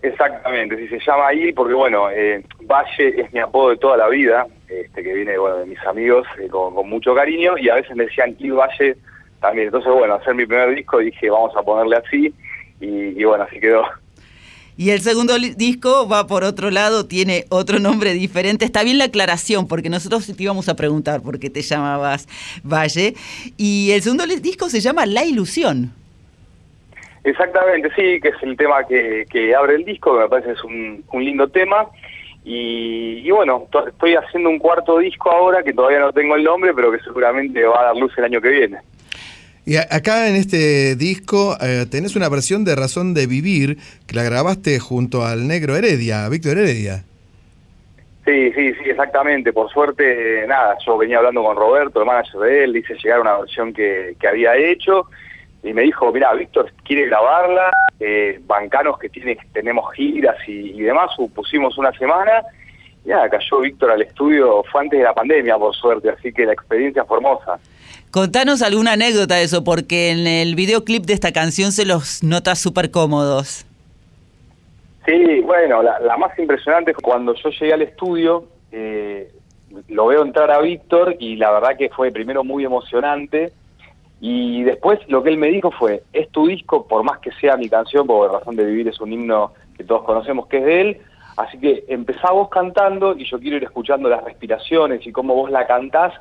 Exactamente, 0.03 0.77
sí 0.79 0.89
se 0.89 0.99
llama 0.99 1.29
ahí 1.29 1.53
porque 1.53 1.75
bueno, 1.75 2.11
eh, 2.11 2.43
Valle 2.63 3.21
es 3.21 3.33
mi 3.33 3.41
apodo 3.41 3.71
de 3.71 3.77
toda 3.77 3.99
la 3.99 4.09
vida, 4.09 4.47
este, 4.69 5.03
que 5.03 5.13
viene 5.13 5.37
bueno, 5.37 5.59
de 5.59 5.67
mis 5.67 5.81
amigos 5.81 6.27
eh, 6.41 6.49
con, 6.49 6.89
mucho 6.89 7.15
cariño 7.15 7.59
y 7.59 7.69
a 7.69 7.75
veces 7.75 7.95
me 7.95 8.05
decían 8.05 8.35
Kid 8.35 8.55
Valle 8.55 8.97
también. 9.41 9.67
Entonces 9.67 9.93
bueno, 9.93 10.15
hacer 10.15 10.35
mi 10.35 10.47
primer 10.47 10.75
disco 10.75 10.99
dije 10.99 11.29
vamos 11.29 11.55
a 11.55 11.63
ponerle 11.63 11.97
así 11.97 12.35
y, 12.81 13.21
y 13.21 13.25
bueno, 13.25 13.45
así 13.45 13.61
quedó. 13.61 13.85
Y 14.81 14.89
el 14.89 15.03
segundo 15.03 15.39
disco 15.39 16.09
va 16.09 16.27
por 16.27 16.43
otro 16.43 16.71
lado, 16.71 17.05
tiene 17.05 17.45
otro 17.51 17.79
nombre 17.79 18.15
diferente. 18.15 18.65
Está 18.65 18.83
bien 18.83 18.97
la 18.97 19.05
aclaración, 19.05 19.69
porque 19.69 19.91
nosotros 19.91 20.27
te 20.27 20.43
íbamos 20.43 20.71
a 20.71 20.75
preguntar 20.75 21.21
por 21.21 21.39
qué 21.39 21.51
te 21.51 21.61
llamabas 21.61 22.27
Valle. 22.65 23.15
Y 23.59 23.91
el 23.91 24.01
segundo 24.01 24.27
disco 24.27 24.71
se 24.71 24.81
llama 24.81 25.05
La 25.05 25.27
Ilusión. 25.27 25.93
Exactamente, 27.25 27.91
sí, 27.95 28.21
que 28.21 28.29
es 28.29 28.43
el 28.43 28.57
tema 28.57 28.85
que, 28.87 29.27
que 29.31 29.55
abre 29.55 29.75
el 29.75 29.85
disco, 29.85 30.15
que 30.15 30.23
me 30.23 30.29
parece 30.29 30.53
es 30.53 30.65
un, 30.65 31.05
un 31.13 31.25
lindo 31.25 31.49
tema. 31.49 31.87
Y, 32.45 33.21
y 33.23 33.31
bueno, 33.31 33.67
to- 33.71 33.87
estoy 33.89 34.15
haciendo 34.15 34.49
un 34.49 34.59
cuarto 34.59 34.99
disco 34.99 35.31
ahora 35.31 35.63
que 35.63 35.75
todavía 35.75 35.99
no 36.01 36.13
tengo 36.13 36.37
el 36.37 36.45
nombre, 36.45 36.73
pero 36.75 36.91
que 36.91 36.99
seguramente 37.01 37.63
va 37.65 37.81
a 37.81 37.85
dar 37.87 37.97
luz 37.97 38.13
el 38.17 38.25
año 38.25 38.41
que 38.41 38.49
viene. 38.49 38.79
Y 39.67 39.77
a- 39.77 39.87
acá 39.91 40.29
en 40.29 40.37
este 40.37 40.97
disco 40.97 41.57
eh, 41.61 41.85
tenés 41.91 42.17
una 42.17 42.31
versión 42.31 42.65
de 42.65 42.75
Razón 42.75 43.13
de 43.13 43.27
Vivir 43.27 43.77
que 44.07 44.17
la 44.17 44.23
grabaste 44.25 44.79
junto 44.79 45.27
al 45.27 45.47
negro 45.47 45.77
Heredia, 45.77 46.27
Víctor 46.31 46.57
Heredia. 46.57 47.05
Sí, 48.25 48.53
sí, 48.55 48.73
sí, 48.75 48.89
exactamente. 48.91 49.53
Por 49.53 49.71
suerte, 49.71 50.47
nada, 50.47 50.77
yo 50.87 50.97
venía 50.97 51.19
hablando 51.19 51.43
con 51.43 51.57
Roberto, 51.57 52.01
el 52.01 52.07
manager 52.07 52.41
de 52.41 52.65
él, 52.65 52.73
le 52.73 52.79
hice 52.79 52.95
llegar 53.03 53.21
una 53.21 53.39
versión 53.39 53.73
que, 53.75 54.15
que 54.19 54.29
había 54.29 54.57
hecho 54.57 55.07
y 55.63 55.73
me 55.73 55.83
dijo, 55.83 56.11
mira, 56.13 56.33
Víctor 56.35 56.73
quiere 56.85 57.07
grabarla, 57.07 57.71
eh, 57.99 58.41
bancanos 58.47 58.99
que 58.99 59.09
tiene, 59.09 59.37
tenemos 59.53 59.93
giras 59.95 60.37
y, 60.47 60.71
y 60.71 60.81
demás, 60.83 61.11
Pu- 61.17 61.31
pusimos 61.31 61.77
una 61.77 61.93
semana 61.93 62.43
y 63.05 63.09
nada, 63.09 63.29
cayó 63.29 63.61
Víctor 63.61 63.91
al 63.91 64.03
estudio, 64.03 64.63
fue 64.71 64.83
antes 64.83 64.99
de 64.99 65.05
la 65.05 65.15
pandemia, 65.15 65.57
por 65.59 65.75
suerte, 65.75 66.11
así 66.11 66.33
que 66.33 66.47
la 66.47 66.53
experiencia 66.53 67.05
fue 67.05 67.19
hermosa. 67.19 67.59
Contanos 68.11 68.63
alguna 68.63 68.93
anécdota 68.93 69.37
de 69.37 69.45
eso, 69.45 69.63
porque 69.63 70.11
en 70.11 70.27
el 70.27 70.55
videoclip 70.55 71.05
de 71.05 71.13
esta 71.13 71.33
canción 71.33 71.73
se 71.73 71.85
los 71.85 72.23
nota 72.23 72.55
súper 72.57 72.91
cómodos. 72.91 73.65
Sí, 75.07 75.41
bueno, 75.41 75.83
la, 75.83 75.99
la 76.01 76.17
más 76.17 76.39
impresionante 76.39 76.91
es 76.91 76.97
cuando 76.97 77.35
yo 77.35 77.51
llegué 77.51 77.73
al 77.73 77.83
estudio, 77.83 78.45
eh, 78.73 79.31
lo 79.89 80.07
veo 80.07 80.23
entrar 80.23 80.51
a 80.51 80.61
Víctor 80.61 81.17
y 81.21 81.37
la 81.37 81.51
verdad 81.53 81.77
que 81.79 81.89
fue 81.91 82.11
primero 82.11 82.45
muy 82.45 82.65
emocionante 82.65 83.53
y 84.21 84.63
después 84.65 85.01
lo 85.09 85.23
que 85.23 85.31
él 85.31 85.39
me 85.39 85.49
dijo 85.49 85.71
fue, 85.71 86.03
es 86.13 86.29
tu 86.31 86.47
disco, 86.47 86.87
por 86.87 87.03
más 87.03 87.19
que 87.21 87.33
sea 87.33 87.57
mi 87.57 87.69
canción, 87.69 88.07
porque 88.07 88.37
Razón 88.37 88.57
de 88.57 88.67
Vivir 88.67 88.89
es 88.89 89.01
un 89.01 89.13
himno 89.13 89.53
que 89.77 89.85
todos 89.85 90.03
conocemos 90.05 90.47
que 90.47 90.59
es 90.59 90.65
de 90.65 90.81
él, 90.81 91.01
así 91.39 91.59
que 91.59 91.85
empezá 91.89 92.31
vos 92.31 92.51
cantando 92.51 93.17
y 93.17 93.25
yo 93.25 93.41
quiero 93.41 93.57
ir 93.57 93.65
escuchando 93.65 94.11
las 94.11 94.23
respiraciones 94.23 95.07
y 95.07 95.13
cómo 95.13 95.35
vos 95.35 95.51
la 95.51 95.67
cantás 95.67 96.13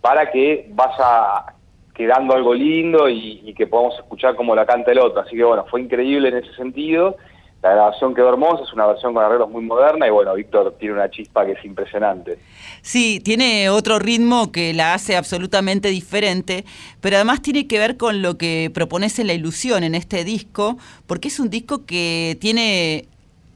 para 0.00 0.30
que 0.32 0.68
vaya 0.70 1.54
quedando 1.94 2.34
algo 2.34 2.52
lindo 2.52 3.08
y, 3.08 3.40
y 3.44 3.54
que 3.54 3.68
podamos 3.68 3.96
escuchar 4.00 4.34
cómo 4.34 4.56
la 4.56 4.66
canta 4.66 4.90
el 4.90 4.98
otro. 4.98 5.20
Así 5.20 5.36
que 5.36 5.44
bueno, 5.44 5.64
fue 5.70 5.80
increíble 5.80 6.28
en 6.28 6.38
ese 6.38 6.52
sentido. 6.54 7.16
La 7.64 7.70
grabación 7.70 8.14
quedó 8.14 8.28
hermosa, 8.28 8.62
es 8.62 8.74
una 8.74 8.84
versión 8.84 9.14
con 9.14 9.24
arreglos 9.24 9.48
muy 9.48 9.64
moderna 9.64 10.06
y 10.06 10.10
bueno, 10.10 10.34
Víctor 10.34 10.76
tiene 10.78 10.96
una 10.96 11.10
chispa 11.10 11.46
que 11.46 11.52
es 11.52 11.64
impresionante. 11.64 12.38
Sí, 12.82 13.20
tiene 13.24 13.70
otro 13.70 13.98
ritmo 13.98 14.52
que 14.52 14.74
la 14.74 14.92
hace 14.92 15.16
absolutamente 15.16 15.88
diferente, 15.88 16.66
pero 17.00 17.16
además 17.16 17.40
tiene 17.40 17.66
que 17.66 17.78
ver 17.78 17.96
con 17.96 18.20
lo 18.20 18.36
que 18.36 18.70
propones 18.74 19.18
en 19.18 19.28
la 19.28 19.32
ilusión 19.32 19.82
en 19.82 19.94
este 19.94 20.24
disco, 20.24 20.76
porque 21.06 21.28
es 21.28 21.40
un 21.40 21.48
disco 21.48 21.86
que 21.86 22.36
tiene, 22.38 23.08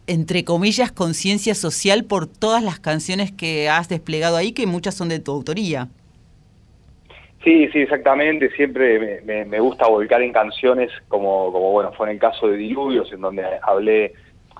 entre 0.07 0.43
comillas, 0.43 0.91
conciencia 0.91 1.55
social 1.55 2.05
por 2.05 2.27
todas 2.27 2.63
las 2.63 2.81
canciones 2.81 3.31
que 3.31 3.69
has 3.69 3.91
desplegado 3.91 4.39
ahí, 4.39 4.53
que 4.53 4.67
muchas 4.67 4.95
son 4.95 5.11
de 5.11 5.19
tu 5.19 5.33
autoría. 5.33 5.89
Sí, 7.45 7.69
sí, 7.69 7.81
exactamente. 7.81 8.51
Siempre 8.51 8.99
me, 8.99 9.21
me- 9.23 9.45
me 9.45 9.61
gusta 9.61 9.87
volcar 9.89 10.23
en 10.23 10.33
canciones, 10.33 10.91
como, 11.09 11.53
como 11.53 11.71
bueno, 11.73 11.93
fue 11.93 12.07
en 12.09 12.15
el 12.15 12.19
caso 12.21 12.49
de 12.49 12.57
Diluvios, 12.57 13.13
en 13.13 13.21
donde 13.21 13.45
hablé, 13.63 14.15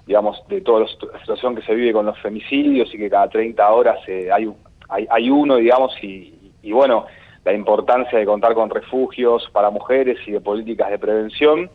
digamos, 0.07 0.43
de 0.49 0.61
toda 0.61 0.81
la 0.81 0.87
situ- 0.87 1.11
la 1.13 1.19
situación 1.21 1.57
que 1.57 1.63
se 1.63 1.75
vive 1.75 1.93
con 1.93 2.07
los 2.07 2.19
femicidios 2.21 2.93
y 2.95 2.99
que 2.99 3.11
cada 3.11 3.29
30 3.29 3.69
horas 3.73 3.99
eh, 4.07 4.31
hay, 4.33 4.49
hay, 4.89 5.07
hay 5.11 5.31
uno, 5.31 5.57
digamos, 5.57 5.93
y, 6.03 6.53
y 6.63 6.73
bueno, 6.73 7.07
la 7.45 7.53
importancia 7.53 8.19
de 8.19 8.25
contar 8.27 8.55
con 8.55 8.71
refugios 8.71 9.49
para 9.53 9.71
mujeres 9.71 10.19
y 10.27 10.33
de 10.33 10.41
políticas 10.41 10.91
de 10.91 10.99
prevención. 10.99 11.71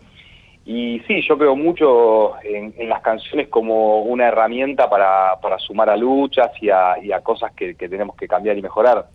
Y 0.65 1.01
sí, 1.07 1.21
yo 1.27 1.37
creo 1.37 1.55
mucho 1.57 2.35
en, 2.43 2.73
en 2.77 2.89
las 2.89 3.01
canciones 3.01 3.49
como 3.49 4.03
una 4.03 4.27
herramienta 4.29 4.89
para, 4.89 5.39
para 5.41 5.59
sumar 5.59 5.89
a 5.89 5.97
luchas 5.97 6.51
y 6.61 6.69
a, 6.69 6.95
y 7.01 7.11
a 7.11 7.21
cosas 7.21 7.51
que- 7.53 7.75
que 7.75 7.89
tenemos 7.89 8.15
que 8.15 8.27
cambiar 8.27 8.57
y 8.57 8.61
mejorar. 8.61 9.07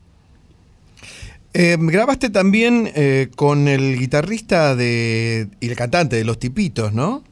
Eh, 1.60 1.76
grabaste 1.76 2.30
también 2.30 2.88
eh, 2.94 3.30
con 3.34 3.66
el 3.66 3.98
guitarrista 3.98 4.76
de, 4.76 5.48
y 5.58 5.68
el 5.68 5.74
cantante 5.74 6.14
de 6.14 6.24
Los 6.24 6.38
Tipitos, 6.38 6.92
¿no? 6.92 7.24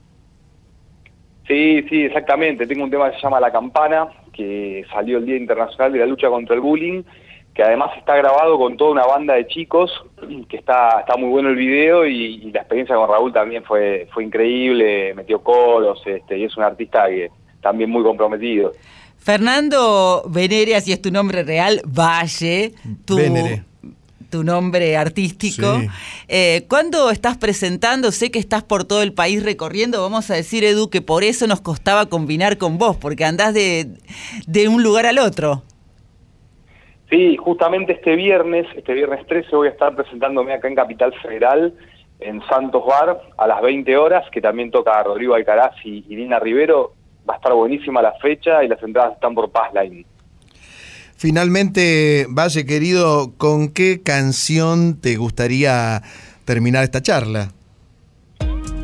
Sí, 1.47 1.85
sí, 1.89 2.03
exactamente. 2.03 2.67
Tengo 2.67 2.83
un 2.83 2.91
tema 2.91 3.09
que 3.09 3.19
se 3.19 3.23
llama 3.23 3.39
La 3.39 3.53
Campana, 3.53 4.09
que 4.33 4.85
salió 4.93 5.19
el 5.19 5.27
Día 5.27 5.37
Internacional 5.37 5.93
de 5.93 6.01
la 6.01 6.07
Lucha 6.07 6.29
contra 6.29 6.57
el 6.57 6.61
Bullying, 6.61 7.05
que 7.55 7.63
además 7.63 7.91
está 7.97 8.17
grabado 8.17 8.59
con 8.59 8.77
toda 8.77 8.91
una 8.91 9.07
banda 9.07 9.35
de 9.35 9.47
chicos, 9.47 9.93
que 10.49 10.57
está, 10.57 10.99
está 10.99 11.17
muy 11.17 11.29
bueno 11.29 11.51
el 11.51 11.57
video 11.57 12.05
y, 12.05 12.43
y 12.43 12.51
la 12.51 12.63
experiencia 12.63 12.97
con 12.97 13.09
Raúl 13.09 13.33
también 13.33 13.63
fue, 13.63 14.09
fue 14.13 14.25
increíble, 14.25 15.15
metió 15.15 15.41
coros 15.41 16.03
este, 16.05 16.37
y 16.37 16.43
es 16.43 16.57
un 16.57 16.65
artista 16.65 17.07
que 17.07 17.31
también 17.63 17.91
muy 17.91 18.03
comprometido. 18.03 18.73
Fernando 19.19 20.25
Venere, 20.29 20.75
así 20.75 20.91
es 20.91 21.01
tu 21.01 21.13
nombre 21.13 21.45
real, 21.45 21.81
Valle, 21.87 22.73
tu, 23.05 23.15
Venere. 23.15 23.63
Tu 24.31 24.45
nombre 24.45 24.97
artístico. 24.97 25.81
Sí. 25.81 25.89
Eh, 26.29 26.65
¿Cuándo 26.69 27.11
estás 27.11 27.37
presentando? 27.37 28.13
Sé 28.13 28.31
que 28.31 28.39
estás 28.39 28.63
por 28.63 28.85
todo 28.85 29.03
el 29.03 29.13
país 29.13 29.43
recorriendo. 29.43 30.03
Vamos 30.03 30.31
a 30.31 30.35
decir, 30.35 30.65
Edu, 30.65 30.91
que 30.91 31.03
por 31.03 31.25
eso 31.25 31.47
nos 31.47 31.61
costaba 31.61 32.07
combinar 32.07 32.59
con 32.59 32.79
vos, 32.79 32.97
porque 32.97 33.25
andás 33.25 33.55
de, 33.55 33.89
de 34.47 34.69
un 34.69 34.83
lugar 34.83 35.07
al 35.07 35.19
otro. 35.19 35.63
Sí, 37.11 37.37
justamente 37.37 37.93
este 37.93 38.17
viernes, 38.17 38.67
este 38.75 38.93
viernes 38.93 39.25
13, 39.27 39.55
voy 39.55 39.69
a 39.69 39.71
estar 39.71 39.95
presentándome 39.95 40.53
acá 40.53 40.67
en 40.67 40.75
Capital 40.75 41.15
Federal, 41.23 41.73
en 42.19 42.43
Santos 42.49 42.85
Bar, 42.85 43.21
a 43.37 43.47
las 43.47 43.63
20 43.63 43.97
horas, 43.97 44.29
que 44.31 44.41
también 44.41 44.71
toca 44.71 45.03
Rodrigo 45.05 45.35
Alcaraz 45.35 45.75
y 45.85 46.05
Irina 46.09 46.41
Rivero. 46.41 46.95
Va 47.29 47.35
a 47.35 47.37
estar 47.37 47.53
buenísima 47.53 48.03
la 48.03 48.13
fecha 48.15 48.65
y 48.65 48.69
las 48.69 48.83
entradas 48.83 49.15
están 49.15 49.35
por 49.35 49.51
Passline. 49.51 50.05
Finalmente, 51.17 52.27
Valle 52.29 52.67
querido, 52.67 53.33
¿con 53.39 53.71
qué 53.71 54.03
canción 54.03 55.01
te 55.01 55.17
gustaría 55.17 56.03
terminar 56.45 56.85
esta 56.85 57.01
charla? 57.01 57.53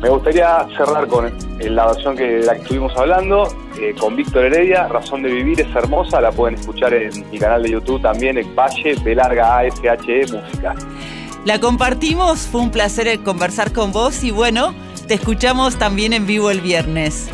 Me 0.01 0.09
gustaría 0.09 0.67
cerrar 0.75 1.07
con 1.07 1.27
eh, 1.27 1.69
la 1.69 1.85
versión 1.87 2.17
que 2.17 2.23
de 2.23 2.45
la 2.45 2.55
que 2.55 2.61
estuvimos 2.63 2.91
hablando, 2.97 3.47
eh, 3.79 3.93
con 3.97 4.15
Víctor 4.15 4.45
Heredia, 4.45 4.87
Razón 4.87 5.21
de 5.21 5.31
Vivir 5.31 5.61
es 5.61 5.75
hermosa, 5.75 6.19
la 6.19 6.31
pueden 6.31 6.55
escuchar 6.55 6.93
en 6.93 7.11
mi 7.31 7.37
canal 7.37 7.63
de 7.63 7.71
YouTube 7.71 8.01
también, 8.01 8.37
en 8.37 8.53
Valle, 8.55 8.95
de 8.95 9.15
larga 9.15 9.59
ASHE 9.59 10.25
Música. 10.31 10.75
La 11.45 11.59
compartimos, 11.59 12.47
fue 12.47 12.61
un 12.61 12.71
placer 12.71 13.19
conversar 13.19 13.71
con 13.71 13.91
vos 13.91 14.23
y 14.23 14.31
bueno, 14.31 14.73
te 15.07 15.13
escuchamos 15.13 15.77
también 15.77 16.13
en 16.13 16.25
vivo 16.25 16.49
el 16.49 16.61
viernes. 16.61 17.29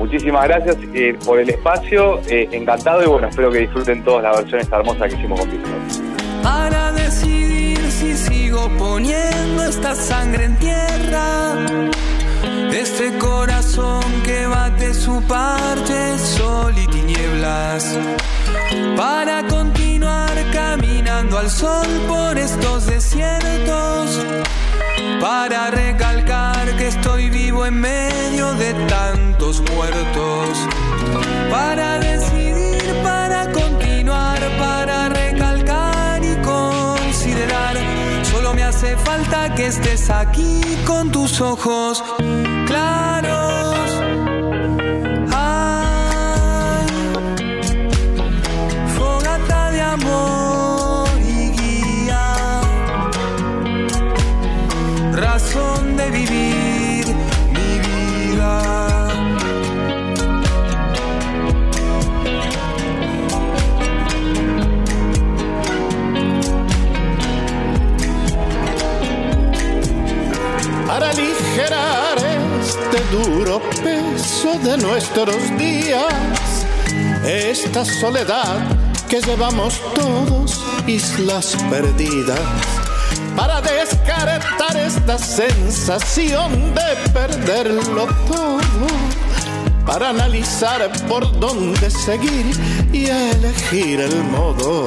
Muchísimas 0.00 0.48
gracias 0.48 0.78
eh, 0.94 1.14
por 1.26 1.38
el 1.38 1.50
espacio, 1.50 2.22
eh, 2.26 2.48
encantado 2.52 3.02
y 3.02 3.06
bueno, 3.06 3.28
espero 3.28 3.52
que 3.52 3.58
disfruten 3.58 4.02
todos 4.02 4.22
la 4.22 4.32
versión 4.32 4.58
esta 4.58 4.78
hermosa 4.78 5.06
que 5.06 5.14
hicimos 5.14 5.38
con 5.38 5.50
Víctor. 5.50 5.72
para 6.42 6.92
decidir 6.92 7.78
si 7.90 8.16
sigo 8.16 8.66
poniendo 8.78 9.62
esta 9.62 9.94
sangre 9.94 10.46
en 10.46 10.56
tierra. 10.56 11.54
Este 12.72 13.18
corazón 13.18 14.02
que 14.24 14.46
bate 14.46 14.94
su 14.94 15.22
parte, 15.28 16.18
sol 16.18 16.72
y 16.82 16.86
tinieblas. 16.86 17.98
Para 18.96 19.46
continuar 19.48 20.32
caminando 20.50 21.36
al 21.36 21.50
sol 21.50 21.86
por 22.08 22.38
estos 22.38 22.86
desiertos. 22.86 24.18
Para 25.20 25.70
recalcar 25.70 26.76
que 26.76 26.88
estoy 26.88 27.30
vivo 27.30 27.66
en 27.66 27.80
medio 27.80 28.54
de 28.54 28.72
tantos 28.86 29.60
muertos. 29.72 30.58
Para 31.50 31.98
decidir, 31.98 32.82
para 33.02 33.50
continuar, 33.52 34.38
para 34.58 35.08
recalcar 35.08 36.22
y 36.24 36.36
considerar. 36.42 37.76
Solo 38.30 38.54
me 38.54 38.62
hace 38.62 38.96
falta 38.96 39.54
que 39.54 39.66
estés 39.66 40.10
aquí 40.10 40.60
con 40.86 41.10
tus 41.10 41.40
ojos 41.40 42.02
claros. 42.66 43.49
Duro 73.12 73.60
peso 73.82 74.58
de 74.64 74.76
nuestros 74.78 75.36
días, 75.56 76.66
esta 77.24 77.84
soledad 77.84 78.58
que 79.08 79.20
llevamos 79.20 79.80
todos, 79.94 80.60
islas 80.86 81.56
perdidas, 81.70 82.40
para 83.36 83.60
descartar 83.60 84.76
esta 84.76 85.18
sensación 85.18 86.74
de 86.74 87.10
perderlo 87.12 88.06
todo, 88.26 88.86
para 89.86 90.10
analizar 90.10 90.90
por 91.08 91.38
dónde 91.38 91.90
seguir 91.90 92.56
y 92.92 93.06
elegir 93.06 94.00
el 94.00 94.24
modo 94.24 94.86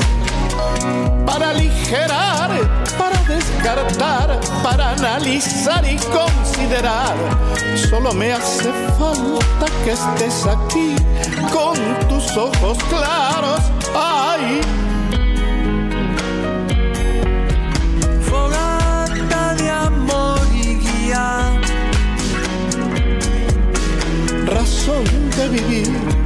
para 1.25 1.49
aligerar, 1.49 2.82
para 3.13 3.35
descartar, 3.35 4.39
para 4.63 4.89
analizar 4.91 5.83
y 5.85 5.97
considerar. 5.97 7.15
Solo 7.89 8.13
me 8.13 8.33
hace 8.33 8.71
falta 8.97 9.65
que 9.83 9.91
estés 9.91 10.45
aquí 10.45 10.95
con 11.51 11.75
tus 12.07 12.35
ojos 12.37 12.77
claros. 12.89 13.59
Ay. 13.95 14.61
Fogata 18.21 19.55
de 19.55 19.69
amor 19.69 20.39
y 20.53 20.75
guía. 20.75 21.51
Razón 24.45 25.03
de 25.37 25.49
vivir 25.49 26.22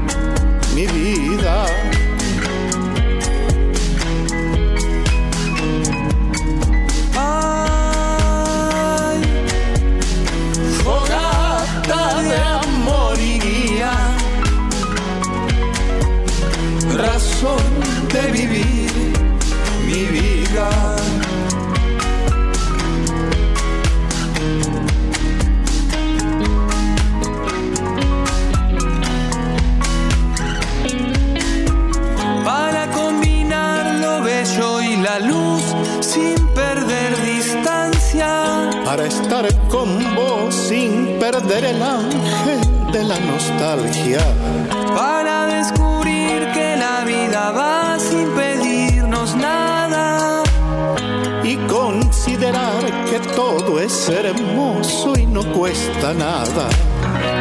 para 38.97 39.09
estar 39.09 39.45
con 39.67 40.15
vos 40.15 40.55
sin 40.55 41.19
perder 41.19 41.65
el 41.65 41.83
ángel 41.83 42.91
de 42.91 43.03
la 43.03 43.19
nostalgia. 43.19 44.19
Para 44.95 45.45
descubrir 45.45 46.51
que 46.51 46.75
la 46.77 47.03
vida 47.05 47.51
va 47.51 47.99
sin 47.99 48.27
pedirnos 48.31 49.35
nada. 49.35 50.41
Y 51.43 51.57
considerar 51.67 53.05
que 53.07 53.19
todo 53.35 53.79
es 53.79 54.09
hermoso 54.09 55.13
y 55.15 55.27
no 55.27 55.43
cuesta 55.53 56.15
nada. 56.15 56.67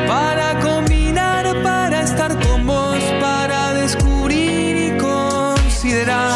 Para 0.06 0.60
combinar, 0.60 1.62
para 1.62 2.02
estar 2.02 2.38
con 2.46 2.66
vos, 2.66 2.98
para 3.18 3.72
descubrir 3.72 4.92
y 4.92 4.98
considerar. 4.98 6.35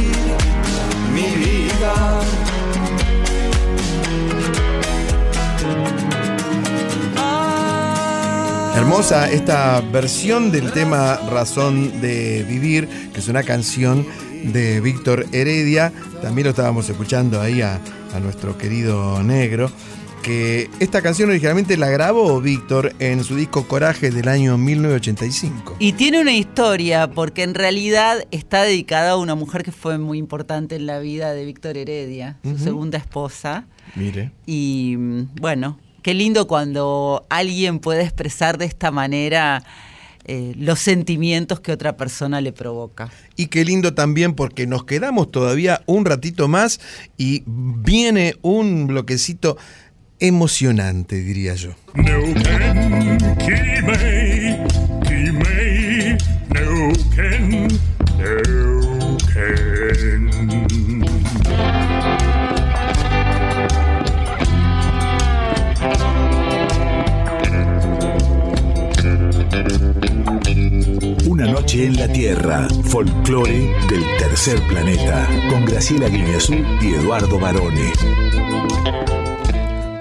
Hermosa 8.81 9.31
esta 9.31 9.79
versión 9.79 10.51
del 10.51 10.71
tema 10.71 11.15
Razón 11.29 12.01
de 12.01 12.43
Vivir, 12.49 12.89
que 13.13 13.19
es 13.19 13.27
una 13.27 13.43
canción 13.43 14.07
de 14.43 14.81
Víctor 14.81 15.27
Heredia. 15.31 15.93
También 16.23 16.45
lo 16.45 16.49
estábamos 16.49 16.89
escuchando 16.89 17.39
ahí 17.39 17.61
a, 17.61 17.79
a 18.11 18.19
nuestro 18.19 18.57
querido 18.57 19.21
negro. 19.21 19.71
Que 20.23 20.67
esta 20.79 21.03
canción 21.03 21.29
originalmente 21.29 21.77
la 21.77 21.89
grabó 21.89 22.41
Víctor 22.41 22.95
en 22.97 23.23
su 23.23 23.35
disco 23.35 23.67
Coraje 23.67 24.09
del 24.09 24.27
año 24.27 24.57
1985. 24.57 25.75
Y 25.77 25.93
tiene 25.93 26.19
una 26.19 26.33
historia, 26.33 27.07
porque 27.11 27.43
en 27.43 27.53
realidad 27.53 28.25
está 28.31 28.63
dedicada 28.63 29.11
a 29.11 29.17
una 29.17 29.35
mujer 29.35 29.61
que 29.63 29.71
fue 29.71 29.99
muy 29.99 30.17
importante 30.17 30.75
en 30.75 30.87
la 30.87 30.97
vida 30.97 31.35
de 31.35 31.45
Víctor 31.45 31.77
Heredia, 31.77 32.37
su 32.43 32.57
segunda 32.57 32.97
esposa. 32.97 33.67
Mire. 33.95 34.31
Y 34.47 34.95
mm, 34.97 35.35
bueno, 35.39 35.77
qué 36.01 36.13
lindo 36.13 36.47
cuando 36.47 37.25
alguien 37.29 37.79
puede 37.79 38.03
expresar 38.03 38.57
de 38.57 38.65
esta 38.65 38.91
manera 38.91 39.63
eh, 40.25 40.53
los 40.57 40.79
sentimientos 40.79 41.59
que 41.59 41.71
otra 41.71 41.97
persona 41.97 42.41
le 42.41 42.53
provoca. 42.53 43.09
Y 43.35 43.47
qué 43.47 43.65
lindo 43.65 43.93
también 43.93 44.33
porque 44.33 44.67
nos 44.67 44.83
quedamos 44.85 45.31
todavía 45.31 45.81
un 45.87 46.05
ratito 46.05 46.47
más 46.47 46.79
y 47.17 47.43
viene 47.45 48.35
un 48.41 48.87
bloquecito 48.87 49.57
emocionante, 50.19 51.15
diría 51.21 51.55
yo. 51.55 51.71
Neuken, 51.95 53.17
Una 71.41 71.53
noche 71.53 71.87
en 71.87 71.97
la 71.97 72.07
Tierra, 72.07 72.67
folclore 72.83 73.73
del 73.89 74.03
tercer 74.19 74.61
planeta, 74.67 75.27
con 75.49 75.65
Graciela 75.65 76.07
Guineazú 76.07 76.53
y 76.79 76.93
Eduardo 76.93 77.39
Barone. 77.39 77.93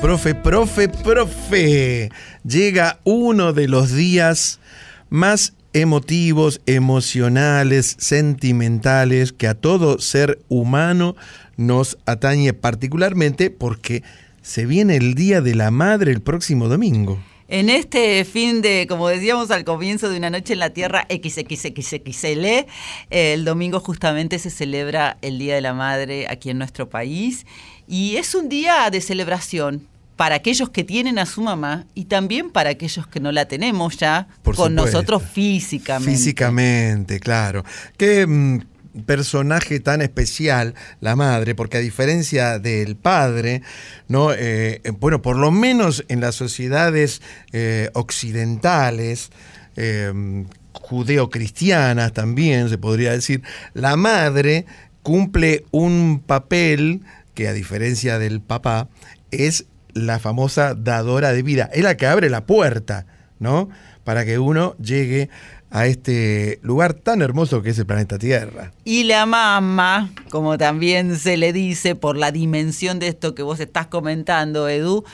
Profe, 0.03 0.35
profe, 0.35 0.91
profe. 0.91 2.11
Llega 2.45 3.01
uno 3.05 3.55
de 3.55 3.69
los 3.69 3.91
días 3.91 4.61
más 5.09 5.55
emotivos, 5.73 6.61
emocionales, 6.67 7.97
sentimentales 7.99 9.33
que 9.33 9.49
a 9.49 9.55
todo 9.55 9.99
ser 9.99 10.41
humano 10.51 11.17
nos 11.57 11.97
atañe 12.05 12.53
particularmente 12.53 13.49
porque 13.49 14.03
se 14.43 14.67
viene 14.67 14.97
el 14.97 15.15
Día 15.15 15.41
de 15.41 15.55
la 15.55 15.71
Madre 15.71 16.13
el 16.13 16.21
próximo 16.21 16.69
domingo. 16.69 17.19
En 17.51 17.69
este 17.69 18.25
fin 18.25 18.63
de, 18.63 18.87
como 18.89 19.09
decíamos 19.09 19.51
al 19.51 19.65
comienzo 19.65 20.09
de 20.09 20.17
Una 20.19 20.31
Noche 20.31 20.53
en 20.53 20.61
la 20.61 20.71
Tierra, 20.71 21.05
XXXXL, 21.11 22.45
eh, 22.47 22.67
el 23.11 23.45
domingo 23.45 23.81
justamente 23.81 24.39
se 24.39 24.51
celebra 24.51 25.17
el 25.21 25.41
Día 25.41 25.57
de 25.57 25.61
la 25.61 25.75
Madre 25.75 26.29
aquí 26.31 26.51
en 26.51 26.59
nuestro 26.59 26.89
país 26.89 27.47
y 27.89 28.15
es 28.17 28.37
un 28.37 28.49
día 28.49 28.89
de 28.91 29.01
celebración 29.01 29.85
para 30.15 30.37
aquellos 30.37 30.71
que 30.71 30.85
tienen 30.85 31.19
a 31.19 31.27
su 31.27 31.43
mamá 31.43 31.87
y 31.97 32.05
también 32.05 32.51
para 32.51 32.71
aquellos 32.71 33.09
que 33.09 33.19
no 33.19 33.33
la 33.33 33.47
tenemos 33.47 33.97
ya 33.97 34.29
Por 34.43 34.55
con 34.55 34.71
supuesto. 34.71 34.99
nosotros 34.99 35.23
físicamente. 35.25 36.13
Físicamente, 36.13 37.19
claro. 37.19 37.65
Qué 37.97 38.29
mm, 38.29 38.61
personaje 39.07 39.81
tan 39.81 40.03
especial 40.03 40.75
la 41.01 41.17
madre, 41.17 41.55
porque 41.55 41.79
a 41.79 41.81
diferencia 41.81 42.59
del 42.59 42.97
padre, 42.97 43.63
¿no? 44.09 44.33
Eh, 44.33 44.81
eh, 44.85 44.91
bueno, 44.99 45.23
por 45.23 45.37
lo 45.37 45.51
menos 45.51 46.05
en 46.09 46.21
las 46.21 46.35
sociedades 46.35 47.23
eh, 47.53 47.91
occidentales, 47.95 49.31
eh, 49.77 50.45
judeocristianas 50.73 52.13
también 52.13 52.69
se 52.69 52.79
podría 52.79 53.13
decir, 53.13 53.43
la 53.75 53.97
madre 53.97 54.67
cumple 55.03 55.65
un 55.71 56.23
papel 56.25 57.03
que 57.35 57.49
a 57.49 57.53
diferencia 57.53 58.19
del 58.19 58.41
papá 58.41 58.89
es 59.31 59.67
la 59.95 60.19
famosa 60.19 60.75
dadora 60.75 61.33
de 61.33 61.43
vida, 61.43 61.71
es 61.73 61.83
la 61.83 61.97
que 61.97 62.07
abre 62.07 62.31
la 62.31 62.45
puerta, 62.47 63.07
¿no? 63.39 63.69
Para 64.05 64.25
que 64.25 64.39
uno 64.39 64.77
llegue 64.79 65.29
a 65.71 65.87
este 65.87 66.59
lugar 66.63 66.95
tan 66.95 67.23
hermoso 67.23 67.63
que 67.63 67.71
es 67.71 67.79
el 67.79 67.87
planeta 67.87 68.19
Tierra. 68.19 68.73
Y 68.85 69.05
la 69.05 69.25
mamá, 69.27 70.11
como 70.31 70.59
también 70.59 71.17
se 71.17 71.37
le 71.37 71.53
dice 71.53 71.95
por 71.95 72.17
la 72.17 72.33
dimensión 72.33 72.99
de 72.99 73.09
esto 73.09 73.35
que 73.35 73.43
vos 73.43 73.61
estás 73.61 73.87
comentando, 73.87 74.69
Edu, 74.69 75.05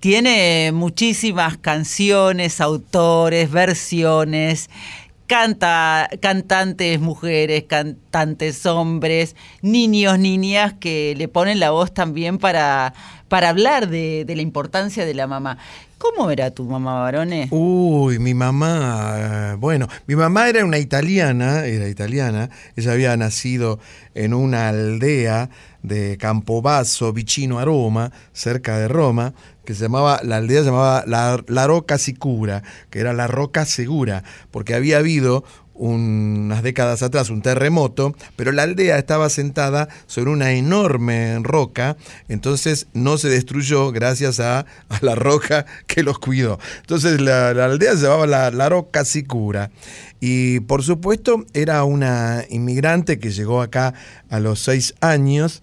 tiene 0.00 0.70
muchísimas 0.72 1.56
canciones, 1.56 2.60
autores, 2.60 3.50
versiones 3.50 4.68
canta, 5.32 6.10
cantantes 6.20 7.00
mujeres, 7.00 7.64
cantantes 7.64 8.66
hombres, 8.66 9.34
niños, 9.62 10.18
niñas 10.18 10.74
que 10.74 11.14
le 11.16 11.26
ponen 11.26 11.58
la 11.58 11.70
voz 11.70 11.94
también 11.94 12.36
para, 12.36 12.92
para 13.28 13.48
hablar 13.48 13.88
de, 13.88 14.26
de 14.26 14.36
la 14.36 14.42
importancia 14.42 15.06
de 15.06 15.14
la 15.14 15.26
mamá. 15.26 15.56
¿Cómo 16.02 16.32
era 16.32 16.50
tu 16.50 16.64
mamá, 16.64 16.98
varones? 16.98 17.46
Uy, 17.52 18.18
mi 18.18 18.34
mamá, 18.34 19.52
eh, 19.52 19.54
bueno, 19.56 19.86
mi 20.08 20.16
mamá 20.16 20.48
era 20.48 20.64
una 20.64 20.78
italiana, 20.78 21.64
era 21.64 21.88
italiana, 21.88 22.50
ella 22.74 22.90
había 22.90 23.16
nacido 23.16 23.78
en 24.16 24.34
una 24.34 24.70
aldea 24.70 25.48
de 25.84 26.16
Campobasso, 26.18 27.12
vicino 27.12 27.60
a 27.60 27.64
Roma, 27.64 28.10
cerca 28.32 28.78
de 28.78 28.88
Roma, 28.88 29.32
que 29.64 29.74
se 29.74 29.82
llamaba, 29.82 30.20
la 30.24 30.38
aldea 30.38 30.62
se 30.62 30.66
llamaba 30.66 31.04
la, 31.06 31.40
la 31.46 31.68
Roca 31.68 31.98
Sicura, 31.98 32.64
que 32.90 32.98
era 32.98 33.12
la 33.12 33.28
Roca 33.28 33.64
Segura, 33.64 34.24
porque 34.50 34.74
había 34.74 34.98
habido 34.98 35.44
unas 35.74 36.62
décadas 36.62 37.02
atrás 37.02 37.30
un 37.30 37.42
terremoto, 37.42 38.14
pero 38.36 38.52
la 38.52 38.62
aldea 38.62 38.98
estaba 38.98 39.28
sentada 39.30 39.88
sobre 40.06 40.30
una 40.30 40.52
enorme 40.52 41.38
roca, 41.42 41.96
entonces 42.28 42.86
no 42.92 43.18
se 43.18 43.28
destruyó 43.28 43.90
gracias 43.92 44.40
a, 44.40 44.66
la 45.00 45.14
roca 45.14 45.66
que 45.86 46.02
los 46.02 46.18
cuidó. 46.18 46.58
Entonces 46.80 47.20
la, 47.20 47.54
la 47.54 47.66
aldea 47.66 47.96
se 47.96 48.02
llamaba 48.04 48.26
la, 48.26 48.50
la 48.50 48.68
Roca 48.68 49.04
Sicura. 49.04 49.70
Y 50.20 50.60
por 50.60 50.82
supuesto 50.82 51.44
era 51.52 51.82
una 51.84 52.44
inmigrante 52.48 53.18
que 53.18 53.30
llegó 53.30 53.60
acá 53.60 53.94
a 54.30 54.38
los 54.38 54.60
seis 54.60 54.94
años. 55.00 55.62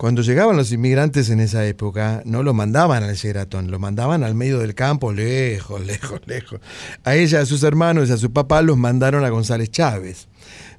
Cuando 0.00 0.22
llegaban 0.22 0.56
los 0.56 0.72
inmigrantes 0.72 1.28
en 1.28 1.40
esa 1.40 1.66
época, 1.66 2.22
no 2.24 2.42
lo 2.42 2.54
mandaban 2.54 3.02
al 3.02 3.14
Sheraton, 3.14 3.70
lo 3.70 3.78
mandaban 3.78 4.24
al 4.24 4.34
medio 4.34 4.58
del 4.58 4.74
campo, 4.74 5.12
lejos, 5.12 5.78
lejos, 5.86 6.22
lejos. 6.24 6.58
A 7.04 7.16
ella, 7.16 7.42
a 7.42 7.44
sus 7.44 7.62
hermanos 7.64 8.08
y 8.08 8.12
a 8.12 8.16
su 8.16 8.32
papá 8.32 8.62
los 8.62 8.78
mandaron 8.78 9.26
a 9.26 9.28
González 9.28 9.70
Chávez, 9.70 10.28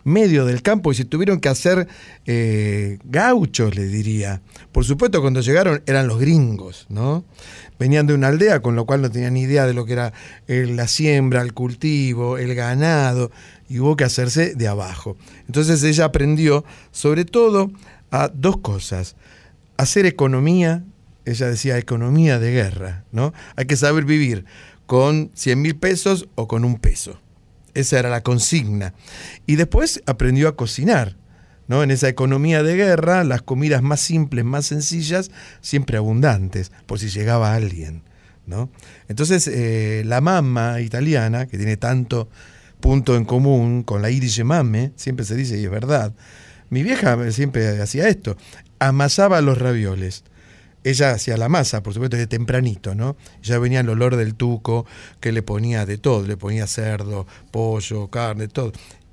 medio 0.04 0.48
del 0.48 0.64
campo, 0.64 0.92
y 0.92 0.96
se 0.96 1.06
tuvieron 1.06 1.40
que 1.40 1.50
hacer 1.50 1.88
eh, 2.26 2.98
gauchos, 3.04 3.76
le 3.76 3.86
diría. 3.86 4.42
Por 4.72 4.86
supuesto, 4.86 5.22
cuando 5.22 5.42
llegaron 5.42 5.84
eran 5.86 6.08
los 6.08 6.20
gringos, 6.20 6.88
¿no? 6.90 7.24
Venían 7.78 8.08
de 8.08 8.16
una 8.16 8.30
aldea, 8.30 8.64
con 8.64 8.76
lo 8.76 8.88
cual 8.88 9.04
no 9.04 9.12
tenían 9.12 9.36
ni 9.36 9.42
idea 9.42 9.68
de 9.68 9.76
lo 9.76 9.86
que 9.86 9.94
era 9.94 10.14
eh, 10.48 10.66
la 10.68 10.88
siembra, 10.88 11.44
el 11.44 11.54
cultivo, 11.54 12.40
el 12.40 12.56
ganado, 12.56 13.30
y 13.70 13.78
hubo 13.82 13.96
que 13.96 14.04
hacerse 14.04 14.56
de 14.56 14.68
abajo. 14.68 15.16
Entonces 15.46 15.84
ella 15.84 16.06
aprendió, 16.06 16.66
sobre 16.90 17.24
todo, 17.24 17.70
a 18.12 18.28
dos 18.28 18.58
cosas. 18.58 19.16
Hacer 19.78 20.06
economía, 20.06 20.84
ella 21.26 21.48
decía 21.48 21.78
economía 21.78 22.38
de 22.38 22.52
guerra, 22.52 23.06
¿no? 23.12 23.34
Hay 23.56 23.66
que 23.66 23.78
saber 23.78 24.06
vivir 24.06 24.46
con 24.86 25.32
100 25.34 25.62
mil 25.62 25.76
pesos 25.76 26.28
o 26.36 26.48
con 26.48 26.66
un 26.66 26.78
peso. 26.78 27.20
Esa 27.74 27.98
era 28.00 28.10
la 28.10 28.22
consigna. 28.22 28.94
Y 29.48 29.56
después 29.56 30.04
aprendió 30.06 30.50
a 30.50 30.56
cocinar, 30.58 31.16
¿no? 31.68 31.84
En 31.84 31.92
esa 31.92 32.10
economía 32.10 32.64
de 32.64 32.76
guerra, 32.76 33.24
las 33.24 33.42
comidas 33.42 33.82
más 33.82 34.02
simples, 34.02 34.44
más 34.44 34.66
sencillas, 34.66 35.32
siempre 35.62 35.98
abundantes, 35.98 36.72
por 36.86 37.00
si 37.00 37.08
llegaba 37.10 37.56
alguien, 37.56 38.04
¿no? 38.46 38.70
Entonces, 39.08 39.48
eh, 39.48 40.04
la 40.06 40.20
mamá 40.20 40.82
italiana, 40.82 41.46
que 41.46 41.58
tiene 41.58 41.78
tanto 41.78 42.28
punto 42.82 43.16
en 43.16 43.24
común 43.24 43.84
con 43.84 44.02
la 44.02 44.10
irish 44.10 44.44
mame, 44.44 44.92
siempre 44.98 45.24
se 45.24 45.36
dice 45.36 45.58
y 45.58 45.64
es 45.64 45.72
verdad, 45.72 46.14
mi 46.72 46.84
vieja 46.84 47.32
siempre 47.32 47.82
hacía 47.82 48.08
esto, 48.08 48.38
amasaba 48.80 49.42
los 49.42 49.58
ravioles. 49.58 50.24
Ella 50.84 51.12
hacía 51.12 51.36
la 51.38 51.50
masa, 51.50 51.84
por 51.84 51.94
supuesto, 51.94 52.16
de 52.18 52.26
tempranito, 52.28 52.96
¿no? 52.96 53.18
Ya 53.44 53.60
venía 53.60 53.82
el 53.82 53.90
olor 53.90 54.16
del 54.16 54.34
tuco, 54.34 54.86
que 55.20 55.34
le 55.34 55.44
ponía 55.44 55.86
de 55.86 55.98
todo, 55.98 56.26
le 56.26 56.38
ponía 56.38 56.66
cerdo, 56.68 57.28
pollo, 57.52 58.08
carne, 58.08 58.48
todo. 58.48 58.72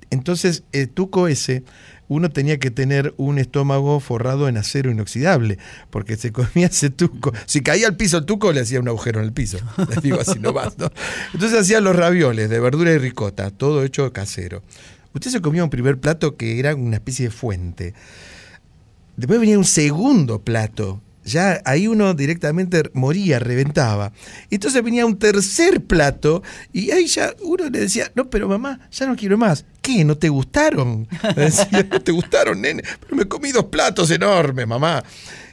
Entonces, 0.09 0.63
el 0.71 0.89
tuco 0.89 1.27
ese, 1.27 1.63
uno 2.07 2.31
tenía 2.31 2.57
que 2.59 2.71
tener 2.71 3.13
un 3.17 3.37
estómago 3.37 3.99
forrado 3.99 4.47
en 4.47 4.55
acero 4.55 4.89
inoxidable, 4.89 5.59
porque 5.89 6.15
se 6.15 6.31
comía 6.31 6.67
ese 6.67 6.89
tuco. 6.89 7.33
Si 7.45 7.61
caía 7.61 7.87
al 7.87 7.97
piso 7.97 8.17
el 8.19 8.25
tuco, 8.25 8.53
le 8.53 8.61
hacía 8.61 8.79
un 8.79 8.87
agujero 8.87 9.19
en 9.19 9.25
el 9.25 9.33
piso. 9.33 9.59
Les 9.89 10.01
digo 10.01 10.19
así 10.19 10.39
nomás, 10.39 10.77
¿no? 10.77 10.89
Entonces 11.33 11.59
hacía 11.59 11.81
los 11.81 11.95
ravioles 11.95 12.49
de 12.49 12.59
verdura 12.61 12.93
y 12.93 12.97
ricota, 12.97 13.51
todo 13.51 13.83
hecho 13.83 14.11
casero. 14.13 14.63
Usted 15.13 15.31
se 15.31 15.41
comía 15.41 15.63
un 15.63 15.69
primer 15.69 15.99
plato 15.99 16.37
que 16.37 16.59
era 16.59 16.75
una 16.75 16.97
especie 16.97 17.25
de 17.25 17.31
fuente. 17.31 17.93
Después 19.17 19.39
venía 19.39 19.57
un 19.57 19.65
segundo 19.65 20.41
plato. 20.41 21.01
Ya 21.25 21.61
ahí 21.65 21.87
uno 21.87 22.13
directamente 22.13 22.89
moría, 22.93 23.37
reventaba. 23.37 24.13
Entonces 24.49 24.81
venía 24.81 25.05
un 25.05 25.19
tercer 25.19 25.83
plato 25.83 26.41
y 26.71 26.91
ahí 26.91 27.05
ya 27.07 27.35
uno 27.43 27.69
le 27.69 27.81
decía, 27.81 28.11
no, 28.15 28.29
pero 28.29 28.47
mamá, 28.47 28.79
ya 28.91 29.05
no 29.05 29.15
quiero 29.15 29.37
más. 29.37 29.65
¿Qué? 29.81 30.03
¿No 30.05 30.17
te 30.17 30.29
gustaron? 30.29 31.07
Decía, 31.35 31.85
¿no 31.91 32.01
te 32.01 32.11
gustaron, 32.11 32.61
nene? 32.61 32.83
Pero 33.01 33.15
me 33.15 33.25
comí 33.25 33.51
dos 33.51 33.65
platos 33.65 34.09
enormes, 34.11 34.65
mamá. 34.65 35.03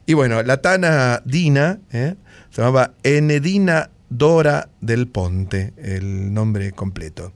Y 0.07 0.15
bueno, 0.15 0.43
la 0.43 0.63
tana 0.63 1.21
Dina, 1.25 1.81
¿eh? 1.93 2.15
se 2.51 2.63
llamaba 2.63 2.95
Enedina 3.03 3.91
Dora 4.09 4.69
del 4.81 5.09
Ponte, 5.09 5.75
el 5.77 6.33
nombre 6.33 6.71
completo. 6.73 7.33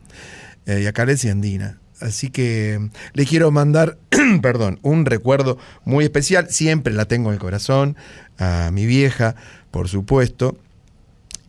Eh, 0.66 0.82
y 0.84 0.86
acá 0.86 1.04
le 1.04 1.12
decían 1.12 1.40
Dina. 1.40 1.79
Así 2.00 2.30
que 2.30 2.90
le 3.12 3.26
quiero 3.26 3.50
mandar, 3.50 3.98
perdón, 4.42 4.78
un 4.82 5.06
recuerdo 5.06 5.58
muy 5.84 6.04
especial. 6.04 6.48
Siempre 6.50 6.92
la 6.92 7.06
tengo 7.06 7.30
en 7.30 7.34
el 7.34 7.40
corazón. 7.40 7.96
A 8.38 8.70
mi 8.72 8.86
vieja, 8.86 9.34
por 9.70 9.88
supuesto. 9.88 10.56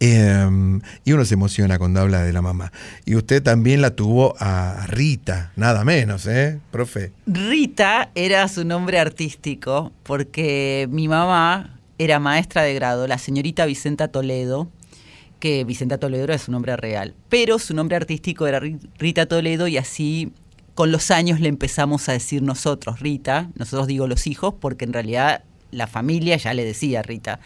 Eh, 0.04 0.80
y 1.06 1.12
uno 1.12 1.26
se 1.26 1.36
emociona 1.36 1.78
cuando 1.78 2.02
habla 2.02 2.24
de 2.24 2.34
la 2.34 2.42
mamá. 2.42 2.72
Y 3.06 3.16
usted 3.16 3.44
también 3.44 3.82
la 3.82 3.92
tuvo 3.92 4.36
a 4.40 4.88
Rita, 4.88 5.52
nada 5.56 5.86
menos, 5.86 6.26
¿eh, 6.26 6.60
profe? 6.72 7.12
Rita 7.28 8.10
era 8.16 8.48
su 8.48 8.66
nombre 8.66 8.98
artístico 8.98 9.92
porque 10.02 10.88
mi 10.90 11.08
mamá 11.08 11.78
era 12.00 12.20
maestra 12.20 12.64
de 12.64 12.74
grado, 12.74 13.06
la 13.06 13.20
señorita 13.20 13.68
Vicenta 13.68 14.08
Toledo, 14.08 14.70
que 15.42 15.66
Vicenta 15.66 15.98
Toledo 15.98 16.24
era 16.24 16.38
su 16.38 16.52
nombre 16.52 16.78
real, 16.78 17.14
pero 17.28 17.60
su 17.60 17.74
nombre 17.74 17.98
artístico 17.98 18.48
era 18.48 18.62
Rita 18.98 19.26
Toledo 19.26 19.68
y 19.68 19.78
así 19.78 20.32
con 20.76 20.94
los 20.94 21.12
años 21.12 21.42
le 21.42 21.50
empezamos 21.50 22.08
a 22.08 22.14
decir 22.14 22.42
nosotros, 22.42 23.02
Rita, 23.02 23.50
nosotros 23.56 23.88
digo 23.88 24.08
los 24.08 24.28
hijos, 24.28 24.54
porque 24.60 24.86
en 24.86 24.94
realidad 24.94 25.44
la 25.72 25.88
familia 25.88 26.38
ya 26.38 26.54
le 26.54 26.64
decía 26.64 27.02
Rita. 27.02 27.42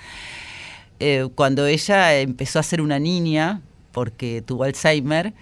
Eh, 1.00 1.28
cuando 1.34 1.66
ella 1.66 2.20
empezó 2.20 2.60
a 2.60 2.64
ser 2.64 2.82
una 2.82 3.00
niña, 3.00 3.62
porque 3.92 4.44
tuvo 4.46 4.66
Alzheimer, 4.66 5.34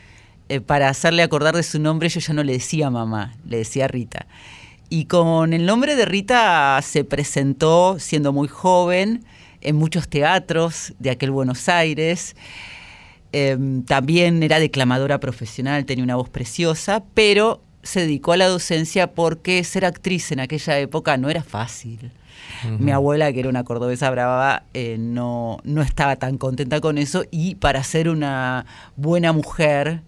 eh, 0.48 0.62
para 0.62 0.90
hacerle 0.90 1.24
acordar 1.24 1.56
de 1.56 1.64
su 1.64 1.80
nombre 1.80 2.08
yo 2.10 2.20
ya 2.20 2.34
no 2.34 2.44
le 2.44 2.54
decía 2.54 2.90
mamá, 2.90 3.36
le 3.46 3.58
decía 3.58 3.88
Rita. 3.88 4.28
Y 4.90 5.06
con 5.06 5.54
el 5.54 5.66
nombre 5.66 5.96
de 5.96 6.06
Rita 6.06 6.80
se 6.84 7.04
presentó 7.04 7.98
siendo 8.00 8.32
muy 8.32 8.48
joven 8.48 9.26
en 9.64 9.76
muchos 9.76 10.07
teatros 10.07 10.94
de 10.99 11.10
aquel 11.10 11.31
Buenos 11.31 11.68
Aires. 11.69 12.35
Eh, 13.31 13.57
también 13.88 14.44
era 14.44 14.60
declamadora 14.60 15.19
profesional, 15.19 15.85
tenía 15.85 16.03
una 16.03 16.15
voz 16.15 16.30
preciosa, 16.30 17.03
pero 17.14 17.61
se 17.81 18.02
dedicó 18.02 18.34
a 18.34 18.38
la 18.38 18.48
docencia 18.48 19.11
porque 19.11 19.64
ser 19.64 19.85
actriz 19.85 20.31
en 20.31 20.40
aquella 20.40 20.77
época 20.80 21.18
no 21.18 21.30
era 21.30 21.44
fácil. 21.44 22.11
Mi 22.80 22.91
abuela, 22.91 23.31
que 23.34 23.41
era 23.41 23.49
una 23.49 23.64
cordobesa 23.64 24.10
brava, 24.10 24.64
eh, 24.73 24.98
no, 24.98 25.57
no 25.64 25.81
estaba 25.81 26.15
tan 26.15 26.38
contenta 26.38 26.80
con 26.80 26.98
eso 26.98 27.26
y 27.30 27.56
para 27.56 27.84
ser 27.84 28.07
una 28.07 28.65
buena 28.95 29.34
mujer, 29.34 30.02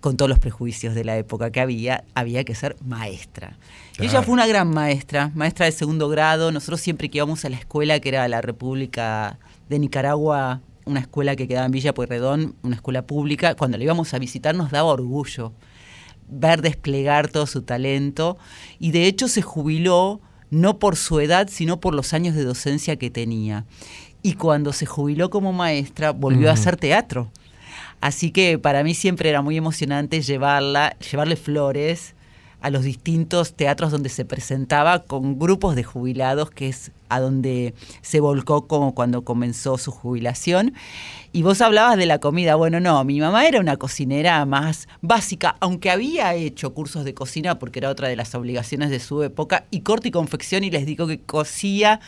con 0.00 0.16
todos 0.16 0.28
los 0.28 0.38
prejuicios 0.38 0.94
de 0.94 1.04
la 1.04 1.16
época 1.16 1.50
que 1.50 1.60
había, 1.60 2.04
había 2.14 2.44
que 2.44 2.54
ser 2.54 2.76
maestra. 2.84 3.56
Y 3.98 4.06
ella 4.06 4.22
fue 4.22 4.32
una 4.32 4.46
gran 4.46 4.70
maestra, 4.70 5.30
maestra 5.34 5.66
de 5.66 5.72
segundo 5.72 6.08
grado. 6.08 6.52
Nosotros 6.52 6.80
siempre 6.80 7.10
que 7.10 7.18
íbamos 7.18 7.44
a 7.44 7.50
la 7.50 7.56
escuela, 7.56 8.00
que 8.00 8.08
era 8.08 8.26
la 8.28 8.40
República 8.40 9.38
de 9.68 9.78
Nicaragua, 9.78 10.60
una 10.86 11.00
escuela 11.00 11.36
que 11.36 11.46
quedaba 11.46 11.66
en 11.66 11.72
Villa 11.72 11.92
Pueyrredón, 11.92 12.54
una 12.62 12.76
escuela 12.76 13.02
pública, 13.02 13.54
cuando 13.54 13.76
la 13.76 13.84
íbamos 13.84 14.14
a 14.14 14.18
visitar 14.18 14.54
nos 14.54 14.70
daba 14.70 14.88
orgullo 14.88 15.52
ver 16.30 16.62
desplegar 16.62 17.28
todo 17.28 17.46
su 17.46 17.62
talento 17.62 18.38
y 18.78 18.92
de 18.92 19.06
hecho 19.06 19.28
se 19.28 19.42
jubiló 19.42 20.20
no 20.50 20.78
por 20.78 20.96
su 20.96 21.20
edad, 21.20 21.48
sino 21.50 21.80
por 21.80 21.94
los 21.94 22.12
años 22.12 22.34
de 22.34 22.44
docencia 22.44 22.96
que 22.96 23.10
tenía. 23.10 23.66
Y 24.22 24.34
cuando 24.34 24.72
se 24.72 24.84
jubiló 24.84 25.30
como 25.30 25.52
maestra, 25.52 26.10
volvió 26.10 26.50
a 26.50 26.54
hacer 26.54 26.76
teatro. 26.76 27.30
Así 28.00 28.30
que 28.30 28.58
para 28.58 28.82
mí 28.82 28.94
siempre 28.94 29.28
era 29.28 29.42
muy 29.42 29.56
emocionante 29.56 30.22
llevarla, 30.22 30.96
llevarle 30.98 31.36
flores 31.36 32.14
a 32.60 32.70
los 32.70 32.84
distintos 32.84 33.54
teatros 33.54 33.90
donde 33.90 34.08
se 34.08 34.24
presentaba 34.24 35.04
con 35.04 35.38
grupos 35.38 35.76
de 35.76 35.82
jubilados, 35.82 36.50
que 36.50 36.68
es 36.68 36.92
a 37.08 37.18
donde 37.18 37.74
se 38.02 38.20
volcó 38.20 38.66
como 38.66 38.94
cuando 38.94 39.22
comenzó 39.22 39.78
su 39.78 39.90
jubilación. 39.90 40.74
Y 41.32 41.42
vos 41.42 41.60
hablabas 41.60 41.96
de 41.96 42.06
la 42.06 42.18
comida. 42.18 42.56
Bueno, 42.56 42.78
no, 42.80 43.02
mi 43.04 43.20
mamá 43.20 43.46
era 43.46 43.60
una 43.60 43.76
cocinera 43.76 44.44
más 44.44 44.88
básica, 45.00 45.56
aunque 45.60 45.90
había 45.90 46.34
hecho 46.34 46.74
cursos 46.74 47.04
de 47.04 47.14
cocina 47.14 47.58
porque 47.58 47.78
era 47.78 47.90
otra 47.90 48.08
de 48.08 48.16
las 48.16 48.34
obligaciones 48.34 48.90
de 48.90 49.00
su 49.00 49.22
época, 49.22 49.64
y 49.70 49.80
corte 49.80 50.08
y 50.08 50.12
confección, 50.12 50.62
y 50.64 50.70
les 50.70 50.86
digo 50.86 51.06
que 51.06 51.20
cocía 51.20 52.00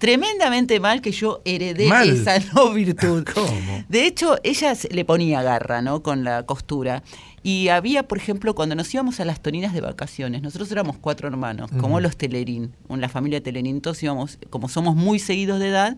tremendamente 0.00 0.80
mal 0.80 1.02
que 1.02 1.12
yo 1.12 1.42
heredé 1.44 1.86
Mal. 1.86 2.08
esa 2.08 2.38
no 2.54 2.72
virtud. 2.72 3.24
¿Cómo? 3.32 3.84
De 3.88 4.06
hecho, 4.06 4.38
ella 4.42 4.72
le 4.90 5.04
ponía 5.04 5.42
garra, 5.42 5.82
¿no? 5.82 6.02
Con 6.02 6.24
la 6.24 6.44
costura. 6.44 7.02
Y 7.42 7.68
había, 7.68 8.08
por 8.08 8.18
ejemplo, 8.18 8.54
cuando 8.54 8.74
nos 8.74 8.92
íbamos 8.92 9.20
a 9.20 9.24
las 9.26 9.40
toninas 9.40 9.72
de 9.74 9.82
vacaciones, 9.82 10.42
nosotros 10.42 10.72
éramos 10.72 10.96
cuatro 10.98 11.28
hermanos, 11.28 11.70
como 11.80 12.00
los 12.00 12.16
Telerín, 12.16 12.74
en 12.88 13.00
la 13.00 13.08
familia 13.08 13.42
Telerín, 13.42 13.80
todos 13.80 14.02
íbamos, 14.02 14.38
como 14.50 14.68
somos 14.68 14.96
muy 14.96 15.18
seguidos 15.18 15.58
de 15.60 15.68
edad, 15.68 15.96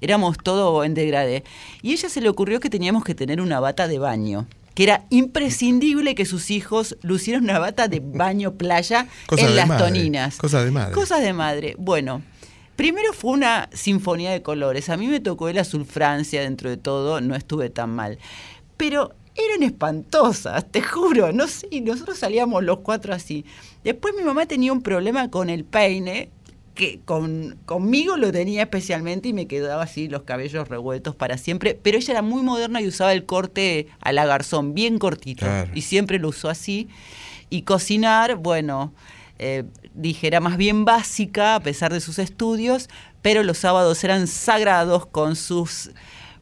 éramos 0.00 0.36
todo 0.42 0.84
en 0.84 0.94
degradé. 0.94 1.44
Y 1.82 1.90
a 1.90 1.92
ella 1.94 2.08
se 2.08 2.20
le 2.20 2.28
ocurrió 2.28 2.58
que 2.60 2.68
teníamos 2.68 3.04
que 3.04 3.14
tener 3.14 3.40
una 3.40 3.60
bata 3.60 3.86
de 3.86 3.98
baño 3.98 4.46
que 4.74 4.84
era 4.84 5.04
imprescindible 5.10 6.14
que 6.14 6.24
sus 6.24 6.50
hijos 6.50 6.96
lucieran 7.02 7.44
una 7.44 7.58
bata 7.58 7.88
de 7.88 8.00
baño 8.00 8.54
playa 8.54 9.06
Cosa 9.26 9.46
en 9.46 9.56
las 9.56 9.68
madre, 9.68 9.84
toninas. 9.84 10.36
cosa 10.36 10.64
de 10.64 10.70
madre. 10.70 10.94
Cosas 10.94 11.20
de 11.22 11.32
madre. 11.34 11.74
Bueno, 11.78 12.22
primero 12.76 13.12
fue 13.12 13.32
una 13.32 13.68
sinfonía 13.72 14.30
de 14.30 14.42
colores. 14.42 14.88
A 14.88 14.96
mí 14.96 15.06
me 15.06 15.20
tocó 15.20 15.48
el 15.48 15.58
azul 15.58 15.84
Francia 15.84 16.40
dentro 16.42 16.70
de 16.70 16.76
todo, 16.76 17.20
no 17.20 17.34
estuve 17.34 17.70
tan 17.70 17.90
mal. 17.90 18.18
Pero 18.76 19.14
eran 19.34 19.62
espantosas, 19.62 20.66
te 20.70 20.82
juro, 20.82 21.32
no 21.32 21.48
sé, 21.48 21.68
nosotros 21.80 22.18
salíamos 22.18 22.62
los 22.64 22.78
cuatro 22.80 23.14
así. 23.14 23.44
Después 23.84 24.14
mi 24.16 24.22
mamá 24.24 24.46
tenía 24.46 24.72
un 24.72 24.82
problema 24.82 25.30
con 25.30 25.48
el 25.50 25.64
peine, 25.64 26.28
que 26.74 27.00
con, 27.04 27.58
conmigo 27.66 28.16
lo 28.16 28.32
tenía 28.32 28.62
especialmente 28.62 29.28
y 29.28 29.32
me 29.34 29.46
quedaba 29.46 29.82
así 29.82 30.08
los 30.08 30.22
cabellos 30.22 30.68
revueltos 30.68 31.14
para 31.14 31.36
siempre, 31.36 31.78
pero 31.80 31.98
ella 31.98 32.12
era 32.12 32.22
muy 32.22 32.42
moderna 32.42 32.80
y 32.80 32.88
usaba 32.88 33.12
el 33.12 33.26
corte 33.26 33.88
a 34.00 34.12
la 34.12 34.24
garzón, 34.24 34.72
bien 34.74 34.98
cortito, 34.98 35.44
Claro. 35.44 35.70
y 35.74 35.82
siempre 35.82 36.18
lo 36.18 36.28
usó 36.28 36.48
así. 36.48 36.88
Y 37.50 37.62
cocinar, 37.62 38.36
bueno, 38.36 38.94
eh, 39.38 39.64
dije, 39.94 40.26
era 40.26 40.40
más 40.40 40.56
bien 40.56 40.84
básica 40.84 41.54
a 41.56 41.60
pesar 41.60 41.92
de 41.92 42.00
sus 42.00 42.18
estudios, 42.18 42.88
pero 43.22 43.42
los 43.42 43.58
sábados 43.58 44.02
eran 44.04 44.26
sagrados 44.26 45.06
con 45.06 45.36
sus 45.36 45.90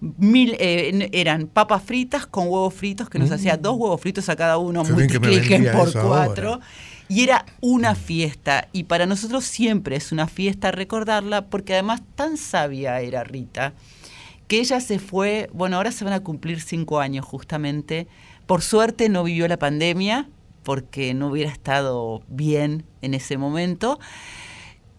mil, 0.01 0.57
eh, 0.59 1.11
eran 1.13 1.47
papas 1.47 1.83
fritas 1.83 2.27
con 2.27 2.45
huevos 2.49 2.73
fritos, 2.73 3.11
que 3.11 3.19
nos 3.19 3.29
Mm. 3.31 3.35
hacía 3.35 3.57
dos 3.59 3.77
huevos 3.77 4.01
fritos 4.01 4.29
a 4.31 4.37
cada 4.37 4.57
uno, 4.57 4.83
Qué 4.83 4.93
multipliquen 4.93 5.65
por 5.73 5.89
ahora. 5.97 6.03
cuatro. 6.03 6.61
Y 7.09 7.23
era 7.25 7.45
una 7.61 7.95
fiesta, 7.97 8.69
y 8.73 8.85
para 8.85 9.05
nosotros 9.05 9.45
siempre 9.45 9.97
es 9.97 10.13
una 10.13 10.27
fiesta 10.29 10.71
recordarla, 10.71 11.47
porque 11.47 11.75
además 11.75 12.01
tan 12.15 12.37
sabia 12.37 13.01
era 13.01 13.25
Rita, 13.25 13.73
que 14.47 14.61
ella 14.61 14.81
se 14.81 14.99
fue, 15.01 15.51
bueno, 15.53 15.77
ahora 15.77 15.93
se 15.93 16.05
van 16.05 16.13
a 16.15 16.21
cumplir 16.21 16.61
cinco 16.63 17.01
años 17.01 17.25
justamente. 17.27 18.07
Por 18.47 18.63
suerte 18.63 19.09
no 19.09 19.23
vivió 19.25 19.49
la 19.49 19.59
pandemia, 19.59 20.29
porque 20.71 21.15
no 21.15 21.31
hubiera 21.31 21.51
estado 21.51 22.23
bien 22.29 22.85
en 23.03 23.15
ese 23.15 23.37
momento. 23.37 23.99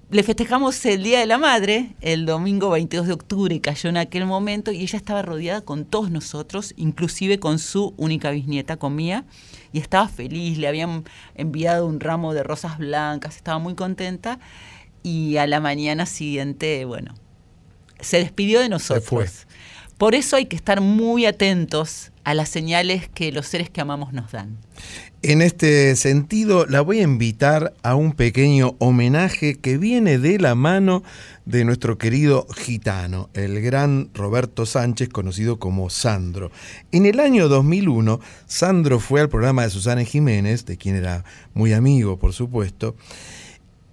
Le 0.10 0.22
festejamos 0.22 0.86
el 0.86 1.02
Día 1.02 1.22
de 1.22 1.26
la 1.26 1.38
Madre, 1.38 1.96
el 2.02 2.26
domingo 2.26 2.72
22 2.72 3.08
de 3.08 3.14
octubre, 3.14 3.62
cayó 3.62 3.88
en 3.88 3.96
aquel 3.96 4.26
momento, 4.26 4.74
y 4.74 4.82
ella 4.82 4.98
estaba 4.98 5.22
rodeada 5.22 5.62
con 5.62 5.86
todos 5.86 6.12
nosotros, 6.12 6.74
inclusive 6.76 7.40
con 7.40 7.58
su 7.58 7.94
única 7.96 8.32
bisnieta, 8.32 8.76
con 8.76 8.98
Mía, 8.98 9.24
y 9.72 9.80
estaba 9.80 10.10
feliz, 10.10 10.58
le 10.58 10.68
habían 10.68 11.06
enviado 11.36 11.88
un 11.88 12.02
ramo 12.02 12.34
de 12.34 12.44
rosas 12.44 12.78
blancas, 12.78 13.38
estaba 13.38 13.58
muy 13.58 13.76
contenta, 13.76 14.40
y 15.04 15.38
a 15.38 15.48
la 15.48 15.62
mañana 15.62 16.06
siguiente, 16.06 16.84
bueno, 16.84 17.14
se 18.02 18.18
despidió 18.18 18.60
de 18.60 18.68
nosotros. 18.68 19.06
fue. 19.06 19.26
Por 19.98 20.16
eso 20.16 20.36
hay 20.36 20.48
que 20.48 20.56
estar 20.56 20.82
muy 20.82 21.28
atentos 21.28 22.12
a 22.24 22.34
las 22.34 22.50
señales 22.50 23.08
que 23.08 23.32
los 23.32 23.46
seres 23.46 23.70
que 23.70 23.82
amamos 23.82 24.14
nos 24.14 24.32
dan. 24.32 24.58
En 25.24 25.44
este 25.44 25.96
sentido, 25.98 26.66
la 26.66 26.82
voy 26.82 26.98
a 26.98 27.04
invitar 27.04 27.76
a 27.84 27.94
un 27.94 28.14
pequeño 28.14 28.76
homenaje 28.80 29.60
que 29.60 29.78
viene 29.78 30.18
de 30.18 30.40
la 30.40 30.56
mano 30.56 31.04
de 31.46 31.64
nuestro 31.64 32.00
querido 32.00 32.48
gitano, 32.58 33.30
el 33.36 33.62
gran 33.62 34.10
Roberto 34.16 34.66
Sánchez, 34.66 35.10
conocido 35.10 35.60
como 35.60 35.92
Sandro. 35.92 36.50
En 36.92 37.06
el 37.06 37.20
año 37.20 37.50
2001, 37.50 38.20
Sandro 38.48 39.00
fue 39.00 39.22
al 39.22 39.30
programa 39.30 39.62
de 39.62 39.70
Susana 39.70 40.04
Jiménez, 40.04 40.66
de 40.66 40.78
quien 40.78 40.96
era 40.96 41.24
muy 41.54 41.72
amigo, 41.74 42.18
por 42.18 42.34
supuesto, 42.34 42.96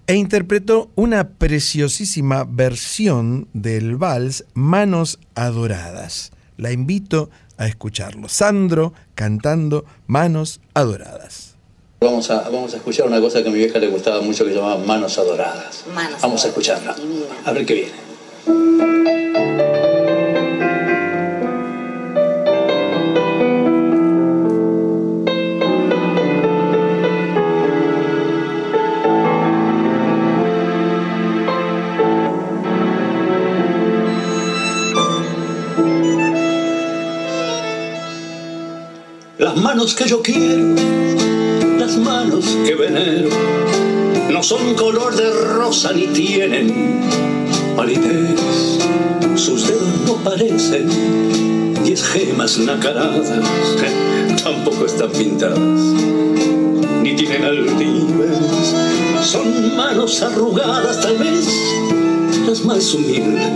e 0.06 0.14
interpretó 0.14 0.90
una 0.94 1.28
preciosísima 1.28 2.44
versión 2.44 3.48
del 3.52 3.96
vals 3.96 4.46
Manos 4.54 5.18
Adoradas. 5.34 6.32
La 6.56 6.72
invito 6.72 7.28
a 7.28 7.47
escucharlo. 7.66 8.28
Sandro 8.28 8.92
cantando 9.14 9.84
Manos 10.06 10.60
Adoradas. 10.74 11.54
Vamos 12.00 12.30
a, 12.30 12.48
vamos 12.48 12.74
a 12.74 12.76
escuchar 12.76 13.06
una 13.06 13.20
cosa 13.20 13.42
que 13.42 13.48
a 13.48 13.52
mi 13.52 13.58
vieja 13.58 13.80
le 13.80 13.88
gustaba 13.88 14.20
mucho 14.20 14.44
que 14.44 14.50
se 14.50 14.56
llamaba 14.56 14.78
Manos 14.84 15.18
Adoradas. 15.18 15.84
vamos 16.22 16.44
a 16.44 16.48
escucharla. 16.48 16.94
A 17.44 17.52
ver 17.52 17.66
qué 17.66 17.74
viene. 17.74 19.77
Manos 39.78 39.94
que 39.94 40.08
yo 40.08 40.20
quiero, 40.20 40.74
las 41.78 41.96
manos 41.98 42.44
que 42.66 42.74
venero, 42.74 43.28
no 44.28 44.42
son 44.42 44.74
color 44.74 45.14
de 45.14 45.30
rosa 45.30 45.92
ni 45.92 46.08
tienen 46.08 47.00
palidez. 47.76 48.40
Sus 49.36 49.68
dedos 49.68 50.00
no 50.04 50.14
parecen 50.16 50.88
diez 51.84 52.02
gemas 52.02 52.58
nacaradas, 52.58 53.30
tampoco 54.42 54.84
están 54.84 55.12
pintadas, 55.12 55.60
ni 55.60 57.14
tienen 57.14 57.44
altivez. 57.44 58.36
Son 59.22 59.76
manos 59.76 60.20
arrugadas, 60.22 61.00
tal 61.02 61.18
vez 61.18 61.46
las 62.48 62.64
más 62.64 62.94
humildes, 62.94 63.46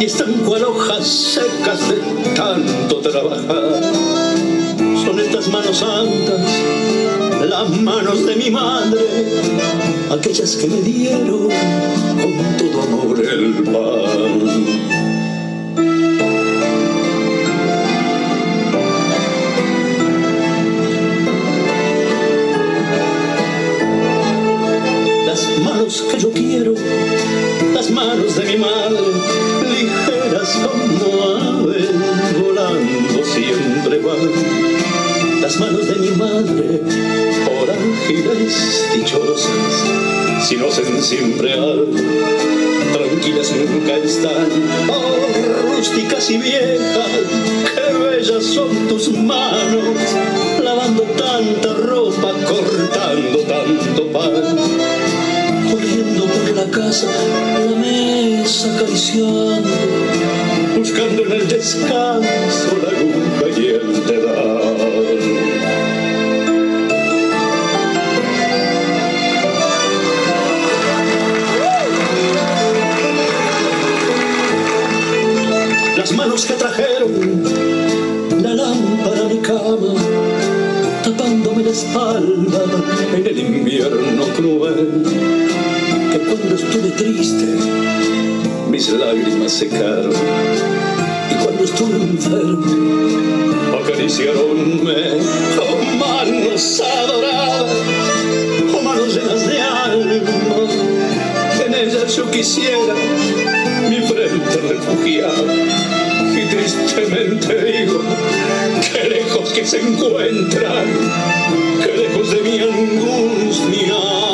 y 0.00 0.04
están 0.06 0.32
cual 0.44 0.64
hojas 0.64 1.06
secas 1.06 1.88
de 1.90 1.98
tanto 2.34 2.96
trabajar 2.96 4.15
estas 5.46 5.52
manos 5.52 5.78
santas, 5.78 7.48
las 7.48 7.70
manos 7.80 8.26
de 8.26 8.36
mi 8.36 8.50
madre, 8.50 9.00
aquellas 10.10 10.56
que 10.56 10.66
me 10.66 10.80
dieron 10.80 11.48
con 11.48 12.56
todo 12.56 12.82
amor 12.82 13.20
el 13.20 13.52
pan. 13.64 14.66
Las 25.26 25.58
manos 25.62 26.04
que 26.10 26.18
yo 26.18 26.30
quiero, 26.32 26.74
las 27.74 27.90
manos 27.90 28.34
de 28.36 28.44
mi 28.44 28.56
madre, 28.56 29.00
ligeras 29.62 30.58
como 30.64 31.22
aves, 31.22 31.90
volando 32.40 33.24
siempre 33.24 33.98
van 33.98 34.65
las 35.46 35.60
manos 35.60 35.86
de 35.86 35.94
mi 35.94 36.10
madre, 36.16 36.82
por 37.44 37.68
dichosas, 38.96 39.48
si 40.44 40.56
no 40.56 40.66
hacen 40.66 41.00
siempre 41.00 41.52
algo, 41.52 41.86
tranquilas 42.92 43.52
nunca 43.52 43.96
están. 43.96 44.48
Oh, 44.88 45.62
rústicas 45.62 46.28
y 46.30 46.38
viejas, 46.38 47.10
qué 47.76 47.96
bellas 47.96 48.44
son 48.44 48.88
tus 48.88 49.08
manos, 49.12 49.84
lavando 50.64 51.04
tanta 51.16 51.74
ropa, 51.74 52.32
cortando 52.44 53.38
tanto 53.46 54.06
pan, 54.10 54.56
corriendo 55.70 56.24
por 56.24 56.56
la 56.56 56.64
casa, 56.72 57.06
la 57.54 57.76
mesa 57.76 58.74
acariciando, 58.74 59.70
buscando 60.76 61.22
en 61.22 61.32
el 61.32 61.46
descanso 61.46 62.78
la 62.82 62.88
aguja 62.98 63.60
y 63.60 63.66
el 63.66 64.06
dedal. 64.06 65.15
Trajeron 76.76 77.42
la 78.42 78.54
lámpara 78.54 79.24
a 79.24 79.28
mi 79.28 79.38
cama, 79.38 79.94
tapándome 81.04 81.62
la 81.62 81.70
espalda 81.70 82.64
en 83.16 83.26
el 83.26 83.38
invierno 83.38 84.24
cruel, 84.36 85.02
que 86.12 86.18
cuando 86.18 86.54
estuve 86.54 86.90
triste 86.90 87.46
mis 88.70 88.90
lágrimas 88.90 89.52
secaron 89.52 90.12
y 91.30 91.34
cuando 91.42 91.64
estuve 91.64 91.96
enfermo 91.96 92.66
acariciaronme 93.80 95.18
oh 95.62 95.96
manos 95.98 96.80
adoradas 96.80 97.72
oh 98.74 98.82
manos 98.82 99.14
llenas 99.14 99.46
de 99.48 99.60
alma. 99.62 100.26
En 101.64 101.74
ellas 101.74 102.14
yo 102.14 102.30
quisiera 102.30 102.94
mi 103.88 103.96
frente 103.96 104.56
refugiar 104.68 105.32
y 105.92 105.95
tristemente 106.74 107.64
digo, 107.64 108.00
qué 108.92 109.08
lejos 109.08 109.52
que 109.52 109.64
se 109.64 109.80
encuentran, 109.80 110.86
qué 111.84 111.92
lejos 111.92 112.30
de 112.30 112.42
mi 112.42 112.58
angustia 112.58 114.25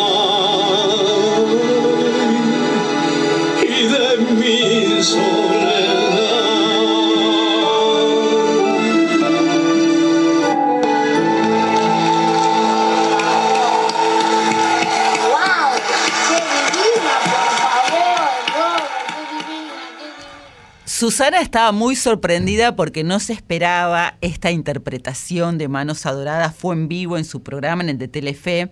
Susana 21.02 21.40
estaba 21.40 21.72
muy 21.72 21.96
sorprendida 21.96 22.76
porque 22.76 23.02
no 23.02 23.18
se 23.18 23.32
esperaba 23.32 24.18
esta 24.20 24.52
interpretación 24.52 25.58
de 25.58 25.66
Manos 25.66 26.06
Adoradas. 26.06 26.54
Fue 26.54 26.76
en 26.76 26.86
vivo 26.86 27.18
en 27.18 27.24
su 27.24 27.42
programa 27.42 27.82
en 27.82 27.88
el 27.88 27.98
de 27.98 28.06
Telefe. 28.06 28.70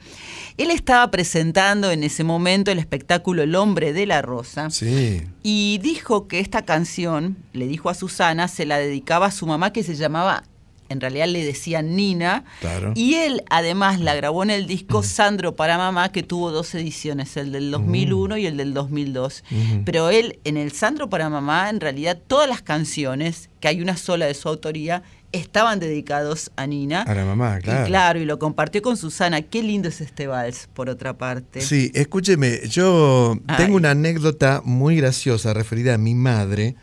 Él 0.57 0.71
estaba 0.71 1.11
presentando 1.11 1.91
en 1.91 2.05
ese 2.05 2.23
momento 2.23 2.71
el 2.71 2.79
espectáculo 2.79 3.43
El 3.43 3.57
hombre 3.57 3.93
de 3.93 4.07
la 4.07 4.23
rosa. 4.23 4.71
Sí. 4.71 5.23
Y 5.43 5.81
dijo 5.83 6.29
que 6.29 6.39
esta 6.39 6.65
canción, 6.65 7.37
le 7.53 7.67
dijo 7.67 7.91
a 7.91 7.95
Susana, 7.95 8.47
se 8.47 8.65
la 8.65 8.79
dedicaba 8.79 9.27
a 9.27 9.33
su 9.33 9.49
mamá 9.49 9.73
que 9.73 9.83
se 9.83 9.97
llamaba, 9.97 10.45
en 10.91 11.01
realidad 11.01 11.29
le 11.29 11.45
decían 11.45 11.97
Nina. 11.97 12.45
Claro. 12.61 12.93
Y 12.97 13.15
él 13.15 13.45
además 13.49 14.01
la 14.01 14.15
grabó 14.15 14.43
en 14.43 14.51
el 14.51 14.67
disco 14.67 15.03
Sandro 15.03 15.57
para 15.57 15.79
Mamá, 15.79 16.11
que 16.13 16.23
tuvo 16.23 16.51
dos 16.51 16.75
ediciones, 16.75 17.37
el 17.37 17.53
del 17.53 17.71
2001 17.71 18.37
y 18.37 18.47
el 18.47 18.57
del 18.57 18.75
2002. 18.75 19.45
Ujú. 19.51 19.83
Pero 19.85 20.11
él, 20.11 20.41
en 20.45 20.57
el 20.57 20.73
Sandro 20.73 21.09
para 21.09 21.31
Mamá, 21.31 21.71
en 21.71 21.81
realidad 21.81 22.19
todas 22.27 22.49
las 22.49 22.61
canciones, 22.61 23.51
que 23.61 23.69
hay 23.69 23.81
una 23.81 23.97
sola 23.97 24.27
de 24.27 24.35
su 24.35 24.49
autoría, 24.49 25.05
estaban 25.33 25.79
dedicados 25.79 26.51
a 26.57 26.67
Nina. 26.67 27.03
A 27.03 27.15
la 27.15 27.25
mamá, 27.25 27.61
claro. 27.61 27.85
Y 27.85 27.87
claro, 27.87 28.19
y 28.19 28.25
lo 28.25 28.41
compartió 28.41 28.83
con 28.83 28.97
Susana. 28.97 29.43
Qué 29.43 29.63
lindo 29.63 29.89
es 29.89 30.01
este 30.01 30.27
vals, 30.27 30.69
por 30.75 30.89
otra 30.89 31.17
parte. 31.17 31.61
Sí, 31.61 31.93
escúcheme, 31.95 32.69
yo 32.69 33.37
Ay. 33.47 33.57
tengo 33.59 33.77
una 33.77 33.93
anécdota 33.93 34.61
muy 34.65 34.97
graciosa 34.97 35.55
referida 35.55 35.95
a 35.95 35.99
mi 35.99 36.17
madre 36.17 36.75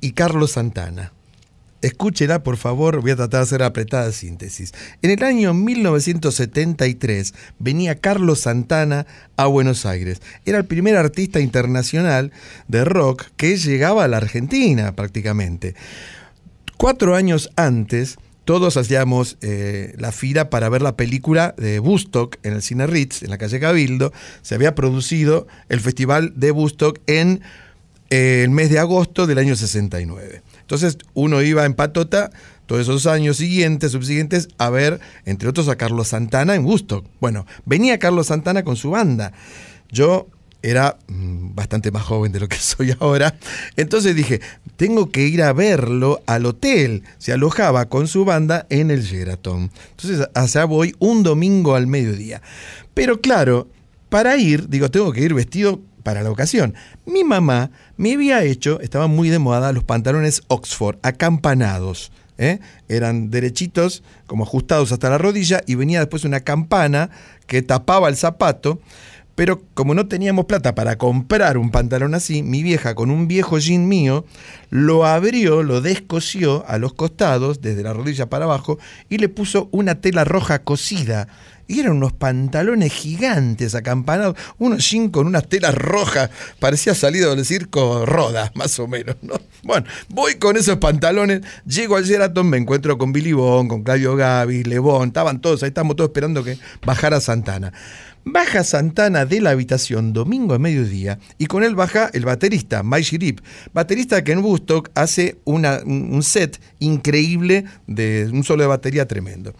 y 0.00 0.12
Carlos 0.12 0.52
Santana. 0.52 1.12
Escúchela, 1.82 2.42
por 2.42 2.58
favor, 2.58 3.00
voy 3.00 3.12
a 3.12 3.16
tratar 3.16 3.40
de 3.40 3.44
hacer 3.44 3.62
apretada 3.62 4.12
síntesis. 4.12 4.72
En 5.00 5.10
el 5.10 5.22
año 5.24 5.54
1973 5.54 7.34
venía 7.58 7.94
Carlos 7.94 8.40
Santana 8.40 9.06
a 9.36 9.46
Buenos 9.46 9.86
Aires. 9.86 10.20
Era 10.44 10.58
el 10.58 10.66
primer 10.66 10.96
artista 10.96 11.40
internacional 11.40 12.32
de 12.68 12.84
rock 12.84 13.24
que 13.36 13.56
llegaba 13.56 14.04
a 14.04 14.08
la 14.08 14.18
Argentina 14.18 14.94
prácticamente. 14.94 15.74
Cuatro 16.76 17.14
años 17.14 17.50
antes, 17.56 18.18
todos 18.44 18.76
hacíamos 18.76 19.38
eh, 19.40 19.94
la 19.98 20.12
fila 20.12 20.50
para 20.50 20.68
ver 20.68 20.82
la 20.82 20.96
película 20.96 21.54
de 21.56 21.78
Woodstock 21.78 22.36
en 22.42 22.54
el 22.54 22.62
Cine 22.62 22.86
Ritz, 22.86 23.22
en 23.22 23.30
la 23.30 23.38
calle 23.38 23.60
Cabildo. 23.60 24.12
Se 24.42 24.54
había 24.54 24.74
producido 24.74 25.46
el 25.68 25.80
festival 25.80 26.32
de 26.36 26.50
Woodstock 26.50 26.98
en 27.06 27.40
eh, 28.10 28.42
el 28.44 28.50
mes 28.50 28.70
de 28.70 28.78
agosto 28.78 29.26
del 29.26 29.38
año 29.38 29.56
69. 29.56 30.42
Entonces 30.70 30.98
uno 31.14 31.42
iba 31.42 31.64
en 31.64 31.74
patota 31.74 32.30
todos 32.66 32.82
esos 32.82 33.06
años 33.06 33.38
siguientes, 33.38 33.90
subsiguientes, 33.90 34.46
a 34.56 34.70
ver, 34.70 35.00
entre 35.24 35.48
otros, 35.48 35.66
a 35.66 35.74
Carlos 35.74 36.06
Santana 36.06 36.54
en 36.54 36.64
Woodstock. 36.64 37.04
Bueno, 37.20 37.44
venía 37.66 37.98
Carlos 37.98 38.28
Santana 38.28 38.62
con 38.62 38.76
su 38.76 38.90
banda. 38.90 39.32
Yo 39.90 40.28
era 40.62 40.96
mm, 41.08 41.56
bastante 41.56 41.90
más 41.90 42.04
joven 42.04 42.30
de 42.30 42.38
lo 42.38 42.46
que 42.46 42.56
soy 42.60 42.94
ahora. 43.00 43.36
Entonces 43.74 44.14
dije, 44.14 44.40
tengo 44.76 45.10
que 45.10 45.26
ir 45.26 45.42
a 45.42 45.52
verlo 45.52 46.22
al 46.26 46.46
hotel. 46.46 47.02
Se 47.18 47.32
alojaba 47.32 47.88
con 47.88 48.06
su 48.06 48.24
banda 48.24 48.68
en 48.70 48.92
el 48.92 49.02
Sheraton. 49.02 49.72
Entonces, 49.96 50.28
allá 50.34 50.66
voy 50.66 50.94
un 51.00 51.24
domingo 51.24 51.74
al 51.74 51.88
mediodía. 51.88 52.42
Pero 52.94 53.20
claro, 53.20 53.66
para 54.08 54.36
ir, 54.36 54.68
digo, 54.68 54.88
tengo 54.88 55.10
que 55.10 55.22
ir 55.22 55.34
vestido 55.34 55.80
para 56.02 56.22
la 56.22 56.30
ocasión. 56.30 56.74
Mi 57.06 57.24
mamá 57.24 57.70
me 57.96 58.14
había 58.14 58.42
hecho, 58.44 58.80
estaba 58.80 59.06
muy 59.06 59.28
de 59.28 59.38
moda, 59.38 59.72
los 59.72 59.84
pantalones 59.84 60.42
Oxford, 60.48 60.98
acampanados. 61.02 62.12
¿eh? 62.38 62.58
Eran 62.88 63.30
derechitos, 63.30 64.02
como 64.26 64.44
ajustados 64.44 64.92
hasta 64.92 65.10
la 65.10 65.18
rodilla, 65.18 65.60
y 65.66 65.74
venía 65.74 66.00
después 66.00 66.24
una 66.24 66.40
campana 66.40 67.10
que 67.46 67.62
tapaba 67.62 68.08
el 68.08 68.16
zapato. 68.16 68.80
Pero 69.40 69.62
como 69.72 69.94
no 69.94 70.06
teníamos 70.06 70.44
plata 70.44 70.74
para 70.74 70.98
comprar 70.98 71.56
un 71.56 71.70
pantalón 71.70 72.14
así, 72.14 72.42
mi 72.42 72.62
vieja 72.62 72.94
con 72.94 73.10
un 73.10 73.26
viejo 73.26 73.56
jean 73.56 73.88
mío 73.88 74.26
lo 74.68 75.06
abrió, 75.06 75.62
lo 75.62 75.80
descosió 75.80 76.62
a 76.68 76.76
los 76.76 76.92
costados, 76.92 77.62
desde 77.62 77.82
la 77.82 77.94
rodilla 77.94 78.28
para 78.28 78.44
abajo, 78.44 78.78
y 79.08 79.16
le 79.16 79.30
puso 79.30 79.70
una 79.72 80.02
tela 80.02 80.24
roja 80.24 80.58
cosida. 80.62 81.26
Y 81.66 81.80
eran 81.80 81.92
unos 81.92 82.12
pantalones 82.12 82.92
gigantes, 82.92 83.74
acampanados, 83.74 84.36
unos 84.58 84.90
jean 84.90 85.08
con 85.08 85.26
unas 85.26 85.48
telas 85.48 85.74
rojas, 85.74 86.28
parecía 86.58 86.94
salido 86.94 87.34
del 87.34 87.46
circo 87.46 88.04
Roda, 88.04 88.52
más 88.54 88.78
o 88.78 88.88
menos, 88.88 89.16
¿no? 89.22 89.40
Bueno, 89.62 89.86
voy 90.10 90.34
con 90.34 90.58
esos 90.58 90.76
pantalones, 90.76 91.40
llego 91.64 91.96
al 91.96 92.04
Sheraton, 92.04 92.46
me 92.46 92.58
encuentro 92.58 92.98
con 92.98 93.12
Billy 93.12 93.32
Bon, 93.32 93.68
con 93.68 93.84
Claudio 93.84 94.16
Gavis, 94.16 94.66
Lebón, 94.66 95.08
estaban 95.08 95.40
todos, 95.40 95.62
ahí 95.62 95.68
estamos 95.68 95.96
todos 95.96 96.10
esperando 96.10 96.44
que 96.44 96.58
bajara 96.84 97.20
Santana. 97.22 97.72
Baja 98.32 98.62
Santana 98.64 99.24
de 99.26 99.40
la 99.40 99.50
habitación 99.50 100.12
domingo 100.12 100.54
a 100.54 100.58
mediodía 100.58 101.18
y 101.36 101.46
con 101.46 101.64
él 101.64 101.74
baja 101.74 102.10
el 102.12 102.24
baterista, 102.24 102.82
Mike 102.82 103.02
Shirip, 103.02 103.40
baterista 103.74 104.22
que 104.22 104.32
en 104.32 104.38
Woodstock 104.38 104.90
hace 104.94 105.38
una- 105.44 105.80
un 105.84 106.10
un 106.14 106.22
set 106.22 106.60
increíble 106.78 107.64
de 107.86 108.28
un 108.32 108.44
solo 108.44 108.62
de 108.62 108.68
batería 108.68 109.08
tremendo. 109.08 109.54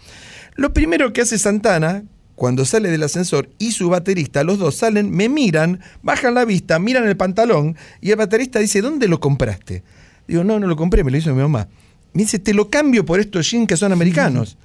Lo 0.55 0.73
primero 0.73 1.13
que 1.13 1.23
hace 1.23 1.39
Santana, 1.39 2.05
cuando 2.37 2.65
sale 2.65 2.91
del 2.91 3.03
ascensor 3.03 3.49
y 3.59 3.73
su 3.73 3.89
baterista, 3.89 4.45
los 4.45 4.59
dos 4.59 4.77
salen, 4.77 5.11
me 5.11 5.29
miran, 5.29 5.81
bajan 6.03 6.35
la 6.35 6.45
vista, 6.45 6.79
miran 6.79 7.07
el 7.09 7.17
pantalón 7.17 7.77
y 8.01 8.11
el 8.11 8.17
baterista 8.17 8.59
dice, 8.61 8.81
¿dónde 8.83 9.09
lo 9.09 9.21
compraste? 9.21 9.83
Digo, 10.29 10.45
no, 10.45 10.61
no 10.61 10.67
lo 10.67 10.77
compré, 10.77 11.03
me 11.03 11.11
lo 11.11 11.17
hizo 11.17 11.35
mi 11.35 11.43
mamá. 11.43 11.67
Me 12.13 12.23
dice, 12.23 12.39
te 12.39 12.55
lo 12.55 12.69
cambio 12.71 13.05
por 13.05 13.21
estos 13.21 13.51
jeans 13.51 13.67
que 13.69 13.77
son 13.77 13.93
americanos. 13.93 14.57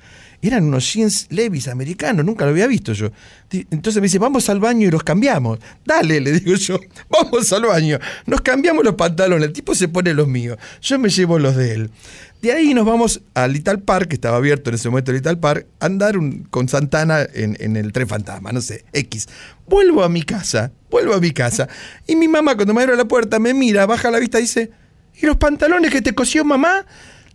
Eran 0.47 0.65
unos 0.65 0.93
jeans 0.93 1.27
Levis 1.31 1.67
americanos, 1.67 2.25
nunca 2.25 2.45
lo 2.45 2.51
había 2.51 2.67
visto 2.67 2.93
yo. 2.93 3.09
Entonces 3.51 3.95
me 3.95 4.03
dice, 4.03 4.19
vamos 4.19 4.47
al 4.49 4.59
baño 4.59 4.87
y 4.87 4.91
los 4.91 5.03
cambiamos. 5.03 5.59
Dale, 5.83 6.21
le 6.21 6.39
digo 6.39 6.55
yo, 6.55 6.79
vamos 7.09 7.51
al 7.51 7.65
baño. 7.65 7.99
Nos 8.25 8.41
cambiamos 8.41 8.83
los 8.83 8.95
pantalones, 8.95 9.47
el 9.47 9.53
tipo 9.53 9.73
se 9.73 9.87
pone 9.87 10.13
los 10.13 10.27
míos, 10.27 10.57
yo 10.81 10.99
me 10.99 11.09
llevo 11.09 11.39
los 11.39 11.55
de 11.55 11.73
él. 11.73 11.91
De 12.41 12.51
ahí 12.51 12.75
nos 12.75 12.85
vamos 12.85 13.21
al 13.33 13.53
Little 13.53 13.79
Park, 13.79 14.09
que 14.09 14.15
estaba 14.15 14.37
abierto 14.37 14.69
en 14.69 14.75
ese 14.75 14.87
momento 14.87 15.11
Little 15.11 15.37
Park, 15.37 15.65
a 15.79 15.87
andar 15.87 16.15
con 16.51 16.69
Santana 16.69 17.25
en, 17.33 17.57
en 17.59 17.75
el 17.75 17.91
tren 17.91 18.07
fantasma, 18.07 18.51
no 18.51 18.61
sé, 18.61 18.85
X. 18.93 19.27
Vuelvo 19.67 20.03
a 20.03 20.09
mi 20.09 20.21
casa, 20.21 20.71
vuelvo 20.91 21.15
a 21.15 21.19
mi 21.19 21.31
casa. 21.31 21.67
Y 22.05 22.15
mi 22.15 22.27
mamá 22.27 22.55
cuando 22.55 22.75
me 22.75 22.83
abre 22.83 22.95
la 22.95 23.05
puerta 23.05 23.39
me 23.39 23.55
mira, 23.55 23.87
baja 23.87 24.11
la 24.11 24.19
vista 24.19 24.37
y 24.37 24.43
dice, 24.43 24.69
¿y 25.19 25.25
los 25.25 25.37
pantalones 25.37 25.91
que 25.91 26.03
te 26.03 26.13
cosió 26.13 26.45
mamá? 26.45 26.85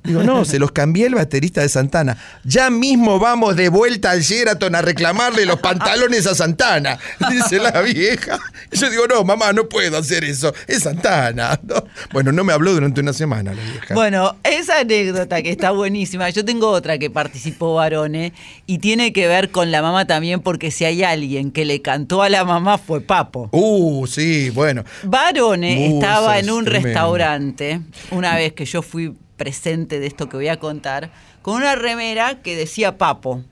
Digo, 0.02 0.22
no, 0.22 0.44
se 0.46 0.58
los 0.58 0.72
cambié 0.72 1.06
el 1.06 1.14
baterista 1.14 1.60
de 1.60 1.68
Santana. 1.68 2.16
Ya 2.44 2.70
mismo 2.70 3.18
vamos 3.18 3.54
de 3.56 3.68
vuelta 3.68 4.12
al 4.12 4.22
Sheraton 4.22 4.74
a 4.74 4.80
reclamarle 4.82 5.44
los 5.44 5.60
pantalones 5.60 6.26
a 6.26 6.34
Santana. 6.34 6.98
Dice 7.30 7.58
la 7.58 7.80
vieja. 7.82 8.38
Y 8.72 8.78
yo 8.78 8.88
digo, 8.88 9.06
no, 9.06 9.24
mamá, 9.24 9.52
no 9.52 9.68
puedo 9.68 9.98
hacer 9.98 10.24
eso. 10.24 10.54
Es 10.66 10.84
Santana. 10.84 11.60
¿no? 11.62 11.84
Bueno, 12.12 12.32
no 12.32 12.44
me 12.44 12.52
habló 12.54 12.72
durante 12.72 13.00
una 13.02 13.12
semana 13.12 13.52
la 13.52 13.62
vieja. 13.62 13.94
Bueno, 13.94 14.36
esa 14.42 14.80
anécdota 14.80 15.42
que 15.42 15.50
está 15.50 15.70
buenísima. 15.72 16.30
Yo 16.30 16.44
tengo 16.44 16.68
otra 16.70 16.96
que 16.98 17.10
participó 17.10 17.74
Barone 17.74 18.32
y 18.66 18.78
tiene 18.78 19.12
que 19.12 19.28
ver 19.28 19.50
con 19.50 19.70
la 19.70 19.82
mamá 19.82 20.06
también, 20.06 20.40
porque 20.40 20.70
si 20.70 20.84
hay 20.86 21.02
alguien 21.02 21.50
que 21.50 21.64
le 21.66 21.82
cantó 21.82 22.22
a 22.22 22.28
la 22.30 22.44
mamá 22.44 22.78
fue 22.78 23.02
Papo. 23.02 23.48
Uh, 23.52 24.06
sí, 24.06 24.50
bueno. 24.50 24.84
Barone 25.02 25.88
Uh, 25.90 25.94
estaba 26.00 26.38
en 26.38 26.50
un 26.50 26.64
tremendo. 26.64 26.88
restaurante, 26.88 27.80
una 28.10 28.34
vez 28.36 28.52
que 28.54 28.64
yo 28.64 28.82
fui 28.82 29.14
presente 29.40 30.00
de 30.00 30.06
esto 30.06 30.28
que 30.28 30.36
voy 30.36 30.48
a 30.48 30.60
contar, 30.60 31.10
con 31.40 31.54
una 31.54 31.74
remera 31.74 32.42
que 32.42 32.54
decía 32.56 32.98
Papo. 32.98 33.42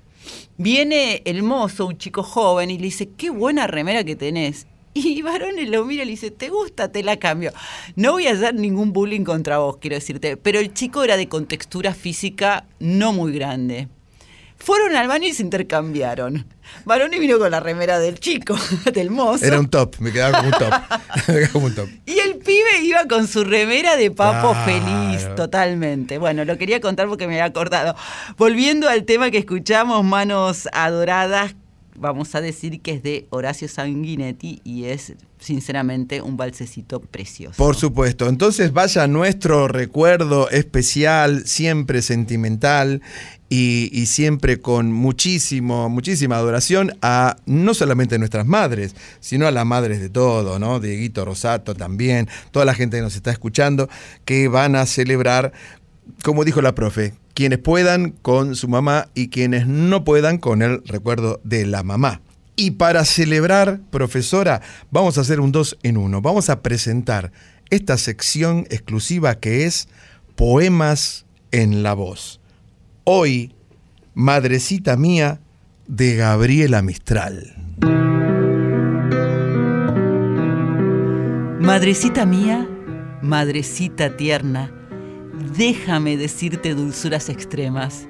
Viene 0.59 1.23
el 1.25 1.43
mozo, 1.43 1.87
un 1.87 1.97
chico 1.97 2.23
joven, 2.23 2.71
y 2.71 2.77
le 2.77 2.85
dice, 2.85 3.09
qué 3.17 3.31
buena 3.31 3.67
remera 3.67 4.05
que 4.05 4.15
tenés. 4.15 4.67
Y 4.95 5.23
Barone 5.23 5.65
lo 5.65 5.87
mira 5.87 6.03
y 6.03 6.07
le 6.07 6.11
dice, 6.11 6.31
¿te 6.31 6.51
gusta? 6.51 6.93
Te 6.93 7.03
la 7.03 7.17
cambio. 7.17 7.53
No 7.97 8.13
voy 8.13 8.27
a 8.27 8.33
hacer 8.33 8.55
ningún 8.55 8.93
bullying 8.93 9.25
contra 9.25 9.59
vos, 9.59 9.79
quiero 9.79 9.97
decirte, 9.97 10.37
pero 10.37 10.59
el 10.59 10.75
chico 10.75 11.05
era 11.05 11.17
de 11.17 11.27
contextura 11.27 11.95
física 11.95 12.67
no 12.81 13.15
muy 13.15 13.33
grande. 13.33 13.89
Fueron 14.59 14.97
al 14.97 15.07
baño 15.09 15.29
y 15.29 15.33
se 15.33 15.43
intercambiaron. 15.43 16.45
Barone 16.85 17.19
vino 17.19 17.39
con 17.39 17.51
la 17.51 17.61
remera 17.61 17.99
del 17.99 18.19
chico, 18.19 18.57
del 18.93 19.11
mozo. 19.11 19.45
Era 19.45 19.59
un 19.61 19.71
top, 19.71 19.97
me 20.01 20.13
quedaba 20.13 20.39
como 20.39 20.49
un 20.51 20.59
top. 20.59 20.75
Me 21.29 21.49
como 21.49 21.67
un 21.67 21.75
top. 21.75 21.89
Y 22.07 22.19
el 22.19 22.37
pibe 22.39 22.83
iba 22.83 23.07
con 23.07 23.27
su 23.29 23.45
remera 23.45 23.97
de 23.97 24.11
papo 24.11 24.53
Claro. 24.53 24.65
feliz, 24.65 25.35
totalmente. 25.37 26.19
Bueno, 26.19 26.45
lo 26.45 26.59
quería 26.59 26.81
contar 26.81 27.07
porque 27.09 27.27
me 27.27 27.35
había 27.35 27.45
acordado. 27.47 27.95
Volviendo 28.37 28.89
al 28.89 29.05
tema 29.05 29.31
que 29.31 29.39
escuchamos, 29.39 30.05
Manos 30.05 30.69
Adoradas, 30.73 31.55
vamos 31.95 32.35
a 32.35 32.41
decir 32.41 32.81
que 32.83 32.93
es 32.93 33.03
de 33.03 33.27
Horacio 33.31 33.69
Sanguinetti 33.69 34.61
y 34.65 34.85
es 34.87 35.15
sinceramente 35.41 36.21
un 36.23 36.37
balsecito 36.37 37.01
precioso. 37.01 37.57
Por 37.57 37.77
supuesto. 37.77 38.29
Entonces 38.29 38.73
vaya 38.73 39.07
nuestro 39.07 39.69
recuerdo 39.69 40.51
especial, 40.51 41.47
siempre 41.47 42.03
sentimental 42.03 43.03
y, 43.49 44.07
siempre 44.07 44.61
con 44.61 44.93
muchísimo, 44.93 45.89
muchísima 45.89 46.37
adoración 46.37 46.93
a 47.01 47.37
no 47.47 47.73
solamente 47.73 48.19
nuestras 48.19 48.47
madres, 48.47 48.95
sino 49.21 49.47
a 49.47 49.51
las 49.51 49.65
madres 49.65 50.01
de 50.01 50.11
todo, 50.11 50.59
¿no? 50.59 50.81
Dieguito 50.81 51.25
Rosato 51.25 51.75
también, 51.75 52.29
toda 52.51 52.65
la 52.65 52.75
gente 52.75 52.99
que 52.99 53.03
nos 53.03 53.17
está 53.17 53.31
escuchando, 53.31 53.89
que 54.25 54.49
van 54.49 54.77
a 54.77 54.85
celebrar, 54.87 55.53
como 56.23 56.45
dijo 56.45 56.61
la 56.61 56.75
profe, 56.75 57.15
quienes 57.33 57.59
puedan 57.59 58.11
con 58.11 58.55
su 58.55 58.69
mamá 58.69 59.09
y 59.15 59.29
quienes 59.29 59.67
no 59.67 60.05
puedan 60.05 60.39
con 60.39 60.61
el 60.61 60.83
recuerdo 60.85 61.41
de 61.45 61.65
la 61.65 61.83
mamá. 61.83 62.21
Y 62.61 62.73
para 62.73 63.05
celebrar, 63.05 63.79
profesora, 63.89 64.63
vamos 64.91 65.17
a 65.17 65.21
hacer 65.21 65.39
un 65.39 65.53
dos 65.53 65.79
en 65.85 65.97
uno. 65.97 66.21
Vamos 66.21 66.51
a 66.51 66.61
presentar 66.61 67.31
esta 67.71 67.97
sección 67.97 68.67
exclusiva 68.69 69.37
que 69.37 69.65
es 69.65 69.89
Poemas 70.35 71.25
en 71.53 71.85
la 71.85 71.95
voz. 71.95 72.41
Hoy, 73.05 73.55
Madrecita 74.13 74.97
mía, 74.97 75.41
de 75.87 76.17
Gabriela 76.17 76.83
Mistral. 76.83 77.55
Madrecita 81.61 82.27
mía, 82.27 82.69
madrecita 83.23 84.17
tierna, 84.17 84.73
déjame 85.57 86.17
decirte 86.17 86.75
dulzuras 86.75 87.29
extremas. 87.29 88.09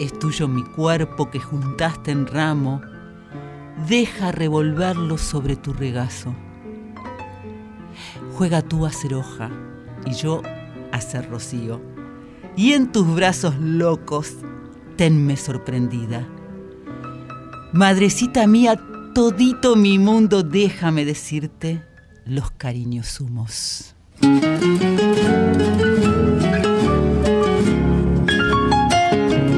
Es 0.00 0.18
tuyo 0.18 0.48
mi 0.48 0.64
cuerpo 0.64 1.30
que 1.30 1.38
juntaste 1.38 2.10
en 2.10 2.26
ramo, 2.26 2.82
deja 3.88 4.32
revolverlo 4.32 5.18
sobre 5.18 5.56
tu 5.56 5.72
regazo. 5.72 6.34
Juega 8.34 8.62
tú 8.62 8.86
a 8.86 8.92
ser 8.92 9.14
hoja 9.14 9.50
y 10.06 10.14
yo 10.14 10.42
a 10.90 11.00
ser 11.00 11.28
rocío, 11.30 11.80
y 12.56 12.72
en 12.72 12.92
tus 12.92 13.14
brazos 13.14 13.56
locos 13.58 14.36
tenme 14.96 15.36
sorprendida. 15.36 16.26
Madrecita 17.72 18.46
mía, 18.46 18.78
todito 19.14 19.76
mi 19.76 19.98
mundo, 19.98 20.42
déjame 20.42 21.04
decirte 21.04 21.82
los 22.26 22.50
cariños 22.50 23.20
humos. 23.20 23.94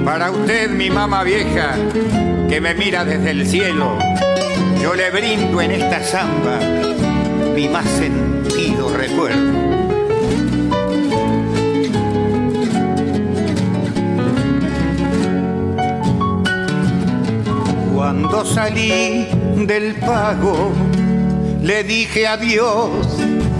Para 0.05 0.31
usted, 0.31 0.71
mi 0.71 0.91
mamá 0.91 1.25
vieja, 1.25 1.77
que 2.49 2.61
me 2.61 2.75
mira 2.75 3.05
desde 3.05 3.31
el 3.31 3.47
cielo, 3.47 3.99
yo 4.81 4.95
le 4.95 5.11
brindo 5.11 5.61
en 5.61 5.71
esta 5.73 6.03
samba 6.03 6.59
mi 7.55 7.69
más 7.69 7.87
sentido 7.87 8.95
recuerdo. 8.97 9.75
Cuando 17.95 18.45
salí 18.45 19.29
del 19.67 19.95
pago, 19.97 20.73
le 21.63 21.85
dije 21.85 22.27
adiós 22.27 22.91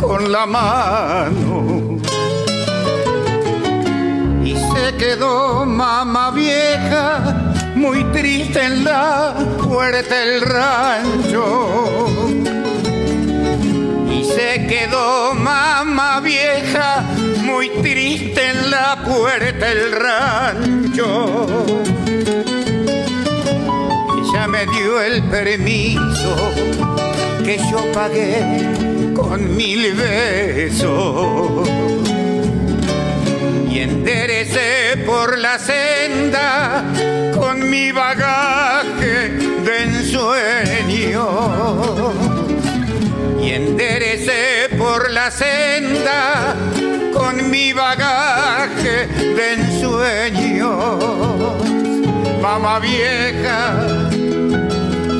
con 0.01 0.31
la 0.31 0.47
mano. 0.47 1.99
Y 4.45 4.55
se 4.57 4.97
quedó 4.99 5.65
mamá 5.65 6.31
vieja, 6.31 7.44
muy 7.75 8.05
triste 8.13 8.63
en 8.63 8.85
la 8.85 9.35
puerta 9.63 10.15
del 10.15 10.41
rancho. 10.41 12.07
Y 14.11 14.25
se 14.25 14.67
quedó 14.67 15.35
mamá 15.35 16.21
vieja, 16.21 17.05
muy 17.43 17.69
triste 17.83 18.49
en 18.49 18.71
la 18.71 18.97
puerta 19.05 19.67
del 19.67 19.93
rancho. 19.93 21.67
Ella 24.23 24.49
me 24.49 24.67
dio 24.67 25.01
el 25.01 25.23
permiso 25.25 26.53
que 27.45 27.59
yo 27.71 27.93
pagué 27.93 29.13
con 29.15 29.57
mil 29.57 29.93
besos. 29.95 31.69
Y 33.75 33.81
enderecé 33.81 34.97
por 35.05 35.37
la 35.37 35.59
senda 35.59 36.85
con 37.35 37.69
mi 37.69 37.91
bagaje 37.91 39.31
de 39.67 39.83
ensueño. 39.83 41.27
Y 43.43 43.51
enderecé 43.51 44.69
por 44.79 45.11
la 45.11 45.29
senda 45.33 46.55
con 47.13 47.51
mi 47.51 47.73
bagaje 47.73 49.09
de 49.09 49.55
ensueño. 49.55 50.71
Mamá 52.41 52.79
vieja, 52.79 53.75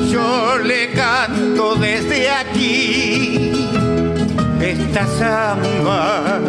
yo 0.09 0.57
le 0.59 0.91
canto 0.91 1.75
desde 1.75 2.29
aquí 2.29 2.64
esta 4.65 5.05
samba 5.05 6.39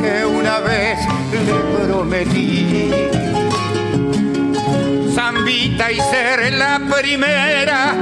que 0.00 0.24
una 0.24 0.60
vez 0.60 0.98
le 1.32 1.84
prometí. 1.84 2.90
Zambita 5.14 5.92
y 5.92 5.96
ser 5.96 6.54
la 6.54 6.78
primera 6.78 7.94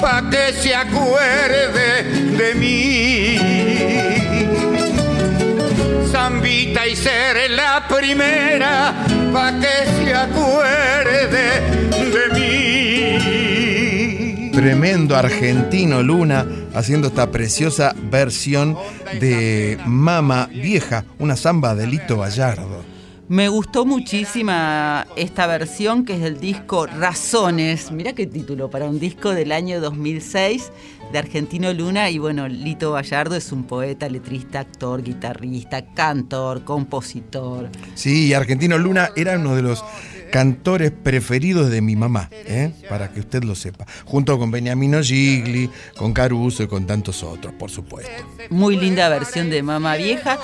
pa' 0.00 0.30
que 0.30 0.52
se 0.52 0.72
acuerde 0.74 2.04
de 2.38 2.54
mí. 2.54 3.36
Zambita 6.12 6.86
y 6.86 6.94
ser 6.94 7.50
la 7.50 7.88
primera 7.88 8.94
pa' 9.32 9.58
que 9.58 9.86
se 9.96 10.14
acuerde 10.14 11.60
de 12.14 12.28
mí. 12.34 12.50
Tremendo 14.52 15.16
argentino 15.16 16.02
Luna 16.02 16.44
haciendo 16.74 17.08
esta 17.08 17.30
preciosa 17.30 17.94
versión 18.10 18.76
de 19.20 19.78
Mama 19.86 20.48
Vieja, 20.52 21.04
una 21.18 21.36
samba 21.36 21.74
de 21.74 21.86
Lito 21.86 22.18
Gallardo. 22.18 22.90
Me 23.30 23.48
gustó 23.48 23.86
muchísima 23.86 25.06
esta 25.14 25.46
versión 25.46 26.04
que 26.04 26.14
es 26.14 26.20
del 26.20 26.40
disco 26.40 26.86
Razones. 26.86 27.92
Mira 27.92 28.12
qué 28.12 28.26
título 28.26 28.70
para 28.70 28.86
un 28.86 28.98
disco 28.98 29.30
del 29.30 29.52
año 29.52 29.80
2006 29.80 30.72
de 31.12 31.18
Argentino 31.20 31.72
Luna. 31.72 32.10
Y 32.10 32.18
bueno, 32.18 32.48
Lito 32.48 32.90
Gallardo 32.90 33.36
es 33.36 33.52
un 33.52 33.68
poeta, 33.68 34.08
letrista, 34.08 34.58
actor, 34.58 35.04
guitarrista, 35.04 35.94
cantor, 35.94 36.64
compositor. 36.64 37.68
Sí, 37.94 38.34
Argentino 38.34 38.76
Luna 38.78 39.10
era 39.14 39.38
uno 39.38 39.54
de 39.54 39.62
los 39.62 39.84
cantores 40.30 40.90
preferidos 40.90 41.70
de 41.70 41.80
mi 41.80 41.96
mamá, 41.96 42.28
¿eh? 42.30 42.72
para 42.88 43.12
que 43.12 43.20
usted 43.20 43.44
lo 43.44 43.54
sepa, 43.54 43.86
junto 44.04 44.38
con 44.38 44.50
Beniamino 44.50 45.02
Gigli, 45.02 45.70
con 45.96 46.12
Caruso 46.12 46.62
y 46.62 46.68
con 46.68 46.86
tantos 46.86 47.22
otros, 47.22 47.52
por 47.54 47.70
supuesto. 47.70 48.10
Muy 48.50 48.76
linda 48.76 49.08
versión 49.08 49.50
de 49.50 49.62
Mamá 49.62 49.96
Vieja. 49.96 50.38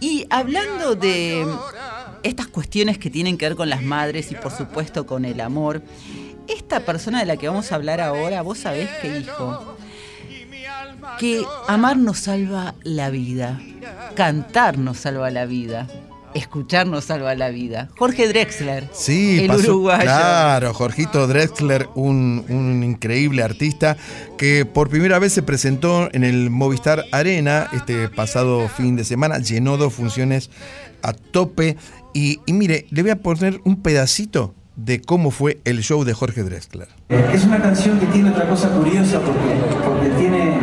Y 0.00 0.26
hablando 0.28 0.94
de 0.94 1.46
estas 2.22 2.46
cuestiones 2.46 2.98
que 2.98 3.10
tienen 3.10 3.38
que 3.38 3.46
ver 3.46 3.56
con 3.56 3.70
las 3.70 3.82
madres 3.82 4.30
y 4.32 4.34
por 4.34 4.52
supuesto 4.52 5.06
con 5.06 5.24
el 5.24 5.40
amor, 5.40 5.82
esta 6.48 6.80
persona 6.80 7.20
de 7.20 7.26
la 7.26 7.36
que 7.36 7.48
vamos 7.48 7.72
a 7.72 7.76
hablar 7.76 8.00
ahora, 8.00 8.42
vos 8.42 8.58
sabés 8.58 8.90
que 9.00 9.12
dijo 9.12 9.76
que 11.18 11.44
amar 11.68 11.96
nos 11.96 12.18
salva 12.18 12.74
la 12.82 13.10
vida, 13.10 13.60
cantar 14.14 14.78
nos 14.78 14.98
salva 14.98 15.30
la 15.30 15.46
vida, 15.46 15.86
escuchar 16.34 16.86
nos 16.86 17.04
salva 17.04 17.34
la 17.34 17.50
vida. 17.50 17.88
Jorge 17.98 18.28
Drexler, 18.28 18.88
Sí, 18.92 19.40
el 19.40 19.46
pasó- 19.48 19.68
uruguayo. 19.70 20.02
Claro, 20.02 20.74
Jorgito 20.74 21.26
Drexler, 21.26 21.88
un, 21.94 22.44
un 22.48 22.82
increíble 22.82 23.42
artista 23.42 23.96
que 24.36 24.64
por 24.66 24.88
primera 24.88 25.18
vez 25.18 25.32
se 25.32 25.42
presentó 25.42 26.08
en 26.12 26.24
el 26.24 26.50
Movistar 26.50 27.04
Arena 27.12 27.68
este 27.72 28.08
pasado 28.08 28.68
fin 28.68 28.96
de 28.96 29.04
semana, 29.04 29.38
llenó 29.38 29.76
dos 29.76 29.92
funciones 29.94 30.50
a 31.02 31.12
tope. 31.12 31.76
Y, 32.12 32.40
y 32.46 32.52
mire, 32.52 32.86
le 32.90 33.02
voy 33.02 33.10
a 33.10 33.16
poner 33.16 33.60
un 33.64 33.82
pedacito 33.82 34.54
de 34.76 35.00
cómo 35.00 35.30
fue 35.30 35.60
el 35.64 35.82
show 35.82 36.02
de 36.04 36.14
Jorge 36.14 36.42
Drexler. 36.42 36.88
Es 37.32 37.44
una 37.44 37.60
canción 37.62 37.98
que 38.00 38.06
tiene 38.06 38.30
otra 38.30 38.48
cosa 38.48 38.68
curiosa 38.70 39.20
porque, 39.20 39.84
porque 39.84 40.08
tiene, 40.20 40.58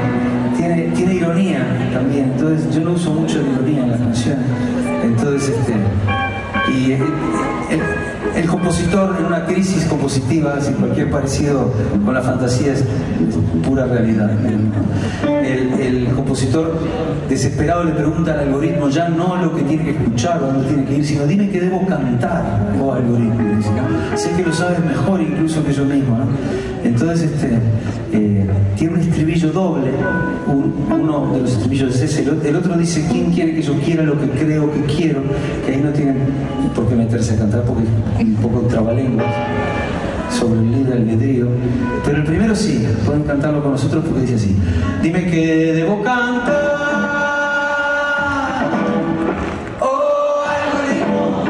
tiene, 0.57 0.91
tiene 0.95 1.13
ironía 1.15 1.89
también. 1.93 2.31
Entonces 2.33 2.75
yo 2.75 2.81
no 2.81 2.91
uso 2.91 3.11
mucho 3.11 3.41
de 3.41 3.49
ironía 3.49 3.83
en 3.83 3.91
las 3.91 3.99
canciones. 3.99 4.45
Entonces, 5.03 5.49
este. 5.49 5.73
Y 6.77 6.91
el, 6.93 7.01
el- 7.01 7.81
el 8.35 8.45
compositor 8.47 9.17
en 9.19 9.25
una 9.25 9.45
crisis 9.45 9.83
compositiva, 9.85 10.61
sin 10.61 10.75
cualquier 10.75 11.09
parecido 11.11 11.69
con 12.05 12.13
la 12.13 12.21
fantasía 12.21 12.71
es 12.73 12.83
pura 13.65 13.85
realidad. 13.87 14.31
El, 15.43 15.73
el- 15.81 16.07
compositor 16.15 16.77
desesperado 17.27 17.83
le 17.83 17.91
pregunta 17.91 18.33
al 18.33 18.39
algoritmo 18.41 18.87
ya 18.89 19.09
no 19.09 19.35
lo 19.37 19.53
que 19.55 19.63
tiene 19.63 19.83
que 19.83 19.91
escuchar 19.91 20.41
o 20.43 20.47
dónde 20.47 20.67
tiene 20.67 20.85
que 20.85 20.97
ir, 20.97 21.05
sino 21.05 21.25
dime 21.25 21.49
que 21.49 21.59
debo 21.59 21.85
cantar, 21.87 22.43
oh 22.81 22.93
algoritmo. 22.93 23.35
Sé 24.15 24.31
que 24.31 24.43
lo 24.43 24.53
sabes 24.53 24.79
mejor 24.85 25.19
incluso 25.21 25.63
que 25.65 25.73
yo 25.73 25.83
mismo. 25.85 26.17
¿no? 26.17 26.25
Entonces 26.83 27.23
este, 27.31 27.59
eh, 28.13 28.40
tiene 28.81 28.95
un 28.95 29.01
estribillo 29.01 29.51
doble, 29.51 29.91
un- 30.47 30.73
uno 30.91 31.31
de 31.33 31.41
los 31.41 31.51
estribillos 31.51 31.93
es 31.93 32.01
ese, 32.01 32.23
el 32.23 32.55
otro 32.55 32.75
dice, 32.75 33.05
¿quién 33.11 33.31
quiere 33.31 33.53
que 33.53 33.61
yo 33.61 33.75
quiera 33.75 34.01
lo 34.01 34.19
que 34.19 34.25
creo 34.31 34.71
que 34.73 34.79
quiero? 34.91 35.21
Que 35.63 35.73
ahí 35.73 35.81
no 35.83 35.91
tienen 35.91 36.17
por 36.73 36.87
qué 36.89 36.95
meterse 36.95 37.35
a 37.35 37.37
cantar 37.37 37.61
porque 37.61 37.83
es 38.17 38.25
un 38.25 38.33
poco 38.37 38.61
trabalenguas 38.61 39.27
sobre 40.31 40.61
el 40.61 40.71
libre 40.71 40.93
albedrío. 40.93 41.45
Pero 42.03 42.17
el 42.17 42.23
primero 42.23 42.55
sí, 42.55 42.83
pueden 43.05 43.21
cantarlo 43.21 43.61
con 43.61 43.73
nosotros 43.73 44.03
porque 44.03 44.21
dice 44.21 44.33
así. 44.33 44.55
Dime 45.03 45.29
que 45.29 45.73
debo 45.73 46.01
cantar. 46.01 46.81
Oh, 49.79 50.43
algoritmo. 50.57 51.43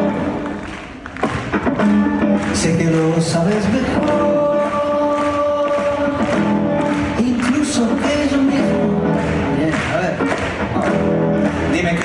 Sé 2.56 2.78
que 2.78 2.91
lo 2.91 3.22
sabes 3.22 3.64
mejor. 3.72 4.40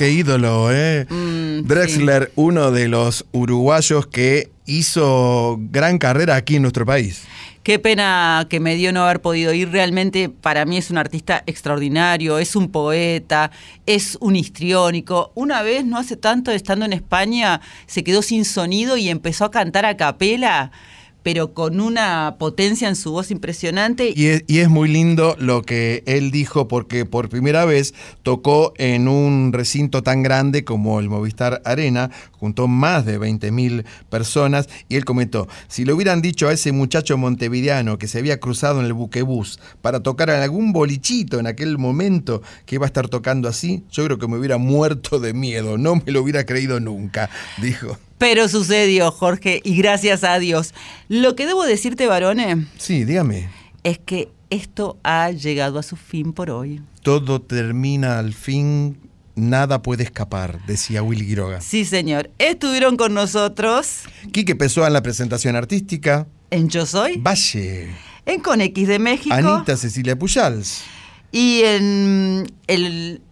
Qué 0.00 0.12
ídolo, 0.12 0.72
¿eh? 0.72 1.04
Drexler, 1.62 2.32
uno 2.34 2.70
de 2.70 2.88
los 2.88 3.26
uruguayos 3.32 4.06
que 4.06 4.48
hizo 4.64 5.58
gran 5.60 5.98
carrera 5.98 6.36
aquí 6.36 6.56
en 6.56 6.62
nuestro 6.62 6.86
país. 6.86 7.24
Qué 7.62 7.78
pena 7.78 8.46
que 8.48 8.60
me 8.60 8.76
dio 8.76 8.94
no 8.94 9.04
haber 9.04 9.20
podido 9.20 9.52
ir. 9.52 9.68
Realmente 9.68 10.30
para 10.30 10.64
mí 10.64 10.78
es 10.78 10.90
un 10.90 10.96
artista 10.96 11.42
extraordinario, 11.44 12.38
es 12.38 12.56
un 12.56 12.70
poeta, 12.70 13.50
es 13.84 14.16
un 14.22 14.36
histriónico. 14.36 15.32
Una 15.34 15.60
vez, 15.60 15.84
no 15.84 15.98
hace 15.98 16.16
tanto, 16.16 16.50
estando 16.50 16.86
en 16.86 16.94
España, 16.94 17.60
se 17.84 18.02
quedó 18.02 18.22
sin 18.22 18.46
sonido 18.46 18.96
y 18.96 19.10
empezó 19.10 19.44
a 19.44 19.50
cantar 19.50 19.84
a 19.84 19.98
capela, 19.98 20.72
pero 21.22 21.52
con 21.54 21.80
una 21.80 22.36
potencia 22.38 22.88
en 22.88 22.96
su 22.96 23.12
voz 23.12 23.30
impresionante. 23.30 24.12
Y 24.14 24.26
es, 24.58 24.68
muy 24.68 24.88
lindo 24.88 25.36
lo 25.38 25.62
que 25.62 26.02
él 26.06 26.30
dijo 26.30 26.68
porque 26.68 27.04
por 27.04 27.28
primera 27.28 27.64
vez 27.64 27.94
tocó 28.22 28.72
en 28.76 29.08
un 29.08 29.52
recinto 29.52 30.02
tan 30.02 30.22
grande 30.22 30.64
como 30.64 31.00
el 31.00 31.08
Movistar 31.08 31.60
Arena, 31.64 32.10
juntó 32.40 32.66
más 32.66 33.04
de 33.06 33.20
20.000 33.20 33.84
personas 34.08 34.68
y 34.88 34.96
él 34.96 35.04
comentó, 35.04 35.46
si 35.68 35.84
le 35.84 35.92
hubieran 35.92 36.22
dicho 36.22 36.48
a 36.48 36.52
ese 36.52 36.72
muchacho 36.72 37.16
montevideano 37.18 37.98
que 37.98 38.08
se 38.08 38.18
había 38.18 38.40
cruzado 38.40 38.80
en 38.80 38.86
el 38.86 38.94
buquebús 38.94 39.60
para 39.82 40.00
tocar 40.00 40.30
en 40.30 40.40
algún 40.40 40.72
bolichito 40.72 41.38
en 41.38 41.46
aquel 41.46 41.78
momento 41.78 42.42
que 42.66 42.76
iba 42.76 42.86
a 42.86 42.88
estar 42.88 43.08
tocando 43.08 43.48
así, 43.48 43.84
yo 43.92 44.04
creo 44.06 44.18
que 44.18 44.26
me 44.26 44.38
hubiera 44.38 44.56
muerto 44.58 45.20
de 45.20 45.34
miedo, 45.34 45.78
no 45.78 45.96
me 45.96 46.10
lo 46.12 46.22
hubiera 46.22 46.44
creído 46.44 46.80
nunca, 46.80 47.30
dijo. 47.60 47.98
Pero 48.18 48.48
sucedió, 48.48 49.10
Jorge, 49.12 49.60
y 49.64 49.76
gracias 49.76 50.24
a 50.24 50.38
Dios. 50.38 50.74
Lo 51.08 51.36
que 51.36 51.46
debo 51.46 51.64
decirte, 51.64 52.06
varones, 52.06 52.58
Sí, 52.78 53.04
dígame. 53.04 53.48
es 53.84 53.98
que 53.98 54.28
esto 54.50 54.98
ha 55.04 55.30
llegado 55.30 55.78
a 55.78 55.82
su 55.82 55.96
fin 55.96 56.32
por 56.32 56.50
hoy. 56.50 56.82
Todo 57.02 57.40
termina 57.40 58.18
al 58.18 58.34
fin, 58.34 58.98
nada 59.34 59.82
puede 59.82 60.02
escapar, 60.04 60.64
decía 60.66 61.02
Willy 61.02 61.26
Quiroga. 61.26 61.60
Sí, 61.60 61.84
señor. 61.84 62.30
Estuvieron 62.38 62.96
con 62.96 63.14
nosotros 63.14 64.00
Quique 64.32 64.54
Pessoa 64.56 64.86
en 64.88 64.92
la 64.92 65.02
presentación 65.02 65.56
artística. 65.56 66.26
en 66.50 66.68
Yo 66.68 66.86
Soy, 66.86 67.16
Valle. 67.18 67.90
en 68.26 68.40
Con 68.40 68.60
X 68.60 68.88
de 68.88 68.98
México 68.98 69.34
Anita 69.34 69.76
Cecilia 69.76 70.16
Pujals. 70.18 70.82
y 71.32 71.62
en 71.64 72.46
el 72.66 73.22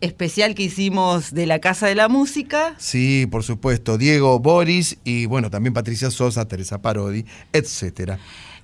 especial 0.00 0.54
que 0.54 0.64
hicimos 0.64 1.32
de 1.32 1.46
la 1.46 1.58
Casa 1.58 1.86
de 1.86 1.94
la 1.94 2.08
Música. 2.08 2.74
Sí, 2.78 3.26
por 3.30 3.42
supuesto. 3.42 3.96
Diego 3.98 4.38
Boris 4.38 4.98
y 5.04 5.26
bueno, 5.26 5.50
también 5.50 5.72
Patricia 5.74 6.10
Sosa, 6.10 6.46
Teresa 6.46 6.80
Parodi, 6.82 7.24
etcétera. 7.52 8.18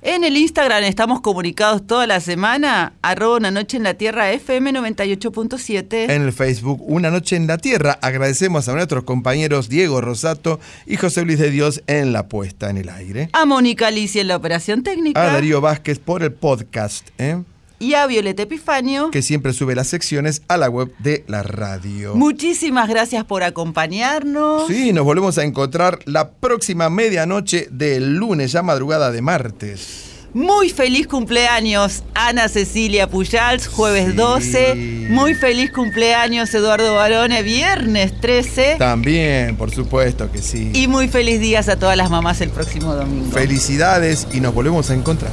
En 0.05 0.25
el 0.25 0.37
Instagram 0.37 0.83
estamos 0.83 1.21
comunicados 1.21 1.87
toda 1.87 2.09
la 2.09 2.19
semana, 2.19 2.95
arroba 3.03 3.37
una 3.37 3.53
noche 3.53 3.77
en 3.77 3.85
la 3.85 3.95
tierra 3.95 4.33
FM 4.33 4.73
98.7. 4.73 6.11
En 6.11 6.23
el 6.23 6.33
Facebook 6.33 6.83
Una 6.85 7.13
Noche 7.13 7.37
en 7.37 7.47
la 7.47 7.57
Tierra 7.57 8.01
agradecemos 8.03 8.69
a 8.69 8.75
nuestros 8.75 9.05
compañeros 9.05 9.69
Diego 9.69 10.01
Rosato 10.01 10.59
y 10.87 10.97
José 10.97 11.25
Luis 11.25 11.39
de 11.39 11.53
Dios 11.53 11.85
en 11.87 12.13
la 12.13 12.27
puesta 12.27 12.69
en 12.69 12.79
el 12.79 12.89
aire. 12.89 13.29
A 13.33 13.45
Mónica 13.45 13.87
Alicia 13.87 14.21
en 14.21 14.27
la 14.27 14.35
operación 14.35 14.83
técnica. 14.83 15.23
A 15.23 15.35
Darío 15.35 15.61
Vázquez 15.61 16.01
por 16.01 16.25
el 16.25 16.33
podcast, 16.33 17.09
¿eh? 17.19 17.41
Y 17.83 17.95
a 17.95 18.07
Violeta 18.07 18.45
Epifanio. 18.45 19.11
que 19.11 19.23
siempre 19.23 19.53
sube 19.53 19.75
las 19.75 19.89
secciones 19.89 20.43
a 20.47 20.57
la 20.57 20.71
web 20.71 20.95
de 21.01 21.25
la 21.27 21.43
radio. 21.43 22.15
Muchísimas 22.15 22.89
gracias 22.89 23.25
por 23.25 23.43
acompañarnos. 23.43 24.69
Sí, 24.69 24.93
nos 24.93 25.05
volvemos 25.05 25.37
a 25.39 25.43
encontrar 25.43 25.99
la 26.05 26.31
próxima 26.31 26.89
medianoche 26.91 27.67
del 27.73 28.15
lunes, 28.15 28.53
ya 28.53 28.63
madrugada 28.63 29.11
de 29.11 29.21
martes. 29.21 30.05
Muy 30.33 30.71
feliz 30.71 31.09
cumpleaños, 31.09 32.05
Ana 32.15 32.49
Cecilia 32.49 33.09
Pujals, 33.11 33.67
jueves 33.67 34.15
12. 34.15 35.09
Muy 35.11 35.35
feliz 35.35 35.73
cumpleaños, 35.73 36.55
Eduardo 36.55 36.95
Barone, 36.95 37.43
viernes 37.43 38.19
13. 38.21 38.77
También, 38.79 39.57
por 39.57 39.73
supuesto 39.73 40.31
que 40.31 40.39
sí. 40.41 40.71
Y 40.73 40.87
muy 40.87 41.09
feliz 41.09 41.41
días 41.41 41.69
a 41.69 41.77
todas 41.77 41.97
las 41.97 42.11
mamás 42.11 42.41
el 42.43 42.51
próximo 42.51 42.95
domingo. 42.95 43.33
Felicidades 43.33 44.29
y 44.33 44.41
nos 44.41 44.55
volvemos 44.55 44.89
a 44.89 44.95
encontrar. 44.95 45.33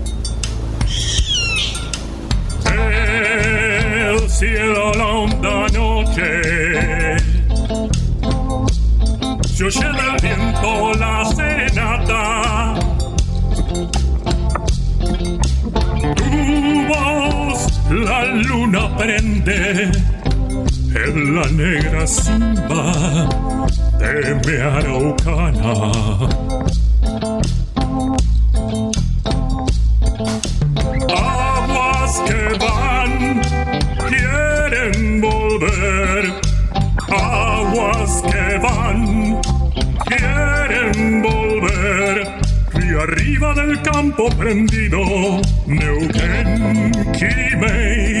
Cielo 4.41 4.91
la 4.93 5.05
honda 5.05 5.67
noche 5.67 6.41
se 9.45 9.63
oye 9.65 9.79
del 9.79 10.19
viento 10.19 10.93
la 10.97 11.23
serenata. 11.35 12.73
Tu 16.15 16.87
voz 16.89 17.59
la 17.91 18.25
luna 18.47 18.89
prende 18.97 19.91
en 21.05 21.35
la 21.35 21.45
negra 21.51 22.07
simba 22.07 22.93
de 23.99 24.13
mi 24.43 24.55
araucana. 24.57 25.73
Del 43.53 43.81
campo 43.81 44.29
prendido, 44.37 44.99
Neuquén, 45.65 46.91
Quimei, 47.11 48.20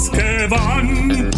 Aguas 0.00 0.10
que 0.10 0.46
van, 0.48 1.30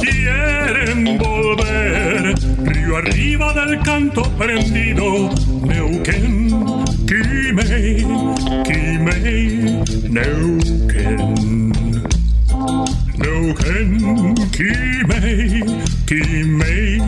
quieren 0.00 1.18
volver. 1.18 2.34
Río 2.64 2.96
arriba 2.98 3.52
del 3.54 3.80
canto 3.80 4.22
prendido, 4.36 5.30
Neuquén, 5.62 6.50
Quimei, 7.06 8.04
Quimei, 8.64 9.82
Neuquén. 10.10 11.72
Neuquén, 13.16 14.34
Quimei, 14.52 15.64
Quimei, 16.06 17.00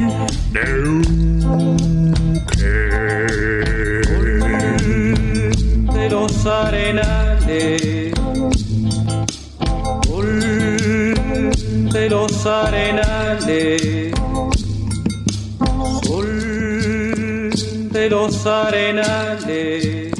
arenales, 18.46 20.12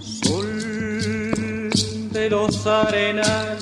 sol 0.00 1.70
de 2.12 2.30
los 2.30 2.66
arenales. 2.66 3.55